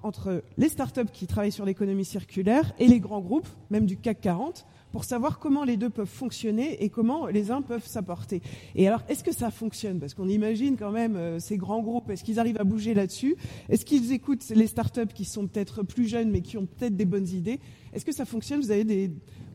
entre 0.03 0.43
les 0.59 0.69
startups 0.69 1.11
qui 1.13 1.27
travaillent 1.27 1.53
sur 1.53 1.65
l'économie 1.65 2.05
circulaire 2.05 2.73
et 2.79 2.87
les 2.87 3.01
grands 3.01 3.21
groupes, 3.21 3.49
même 3.71 3.87
du 3.87 3.97
CAC 3.97 4.21
40, 4.21 4.67
pour 4.91 5.05
savoir 5.05 5.39
comment 5.39 5.65
les 5.65 5.77
deux 5.77 5.91
peuvent 5.91 6.07
fonctionner 6.07 6.83
et 6.85 6.91
comment 6.91 7.27
les 7.27 7.51
uns 7.51 7.63
peuvent 7.63 7.87
s'apporter. 7.87 8.43
Et 8.75 8.87
alors, 8.87 9.03
est-ce 9.09 9.25
que 9.25 9.33
ça 9.33 9.51
fonctionne? 9.51 9.99
Parce 10.01 10.15
qu'on 10.15 10.29
imagine 10.29 10.77
quand 10.77 10.91
même 10.91 11.17
euh, 11.17 11.39
ces 11.39 11.57
grands 11.57 11.83
groupes, 11.83 12.11
est-ce 12.11 12.25
qu'ils 12.25 12.39
arrivent 12.39 12.61
à 12.61 12.65
bouger 12.65 12.93
là-dessus? 12.93 13.37
Est-ce 13.69 13.85
qu'ils 13.85 14.13
écoutent 14.13 14.49
les 14.51 14.67
startups 14.67 15.13
qui 15.15 15.25
sont 15.25 15.47
peut-être 15.47 15.83
plus 15.83 16.07
jeunes 16.07 16.31
mais 16.31 16.43
qui 16.43 16.59
ont 16.59 16.67
peut-être 16.67 16.97
des 16.97 17.07
bonnes 17.07 17.29
idées? 17.29 17.59
Est-ce 17.95 18.05
que 18.05 18.13
ça 18.13 18.27
fonctionne? 18.27 18.61
Vous 18.61 18.71
avez 18.71 18.85
des, 18.85 19.11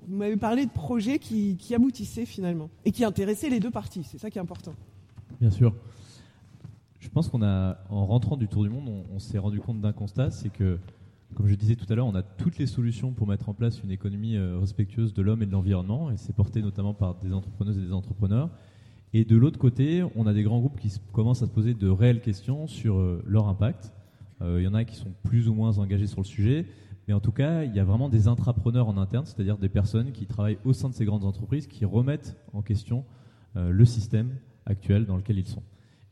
vous 0.08 0.16
m'avez 0.16 0.38
parlé 0.38 0.66
de 0.66 0.72
projets 0.72 1.20
qui, 1.20 1.58
aboutissaient 1.74 2.26
finalement 2.26 2.70
et 2.86 2.92
qui 2.92 3.04
intéressaient 3.04 3.50
les 3.50 3.60
deux 3.60 3.72
parties. 3.72 4.04
C'est 4.04 4.18
ça 4.18 4.30
qui 4.30 4.38
est 4.38 4.42
important. 4.42 4.74
Bien 5.40 5.52
sûr. 5.52 5.76
Je 7.00 7.10
pense 7.10 7.30
qu'on 7.30 7.44
a, 7.44 7.78
en 7.90 8.06
rentrant 8.06 8.38
du 8.38 8.48
tour 8.48 8.64
du 8.64 8.70
monde, 8.70 8.90
on 9.14 9.20
s'est 9.20 9.38
rendu 9.38 9.60
compte 9.60 9.82
d'un 9.82 9.94
constat, 9.94 10.32
c'est 10.32 10.50
que 10.50 10.80
comme 11.34 11.48
je 11.48 11.56
disais 11.56 11.76
tout 11.76 11.86
à 11.92 11.96
l'heure, 11.96 12.08
on 12.08 12.16
a 12.16 12.24
toutes 12.24 12.58
les 12.58 12.68
solutions 12.68 13.12
pour 13.12 13.28
mettre 13.28 13.50
en 13.50 13.54
place 13.54 13.84
une 13.84 13.92
économie 13.92 14.38
euh, 14.38 14.58
respectueuse 14.60 15.14
de 15.14 15.22
l'homme 15.22 15.44
et 15.44 15.46
de 15.46 15.52
l'environnement, 15.52 16.10
et 16.10 16.18
c'est 16.18 16.36
porté 16.36 16.62
notamment 16.62 16.94
par 16.94 17.16
des 17.16 17.34
entrepreneuses 17.34 17.78
et 17.78 17.82
des 17.82 17.94
entrepreneurs. 17.94 18.50
Et 19.14 19.24
de 19.24 19.36
l'autre 19.36 19.60
côté, 19.60 20.04
on 20.16 20.26
a 20.26 20.34
des 20.34 20.44
grands 20.44 20.60
groupes 20.60 20.80
qui 20.80 20.92
commencent 21.12 21.44
à 21.44 21.46
se 21.46 21.52
poser 21.52 21.74
de 21.74 21.90
réelles 21.90 22.22
questions 22.22 22.68
sur 22.68 22.98
euh, 22.98 23.24
leur 23.28 23.48
impact. 23.48 23.94
Euh, 24.42 24.60
il 24.60 24.64
y 24.64 24.68
en 24.68 24.74
a 24.74 24.84
qui 24.84 24.96
sont 24.96 25.12
plus 25.24 25.48
ou 25.48 25.54
moins 25.54 25.78
engagés 25.78 26.08
sur 26.08 26.20
le 26.20 26.26
sujet, 26.26 26.66
mais 27.08 27.14
en 27.14 27.20
tout 27.20 27.32
cas, 27.32 27.64
il 27.64 27.74
y 27.74 27.80
a 27.80 27.84
vraiment 27.84 28.10
des 28.10 28.28
intrapreneurs 28.28 28.88
en 28.88 28.98
interne, 28.98 29.26
c'est-à-dire 29.26 29.58
des 29.58 29.70
personnes 29.70 30.12
qui 30.12 30.26
travaillent 30.26 30.60
au 30.66 30.74
sein 30.74 30.90
de 30.90 30.94
ces 30.94 31.06
grandes 31.06 31.24
entreprises, 31.24 31.68
qui 31.68 31.86
remettent 31.86 32.38
en 32.54 32.62
question 32.62 33.06
le 33.56 33.86
système 33.86 34.36
actuel 34.66 35.06
dans 35.06 35.16
lequel 35.16 35.40
ils 35.40 35.48
sont. 35.48 35.64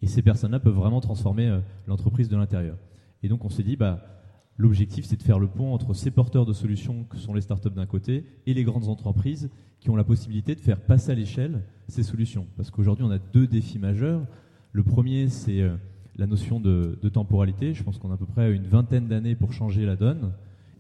Et 0.02 0.08
ces 0.08 0.22
personnes-là 0.22 0.60
peuvent 0.60 0.74
vraiment 0.74 1.02
transformer 1.02 1.60
l'entreprise 1.86 2.30
de 2.30 2.38
l'intérieur. 2.38 2.78
Et 3.24 3.28
donc 3.28 3.43
on 3.43 3.50
s'est 3.50 3.64
dit, 3.64 3.76
bah, 3.76 4.16
L'objectif, 4.58 5.06
c'est 5.06 5.18
de 5.18 5.24
faire 5.24 5.39
le 5.39 5.48
pont 5.48 5.74
entre 5.74 5.93
ces 5.93 6.12
porteurs 6.12 6.46
de 6.46 6.54
solutions 6.54 7.04
que 7.04 7.18
sont 7.18 7.34
les 7.34 7.41
startups 7.41 7.72
d'un 7.72 7.86
côté 7.86 8.24
et 8.46 8.54
les 8.54 8.64
grandes 8.64 8.88
entreprises 8.88 9.50
qui 9.82 9.89
ont 9.89 9.98
la 9.98 10.06
possibilité 10.06 10.56
de 10.56 10.62
faire 10.62 10.80
passer 10.80 11.12
à 11.12 11.16
l'échelle 11.16 11.62
ces 11.89 12.04
solutions. 12.04 12.48
Parce 12.56 12.72
qu'aujourd'hui, 12.72 13.04
on 13.04 13.12
a 13.12 13.20
deux 13.20 13.48
défis 13.48 13.80
majeurs. 13.80 14.26
Le 14.72 14.84
premier, 14.84 15.28
c'est 15.28 15.60
euh, 15.60 15.76
la 16.16 16.26
notion 16.26 16.62
de, 16.62 16.98
temporalité. 17.12 17.74
Je 17.74 17.84
pense 17.84 17.98
qu'on 17.98 18.12
a 18.12 18.14
à 18.14 18.18
peu 18.18 18.26
près 18.26 18.54
une 18.54 18.66
vingtaine 18.66 19.08
d'années 19.08 19.36
pour 19.36 19.52
changer 19.52 19.86
la 19.86 19.98
donne. 19.98 20.32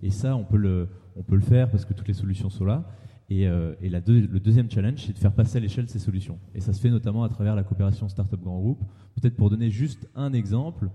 Et 0.03 0.09
ça, 0.09 0.35
on 0.35 0.43
peut 0.43 0.57
le, 0.57 0.87
faire 1.41 1.69
parce 1.69 1.85
que 1.85 1.93
toutes 1.93 2.07
les 2.07 2.13
solutions 2.13 2.49
sont 2.49 2.65
là. 2.65 2.83
Et, 3.29 3.47
euh, 3.47 3.73
le 3.81 4.39
deuxième 4.39 4.69
challenge, 4.69 5.03
c'est 5.05 5.13
de 5.13 5.17
faire 5.17 5.33
passer 5.33 5.57
à 5.57 5.61
l'échelle 5.61 5.89
ces 5.89 5.99
solutions. 5.99 6.37
Et 6.53 6.61
ça 6.61 6.73
se 6.73 6.79
fait 6.79 6.89
notamment 6.89 7.23
à 7.23 7.29
travers 7.29 7.55
la 7.55 7.63
coopération 7.63 8.07
Startup 8.07 8.39
Grand 8.41 8.59
Group. 8.59 8.79
Peut-être 9.19 9.35
pour 9.35 9.49
donner 9.49 9.71
juste 9.71 10.07
un 10.15 10.33
exemple, 10.33 10.89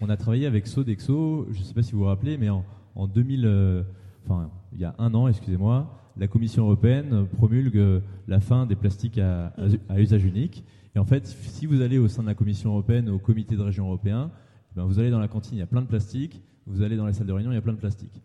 on 0.00 0.08
a 0.08 0.16
travaillé 0.16 0.46
avec 0.46 0.66
Sodexo, 0.66 1.46
je 1.50 1.58
ne 1.58 1.64
sais 1.64 1.74
pas 1.74 1.82
si 1.82 1.92
vous 1.92 2.00
vous 2.00 2.04
rappelez, 2.06 2.36
mais 2.36 2.48
en, 2.48 2.64
2000, 3.06 3.44
euh, 3.44 3.82
enfin, 4.24 4.50
il 4.72 4.80
y 4.80 4.84
a 4.84 4.94
un 4.98 5.14
an, 5.14 5.28
excusez-moi, 5.28 6.00
la 6.16 6.28
Commission 6.28 6.64
européenne 6.64 7.26
promulgue 7.36 8.02
la 8.28 8.40
fin 8.40 8.66
des 8.66 8.76
plastiques 8.76 9.18
à, 9.18 9.52
usage 9.96 10.24
unique. 10.24 10.64
Et 10.94 10.98
en 10.98 11.04
fait, 11.04 11.26
si 11.26 11.66
vous 11.66 11.80
allez 11.80 11.98
au 11.98 12.08
sein 12.08 12.22
de 12.22 12.28
la 12.28 12.34
Commission 12.34 12.70
européenne, 12.70 13.08
au 13.08 13.18
comité 13.18 13.56
de 13.56 13.62
région 13.62 13.86
européen, 13.86 14.30
ben 14.76 14.84
vous 14.84 14.98
allez 14.98 15.10
dans 15.10 15.18
la 15.18 15.28
cantine, 15.28 15.56
il 15.56 15.60
y 15.60 15.62
a 15.62 15.66
plein 15.66 15.82
de 15.82 15.86
plastique. 15.86 16.42
Vous 16.66 16.82
allez 16.82 16.96
dans 16.96 17.06
la 17.06 17.12
salle 17.12 17.26
de 17.26 17.32
réunion, 17.32 17.50
il 17.52 17.54
y 17.54 17.58
a 17.58 17.62
plein 17.62 17.72
de 17.72 17.78
plastique. 17.78 18.22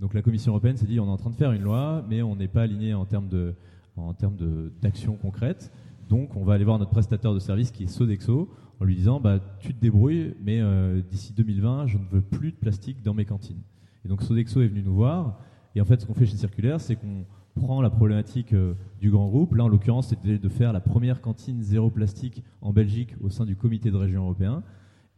Donc 0.00 0.14
la 0.14 0.22
Commission 0.22 0.52
européenne 0.52 0.78
s'est 0.78 0.86
dit, 0.86 0.98
on 0.98 1.06
est 1.06 1.10
en 1.10 1.18
train 1.18 1.30
de 1.30 1.36
faire 1.36 1.52
une 1.52 1.62
loi, 1.62 2.04
mais 2.08 2.22
on 2.22 2.34
n'est 2.34 2.48
pas 2.48 2.62
aligné 2.62 2.94
en 2.94 3.04
termes 3.04 3.28
de, 3.28 3.54
en 3.96 4.14
termes 4.14 4.36
d'action 4.80 5.16
concrète. 5.16 5.70
Donc 6.08 6.36
on 6.36 6.44
va 6.44 6.54
aller 6.54 6.64
voir 6.64 6.78
notre 6.78 6.90
prestataire 6.90 7.34
de 7.34 7.38
service 7.38 7.70
qui 7.70 7.84
est 7.84 7.86
Sodexo 7.86 8.48
en 8.80 8.84
lui 8.84 8.96
disant 8.96 9.20
bah, 9.20 9.38
Tu 9.60 9.74
te 9.74 9.80
débrouilles, 9.80 10.34
mais 10.42 10.60
euh, 10.60 11.02
d'ici 11.02 11.34
2020, 11.34 11.86
je 11.86 11.98
ne 11.98 12.04
veux 12.10 12.22
plus 12.22 12.50
de 12.50 12.56
plastique 12.56 13.02
dans 13.02 13.12
mes 13.12 13.26
cantines. 13.26 13.60
Et 14.04 14.08
donc 14.08 14.22
Sodexo 14.22 14.62
est 14.62 14.68
venu 14.68 14.82
nous 14.82 14.94
voir. 14.94 15.38
Et 15.74 15.82
en 15.82 15.84
fait, 15.84 16.00
ce 16.00 16.06
qu'on 16.06 16.14
fait 16.14 16.26
chez 16.26 16.36
Circulaire, 16.36 16.80
c'est 16.80 16.96
qu'on 16.96 17.26
prend 17.54 17.82
la 17.82 17.90
problématique 17.90 18.54
euh, 18.54 18.74
du 19.00 19.10
grand 19.10 19.28
groupe. 19.28 19.54
Là, 19.54 19.64
en 19.64 19.68
l'occurrence, 19.68 20.08
c'était 20.08 20.38
de 20.38 20.48
faire 20.48 20.72
la 20.72 20.80
première 20.80 21.20
cantine 21.20 21.62
zéro 21.62 21.90
plastique 21.90 22.42
en 22.62 22.72
Belgique 22.72 23.14
au 23.20 23.28
sein 23.28 23.44
du 23.44 23.54
comité 23.54 23.90
de 23.90 23.96
région 23.96 24.22
européen. 24.22 24.62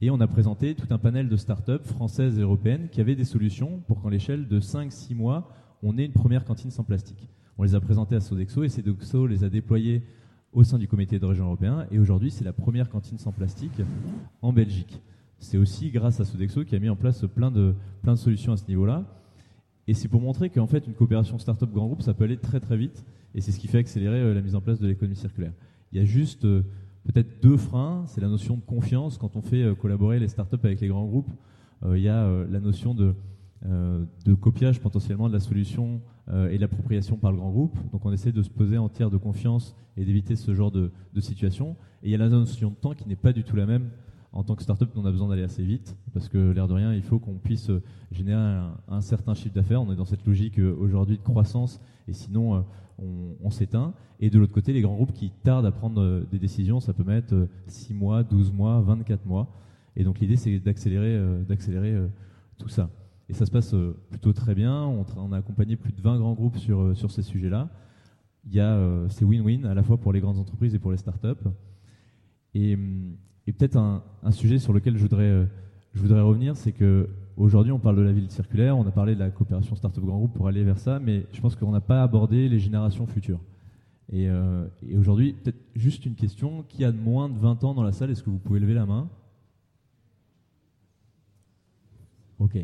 Et 0.05 0.11
on 0.11 0.21
a 0.21 0.27
présenté 0.27 0.75
tout 0.75 0.89
un 0.91 0.99
panel 0.99 1.29
de 1.29 1.37
start-up 1.37 1.87
françaises 1.87 2.37
et 2.37 2.43
européennes 2.43 2.89
qui 2.91 3.01
avaient 3.01 3.15
des 3.15 3.25
solutions 3.25 3.79
pour 3.87 4.03
qu'en 4.03 4.09
l'échelle 4.09 4.49
de 4.49 4.59
5-6 4.59 5.15
mois, 5.15 5.49
on 5.81 5.97
ait 5.97 6.05
une 6.05 6.13
première 6.13 6.45
cantine 6.45 6.73
sans 6.73 6.83
plastique. 6.83 7.29
On 7.57 7.63
les 7.63 7.77
a 7.77 7.81
présentés 7.81 8.17
à 8.17 8.21
Sodexo 8.21 8.65
et 8.65 8.69
Sodexo 8.69 9.29
les 9.29 9.45
a 9.45 9.49
déployés 9.49 10.03
au 10.53 10.65
sein 10.65 10.77
du 10.81 10.89
comité 10.89 11.21
de 11.21 11.25
région 11.25 11.45
européen. 11.45 11.87
Et 11.93 12.01
aujourd'hui, 12.01 12.33
c'est 12.33 12.43
la 12.43 12.53
première 12.53 12.89
cantine 12.89 13.17
sans 13.17 13.31
plastique 13.31 13.81
en 14.43 14.53
Belgique. 14.53 15.01
C'est 15.39 15.57
aussi 15.57 15.93
grâce 15.93 16.19
à 16.19 16.25
Sodexo 16.25 16.65
qui 16.65 16.75
a 16.75 16.81
mis 16.81 16.89
en 16.89 16.97
place 16.97 17.25
plein 17.33 17.53
de, 17.53 17.77
plein 18.03 18.15
de 18.15 18.19
solutions 18.19 18.53
à 18.53 18.57
ce 18.57 18.67
niveau-là. 18.67 19.05
Et 19.87 19.95
c'est 19.95 20.09
pour 20.09 20.21
montrer 20.21 20.51
qu'en 20.51 20.67
fait, 20.67 20.85
une 20.85 20.95
coopération 20.95 21.39
start-up 21.39 21.71
grand 21.71 21.87
groupe, 21.87 22.03
ça 22.03 22.13
peut 22.13 22.25
aller 22.25 22.39
très 22.39 22.59
très 22.59 22.77
vite. 22.77 23.05
Et 23.37 23.41
c'est 23.41 23.53
ce 23.53 23.61
qui 23.61 23.69
fait 23.69 23.79
accélérer 23.79 24.19
euh, 24.19 24.35
la 24.35 24.41
mise 24.41 24.57
en 24.57 24.61
place 24.61 24.81
de 24.81 24.89
l'économie 24.89 25.15
circulaire. 25.15 25.53
Il 25.93 25.99
y 25.99 26.01
a 26.03 26.05
juste 26.05 26.45
euh, 26.45 26.65
peut-être 27.05 27.43
deux 27.43 27.57
freins. 27.57 28.05
C'est 28.07 28.21
la 28.21 28.29
notion 28.29 28.57
de 28.57 28.63
confiance. 28.63 29.19
Quand 29.19 29.37
on 29.37 29.43
fait 29.43 29.63
euh, 29.63 29.75
collaborer 29.75 30.19
les 30.19 30.29
start-up 30.29 30.65
avec 30.65 30.81
les 30.81 30.89
grands 30.89 31.07
groupes, 31.07 31.31
il 31.95 32.01
y 32.01 32.09
a 32.09 32.29
la 32.49 32.61
notion 32.61 32.95
de, 32.95 33.17
copiage 34.41 34.81
potentiellement 34.81 35.27
de 35.27 35.33
la 35.33 35.41
solution 35.41 36.01
et 36.33 36.57
l'appropriation 36.57 37.17
par 37.17 37.33
le 37.33 37.39
grand 37.39 37.51
groupe. 37.51 37.77
Donc 37.91 38.07
on 38.07 38.13
essaie 38.13 38.31
de 38.31 38.41
se 38.41 38.51
poser 38.51 38.79
en 38.79 38.89
tiers 38.89 39.11
de 39.11 39.17
confiance 39.17 39.75
et 39.97 40.05
d'éviter 40.05 40.37
ce 40.37 40.55
genre 40.55 40.71
de, 40.71 40.93
situation. 41.19 41.75
Et 42.05 42.07
il 42.07 42.13
y 42.13 42.15
a 42.15 42.19
la 42.19 42.29
notion 42.29 42.71
de 42.71 42.77
temps 42.77 42.95
qui 42.95 43.09
n'est 43.09 43.17
pas 43.17 43.33
du 43.33 43.43
tout 43.43 43.57
la 43.57 43.67
même 43.67 43.91
en 44.33 44.45
tant 44.45 44.55
que 44.55 44.63
startup, 44.63 44.89
on 44.95 45.05
a 45.05 45.11
besoin 45.11 45.29
d'aller 45.29 45.43
assez 45.43 45.65
vite 45.65 45.97
parce 46.15 46.29
que 46.29 46.53
l'air 46.53 46.69
de 46.69 46.73
rien, 46.73 46.95
il 46.95 47.03
faut 47.03 47.19
qu'on 47.19 47.35
puisse 47.35 47.71
générer 48.13 48.63
un, 48.89 49.01
certain 49.01 49.35
chiffre 49.35 49.55
d'affaires. 49.55 49.83
On 49.83 49.93
est 49.93 49.97
dans 49.97 50.05
cette 50.05 50.25
logique 50.25 50.59
euh, 50.59 50.75
aujourd'hui 50.79 51.19
de 51.19 51.23
croissance 51.23 51.81
et 52.09 52.13
sinon 52.13 52.65
euh, 53.03 53.35
on, 53.43 53.51
s'éteint. 53.51 53.95
Et 54.21 54.31
de 54.31 54.39
l'autre 54.39 54.53
côté, 54.53 54.73
les 54.73 54.81
grands 54.81 54.95
groupes 54.95 55.13
qui 55.13 55.31
tardent 55.43 55.67
à 55.67 55.73
prendre 55.73 56.01
euh, 56.01 56.27
des 56.31 56.39
décisions, 56.39 56.81
ça 56.81 56.93
peut 56.93 57.05
mettre 57.05 57.49
6 57.67 57.95
mois, 57.95 58.23
12 58.23 58.53
mois, 58.53 58.81
24 58.81 59.27
mois. 59.27 59.49
Et 59.97 60.05
donc 60.05 60.21
l'idée, 60.21 60.37
c'est 60.37 60.59
d'accélérer, 60.59 61.21
d'accélérer 61.47 61.95
tout 62.59 62.69
ça. 62.69 62.89
Et 63.29 63.35
ça 63.35 63.45
se 63.45 63.51
passe 63.51 63.75
plutôt 64.09 64.33
très 64.33 64.55
bien. 64.55 64.87
On, 65.17 65.33
a 65.33 65.37
accompagné 65.37 65.77
plus 65.77 65.93
de 65.93 66.01
20 66.01 66.19
grands 66.19 66.33
groupes 66.33 66.57
sur, 66.57 66.97
sur 66.97 67.11
ces 67.11 67.21
sujets-là. 67.21 67.69
Il 68.47 68.55
y 68.55 68.61
a, 68.61 68.81
c'est 69.11 69.27
win-win 69.27 69.67
à 69.67 69.75
la 69.75 69.83
fois 69.83 69.99
pour 69.99 70.15
les 70.15 70.21
grandes 70.21 70.39
entreprises 70.39 70.75
et 70.75 70.79
pour 70.79 70.93
les 70.93 70.97
startups. 70.97 71.47
Et, 72.55 72.75
hum, 72.75 73.17
peut-être 73.47 73.77
un, 73.77 74.03
sujet 74.31 74.59
sur 74.59 74.73
lequel 74.73 74.97
je 74.97 75.03
voudrais, 75.03 75.25
euh, 75.25 75.45
je 75.95 76.01
voudrais 76.01 76.21
revenir, 76.21 76.57
c'est 76.57 76.73
que 76.73 77.09
aujourd'hui 77.37 77.73
on 77.73 77.79
parle 77.79 77.97
de 77.97 78.03
la 78.03 78.13
ville 78.13 78.31
circulaire, 78.31 78.77
on 78.77 78.87
a 78.87 78.91
parlé 78.91 79.15
de 79.15 79.21
la 79.21 79.31
coopération 79.31 79.75
Startup 79.77 80.05
Grand 80.05 80.19
Groupe 80.19 80.35
pour 80.35 80.49
aller 80.49 80.65
vers 80.65 80.79
ça, 80.79 80.99
mais 80.99 81.27
je 81.33 81.41
pense 81.41 81.57
qu'on 81.57 81.73
n'a 81.73 81.81
pas 81.81 82.03
abordé 82.03 82.49
les 82.49 82.59
générations 82.59 83.07
futures. 83.07 83.41
Et, 84.13 84.29
euh, 84.29 84.67
et 84.87 84.97
aujourd'hui, 84.99 85.33
peut-être 85.33 85.59
juste 85.75 86.05
une 86.05 86.15
question 86.15 86.65
qui 86.69 86.85
a 86.85 86.93
de 86.93 86.99
moins 86.99 87.29
de 87.29 87.39
20 87.39 87.65
ans 87.65 87.75
dans 87.75 87.83
la 87.83 87.93
salle? 87.93 88.11
Est-ce 88.11 88.23
que 88.23 88.31
vous 88.31 88.39
pouvez 88.39 88.61
lever 88.61 88.75
la 88.75 88.85
main? 88.85 89.09
Ok. 92.39 92.59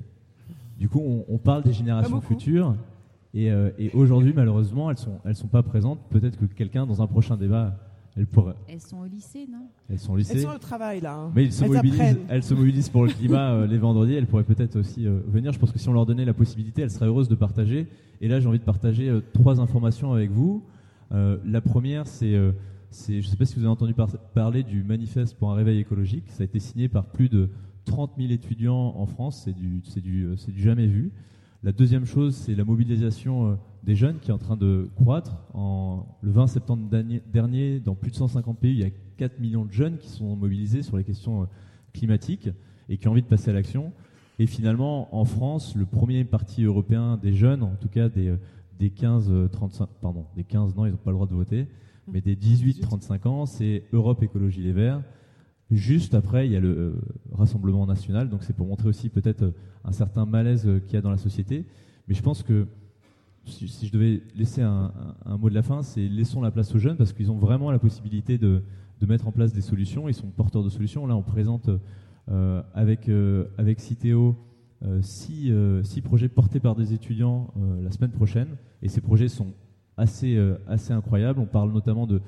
Du 0.79 0.89
coup, 0.89 1.01
on, 1.29 1.39
parle 1.39 1.63
des 1.63 1.73
générations 1.73 2.21
futures. 2.21 2.77
Et, 3.33 3.51
euh, 3.51 3.71
et 3.79 3.91
aujourd'hui, 3.93 4.33
malheureusement, 4.35 4.91
elles 4.91 4.97
ne 4.97 5.01
sont, 5.01 5.21
elles 5.25 5.37
sont 5.37 5.49
pas 5.49 5.63
présentes. 5.63 6.01
Peut-être 6.11 6.37
que 6.37 6.45
quelqu'un, 6.45 6.87
dans 6.87 7.03
un 7.03 7.07
prochain 7.07 7.37
débat, 7.37 7.77
elles, 8.69 8.81
sont 8.81 8.99
au 8.99 9.07
lycée, 9.07 9.47
non? 9.51 9.69
Elles 9.89 9.99
sont 9.99 10.13
au 10.13 10.17
lycée. 10.17 10.35
Elles 10.35 10.43
sont 10.43 10.55
au 10.55 10.59
travail, 10.59 11.01
là. 11.01 11.15
Hein. 11.15 11.33
Mais 11.35 11.45
elles, 11.45 11.53
se 11.53 11.65
mobilisent, 11.65 12.19
elles 12.29 12.43
se 12.43 12.55
mobilisent 12.55 12.89
pour 12.89 13.05
le 13.05 13.13
climat 13.13 13.53
euh, 13.53 13.67
les 13.67 13.79
vendredis. 13.79 14.15
Elles 14.15 14.27
pourraient 14.27 14.45
peut-être 14.45 14.77
aussi 14.77 15.07
euh, 15.07 15.21
venir. 15.27 15.53
Je 15.53 15.59
pense 15.59 15.73
que 15.73 15.79
si 15.79 15.89
on 15.89 15.93
leur 15.93 16.07
donnait 16.07 16.25
la 16.25 16.35
possibilité, 16.35 16.83
elles 16.83 16.91
seraient 16.91 17.07
heureuses 17.07 17.29
de 17.29 17.35
partager. 17.35 17.87
Et 18.21 18.29
là, 18.29 18.41
j'ai 18.41 18.49
envie 18.49 18.59
de 18.59 18.65
partager 18.65 19.09
euh, 19.09 19.21
trois 19.33 19.61
informations 19.61 20.13
avec 20.13 20.31
vous. 20.31 20.65
la 21.11 21.61
première, 21.61 22.07
c'est, 22.07 22.33
je 22.33 23.17
ne 23.17 23.23
sais 23.23 23.37
pas 23.37 23.45
si 23.45 23.55
vous 23.55 23.61
avez 23.61 23.71
entendu 23.71 23.95
parler 24.35 24.63
du 24.63 24.83
manifeste 24.83 25.37
pour 25.39 25.51
un 25.51 25.55
réveil 25.55 25.79
écologique. 25.79 26.25
Ça 26.29 26.43
a 26.43 26.45
été 26.45 26.59
signé 26.59 26.89
par 26.89 27.07
plus 27.07 27.29
de 27.29 27.51
30 27.85 28.13
000 28.19 28.31
étudiants 28.33 28.95
en 28.97 29.07
France. 29.07 29.43
C'est 29.45 29.55
du, 29.55 29.81
c'est 29.85 30.01
du, 30.01 30.29
c'est 30.37 30.53
du 30.53 30.63
jamais 30.63 30.87
vu. 30.87 31.13
La 31.65 31.73
deuxième 31.73 32.05
chose, 32.05 32.37
c'est 32.37 32.55
la 32.55 32.65
mobilisation 32.65 33.59
des 33.83 33.97
jeunes 33.97 34.19
qui 34.21 34.31
est 34.31 34.35
en 34.35 34.39
train 34.39 34.57
de 34.57 34.89
croître. 34.95 35.37
Le 36.23 36.31
20 36.31 36.47
septembre 36.47 36.89
dernier, 37.33 37.81
dans 37.81 37.95
plus 37.95 38.11
de 38.11 38.17
150 38.17 38.59
pays, 38.59 38.73
il 38.75 38.81
y 38.81 38.85
a 38.85 38.91
4 39.19 39.41
millions 39.41 39.65
de 39.65 39.73
jeunes 39.73 39.99
qui 39.99 40.09
sont 40.09 40.37
mobilisés 40.37 40.83
sur 40.83 40.97
les 40.97 41.05
questions 41.05 41.43
euh, 41.43 41.47
climatiques 41.93 42.49
et 42.89 42.97
qui 42.97 43.09
ont 43.09 43.11
envie 43.11 43.23
de 43.23 43.27
passer 43.27 43.51
à 43.51 43.53
l'action. 43.53 43.93
Et 44.39 44.47
finalement, 44.47 45.15
en 45.15 45.25
France, 45.25 45.75
le 45.75 45.85
premier 45.85 46.25
parti 46.25 46.63
européen 46.63 47.19
des 47.21 47.35
jeunes, 47.35 47.63
en 47.63 47.75
tout 47.75 47.89
cas 47.89 48.09
des, 48.09 48.29
euh, 48.29 48.37
des 48.79 48.91
15, 48.91 49.51
35, 49.51 49.85
euh, 49.85 49.87
pardon, 50.01 50.27
des 50.37 50.45
15, 50.45 50.77
non, 50.77 50.87
ils 50.87 50.93
n'ont 50.93 50.97
pas 50.97 51.11
le 51.11 51.17
droit 51.17 51.27
de 51.27 51.35
voter, 51.35 51.67
mais 52.07 52.21
des 52.21 52.37
18-35 52.37 53.27
ans, 53.27 53.47
c'est 53.47 53.85
Europe 53.93 54.23
Écologie 54.23 54.63
Les 54.63 54.73
Verts. 54.73 55.03
Juste 55.71 56.15
après, 56.15 56.47
il 56.47 56.53
y 56.53 56.57
a 56.57 56.61
le 56.61 56.95
Rassemblement 57.33 57.87
national, 57.87 58.31
donc 58.31 58.43
c'est 58.43 58.57
pour 58.57 58.67
montrer 58.67 58.89
aussi 58.89 59.11
peut-être 59.11 59.53
un 59.85 59.93
certain 59.93 60.25
malaise 60.25 60.69
qu'il 60.87 60.95
y 60.95 60.97
a 60.97 61.03
dans 61.03 61.11
la 61.11 61.19
société. 61.19 61.67
Mais 62.09 62.15
je 62.15 62.23
pense 62.23 62.43
que 62.43 62.67
si, 63.49 63.87
je 63.87 63.93
devais 63.93 64.23
laisser 64.35 64.63
un, 64.63 64.93
mot 65.39 65.49
de 65.49 65.55
la 65.55 65.63
fin, 65.63 65.83
c'est 65.83 66.09
laissons 66.09 66.41
la 66.41 66.51
place 66.51 66.75
aux 66.75 66.79
jeunes 66.79 66.97
parce 66.97 67.13
qu'ils 67.13 67.31
ont 67.31 67.39
vraiment 67.39 67.71
la 67.71 67.79
possibilité 67.79 68.39
de, 68.39 68.63
mettre 69.07 69.29
en 69.29 69.33
place 69.33 69.53
des 69.53 69.61
solutions. 69.61 70.09
Ils 70.09 70.15
sont 70.15 70.27
porteurs 70.29 70.63
de 70.63 70.69
solutions. 70.69 71.07
Là, 71.07 71.17
on 71.17 71.23
présente 71.23 71.71
euh, 72.31 72.63
avec, 72.75 73.09
euh, 73.09 73.47
avec 73.57 73.81
Citeo 73.81 74.37
euh, 74.85 75.01
six, 75.03 76.03
projets 76.03 76.29
portés 76.29 76.61
par 76.61 76.75
des 76.75 76.93
étudiants 76.93 77.53
la 77.83 77.91
semaine 77.91 78.11
prochaine. 78.11 78.49
Et 78.83 78.89
ces 78.89 79.01
projets 79.01 79.29
sont 79.29 79.55
assez, 79.97 80.39
assez 80.67 80.93
incroyables. 80.93 81.41
On 81.41 81.47
parle 81.47 81.73
notamment 81.73 82.07
de, 82.07 82.21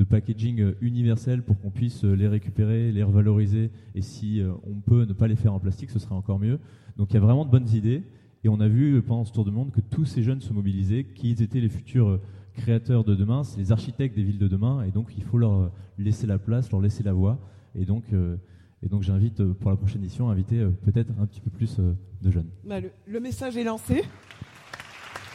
de 0.00 0.04
packaging 0.04 0.72
universel 0.80 1.42
pour 1.42 1.60
qu'on 1.60 1.70
puisse 1.70 2.04
les 2.04 2.26
récupérer, 2.26 2.90
les 2.90 3.02
revaloriser. 3.02 3.70
Et 3.94 4.00
si 4.00 4.42
on 4.64 4.80
peut 4.80 5.04
ne 5.04 5.12
pas 5.12 5.28
les 5.28 5.36
faire 5.36 5.52
en 5.52 5.60
plastique, 5.60 5.90
ce 5.90 5.98
serait 5.98 6.14
encore 6.14 6.38
mieux. 6.38 6.58
Donc 6.96 7.10
il 7.10 7.14
y 7.14 7.16
a 7.18 7.20
vraiment 7.20 7.44
de 7.44 7.50
bonnes 7.50 7.68
idées. 7.68 8.02
Et 8.42 8.48
on 8.48 8.60
a 8.60 8.68
vu 8.68 9.02
pendant 9.02 9.24
ce 9.24 9.32
tour 9.32 9.44
de 9.44 9.50
monde 9.50 9.70
que 9.70 9.80
tous 9.80 10.06
ces 10.06 10.22
jeunes 10.22 10.40
se 10.40 10.52
mobilisaient, 10.52 11.04
qu'ils 11.04 11.42
étaient 11.42 11.60
les 11.60 11.68
futurs 11.68 12.08
euh, 12.08 12.20
créateurs 12.54 13.04
de 13.04 13.14
demain, 13.14 13.44
c'est 13.44 13.58
les 13.58 13.70
architectes 13.72 14.16
des 14.16 14.22
villes 14.22 14.38
de 14.38 14.48
demain, 14.48 14.82
et 14.82 14.90
donc 14.90 15.12
il 15.16 15.22
faut 15.22 15.38
leur 15.38 15.52
euh, 15.52 15.72
laisser 15.98 16.26
la 16.26 16.38
place, 16.38 16.70
leur 16.72 16.80
laisser 16.80 17.02
la 17.02 17.12
voix. 17.12 17.38
Et 17.74 17.84
donc, 17.84 18.04
euh, 18.12 18.36
et 18.82 18.88
donc 18.88 19.02
j'invite 19.02 19.44
pour 19.44 19.70
la 19.70 19.76
prochaine 19.76 20.02
édition 20.02 20.30
à 20.30 20.32
inviter 20.32 20.66
peut-être 20.84 21.12
un 21.20 21.26
petit 21.26 21.40
peu 21.40 21.50
plus 21.50 21.78
de 21.78 22.30
jeunes. 22.30 22.48
Bah, 22.64 22.76
le 23.06 23.20
message 23.20 23.58
est 23.58 23.64
lancé. 23.64 24.02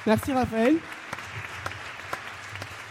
Merci 0.07 0.31
Raphaël. 0.33 0.75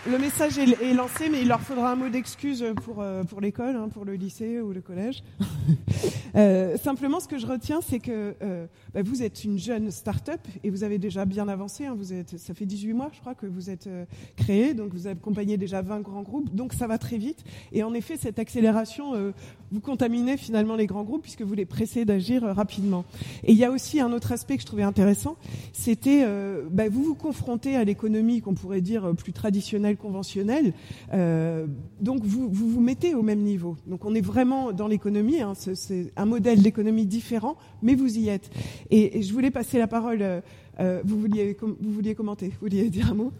Le 0.07 0.19
message 0.19 0.59
est, 0.59 0.93
lancé, 0.93 1.31
mais 1.31 1.41
il 1.41 1.49
leur 1.49 1.63
faudra 1.63 1.93
un 1.93 1.97
mot 1.97 2.11
d'excuse 2.11 2.63
pour, 2.85 3.01
euh, 3.01 3.25
pour 3.25 3.41
l'école, 3.41 3.75
hein, 3.75 3.89
pour 3.89 4.05
le 4.05 4.13
lycée 4.13 4.61
ou 4.61 4.71
le 4.71 4.83
collège. 4.83 5.23
euh, 6.37 6.77
simplement, 6.77 7.21
ce 7.21 7.29
que 7.29 7.39
je 7.39 7.47
retiens, 7.47 7.81
c'est 7.81 8.01
que 8.01 8.35
euh, 8.43 8.67
bah, 8.93 9.01
vous 9.03 9.23
êtes 9.23 9.45
une 9.45 9.59
jeune 9.59 9.91
start-up 9.91 10.41
et 10.63 10.69
vous 10.69 10.85
avez 10.85 10.99
déjà 10.99 11.25
bien 11.25 11.49
avancé. 11.49 11.87
Hein, 11.87 11.95
vous 11.97 12.13
êtes, 12.13 12.37
ça 12.39 12.53
fait 12.53 12.67
18 12.67 12.93
mois, 12.93 13.11
je 13.15 13.21
crois, 13.21 13.35
que 13.35 13.47
vous 13.47 13.71
êtes 13.71 13.87
euh, 13.87 14.05
créé, 14.37 14.75
donc 14.75 14.93
vous 14.93 15.07
accompagnez 15.07 15.57
déjà 15.57 15.81
20 15.81 16.01
grands 16.01 16.23
groupes, 16.23 16.55
donc 16.55 16.75
ça 16.75 16.87
va 16.87 16.99
très 16.99 17.17
vite. 17.17 17.43
Et 17.73 17.83
en 17.83 17.95
effet, 17.95 18.19
cette 18.19 18.39
accélération, 18.39 19.33
vous 19.73 19.81
contaminez 19.81 20.37
finalement 20.37 20.77
les 20.77 20.87
grands 20.87 21.05
groupes 21.05 21.23
puisque 21.23 21.43
vous 21.43 21.55
les 21.55 21.65
pressez 21.65 22.05
d'agir 22.05 22.43
rapidement. 22.43 23.07
Et 23.45 23.53
il 23.53 23.59
y 23.59 23.65
a 23.65 23.71
aussi 23.71 24.01
un 24.01 24.13
autre 24.13 24.33
aspect 24.33 24.57
que 24.57 24.63
je 24.63 24.67
trouvais 24.67 24.83
intéressant, 24.83 25.37
c'était 25.73 26.27
bah, 26.71 26.89
vous 26.91 27.03
vous 27.05 27.15
confrontez 27.15 27.77
à 27.77 27.85
l'économie 27.85 28.41
qu'on 28.41 28.55
pourrait 28.55 28.81
dire 28.81 29.15
plus 29.17 29.33
traditionnelle 29.33 29.94
conventionnel. 29.97 30.73
Euh, 31.13 31.67
donc 32.01 32.25
vous, 32.25 32.49
vous, 32.51 32.81
mettez 32.81 33.15
au 33.15 33.23
même 33.23 33.41
niveau. 33.41 33.77
Donc 33.87 34.05
on 34.05 34.15
est 34.15 34.21
vraiment 34.21 34.73
dans 34.73 34.89
l'économie, 34.89 35.41
hein, 35.41 35.55
c'est 35.55 36.13
un 36.17 36.25
modèle 36.25 36.63
d'économie 36.63 37.07
différent, 37.07 37.57
mais 37.83 37.95
vous 37.95 38.19
y 38.19 38.29
êtes. 38.29 38.51
Et, 38.91 39.23
je 39.23 39.33
voulais 39.33 39.51
passer 39.51 39.79
la 39.79 39.87
parole, 39.87 40.23
euh, 40.23 40.41
euh, 40.81 41.03
vous, 41.05 41.19
vouliez, 41.19 41.57
vous 41.61 41.93
vouliez 41.93 42.15
commenter, 42.15 42.49
vous 42.49 42.61
vouliez 42.63 42.91
dire 42.91 43.11
un 43.11 43.15
mot? 43.15 43.33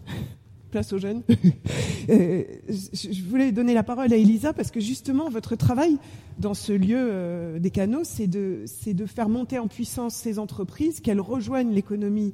Place 0.71 0.91
aux 0.91 0.97
jeunes. 0.97 1.21
je 2.09 3.23
voulais 3.29 3.53
donner 3.53 3.73
la 3.73 3.83
parole 3.83 4.11
à 4.11 4.17
Elisa 4.17 4.51
parce 4.51 4.71
que 4.71 4.81
justement, 4.81 5.29
votre 5.29 5.55
travail 5.55 5.97
dans 6.37 6.53
ce 6.53 6.73
lieu 6.73 7.59
des 7.59 7.69
canaux, 7.69 8.03
c'est 8.03 8.27
de, 8.27 8.65
de 8.85 9.05
faire 9.05 9.29
monter 9.29 9.57
en 9.57 9.67
puissance 9.67 10.15
ces 10.15 10.37
entreprises, 10.37 10.99
qu'elles 10.99 11.21
rejoignent 11.21 11.71
l'économie 11.71 12.33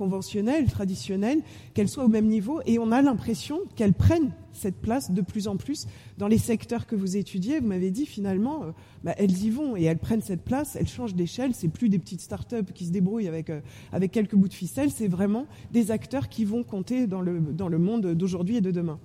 conventionnelles, 0.00 0.64
traditionnelles, 0.64 1.42
qu'elles 1.74 1.90
soient 1.90 2.06
au 2.06 2.08
même 2.08 2.24
niveau. 2.24 2.62
Et 2.64 2.78
on 2.78 2.90
a 2.90 3.02
l'impression 3.02 3.60
qu'elles 3.76 3.92
prennent 3.92 4.32
cette 4.52 4.80
place 4.80 5.10
de 5.10 5.20
plus 5.20 5.46
en 5.46 5.58
plus 5.58 5.86
dans 6.16 6.26
les 6.26 6.38
secteurs 6.38 6.86
que 6.86 6.96
vous 6.96 7.18
étudiez. 7.18 7.60
Vous 7.60 7.66
m'avez 7.66 7.90
dit 7.90 8.06
finalement, 8.06 8.62
euh, 8.62 8.70
bah, 9.04 9.14
elles 9.18 9.44
y 9.44 9.50
vont 9.50 9.76
et 9.76 9.82
elles 9.82 9.98
prennent 9.98 10.22
cette 10.22 10.40
place, 10.42 10.74
elles 10.74 10.88
changent 10.88 11.14
d'échelle. 11.14 11.52
C'est 11.54 11.68
plus 11.68 11.90
des 11.90 11.98
petites 11.98 12.22
start-up 12.22 12.72
qui 12.72 12.86
se 12.86 12.92
débrouillent 12.92 13.28
avec, 13.28 13.50
euh, 13.50 13.60
avec 13.92 14.10
quelques 14.10 14.36
bouts 14.36 14.48
de 14.48 14.54
ficelle, 14.54 14.90
c'est 14.90 15.06
vraiment 15.06 15.44
des 15.70 15.90
acteurs 15.90 16.30
qui 16.30 16.46
vont 16.46 16.62
compter 16.62 17.06
dans 17.06 17.20
le 17.20 17.78
monde 17.78 18.14
d'aujourd'hui 18.14 18.56
et 18.56 18.62
de 18.62 18.70
demain. 18.70 18.98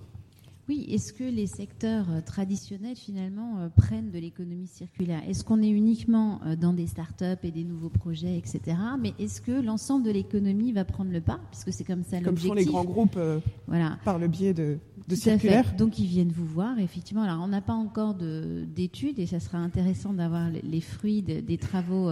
Oui, 0.67 0.87
est-ce 0.89 1.13
que 1.13 1.23
les 1.23 1.45
secteurs 1.45 2.07
euh, 2.09 2.21
traditionnels 2.25 2.95
finalement 2.95 3.59
euh, 3.59 3.69
prennent 3.69 4.09
de 4.09 4.17
l'économie 4.17 4.65
circulaire? 4.65 5.21
Est-ce 5.29 5.43
qu'on 5.43 5.61
est 5.61 5.69
uniquement 5.69 6.41
euh, 6.43 6.55
dans 6.55 6.73
des 6.73 6.87
start-up 6.87 7.39
et 7.43 7.51
des 7.51 7.63
nouveaux 7.63 7.89
projets, 7.89 8.35
etc. 8.35 8.75
Mais 8.99 9.13
est-ce 9.19 9.41
que 9.41 9.51
l'ensemble 9.51 10.03
de 10.03 10.09
l'économie 10.09 10.71
va 10.71 10.83
prendre 10.83 11.11
le 11.11 11.21
pas? 11.21 11.39
Puisque 11.51 11.71
c'est 11.71 11.83
comme 11.83 12.03
ça 12.03 12.19
l'objectif. 12.19 12.49
Comme 12.49 12.49
font 12.49 12.53
les 12.55 12.65
grands 12.65 12.83
groupes 12.83 13.19
voilà. 13.67 13.99
par 14.03 14.17
le 14.17 14.27
biais 14.27 14.55
de, 14.55 14.79
de 15.07 15.15
circulaire. 15.15 15.75
Donc 15.77 15.99
ils 15.99 16.07
viennent 16.07 16.31
vous 16.31 16.47
voir, 16.47 16.79
effectivement. 16.79 17.21
Alors 17.21 17.43
on 17.43 17.47
n'a 17.47 17.61
pas 17.61 17.73
encore 17.73 18.15
d'études 18.15 19.19
et 19.19 19.27
ça 19.27 19.39
sera 19.39 19.59
intéressant 19.59 20.13
d'avoir 20.13 20.49
les 20.49 20.81
fruits 20.81 21.21
des 21.21 21.57
travaux 21.59 22.09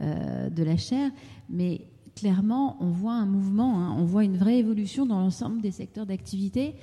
de 0.00 0.62
la 0.62 0.76
chaire. 0.76 1.12
Mais 1.48 1.82
clairement, 2.16 2.76
on 2.80 2.90
voit 2.90 3.14
un 3.14 3.26
mouvement, 3.26 3.80
hein. 3.80 3.94
on 3.96 4.04
voit 4.04 4.24
une 4.24 4.36
vraie 4.36 4.58
évolution 4.58 5.06
dans 5.06 5.20
l'ensemble 5.20 5.60
des 5.60 5.70
secteurs 5.70 6.06
d'activité 6.06 6.74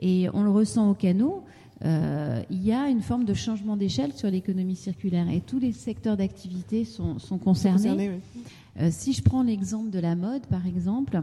et 0.00 0.28
on 0.32 0.42
le 0.42 0.50
ressent 0.50 0.90
au 0.90 0.94
canot. 0.94 1.44
Euh, 1.84 2.42
il 2.50 2.64
y 2.64 2.72
a 2.72 2.88
une 2.88 3.02
forme 3.02 3.24
de 3.24 3.34
changement 3.34 3.76
d'échelle 3.76 4.12
sur 4.14 4.30
l'économie 4.30 4.76
circulaire 4.76 5.28
et 5.28 5.40
tous 5.40 5.58
les 5.58 5.72
secteurs 5.72 6.16
d'activité 6.16 6.84
sont, 6.84 7.18
concernés. 7.42 8.20
Euh, 8.80 8.88
si 8.90 9.12
je 9.12 9.22
prends 9.22 9.42
l'exemple 9.42 9.90
de 9.90 9.98
la 9.98 10.16
mode, 10.16 10.46
par 10.46 10.66
exemple, 10.66 11.22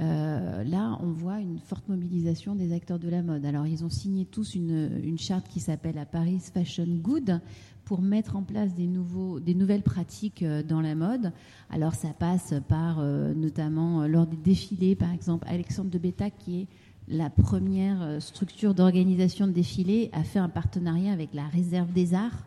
euh, 0.00 0.62
là, 0.62 0.96
on 1.02 1.10
voit 1.10 1.40
une 1.40 1.58
forte 1.58 1.88
mobilisation 1.88 2.54
des 2.54 2.72
acteurs 2.72 3.00
de 3.00 3.08
la 3.08 3.22
mode. 3.22 3.44
Alors, 3.44 3.66
ils 3.66 3.84
ont 3.84 3.90
signé 3.90 4.24
tous 4.24 4.54
une, 4.54 5.00
une 5.02 5.18
charte 5.18 5.48
qui 5.48 5.58
s'appelle 5.58 5.96
la 5.96 6.06
Paris 6.06 6.40
Fashion 6.54 6.86
Good 6.86 7.40
pour 7.84 8.00
mettre 8.00 8.36
en 8.36 8.42
place 8.42 8.74
des, 8.74 8.86
nouveaux, 8.86 9.40
des 9.40 9.54
nouvelles 9.54 9.82
pratiques 9.82 10.44
dans 10.68 10.80
la 10.80 10.94
mode. 10.94 11.32
Alors, 11.70 11.94
ça 11.94 12.10
passe 12.16 12.54
par, 12.68 13.02
notamment, 13.02 14.06
lors 14.06 14.26
des 14.26 14.36
défilés, 14.36 14.94
par 14.94 15.12
exemple, 15.12 15.48
Alexandre 15.48 15.90
de 15.90 15.98
Beta, 15.98 16.30
qui 16.30 16.60
est 16.60 16.66
la 17.10 17.30
première 17.30 18.02
euh, 18.02 18.20
structure 18.20 18.74
d'organisation 18.74 19.46
de 19.46 19.52
défilé 19.52 20.10
a 20.12 20.22
fait 20.22 20.38
un 20.38 20.48
partenariat 20.48 21.12
avec 21.12 21.34
la 21.34 21.46
réserve 21.48 21.92
des 21.92 22.14
arts 22.14 22.44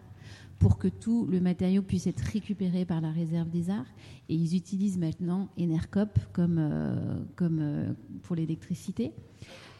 pour 0.59 0.77
que 0.77 0.87
tout 0.87 1.25
le 1.25 1.39
matériau 1.39 1.81
puisse 1.81 2.05
être 2.05 2.19
récupéré 2.19 2.85
par 2.85 3.01
la 3.01 3.09
réserve 3.09 3.49
des 3.49 3.71
arts. 3.71 3.87
Et 4.29 4.35
ils 4.35 4.55
utilisent 4.55 4.99
maintenant 4.99 5.49
Enercop 5.59 6.19
comme, 6.33 6.57
euh, 6.59 6.95
comme 7.35 7.57
euh, 7.59 7.93
pour 8.21 8.35
l'électricité. 8.35 9.11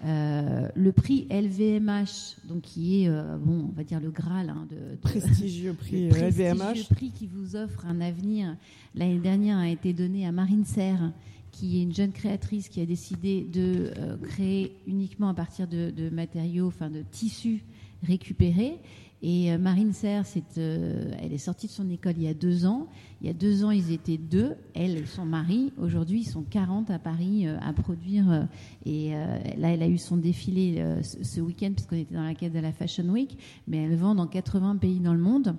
le 0.03 0.89
prix 0.89 1.27
LVMH, 1.29 2.47
donc 2.47 2.61
qui 2.61 3.03
est, 3.03 3.09
bon, 3.09 3.69
on 3.69 3.75
va 3.75 3.83
dire 3.83 3.99
le 3.99 4.09
Graal 4.09 4.49
hein, 4.49 4.67
de, 4.71 4.95
prestigieux 4.95 5.73
prix 5.73 6.09
LVMH, 6.09 6.89
prix 6.89 7.11
qui 7.11 7.27
vous 7.27 7.55
offre 7.55 7.85
un 7.85 8.01
avenir. 8.01 8.57
L'année 8.95 9.19
dernière 9.19 9.59
a 9.59 9.69
été 9.69 9.93
donné 9.93 10.25
à 10.25 10.31
Marine 10.31 10.65
Serre, 10.65 11.11
qui 11.51 11.79
est 11.79 11.83
une 11.83 11.93
jeune 11.93 12.11
créatrice 12.11 12.69
qui 12.69 12.81
a 12.81 12.85
décidé 12.85 13.41
de 13.41 13.91
euh, 13.97 14.17
créer 14.17 14.75
uniquement 14.87 15.29
à 15.29 15.33
partir 15.33 15.67
de, 15.67 16.09
matériaux, 16.09 16.67
enfin 16.67 16.89
de 16.89 17.03
tissus 17.11 17.63
récupérés. 18.03 18.79
Et 19.23 19.51
euh, 19.51 19.59
Marine 19.59 19.93
Serre, 19.93 20.25
euh, 20.57 21.11
elle 21.21 21.31
est 21.31 21.37
sortie 21.37 21.67
de 21.67 21.71
son 21.71 21.87
école 21.91 22.13
il 22.17 22.23
y 22.23 22.27
a 22.27 22.33
deux 22.33 22.65
ans. 22.65 22.87
Il 23.21 23.27
y 23.27 23.29
a 23.29 23.33
deux 23.33 23.63
ans, 23.63 23.69
ils 23.69 23.91
étaient 23.91 24.17
deux, 24.17 24.55
elle 24.73 24.97
et 24.97 25.05
son 25.05 25.25
mari. 25.25 25.71
Aujourd'hui, 25.77 26.21
ils 26.21 26.29
sont 26.29 26.41
40 26.41 26.89
à 26.89 26.97
Paris 26.97 27.45
à 27.47 27.71
produire. 27.73 28.47
et 28.83 29.11
là, 29.11 29.69
elle 29.71 29.83
a 29.83 29.87
eu 29.87 29.99
son 29.99 30.17
défilé 30.17 30.83
ce 31.03 31.39
week-end, 31.39 31.71
puisqu'on 31.75 31.97
était 31.97 32.15
dans 32.15 32.23
la 32.23 32.33
quête 32.33 32.51
de 32.53 32.59
la 32.59 32.71
Fashion 32.71 33.07
Week. 33.09 33.37
Mais 33.67 33.77
elle 33.77 33.95
vend 33.95 34.15
dans 34.15 34.25
80 34.25 34.77
pays 34.77 34.99
dans 34.99 35.13
le 35.13 35.19
monde. 35.19 35.55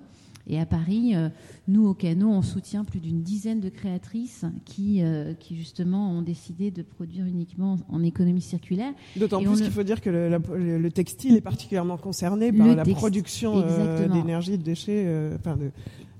Et 0.47 0.59
à 0.59 0.65
Paris, 0.65 1.15
euh, 1.15 1.29
nous, 1.67 1.87
au 1.87 1.93
Canot, 1.93 2.29
on 2.29 2.41
soutient 2.41 2.83
plus 2.83 2.99
d'une 2.99 3.21
dizaine 3.21 3.61
de 3.61 3.69
créatrices 3.69 4.43
qui, 4.65 5.01
euh, 5.01 5.33
qui, 5.33 5.55
justement, 5.55 6.11
ont 6.11 6.21
décidé 6.21 6.69
de 6.69 6.81
produire 6.81 7.25
uniquement 7.25 7.77
en 7.89 8.03
économie 8.03 8.41
circulaire. 8.41 8.93
D'autant 9.15 9.41
plus 9.41 9.61
qu'il 9.61 9.71
faut 9.71 9.83
dire 9.83 10.01
que 10.01 10.09
le, 10.09 10.91
textile 10.91 11.35
est 11.37 11.41
particulièrement 11.41 11.97
concerné 11.97 12.51
par 12.51 12.75
la 12.75 12.83
production 12.83 13.63
euh, 13.65 14.07
d'énergie, 14.07 14.57
de 14.57 14.63
déchets, 14.63 15.31
enfin, 15.39 15.55
de, 15.55 15.71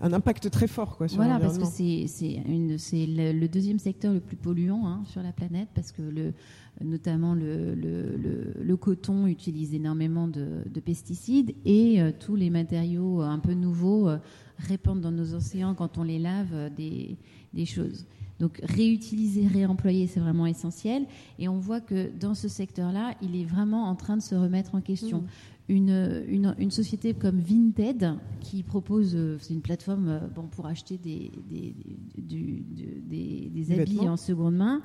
un 0.03 0.11
impact 0.11 0.49
très 0.51 0.67
fort 0.67 0.97
quoi, 0.97 1.07
sur 1.07 1.17
Voilà, 1.17 1.39
parce 1.39 1.57
que 1.57 1.65
c'est 1.65 2.05
le, 2.07 3.31
le, 3.31 3.47
deuxième 3.47 3.79
secteur 3.79 4.13
le 4.13 4.19
plus 4.19 4.35
polluant 4.35 4.85
hein, 4.85 5.03
sur 5.05 5.23
la 5.23 5.31
planète, 5.31 5.69
parce 5.73 5.93
que 5.93 6.01
le, 6.01 6.33
notamment 6.81 7.33
le, 7.33 7.73
le, 7.73 8.77
coton 8.77 9.27
utilise 9.27 9.73
énormément 9.73 10.27
de, 10.27 10.79
pesticides 10.83 11.55
et 11.63 12.01
euh, 12.01 12.11
tous 12.17 12.35
les 12.35 12.49
matériaux 12.49 13.21
un 13.21 13.39
peu 13.39 13.53
nouveaux 13.53 14.09
euh, 14.09 14.17
répandent 14.57 14.99
dans 14.99 15.11
nos 15.11 15.33
océans 15.35 15.73
quand 15.73 15.97
on 15.97 16.03
les 16.03 16.19
lave 16.19 16.49
euh, 16.53 16.69
des, 16.69 17.15
des, 17.53 17.65
choses. 17.65 18.05
Donc 18.43 18.59
réutiliser, 18.61 19.47
réemployer, 19.47 20.05
c'est 20.07 20.19
vraiment 20.19 20.45
essentiel. 20.45 21.05
Et 21.39 21.47
on 21.47 21.59
voit 21.59 21.79
que 21.79 22.11
dans 22.19 22.33
ce 22.33 22.49
secteur-là, 22.49 23.15
il 23.21 23.39
est 23.39 23.45
vraiment 23.45 23.85
en 23.85 23.95
train 23.95 24.17
de 24.17 24.21
se 24.21 24.35
remettre 24.35 24.75
en 24.75 24.81
question. 24.81 25.21
Mmh. 25.21 25.27
Une, 25.69 26.23
une, 26.27 26.55
une, 26.59 26.71
société 26.71 27.13
comme 27.13 27.39
Vinted 27.39 28.15
qui 28.41 28.63
propose, 28.63 29.17
c'est 29.39 29.53
une 29.53 29.61
plateforme 29.61 30.19
bon, 30.35 30.47
pour 30.47 30.65
acheter 30.65 30.97
des, 30.97 31.31
des, 31.49 31.73
des, 32.17 33.49
des 33.49 33.79
habits 33.79 34.09
en 34.09 34.17
seconde 34.17 34.57
main, 34.57 34.81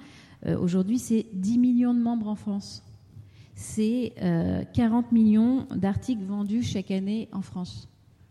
euh, 0.47 0.57
aujourd'hui, 0.57 1.01
c'est 1.01 1.27
10 1.33 1.59
millions 1.59 1.95
de 1.95 2.01
membres 2.01 2.29
en 2.29 2.37
France. 2.37 2.85
C'est 3.57 4.13
40 4.73 5.07
euh, 5.07 5.09
millions 5.11 5.67
d'articles 5.75 6.23
vendus 6.23 6.63
chaque 6.63 6.93
année 6.93 7.29
en 7.33 7.43
France. 7.43 7.89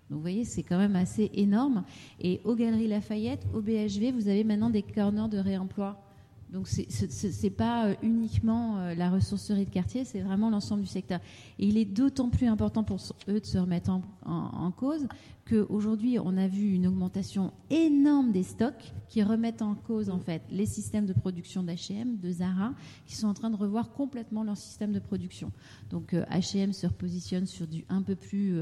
Donc 0.09 0.17
vous 0.17 0.21
voyez, 0.21 0.45
c'est 0.45 0.63
quand 0.63 0.77
même 0.77 0.95
assez 0.95 1.29
énorme. 1.33 1.83
Et 2.19 2.39
aux 2.43 2.55
Galeries 2.55 2.87
Lafayette, 2.87 3.45
au 3.53 3.61
BHV, 3.61 4.11
vous 4.13 4.27
avez 4.27 4.43
maintenant 4.43 4.69
des 4.69 4.83
corners 4.83 5.29
de 5.29 5.37
réemploi 5.37 6.01
donc 6.49 6.67
ce 6.69 7.43
n'est 7.43 7.49
pas 7.49 7.87
euh, 7.87 7.95
uniquement 8.01 8.77
euh, 8.77 8.95
la 8.95 9.09
ressourcerie 9.09 9.65
de 9.65 9.69
quartier, 9.69 10.05
c'est 10.05 10.21
vraiment 10.21 10.49
l'ensemble 10.49 10.81
du 10.81 10.87
secteur. 10.87 11.19
Et 11.59 11.67
il 11.67 11.77
est 11.77 11.85
d'autant 11.85 12.29
plus 12.29 12.47
important 12.47 12.83
pour 12.83 12.99
eux 13.27 13.39
de 13.39 13.45
se 13.45 13.57
remettre 13.57 13.89
en, 13.89 14.01
en, 14.25 14.71
cause 14.71 15.07
qu'aujourd'hui 15.47 16.19
on 16.19 16.37
a 16.37 16.47
vu 16.47 16.73
une 16.73 16.87
augmentation 16.87 17.53
énorme 17.69 18.31
des 18.31 18.43
stocks 18.43 18.93
qui 19.09 19.23
remettent 19.23 19.61
en 19.61 19.75
cause 19.75 20.09
en 20.09 20.19
fait 20.19 20.41
les 20.49 20.65
systèmes 20.65 21.05
de 21.05 21.13
production 21.13 21.63
d'H&M, 21.63 22.17
de 22.17 22.31
Zara, 22.31 22.73
qui 23.05 23.15
sont 23.15 23.27
en 23.27 23.33
train 23.33 23.49
de 23.49 23.55
revoir 23.55 23.91
complètement 23.91 24.43
leur 24.43 24.57
système 24.57 24.91
de 24.91 24.99
production. 24.99 25.51
Donc 25.89 26.13
H&M 26.13 26.73
se 26.73 26.87
repositionne 26.87 27.45
sur 27.45 27.67
du 27.67 27.85
un 27.89 28.01
peu 28.01 28.15
plus 28.15 28.55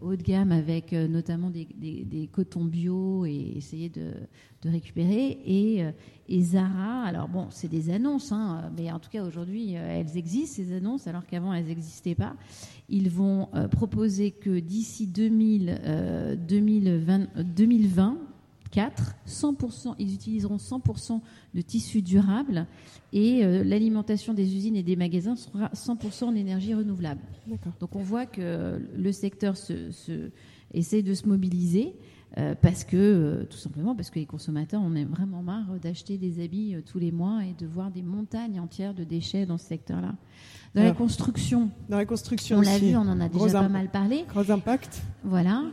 haut 0.00 0.16
de 0.16 0.22
gamme 0.22 0.52
avec 0.52 0.92
notamment 0.92 1.50
des, 1.50 2.28
cotons 2.32 2.64
bio 2.64 3.24
et 3.24 3.54
essayer 3.56 3.88
de, 3.88 4.12
récupérer 4.64 5.38
et, 6.28 6.42
Zara 6.42 6.98
alors 7.02 7.28
bon, 7.28 7.46
c'est 7.50 7.68
des 7.68 7.90
annonces, 7.90 8.32
hein, 8.32 8.70
mais 8.76 8.92
en 8.92 8.98
tout 8.98 9.10
cas 9.10 9.24
aujourd'hui, 9.24 9.76
euh, 9.76 10.00
elles 10.00 10.16
existent, 10.16 10.56
ces 10.56 10.72
annonces, 10.74 11.06
alors 11.06 11.26
qu'avant, 11.26 11.52
elles 11.52 11.66
n'existaient 11.66 12.14
pas. 12.14 12.34
Ils 12.88 13.10
vont 13.10 13.48
euh, 13.54 13.68
proposer 13.68 14.30
que 14.30 14.58
d'ici 14.58 15.06
2020, 16.36 17.28
2024, 17.42 19.14
100%, 19.26 19.94
ils 19.98 20.14
utiliseront 20.14 20.56
100% 20.56 21.20
de 21.54 21.60
tissus 21.60 22.02
durables 22.02 22.66
et 23.12 23.44
euh, 23.44 23.64
l'alimentation 23.64 24.34
des 24.34 24.54
usines 24.54 24.76
et 24.76 24.82
des 24.82 24.96
magasins 24.96 25.36
sera 25.36 25.68
100% 25.68 26.24
en 26.24 26.34
énergie 26.34 26.74
renouvelable. 26.74 27.20
Donc 27.80 27.94
on 27.96 28.02
voit 28.02 28.26
que 28.26 28.80
le 28.96 29.12
secteur 29.12 29.56
se, 29.56 29.90
se, 29.90 30.30
essaie 30.72 31.02
de 31.02 31.14
se 31.14 31.26
mobiliser. 31.26 31.94
Euh, 32.36 32.54
parce 32.60 32.84
que, 32.84 32.96
euh, 32.96 33.44
tout 33.44 33.56
simplement, 33.56 33.94
parce 33.94 34.10
que 34.10 34.18
les 34.18 34.26
consommateurs, 34.26 34.82
on 34.84 34.94
est 34.94 35.04
vraiment 35.04 35.42
marre 35.42 35.78
d'acheter 35.80 36.18
des 36.18 36.44
habits 36.44 36.74
euh, 36.74 36.82
tous 36.84 36.98
les 36.98 37.10
mois 37.10 37.40
et 37.44 37.54
de 37.58 37.66
voir 37.66 37.90
des 37.90 38.02
montagnes 38.02 38.60
entières 38.60 38.92
de 38.92 39.02
déchets 39.02 39.46
dans 39.46 39.56
ce 39.56 39.66
secteur-là. 39.66 40.14
Dans 40.74 40.82
la 40.84 40.92
construction, 40.92 41.70
dans 41.88 41.96
la 41.96 42.04
construction, 42.04 42.58
on 42.58 42.60
l'a 42.60 42.78
vu, 42.78 42.94
on 42.94 43.00
en 43.00 43.18
a 43.20 43.28
déjà 43.30 43.62
pas 43.62 43.68
mal 43.68 43.88
parlé. 43.88 44.24
Gros 44.28 44.50
impact. 44.50 45.02
Voilà. 45.24 45.64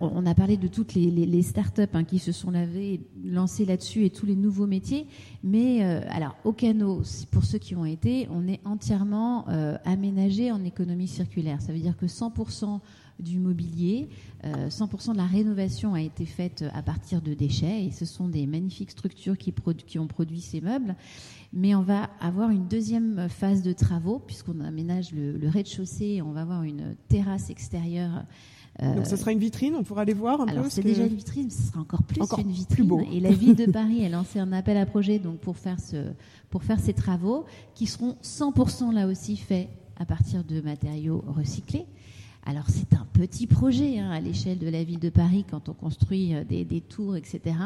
On 0.00 0.26
a 0.26 0.34
parlé 0.34 0.56
de 0.56 0.68
toutes 0.68 0.94
les, 0.94 1.10
les, 1.10 1.42
start-up 1.42 1.90
hein, 1.94 2.04
qui 2.04 2.18
se 2.18 2.32
sont 2.32 2.50
lavées, 2.50 3.00
lancées 3.24 3.64
là-dessus 3.64 4.04
et 4.04 4.10
tous 4.10 4.26
les 4.26 4.36
nouveaux 4.36 4.66
métiers. 4.66 5.06
Mais 5.42 5.82
alors, 5.82 6.36
au 6.44 6.52
canot, 6.52 7.02
pour 7.30 7.44
ceux 7.44 7.58
qui 7.58 7.74
ont 7.74 7.84
été, 7.84 8.28
on 8.30 8.46
est 8.46 8.60
entièrement 8.64 9.46
aménagé 9.84 10.52
en 10.52 10.64
économie 10.64 11.08
circulaire. 11.08 11.60
Ça 11.60 11.72
veut 11.72 11.80
dire 11.80 11.96
que 11.96 12.06
100% 12.06 12.80
du 13.18 13.38
mobilier. 13.38 14.08
100% 14.44 15.10
euh, 15.10 15.12
de 15.12 15.16
la 15.16 15.26
rénovation 15.26 15.94
a 15.94 16.00
été 16.00 16.24
faite 16.24 16.64
à 16.72 16.82
partir 16.82 17.20
de 17.20 17.34
déchets 17.34 17.84
et 17.84 17.90
ce 17.90 18.04
sont 18.04 18.28
des 18.28 18.46
magnifiques 18.46 18.92
structures 18.92 19.36
qui 19.36 19.98
ont 19.98 20.06
produit 20.06 20.40
ces 20.40 20.60
meubles. 20.60 20.94
Mais 21.52 21.74
on 21.74 21.82
va 21.82 22.10
avoir 22.20 22.50
une 22.50 22.68
deuxième 22.68 23.28
phase 23.28 23.62
de 23.62 23.72
travaux 23.72 24.18
puisqu'on 24.18 24.60
aménage 24.60 25.12
le, 25.12 25.48
rez-de-chaussée 25.48 26.16
et 26.16 26.22
on 26.22 26.32
va 26.32 26.42
avoir 26.42 26.62
une 26.62 26.94
terrasse 27.08 27.50
extérieure. 27.50 28.24
Euh, 28.82 28.94
Donc 28.94 29.06
ce 29.06 29.16
sera 29.16 29.32
une 29.32 29.40
vitrine, 29.40 29.74
on 29.74 29.82
pourra 29.82 30.02
aller 30.02 30.14
voir 30.14 30.40
un 30.40 30.46
alors 30.46 30.66
c'est 30.68 30.82
déjà 30.82 31.04
une 31.04 31.16
vitrine, 31.16 31.50
ce 31.50 31.62
sera 31.62 31.80
encore 31.80 32.04
plus 32.04 32.22
une 32.38 32.50
vitrine. 32.52 32.88
Et 33.12 33.18
la 33.18 33.32
ville 33.32 33.56
de 33.56 33.66
Paris 33.72 34.04
a 34.04 34.08
lancé 34.08 34.38
un 34.38 34.52
appel 34.52 34.76
à 34.76 34.86
projet 34.86 35.18
donc 35.18 35.38
pour 35.38 35.56
faire 35.56 35.80
ce, 35.80 35.96
pour 36.48 36.62
faire 36.62 36.78
ces 36.78 36.92
travaux 36.92 37.44
qui 37.74 37.86
seront 37.86 38.16
100% 38.22 38.94
là 38.94 39.08
aussi 39.08 39.36
faits 39.36 39.68
à 39.98 40.04
partir 40.04 40.44
de 40.44 40.60
matériaux 40.60 41.24
recyclés. 41.26 41.86
Alors 42.46 42.64
c'est 42.68 42.94
un 42.94 43.06
petit 43.12 43.48
projet 43.48 43.98
hein, 43.98 44.10
à 44.10 44.20
l'échelle 44.20 44.58
de 44.58 44.68
la 44.68 44.84
ville 44.84 45.00
de 45.00 45.10
Paris 45.10 45.44
quand 45.50 45.68
on 45.68 45.74
construit 45.74 46.34
euh, 46.34 46.44
des, 46.44 46.64
des 46.64 46.80
tours, 46.80 47.16
etc. 47.16 47.56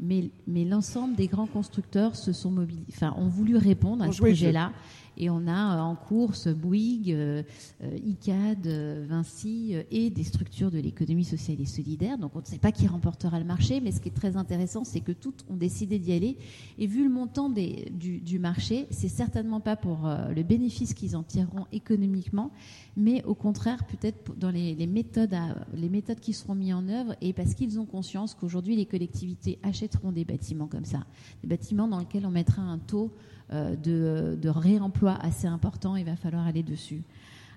Mais, 0.00 0.30
mais 0.46 0.64
l'ensemble 0.64 1.14
des 1.16 1.26
grands 1.26 1.46
constructeurs 1.46 2.16
se 2.16 2.32
sont 2.32 2.50
mobilisés, 2.50 2.86
enfin, 2.92 3.14
ont 3.16 3.28
voulu 3.28 3.56
répondre 3.56 4.04
à 4.04 4.12
ce 4.12 4.18
projet-là. 4.18 4.72
Et 5.16 5.30
on 5.30 5.46
a 5.46 5.76
euh, 5.76 5.80
en 5.80 5.96
course 5.96 6.48
Bouygues, 6.48 7.12
euh, 7.12 7.42
euh, 7.82 7.98
ICAD, 8.04 8.66
Vinci 9.08 9.74
et 9.90 10.10
des 10.10 10.24
structures 10.24 10.70
de 10.70 10.78
l'économie 10.78 11.24
sociale 11.24 11.60
et 11.60 11.66
solidaire. 11.66 12.18
Donc 12.18 12.32
on 12.34 12.40
ne 12.40 12.44
sait 12.44 12.58
pas 12.58 12.72
qui 12.72 12.86
remportera 12.86 13.38
le 13.38 13.44
marché, 13.44 13.80
mais 13.80 13.92
ce 13.92 14.00
qui 14.00 14.08
est 14.08 14.12
très 14.12 14.36
intéressant, 14.36 14.84
c'est 14.84 15.00
que 15.00 15.12
toutes 15.12 15.44
ont 15.48 15.56
décidé 15.56 15.98
d'y 15.98 16.12
aller. 16.12 16.36
Et 16.78 16.86
vu 16.86 17.02
le 17.02 17.10
montant 17.10 17.48
du, 17.48 18.20
du, 18.20 18.38
marché, 18.38 18.86
c'est 18.90 19.08
certainement 19.08 19.60
pas 19.60 19.76
pour 19.76 20.08
le 20.34 20.42
bénéfice 20.42 20.94
qu'ils 20.94 21.16
en 21.16 21.22
tireront 21.22 21.66
économiquement, 21.72 22.50
mais 22.96 23.22
au 23.24 23.34
contraire 23.34 23.84
peut-être 23.86 24.36
dans 24.36 24.50
les, 24.50 24.74
méthodes, 24.86 25.34
les 25.74 25.88
méthodes 25.88 26.20
qui 26.20 26.32
seront 26.32 26.54
mises 26.54 26.74
en 26.74 26.88
œuvre 26.88 27.14
et 27.20 27.32
parce 27.32 27.54
qu'ils 27.54 27.78
ont 27.78 27.86
conscience 27.86 28.34
qu'aujourd'hui 28.34 28.76
les 28.76 28.86
collectivités 28.86 29.58
achèteront 29.62 30.12
des 30.12 30.24
bâtiments 30.24 30.66
comme 30.66 30.84
ça, 30.84 31.04
des 31.42 31.48
bâtiments 31.48 31.88
dans 31.88 31.98
lesquels 31.98 32.26
on 32.26 32.30
mettra 32.30 32.62
un 32.62 32.78
taux 32.78 33.12
de, 33.52 34.36
de 34.40 34.48
réemploi 34.48 35.16
assez 35.22 35.46
important. 35.46 35.96
Il 35.96 36.04
va 36.04 36.16
falloir 36.16 36.46
aller 36.46 36.62
dessus. 36.62 37.02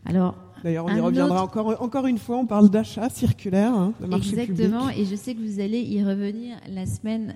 Alors, 0.05 0.35
D'ailleurs, 0.63 0.85
on 0.85 0.95
y 0.95 0.99
reviendra 0.99 1.43
encore, 1.43 1.81
encore 1.81 2.07
une 2.07 2.17
fois. 2.17 2.37
On 2.37 2.45
parle 2.45 2.69
d'achat 2.69 3.09
circulaire, 3.09 3.73
hein, 3.73 3.93
de 3.99 4.05
marché 4.07 4.37
Exactement, 4.39 4.89
et 4.89 5.05
je 5.05 5.15
sais 5.15 5.35
que 5.35 5.41
vous 5.41 5.59
allez 5.59 5.81
y 5.81 6.03
revenir 6.03 6.57
la 6.69 6.85
semaine, 6.85 7.33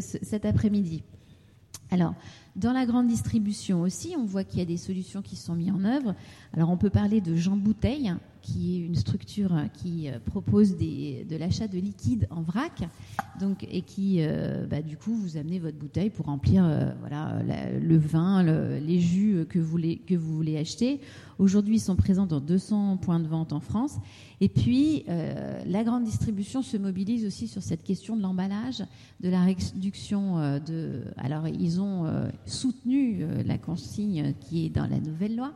cet 0.00 0.44
après-midi. 0.44 1.02
Alors, 1.90 2.14
dans 2.56 2.72
la 2.72 2.86
grande 2.86 3.08
distribution 3.08 3.82
aussi, 3.82 4.14
on 4.16 4.24
voit 4.24 4.44
qu'il 4.44 4.60
y 4.60 4.62
a 4.62 4.66
des 4.66 4.76
solutions 4.76 5.22
qui 5.22 5.36
sont 5.36 5.54
mises 5.54 5.72
en 5.72 5.84
œuvre. 5.84 6.14
Alors, 6.52 6.70
on 6.70 6.76
peut 6.76 6.90
parler 6.90 7.20
de 7.20 7.34
Jean 7.34 7.56
Bouteille, 7.56 8.14
qui 8.44 8.76
est 8.76 8.86
une 8.86 8.94
structure 8.94 9.52
qui 9.72 10.08
euh, 10.08 10.18
propose 10.24 10.76
de 10.76 11.36
l'achat 11.36 11.66
de 11.66 11.78
liquide 11.78 12.28
en 12.30 12.42
vrac, 12.42 12.82
donc 13.40 13.66
et 13.70 13.80
qui, 13.80 14.18
euh, 14.18 14.66
bah, 14.66 14.82
du 14.82 14.98
coup, 14.98 15.14
vous 15.14 15.38
amenez 15.38 15.58
votre 15.58 15.78
bouteille 15.78 16.10
pour 16.10 16.26
remplir, 16.26 16.64
euh, 16.64 16.90
voilà, 17.00 17.42
le 17.80 17.96
vin, 17.96 18.42
les 18.42 19.00
jus 19.00 19.46
que 19.48 19.58
vous 19.58 19.68
voulez 19.68 19.96
que 19.96 20.14
vous 20.14 20.36
voulez 20.36 20.58
acheter. 20.58 21.00
Aujourd'hui, 21.38 21.76
ils 21.76 21.80
sont 21.80 21.96
présents 21.96 22.26
dans 22.26 22.40
200 22.40 22.98
points 22.98 23.18
de 23.18 23.26
vente 23.26 23.52
en 23.52 23.60
France. 23.60 23.96
Et 24.40 24.48
puis, 24.48 25.04
la 25.06 25.82
grande 25.82 26.04
distribution 26.04 26.62
se 26.62 26.76
mobilise 26.76 27.24
aussi 27.26 27.48
sur 27.48 27.62
cette 27.62 27.82
question 27.82 28.16
de 28.16 28.22
l'emballage, 28.22 28.84
de 29.20 29.30
la 29.30 29.42
réduction 29.42 30.60
de. 30.60 31.02
Alors, 31.16 31.48
ils 31.48 31.80
ont 31.80 32.06
soutenu 32.46 33.24
la 33.44 33.58
consigne 33.58 34.34
qui 34.40 34.66
est 34.66 34.70
dans 34.70 34.86
la 34.86 35.00
nouvelle 35.00 35.36
loi. 35.36 35.54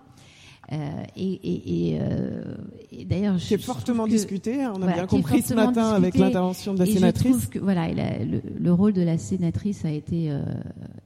Euh, 0.71 1.03
et, 1.17 1.99
euh, 1.99 2.55
et, 2.93 3.05
d'ailleurs, 3.07 3.37
qui 3.37 3.55
est 3.55 3.59
fortement 3.59 4.07
discuté. 4.07 4.63
Hein, 4.63 4.75
on 4.77 4.83
a 4.83 4.93
bien 4.93 5.07
compris 5.07 5.41
ce 5.41 5.55
matin 5.55 5.91
avec 5.91 6.17
l'intervention 6.17 6.75
de 6.75 6.81
la 6.81 6.87
sénatrice. 6.87 7.25
Je 7.25 7.31
trouve 7.31 7.49
que 7.49 7.59
voilà, 7.59 7.89
le, 7.89 8.73
rôle 8.73 8.93
de 8.93 9.01
la 9.01 9.17
sénatrice 9.17 9.87
a 9.87 9.91
été 9.91 10.31
euh, 10.31 10.43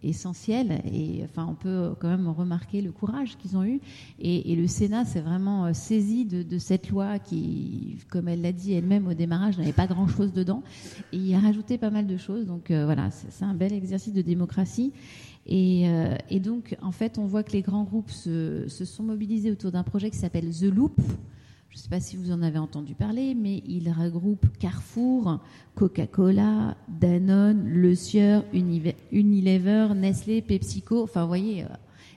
essentiel. 0.02 0.82
Et 0.92 1.20
enfin, 1.24 1.46
on 1.48 1.54
peut 1.54 1.92
quand 2.00 2.08
même 2.08 2.28
remarquer 2.28 2.80
le 2.80 2.90
courage 2.90 3.36
qu'ils 3.38 3.56
ont 3.56 3.64
eu. 3.64 3.80
Et, 4.18 4.56
le 4.56 4.66
Sénat 4.66 5.04
s'est 5.04 5.20
vraiment 5.20 5.72
saisi 5.72 6.24
de, 6.24 6.58
cette 6.58 6.90
loi 6.90 7.18
qui, 7.18 7.98
comme 8.10 8.28
elle 8.28 8.42
l'a 8.42 8.52
dit 8.52 8.74
elle-même 8.74 9.06
au 9.06 9.14
démarrage, 9.14 9.58
n'avait 9.58 9.72
pas 9.72 9.86
grand-chose 9.86 10.32
dedans. 10.32 10.62
Et 11.12 11.18
il 11.18 11.34
a 11.34 11.38
rajouté 11.38 11.78
pas 11.78 11.90
mal 11.90 12.06
de 12.06 12.16
choses. 12.16 12.46
Donc 12.46 12.70
voilà, 12.70 13.10
c'est 13.10 13.44
un 13.44 13.54
bel 13.54 13.72
exercice 13.72 14.12
de 14.12 14.22
démocratie. 14.22 14.92
Euh, 15.50 16.16
et, 16.30 16.40
donc, 16.40 16.76
en 16.82 16.92
fait, 16.92 17.18
on 17.18 17.26
voit 17.26 17.42
que 17.42 17.52
les 17.52 17.62
grands 17.62 17.84
groupes 17.84 18.10
se, 18.10 18.66
sont 18.68 19.02
mobilisés 19.02 19.50
autour 19.50 19.72
d'un 19.72 19.82
projet 19.82 20.10
qui 20.10 20.16
s'appelle 20.16 20.50
The 20.50 20.64
Loop. 20.64 21.00
Je 21.68 21.78
ne 21.78 21.80
sais 21.80 21.88
pas 21.88 22.00
si 22.00 22.16
vous 22.16 22.30
en 22.30 22.42
avez 22.42 22.58
entendu 22.58 22.94
parler, 22.94 23.34
mais 23.34 23.62
il 23.66 23.90
regroupe 23.90 24.46
Carrefour, 24.58 25.40
Coca-Cola, 25.74 26.76
Danone, 26.88 27.66
Le 27.66 27.94
Sieur, 27.94 28.44
Unilever, 28.52 29.88
Nestlé, 29.96 30.42
PepsiCo. 30.42 31.02
Enfin, 31.02 31.22
vous 31.22 31.28
voyez, 31.28 31.62
euh, 31.62 31.68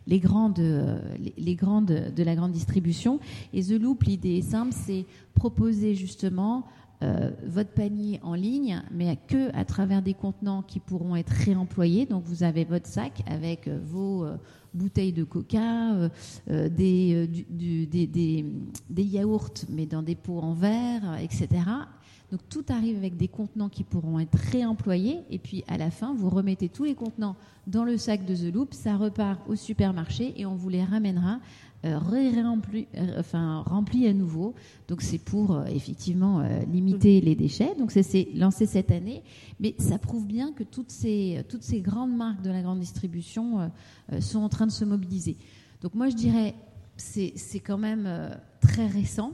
les 0.08 0.20
grandes, 0.20 0.60
euh, 0.60 1.00
les 1.38 1.56
grandes 1.56 2.12
de 2.14 2.24
la 2.24 2.36
grande 2.36 2.52
distribution. 2.52 3.20
Et 3.54 3.64
The 3.64 3.80
Loop, 3.82 4.04
l'idée 4.04 4.38
est 4.38 4.42
simple, 4.42 4.74
c'est 4.74 5.06
proposer 5.34 5.96
justement 5.96 6.66
euh, 7.04 7.32
votre 7.46 7.72
panier 7.72 8.20
en 8.24 8.36
ligne, 8.36 8.82
mais 8.90 9.18
que 9.28 9.54
à 9.54 9.66
travers 9.66 10.02
des 10.02 10.14
contenants 10.14 10.62
qui 10.62 10.80
pourront 10.80 11.16
être 11.18 11.30
réemployés. 11.30 12.06
Donc 12.06 12.24
vous 12.24 12.44
avez 12.44 12.64
votre 12.64 12.88
sac 12.88 13.22
avec 13.28 13.68
euh, 13.68 13.80
vos 13.84 14.24
euh, 14.24 14.38
bouteilles 14.74 15.14
de 15.14 15.24
coca, 15.24 16.10
des, 16.48 17.28
des, 17.50 18.46
des, 18.90 19.04
yaourts, 19.04 19.54
mais 19.70 19.86
dans 19.86 20.04
des 20.04 20.16
pots 20.16 20.40
en 20.40 20.54
verre, 20.54 21.18
etc. 21.22 21.48
Donc 22.32 22.42
tout 22.50 22.66
arrive 22.68 22.98
avec 22.98 23.16
des 23.16 23.30
contenants 23.30 23.70
qui 23.70 23.86
pourront 23.86 24.20
être 24.20 24.38
réemployés. 24.52 25.22
Et 25.30 25.40
puis 25.40 25.64
à 25.70 25.78
la 25.78 25.92
fin, 25.92 26.14
vous 26.14 26.30
remettez 26.30 26.68
tous 26.68 26.84
les 26.84 26.96
contenants 26.96 27.38
dans 27.68 27.84
le 27.84 27.98
sac 27.98 28.26
de 28.26 28.36
The 28.36 28.54
Loop, 28.54 28.74
ça 28.74 28.96
repart 28.96 29.40
au 29.48 29.56
supermarché 29.56 30.34
et 30.38 30.46
on 30.46 30.56
vous 30.56 30.70
les 30.70 30.84
ramènera 30.84 31.40
euh, 31.84 32.00
rempli, 32.00 32.88
euh, 32.96 33.20
enfin, 33.20 33.62
rempli 33.62 34.08
à 34.08 34.14
nouveau. 34.14 34.56
Donc 34.88 35.02
c'est 35.02 35.20
pour 35.20 35.52
euh, 35.52 35.66
effectivement 35.66 36.42
limiter 36.72 37.22
les 37.22 37.36
déchets. 37.36 37.76
Donc 37.78 37.92
c'est 37.92 38.30
lancé 38.34 38.66
cette 38.66 38.92
année, 38.92 39.24
mais 39.60 39.76
ça 39.78 40.00
prouve 40.00 40.26
bien 40.26 40.52
que 40.52 40.64
toutes 40.64 40.92
ces, 40.92 41.44
toutes 41.50 41.64
ces 41.64 41.82
grandes 41.82 42.16
marques 42.16 42.42
de 42.42 42.50
la 42.50 42.62
grande 42.62 42.80
distribution 42.80 43.72
sont 44.20 44.40
en 44.40 44.50
train 44.50 44.66
de 44.66 44.72
se 44.72 44.86
mobiliser. 44.86 45.38
Donc 45.82 45.94
moi 45.94 46.10
je 46.10 46.16
dirais 46.16 46.56
c'est 46.98 47.60
quand 47.60 47.78
même 47.78 48.10
très 48.62 48.88
récent. 48.88 49.32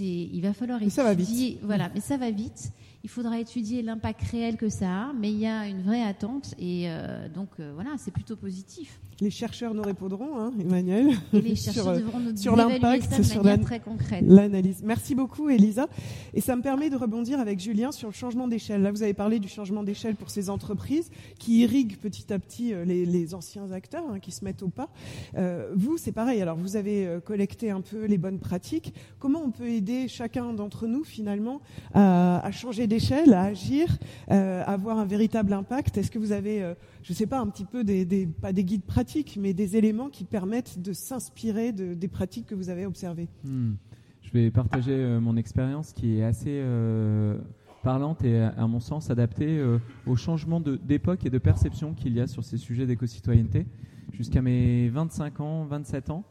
Il 0.00 0.40
va 0.40 0.52
falloir 0.52 0.78
étudier. 0.78 0.96
ça 0.96 1.04
va 1.04 1.14
vite. 1.14 1.58
Voilà, 1.62 1.90
mais 1.94 2.00
ça 2.00 2.16
va 2.16 2.30
vite. 2.30 2.72
Il 3.04 3.10
faudra 3.10 3.38
étudier 3.38 3.82
l'impact 3.82 4.22
réel 4.22 4.56
que 4.56 4.68
ça 4.68 5.08
a, 5.08 5.12
mais 5.12 5.30
il 5.30 5.38
y 5.38 5.46
a 5.46 5.68
une 5.68 5.82
vraie 5.82 6.02
attente 6.02 6.54
et 6.58 6.88
donc 7.34 7.50
voilà, 7.74 7.90
c'est 7.98 8.12
plutôt 8.12 8.36
positif 8.36 8.98
les 9.20 9.30
chercheurs 9.30 9.72
nous 9.72 9.82
répondront, 9.82 10.38
hein, 10.38 10.52
Emmanuel, 10.60 11.10
les 11.32 11.54
chercheurs 11.56 11.84
sur, 11.84 11.92
devront 11.94 12.20
nous 12.20 12.36
sur 12.36 12.54
l'impact, 12.54 13.22
sur 13.22 13.42
l'analyse. 13.42 14.82
Merci 14.84 15.14
beaucoup, 15.14 15.48
Elisa. 15.48 15.86
Et 16.34 16.40
ça 16.42 16.54
me 16.54 16.62
permet 16.62 16.90
de 16.90 16.96
rebondir 16.96 17.40
avec 17.40 17.58
Julien 17.58 17.92
sur 17.92 18.08
le 18.08 18.14
changement 18.14 18.46
d'échelle. 18.46 18.82
Là, 18.82 18.90
vous 18.90 19.02
avez 19.02 19.14
parlé 19.14 19.38
du 19.38 19.48
changement 19.48 19.82
d'échelle 19.82 20.16
pour 20.16 20.28
ces 20.28 20.50
entreprises 20.50 21.10
qui 21.38 21.60
irriguent 21.60 21.96
petit 21.96 22.30
à 22.32 22.38
petit 22.38 22.74
euh, 22.74 22.84
les, 22.84 23.34
anciens 23.34 23.72
acteurs 23.72 24.04
hein, 24.10 24.18
qui 24.20 24.30
se 24.30 24.44
mettent 24.44 24.62
au 24.62 24.68
pas. 24.68 24.88
Euh, 25.36 25.72
vous, 25.74 25.96
c'est 25.96 26.12
pareil. 26.12 26.42
Alors, 26.42 26.56
vous 26.56 26.76
avez 26.76 27.06
euh, 27.06 27.20
collecté 27.20 27.70
un 27.70 27.80
peu 27.80 28.04
les 28.04 28.18
bonnes 28.18 28.38
pratiques. 28.38 28.92
Comment 29.18 29.42
on 29.42 29.50
peut 29.50 29.68
aider 29.68 30.08
chacun 30.08 30.52
d'entre 30.52 30.86
nous, 30.86 31.04
finalement, 31.04 31.60
à, 31.94 32.50
changer 32.52 32.86
d'échelle, 32.86 33.32
à 33.32 33.44
agir, 33.44 33.98
à 34.28 34.72
avoir 34.72 34.98
un 34.98 35.06
véritable 35.06 35.52
impact? 35.52 35.96
Est-ce 35.98 36.10
que 36.10 36.18
vous 36.18 36.32
avez 36.32 36.74
je 37.06 37.12
ne 37.12 37.14
sais 37.14 37.26
pas, 37.28 37.38
un 37.38 37.46
petit 37.46 37.64
peu 37.64 37.84
des, 37.84 38.26
pas 38.26 38.52
des 38.52 38.64
guides 38.64 38.82
pratiques, 38.82 39.38
mais 39.40 39.54
des 39.54 39.76
éléments 39.76 40.08
qui 40.08 40.24
permettent 40.24 40.82
de 40.82 40.92
s'inspirer 40.92 41.70
des 41.70 42.08
pratiques 42.08 42.46
que 42.46 42.56
vous 42.56 42.68
avez 42.68 42.84
observées. 42.84 43.28
Hmm. 43.44 43.74
Je 44.22 44.32
vais 44.32 44.50
partager 44.50 44.90
euh, 44.90 45.20
mon 45.20 45.36
expérience 45.36 45.92
qui 45.92 46.18
est 46.18 46.24
assez 46.24 46.50
euh, 46.50 47.38
parlante 47.84 48.24
et, 48.24 48.40
à, 48.40 48.66
mon 48.66 48.80
sens, 48.80 49.08
adaptée 49.08 49.56
euh, 49.56 49.78
au 50.04 50.16
changement 50.16 50.58
d'époque 50.60 51.24
et 51.24 51.30
de 51.30 51.38
perception 51.38 51.94
qu'il 51.94 52.12
y 52.12 52.20
a 52.20 52.26
sur 52.26 52.42
ces 52.42 52.56
sujets 52.56 52.86
d'éco-citoyenneté. 52.86 53.66
Jusqu'à 54.12 54.42
mes 54.42 54.88
25 54.88 55.38
ans, 55.38 55.64
27 55.64 56.10
ans, 56.10 56.24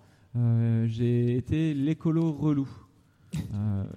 j'ai 0.87 1.37
été 1.37 1.73
l'écolo 1.73 2.33
relou. 2.33 2.67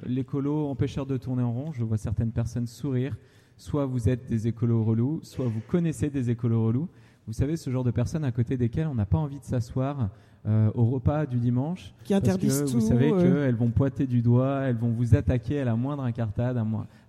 l'écolo 0.07 0.69
empêcheur 0.69 1.07
de 1.07 1.17
tourner 1.17 1.43
en 1.43 1.53
rond. 1.53 1.73
Je 1.73 1.83
vois 1.83 1.97
certaines 1.97 2.31
personnes 2.31 2.69
sourire 2.69 3.17
soit 3.59 3.85
vous 3.85 4.09
êtes 4.09 4.27
des 4.29 4.47
écolos 4.47 4.85
relous, 4.85 5.21
soit 5.23 5.47
vous 5.47 5.61
connaissez 5.69 6.09
des 6.09 6.31
écolos 6.31 6.65
relous. 6.65 6.89
Vous 7.27 7.35
savez, 7.35 7.57
ce 7.57 7.69
genre 7.69 7.85
de 7.85 7.91
personnes 7.91 8.25
à 8.25 8.33
côté 8.33 8.57
desquelles 8.57 8.87
on 8.87 8.95
n'a 8.95 9.05
pas 9.05 9.19
envie 9.19 9.39
de 9.39 9.45
s'asseoir 9.45 10.09
euh, 10.47 10.71
au 10.75 10.87
repas 10.87 11.27
du 11.27 11.39
dimanche. 11.39 11.93
Qui 12.05 12.15
interdisent 12.15 12.61
parce 12.61 12.73
que 12.73 12.79
Vous 12.79 12.87
savez 12.87 13.13
euh. 13.13 13.21
qu'elles 13.21 13.57
vont 13.57 13.71
pointer 13.71 14.07
du 14.07 14.23
doigt, 14.23 14.61
elles 14.63 14.77
vont 14.77 14.93
vous 14.93 15.15
attaquer 15.15 15.61
à 15.61 15.65
la 15.65 15.77
moindre 15.77 16.05
incartade, 16.05 16.57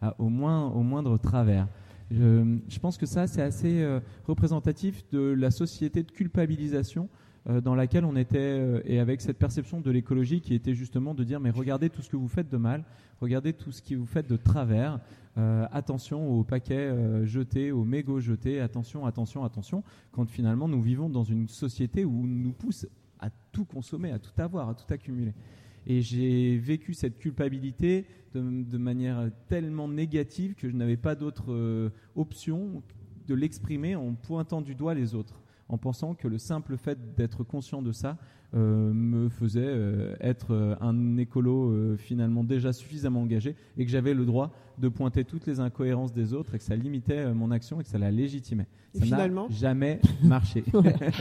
à, 0.01 0.15
au, 0.19 0.27
moins, 0.27 0.67
au 0.67 0.81
moindre 0.81 1.17
travers. 1.17 1.67
Je, 2.11 2.79
pense 2.81 2.97
que 2.97 3.05
ça, 3.05 3.27
c'est 3.27 3.43
assez 3.43 3.81
euh, 3.81 3.99
représentatif 4.27 5.05
de 5.11 5.19
la 5.19 5.51
société 5.51 6.03
de 6.03 6.11
culpabilisation 6.11 7.07
dans 7.63 7.73
laquelle 7.73 8.05
on 8.05 8.15
était, 8.15 8.83
et 8.85 8.99
avec 8.99 9.21
cette 9.21 9.39
perception 9.39 9.79
de 9.79 9.89
l'écologie 9.89 10.39
qui 10.39 10.53
était 10.53 10.75
justement 10.75 11.15
de 11.15 11.23
dire 11.23 11.39
mais 11.39 11.49
regardez 11.49 11.89
tout 11.89 12.01
ce 12.01 12.09
que 12.09 12.17
vous 12.17 12.27
faites 12.27 12.49
de 12.49 12.57
mal, 12.57 12.83
regardez 13.21 13.53
tout 13.53 13.71
ce 13.71 13.81
que 13.81 13.95
vous 13.95 14.05
faites 14.05 14.29
de 14.29 14.35
travers, 14.35 14.99
euh, 15.39 15.65
attention 15.71 16.29
aux 16.29 16.43
paquets 16.43 16.75
euh, 16.75 17.25
jetés, 17.25 17.71
aux 17.71 17.85
mégots 17.85 18.19
jetés, 18.19 18.59
attention, 18.59 19.05
attention, 19.05 19.45
attention, 19.45 19.83
quand 20.11 20.29
finalement 20.29 20.67
nous 20.67 20.81
vivons 20.81 21.09
dans 21.09 21.23
une 21.23 21.47
société 21.47 22.03
où 22.03 22.23
on 22.23 22.27
nous 22.27 22.51
pousse 22.51 22.85
à 23.19 23.29
tout 23.53 23.63
consommer, 23.63 24.11
à 24.11 24.19
tout 24.19 24.33
avoir, 24.41 24.67
à 24.67 24.75
tout 24.75 24.91
accumuler. 24.93 25.33
Et 25.87 26.01
j'ai 26.01 26.57
vécu 26.57 26.93
cette 26.93 27.19
culpabilité 27.19 28.05
de, 28.33 28.77
manière 28.77 29.31
tellement 29.47 29.87
négative 29.87 30.55
que 30.55 30.69
je 30.69 30.75
n'avais 30.75 30.97
pas 30.97 31.15
d'autre 31.15 31.53
euh, 31.53 31.89
option 32.15 32.83
de 33.27 33.33
l'exprimer 33.33 33.95
en 33.95 34.15
pointant 34.15 34.61
du 34.61 34.75
doigt 34.75 34.93
les 34.93 35.15
autres, 35.15 35.41
en 35.69 35.77
pensant 35.77 36.15
que 36.15 36.27
le 36.27 36.37
simple 36.37 36.75
fait 36.75 37.15
d'être 37.15 37.45
conscient 37.45 37.81
de 37.81 37.93
ça 37.93 38.17
euh, 38.55 38.91
me 38.93 39.29
faisait 39.29 39.61
euh, 39.63 40.15
être 40.21 40.55
euh, 40.55 40.75
un 40.81 41.17
écolo 41.17 41.95
finalement 41.97 42.43
déjà 42.43 42.73
suffisamment 42.73 43.21
engagé 43.21 43.55
et 43.77 43.85
que 43.85 43.91
j'avais 43.91 44.15
le 44.15 44.25
droit 44.25 44.51
de 44.79 44.89
pointer 44.89 45.23
toutes 45.23 45.45
les 45.45 45.59
incohérences 45.59 46.13
des 46.13 46.33
autres 46.33 46.55
et 46.55 46.57
que 46.57 46.63
ça 46.63 46.75
limitait 46.75 47.31
mon 47.33 47.51
action 47.51 47.79
et 47.79 47.83
que 47.83 47.89
ça 47.89 47.99
la 47.99 48.09
légitimait. 48.09 48.65
ça 48.93 49.05
n'a 49.05 49.47
jamais 49.49 50.01
marché. 50.23 50.63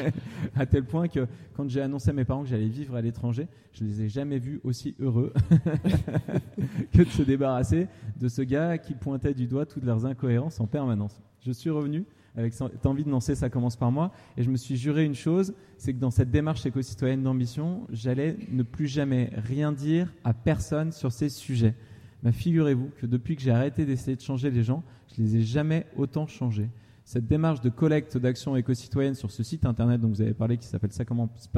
à 0.57 0.65
tel 0.65 0.85
point 0.85 1.09
que 1.09 1.27
quand 1.55 1.69
j'ai 1.69 1.83
annoncé 1.83 2.09
à 2.11 2.13
mes 2.15 2.25
parents 2.25 2.45
que 2.45 2.49
j'allais 2.49 2.69
vivre 2.69 2.95
à 2.95 3.03
l'étranger, 3.03 3.49
je 3.73 3.85
les 3.85 4.03
ai 4.03 4.09
jamais 4.09 4.39
vus 4.39 4.61
aussi 4.65 4.95
heureux 4.99 5.35
que 6.93 7.03
de 7.03 7.11
se 7.11 7.23
débarrasser 7.23 7.89
de 8.19 8.29
ce 8.29 8.41
gars 8.41 8.79
qui 8.79 8.95
pointait 8.95 9.35
du 9.35 9.47
doigt 9.47 9.67
toutes 9.67 9.85
leurs 9.85 10.07
incohérences 10.07 10.61
en 10.61 10.67
permanence. 10.67 11.21
Je 11.41 11.53
suis 11.53 11.71
revenu 11.71 12.07
avec 12.37 12.55
cette 12.55 12.87
envie 12.87 13.05
de 13.05 13.11
lancer 13.11 13.35
Ça 13.35 13.51
commence 13.51 13.77
par 13.77 13.91
moi. 13.91 14.13
Et 14.37 14.43
je 14.43 14.51
me 14.51 14.57
suis 14.57 14.77
juré 14.77 15.05
une 15.05 15.15
chose, 15.15 15.55
c'est 15.77 15.93
que 15.93 15.99
dans 15.99 16.11
cette 16.11 16.31
démarche 16.31 16.65
éco-citoyenne 16.67 17.23
d'ambition, 17.23 17.87
j'allais 17.91 18.37
ne 18.51 18.63
plus 18.63 18.87
jamais 18.87 19.31
rien 19.37 19.73
dire 19.73 20.13
à 20.25 20.35
personne 20.35 20.93
sur 20.93 21.13
ces 21.13 21.29
sujets. 21.29 21.75
Mais 22.23 22.33
figurez-vous 22.33 22.91
que 23.01 23.07
depuis 23.07 23.37
que 23.37 23.43
j'ai 23.43 23.51
arrêté 23.51 23.85
d'essayer 23.85 24.17
de 24.17 24.21
changer 24.21 24.51
les 24.51 24.63
gens, 24.63 24.83
je 25.17 25.23
les 25.23 25.37
ai 25.37 25.43
jamais 25.43 25.87
autant 25.97 26.27
changés. 26.27 26.71
Cette 27.05 27.27
démarche 27.27 27.63
de 27.63 27.71
collecte 27.71 28.19
d'actions 28.19 28.55
éco-citoyennes 28.55 29.15
sur 29.15 29.31
ce 29.31 29.43
site 29.43 29.65
internet 29.65 29.99
dont 29.99 30.09
vous 30.09 30.21
avez 30.21 30.35
parlé, 30.35 30.59
qui 30.59 30.67
s'appelle 30.67 30.93
ça 30.93 31.07
commence 31.07 31.49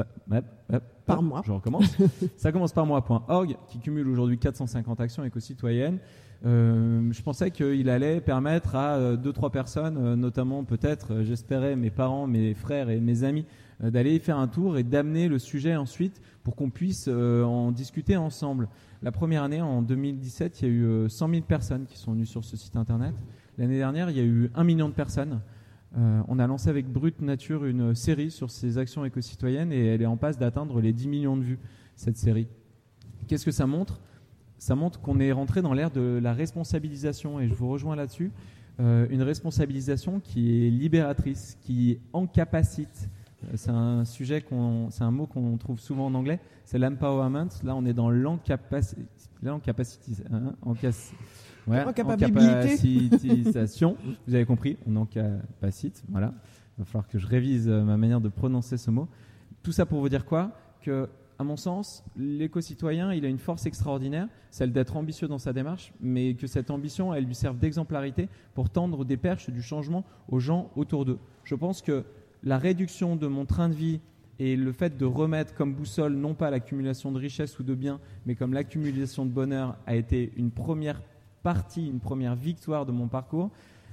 par 1.05 1.21
moi. 1.21 1.41
Je 1.45 1.51
recommence. 1.51 1.97
ça 2.37 2.53
commence 2.53 2.71
par 2.71 2.85
moi.org, 2.85 3.57
qui 3.67 3.79
cumule 3.79 4.07
aujourd'hui 4.07 4.37
450 4.37 5.01
actions 5.01 5.25
éco-citoyennes. 5.25 5.99
Euh, 6.43 7.11
je 7.11 7.21
pensais 7.21 7.51
qu'il 7.51 7.89
allait 7.89 8.19
permettre 8.19 8.75
à 8.75 8.95
euh, 8.95 9.15
deux 9.15 9.31
trois 9.31 9.51
personnes, 9.51 9.97
euh, 9.97 10.15
notamment 10.15 10.63
peut-être, 10.63 11.21
j'espérais 11.21 11.75
mes 11.75 11.91
parents, 11.91 12.25
mes 12.25 12.55
frères 12.55 12.89
et 12.89 12.99
mes 12.99 13.23
amis, 13.23 13.45
d'aller 13.79 14.19
faire 14.19 14.37
un 14.37 14.47
tour 14.47 14.77
et 14.77 14.83
d'amener 14.83 15.27
le 15.27 15.39
sujet 15.39 15.75
ensuite 15.75 16.21
pour 16.43 16.55
qu'on 16.55 16.69
puisse 16.69 17.07
en 17.07 17.71
discuter 17.71 18.15
ensemble. 18.15 18.69
La 19.01 19.11
première 19.11 19.41
année, 19.41 19.59
en 19.59 19.81
2017, 19.81 20.61
il 20.61 20.67
y 20.67 20.69
a 20.69 20.71
eu 20.71 21.09
100 21.09 21.29
000 21.29 21.41
personnes 21.41 21.85
qui 21.87 21.97
sont 21.97 22.11
venues 22.11 22.27
sur 22.27 22.45
ce 22.45 22.55
site 22.57 22.75
internet. 22.75 23.15
L'année 23.57 23.79
dernière, 23.79 24.11
il 24.11 24.17
y 24.17 24.19
a 24.19 24.23
eu 24.23 24.51
un 24.53 24.63
million 24.63 24.87
de 24.87 24.93
personnes. 24.93 25.41
On 25.95 26.37
a 26.37 26.45
lancé 26.45 26.69
avec 26.69 26.87
Brut 26.91 27.23
Nature 27.23 27.65
une 27.65 27.95
série 27.95 28.29
sur 28.29 28.51
ces 28.51 28.77
actions 28.77 29.03
éco-citoyennes 29.03 29.71
et 29.73 29.87
elle 29.87 30.03
est 30.03 30.05
en 30.05 30.17
passe 30.17 30.37
d'atteindre 30.37 30.79
les 30.79 30.93
10 30.93 31.07
millions 31.07 31.37
de 31.37 31.41
vues, 31.41 31.59
cette 31.95 32.17
série. 32.17 32.47
Qu'est-ce 33.27 33.45
que 33.45 33.51
ça 33.51 33.65
montre? 33.65 33.99
Ça 34.61 34.75
montre 34.75 35.01
qu'on 35.01 35.19
est 35.19 35.31
rentré 35.31 35.63
dans 35.63 35.73
l'ère 35.73 35.89
de 35.89 36.19
la 36.21 36.33
responsabilisation 36.33 37.39
et 37.39 37.47
je 37.47 37.53
vous 37.55 37.67
rejoins 37.67 37.95
là-dessus. 37.95 38.31
Euh, 38.79 39.07
une 39.09 39.23
responsabilisation 39.23 40.19
qui 40.19 40.67
est 40.67 40.69
libératrice, 40.69 41.57
qui 41.61 41.97
encapacite. 42.13 43.09
Euh, 43.43 43.47
c'est 43.55 43.71
un 43.71 44.05
sujet, 44.05 44.45
c'est 44.91 45.03
un 45.03 45.09
mot 45.09 45.25
qu'on 45.25 45.57
trouve 45.57 45.79
souvent 45.79 46.05
en 46.05 46.13
anglais, 46.13 46.39
c'est 46.63 46.77
l'empowerment. 46.77 47.49
Là, 47.63 47.75
on 47.75 47.83
est 47.85 47.93
dans 47.93 48.11
l'encapacité. 48.11 49.01
Hein, 50.31 50.53
Ouais. 51.67 51.83
Vous 54.27 54.35
avez 54.35 54.45
compris, 54.45 54.77
on 54.85 54.95
en 54.95 55.07
capacite. 55.07 56.03
Voilà. 56.07 56.35
Il 56.77 56.81
va 56.81 56.85
falloir 56.85 57.07
que 57.07 57.17
je 57.17 57.25
révise 57.25 57.67
euh, 57.67 57.83
ma 57.83 57.97
manière 57.97 58.21
de 58.21 58.29
prononcer 58.29 58.77
ce 58.77 58.91
mot. 58.91 59.07
Tout 59.63 59.71
ça 59.71 59.87
pour 59.87 60.01
vous 60.01 60.09
dire 60.09 60.23
quoi? 60.23 60.51
Que, 60.81 61.09
à 61.41 61.43
mon 61.43 61.57
sens, 61.57 62.03
l'éco-citoyen, 62.15 63.13
il 63.13 63.25
a 63.25 63.27
une 63.27 63.39
force 63.39 63.65
extraordinaire, 63.65 64.27
celle 64.51 64.71
d'être 64.71 64.95
ambitieux 64.95 65.27
dans 65.27 65.39
sa 65.39 65.53
démarche, 65.53 65.91
mais 65.99 66.35
que 66.35 66.45
cette 66.45 66.69
ambition, 66.69 67.15
elle 67.15 67.25
lui 67.25 67.33
serve 67.33 67.57
d'exemplarité 67.57 68.29
pour 68.53 68.69
tendre 68.69 69.05
des 69.05 69.17
perches 69.17 69.49
du 69.49 69.63
changement 69.63 70.05
aux 70.29 70.39
gens 70.39 70.69
autour 70.75 71.03
d'eux. 71.03 71.17
Je 71.43 71.55
pense 71.55 71.81
que 71.81 72.05
la 72.43 72.59
réduction 72.59 73.15
de 73.15 73.25
mon 73.25 73.45
train 73.45 73.69
de 73.69 73.73
vie 73.73 74.01
et 74.37 74.55
le 74.55 74.71
fait 74.71 74.97
de 74.97 75.05
remettre 75.05 75.55
comme 75.55 75.73
boussole 75.73 76.13
non 76.13 76.35
pas 76.35 76.51
l'accumulation 76.51 77.11
de 77.11 77.17
richesses 77.17 77.57
ou 77.57 77.63
de 77.63 77.73
biens, 77.73 77.99
mais 78.27 78.35
comme 78.35 78.53
l'accumulation 78.53 79.25
de 79.25 79.31
bonheur 79.31 79.75
a 79.87 79.95
été 79.95 80.31
une 80.37 80.51
première 80.51 81.01
partie, 81.41 81.87
une 81.87 81.99
première 81.99 82.35
victoire 82.35 82.85
de 82.85 82.91
mon 82.91 83.07
parcours, 83.07 83.49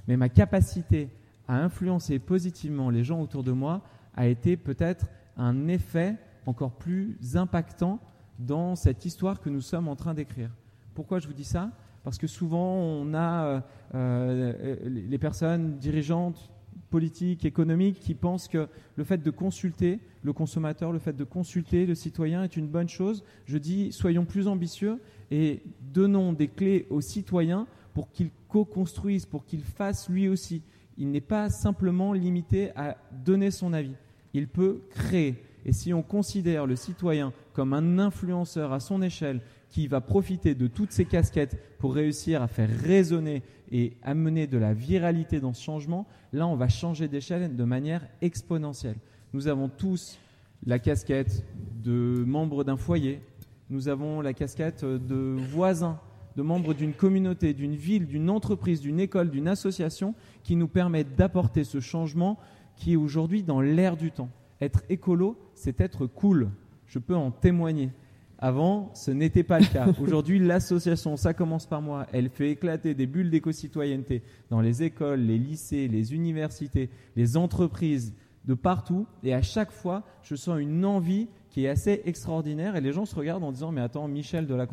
mais 0.07 0.17
ma 0.17 0.29
capacité 0.29 1.09
à 1.47 1.63
influencer 1.63 2.19
positivement 2.19 2.91
les 2.91 3.03
gens 3.03 3.19
autour 3.19 3.43
de 3.43 3.51
moi 3.51 3.81
a 4.15 4.27
été 4.27 4.55
peut-être 4.55 5.07
un 5.35 5.67
effet 5.67 6.15
encore 6.45 6.71
plus 6.71 7.17
impactant 7.35 7.99
dans 8.39 8.75
cette 8.75 9.05
histoire 9.05 9.41
que 9.41 9.49
nous 9.49 9.61
sommes 9.61 9.87
en 9.87 9.95
train 9.95 10.13
d'écrire. 10.13 10.49
Pourquoi 10.95 11.19
je 11.19 11.27
vous 11.27 11.33
dis 11.33 11.43
ça? 11.43 11.71
Parce 12.03 12.17
que 12.17 12.27
souvent, 12.27 12.75
on 12.75 13.13
a 13.13 13.45
euh, 13.45 13.61
euh, 13.95 14.75
les 14.85 15.17
personnes 15.17 15.77
dirigeantes 15.77 16.49
politiques, 16.89 17.45
économiques, 17.45 17.99
qui 17.99 18.15
pensent 18.15 18.47
que 18.47 18.67
le 18.95 19.03
fait 19.03 19.21
de 19.21 19.29
consulter 19.29 19.99
le 20.23 20.33
consommateur, 20.33 20.91
le 20.91 20.99
fait 20.99 21.15
de 21.15 21.23
consulter 21.23 21.85
le 21.85 21.95
citoyen 21.95 22.43
est 22.43 22.57
une 22.57 22.67
bonne 22.67 22.89
chose. 22.89 23.23
Je 23.45 23.57
dis, 23.57 23.91
soyons 23.91 24.25
plus 24.25 24.47
ambitieux 24.47 24.99
et 25.31 25.61
donnons 25.81 26.33
des 26.33 26.47
clés 26.47 26.87
aux 26.89 27.01
citoyens 27.01 27.67
pour 27.93 28.11
qu'ils 28.11 28.31
co-construisent, 28.47 29.25
pour 29.25 29.45
qu'ils 29.45 29.63
fassent 29.63 30.09
lui 30.09 30.27
aussi. 30.27 30.61
Il 30.97 31.11
n'est 31.11 31.21
pas 31.21 31.49
simplement 31.49 32.13
limité 32.13 32.71
à 32.75 32.97
donner 33.11 33.51
son 33.51 33.71
avis. 33.73 33.95
Il 34.33 34.47
peut 34.47 34.81
créer. 34.89 35.41
Et 35.65 35.73
si 35.73 35.93
on 35.93 36.01
considère 36.01 36.65
le 36.65 36.75
citoyen 36.75 37.33
comme 37.53 37.73
un 37.73 37.99
influenceur 37.99 38.71
à 38.71 38.79
son 38.79 39.01
échelle 39.01 39.41
qui 39.69 39.87
va 39.87 40.01
profiter 40.01 40.55
de 40.55 40.67
toutes 40.67 40.91
ces 40.91 41.05
casquettes 41.05 41.57
pour 41.77 41.93
réussir 41.93 42.41
à 42.41 42.47
faire 42.47 42.69
résonner 42.69 43.43
et 43.71 43.93
amener 44.01 44.47
de 44.47 44.57
la 44.57 44.73
viralité 44.73 45.39
dans 45.39 45.53
ce 45.53 45.63
changement, 45.63 46.07
là 46.33 46.47
on 46.47 46.55
va 46.55 46.69
changer 46.69 47.07
d'échelle 47.07 47.55
de 47.55 47.63
manière 47.63 48.07
exponentielle. 48.21 48.97
Nous 49.33 49.47
avons 49.47 49.69
tous 49.69 50.17
la 50.65 50.79
casquette 50.79 51.45
de 51.83 52.23
membres 52.25 52.63
d'un 52.63 52.77
foyer, 52.77 53.21
nous 53.69 53.87
avons 53.87 54.21
la 54.21 54.33
casquette 54.33 54.83
de 54.83 55.37
voisins, 55.51 55.99
de 56.35 56.41
membres 56.41 56.73
d'une 56.73 56.93
communauté, 56.93 57.53
d'une 57.53 57.75
ville, 57.75 58.07
d'une 58.07 58.29
entreprise, 58.29 58.81
d'une 58.81 58.99
école, 58.99 59.29
d'une 59.29 59.47
association 59.47 60.15
qui 60.43 60.55
nous 60.55 60.67
permettent 60.67 61.15
d'apporter 61.15 61.63
ce 61.63 61.79
changement 61.79 62.39
qui 62.75 62.93
est 62.93 62.95
aujourd'hui 62.95 63.43
dans 63.43 63.61
l'air 63.61 63.97
du 63.97 64.11
temps. 64.11 64.29
Être 64.61 64.83
écolo, 64.89 65.37
c'est 65.55 65.79
être 65.81 66.05
cool. 66.05 66.49
Je 66.85 66.99
peux 66.99 67.15
en 67.15 67.31
témoigner. 67.31 67.89
Avant, 68.37 68.91
ce 68.93 69.11
n'était 69.11 69.43
pas 69.43 69.59
le 69.59 69.65
cas. 69.65 69.87
Aujourd'hui, 70.01 70.39
l'association, 70.39 71.17
ça 71.17 71.33
commence 71.33 71.65
par 71.65 71.81
moi, 71.81 72.07
elle 72.13 72.29
fait 72.29 72.51
éclater 72.51 72.93
des 72.93 73.05
bulles 73.05 73.29
d'éco-citoyenneté 73.29 74.23
dans 74.49 74.61
les 74.61 74.83
écoles, 74.83 75.19
les 75.19 75.37
lycées, 75.37 75.87
les 75.89 76.13
universités, 76.13 76.89
les 77.17 77.35
entreprises, 77.35 78.13
de 78.45 78.53
partout. 78.53 79.05
Et 79.23 79.33
à 79.33 79.41
chaque 79.41 79.71
fois, 79.71 80.03
je 80.23 80.35
sens 80.35 80.59
une 80.59 80.85
envie 80.85 81.27
qui 81.49 81.65
est 81.65 81.69
assez 81.69 82.01
extraordinaire. 82.05 82.75
Et 82.75 82.81
les 82.81 82.93
gens 82.93 83.05
se 83.05 83.15
regardent 83.15 83.43
en 83.43 83.51
disant, 83.51 83.71
mais 83.71 83.81
attends, 83.81 84.07
Michel 84.07 84.47
de 84.47 84.55
la 84.55 84.67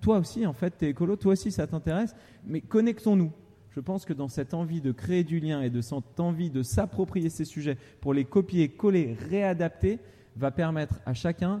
toi 0.00 0.18
aussi, 0.18 0.46
en 0.46 0.52
fait, 0.52 0.76
tu 0.78 0.84
es 0.84 0.90
écolo, 0.90 1.16
toi 1.16 1.32
aussi, 1.32 1.50
ça 1.50 1.66
t'intéresse. 1.66 2.14
Mais 2.46 2.60
connectons-nous. 2.60 3.32
Je 3.74 3.80
pense 3.80 4.04
que 4.04 4.12
dans 4.12 4.28
cette 4.28 4.54
envie 4.54 4.80
de 4.80 4.92
créer 4.92 5.24
du 5.24 5.40
lien 5.40 5.60
et 5.60 5.68
de 5.68 5.80
cette 5.80 6.20
envie 6.20 6.48
de 6.48 6.62
s'approprier 6.62 7.28
ces 7.28 7.44
sujets 7.44 7.76
pour 8.00 8.14
les 8.14 8.24
copier, 8.24 8.68
coller, 8.68 9.16
réadapter, 9.28 9.98
va 10.36 10.52
permettre 10.52 11.00
à 11.06 11.12
chacun 11.12 11.60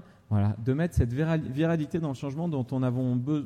de 0.64 0.72
mettre 0.72 0.94
cette 0.94 1.12
viralité 1.12 1.98
dans 1.98 2.08
le 2.08 2.14
changement 2.14 2.48
dont 2.48 2.64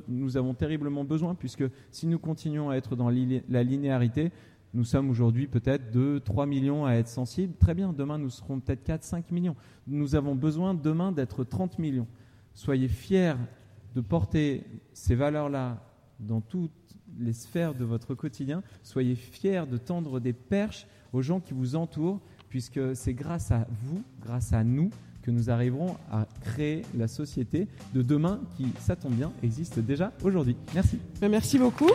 nous 0.07 0.37
avons 0.37 0.55
terriblement 0.55 1.05
besoin, 1.05 1.35
puisque 1.35 1.65
si 1.91 2.07
nous 2.07 2.19
continuons 2.19 2.69
à 2.69 2.77
être 2.77 2.95
dans 2.95 3.09
la 3.09 3.63
linéarité, 3.63 4.33
nous 4.75 4.85
sommes 4.85 5.09
aujourd'hui 5.09 5.47
peut-être 5.47 5.91
2, 5.91 6.21
3 6.21 6.45
millions 6.45 6.85
à 6.85 6.93
être 6.93 7.09
sensibles. 7.09 7.55
Très 7.57 7.73
bien, 7.73 7.95
demain 7.95 8.19
nous 8.19 8.29
serons 8.29 8.61
peut-être 8.61 8.85
4, 8.85 9.03
5 9.03 9.31
millions. 9.31 9.57
Nous 9.87 10.15
avons 10.15 10.35
besoin 10.35 10.75
demain 10.75 11.11
d'être 11.11 11.43
30 11.43 11.79
millions. 11.79 12.07
Soyez 12.53 12.89
fiers 12.89 13.35
de 13.95 14.03
porter 14.03 14.65
ces 14.93 15.15
valeurs-là 15.15 15.83
dans 16.21 16.43
toutes 16.43 16.88
les 17.19 17.33
sphères 17.33 17.75
de 17.75 17.85
votre 17.85 18.15
quotidien. 18.15 18.63
Soyez 18.83 19.15
fiers 19.15 19.65
de 19.71 19.77
tendre 19.77 20.21
des 20.21 20.33
perches 20.33 20.87
aux 21.13 21.23
gens 21.23 21.41
qui 21.41 21.55
vous 21.55 21.77
entourent, 21.77 22.21
puisque 22.49 22.81
c'est 22.95 23.15
grâce 23.15 23.51
à 23.51 23.67
vous, 23.85 24.03
grâce 24.23 24.53
à 24.53 24.65
nous, 24.65 24.91
que 25.23 25.31
nous 25.31 25.51
arriverons 25.51 25.97
à 26.11 26.27
créer 26.41 26.83
la 26.97 27.09
société 27.09 27.69
de 27.95 28.03
demain 28.03 28.41
qui, 28.57 28.69
ça 28.81 28.97
tombe 28.97 29.13
bien, 29.13 29.33
existe 29.43 29.79
déjà 29.79 30.13
aujourd'hui. 30.23 30.57
Merci. 30.75 30.99
Ben, 31.21 31.31
merci 31.31 31.59
beaucoup. 31.59 31.91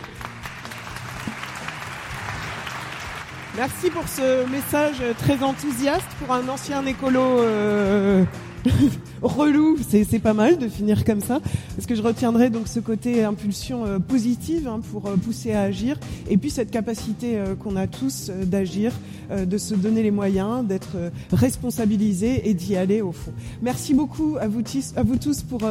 Merci 3.56 3.88
pour 3.90 4.06
ce 4.08 4.48
message 4.50 5.02
très 5.18 5.42
enthousiaste 5.42 6.08
pour 6.18 6.32
un 6.32 6.48
ancien 6.48 6.84
écolo. 6.86 7.20
Euh, 7.20 8.24
relou, 9.22 9.78
c'est 9.88 10.18
pas 10.18 10.34
mal 10.34 10.58
de 10.58 10.68
finir 10.68 11.04
comme 11.04 11.20
ça. 11.20 11.40
Parce 11.74 11.86
que 11.86 11.94
je 11.94 12.02
retiendrai 12.02 12.50
donc 12.50 12.68
ce 12.68 12.80
côté 12.80 13.24
impulsion 13.24 13.84
euh, 13.84 13.98
positive 13.98 14.68
hein, 14.68 14.80
pour 14.92 15.06
euh, 15.06 15.16
pousser 15.16 15.52
à 15.52 15.62
agir, 15.62 15.98
et 16.28 16.36
puis 16.36 16.50
cette 16.50 16.70
capacité 16.70 17.38
euh, 17.38 17.54
qu'on 17.54 17.76
a 17.76 17.86
tous 17.86 18.30
d'agir, 18.30 18.92
de 19.34 19.56
se 19.56 19.74
donner 19.74 20.02
les 20.02 20.10
moyens, 20.10 20.66
d'être 20.66 20.96
responsabilisé 21.32 22.48
et 22.48 22.52
d'y 22.52 22.76
aller 22.76 23.00
au 23.00 23.12
fond. 23.12 23.32
Merci 23.62 23.94
beaucoup 23.94 24.36
à 24.38 24.48
vous, 24.48 24.62
à 24.96 25.02
vous 25.02 25.16
tous 25.16 25.40
pour 25.40 25.62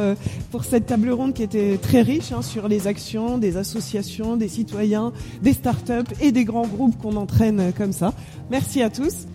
pour 0.50 0.64
cette 0.64 0.86
table 0.86 1.10
ronde 1.10 1.34
qui 1.34 1.44
était 1.44 1.78
très 1.78 2.02
riche 2.02 2.32
hein, 2.32 2.42
sur 2.42 2.66
les 2.66 2.88
actions 2.88 3.38
des 3.38 3.56
associations, 3.56 4.36
des 4.36 4.48
citoyens, 4.48 5.12
des 5.42 5.52
startups 5.52 6.12
et 6.20 6.32
des 6.32 6.44
grands 6.44 6.66
groupes 6.66 7.00
qu'on 7.00 7.16
entraîne 7.16 7.72
comme 7.76 7.92
ça. 7.92 8.12
Merci 8.50 8.82
à 8.82 8.90
tous. 8.90 9.26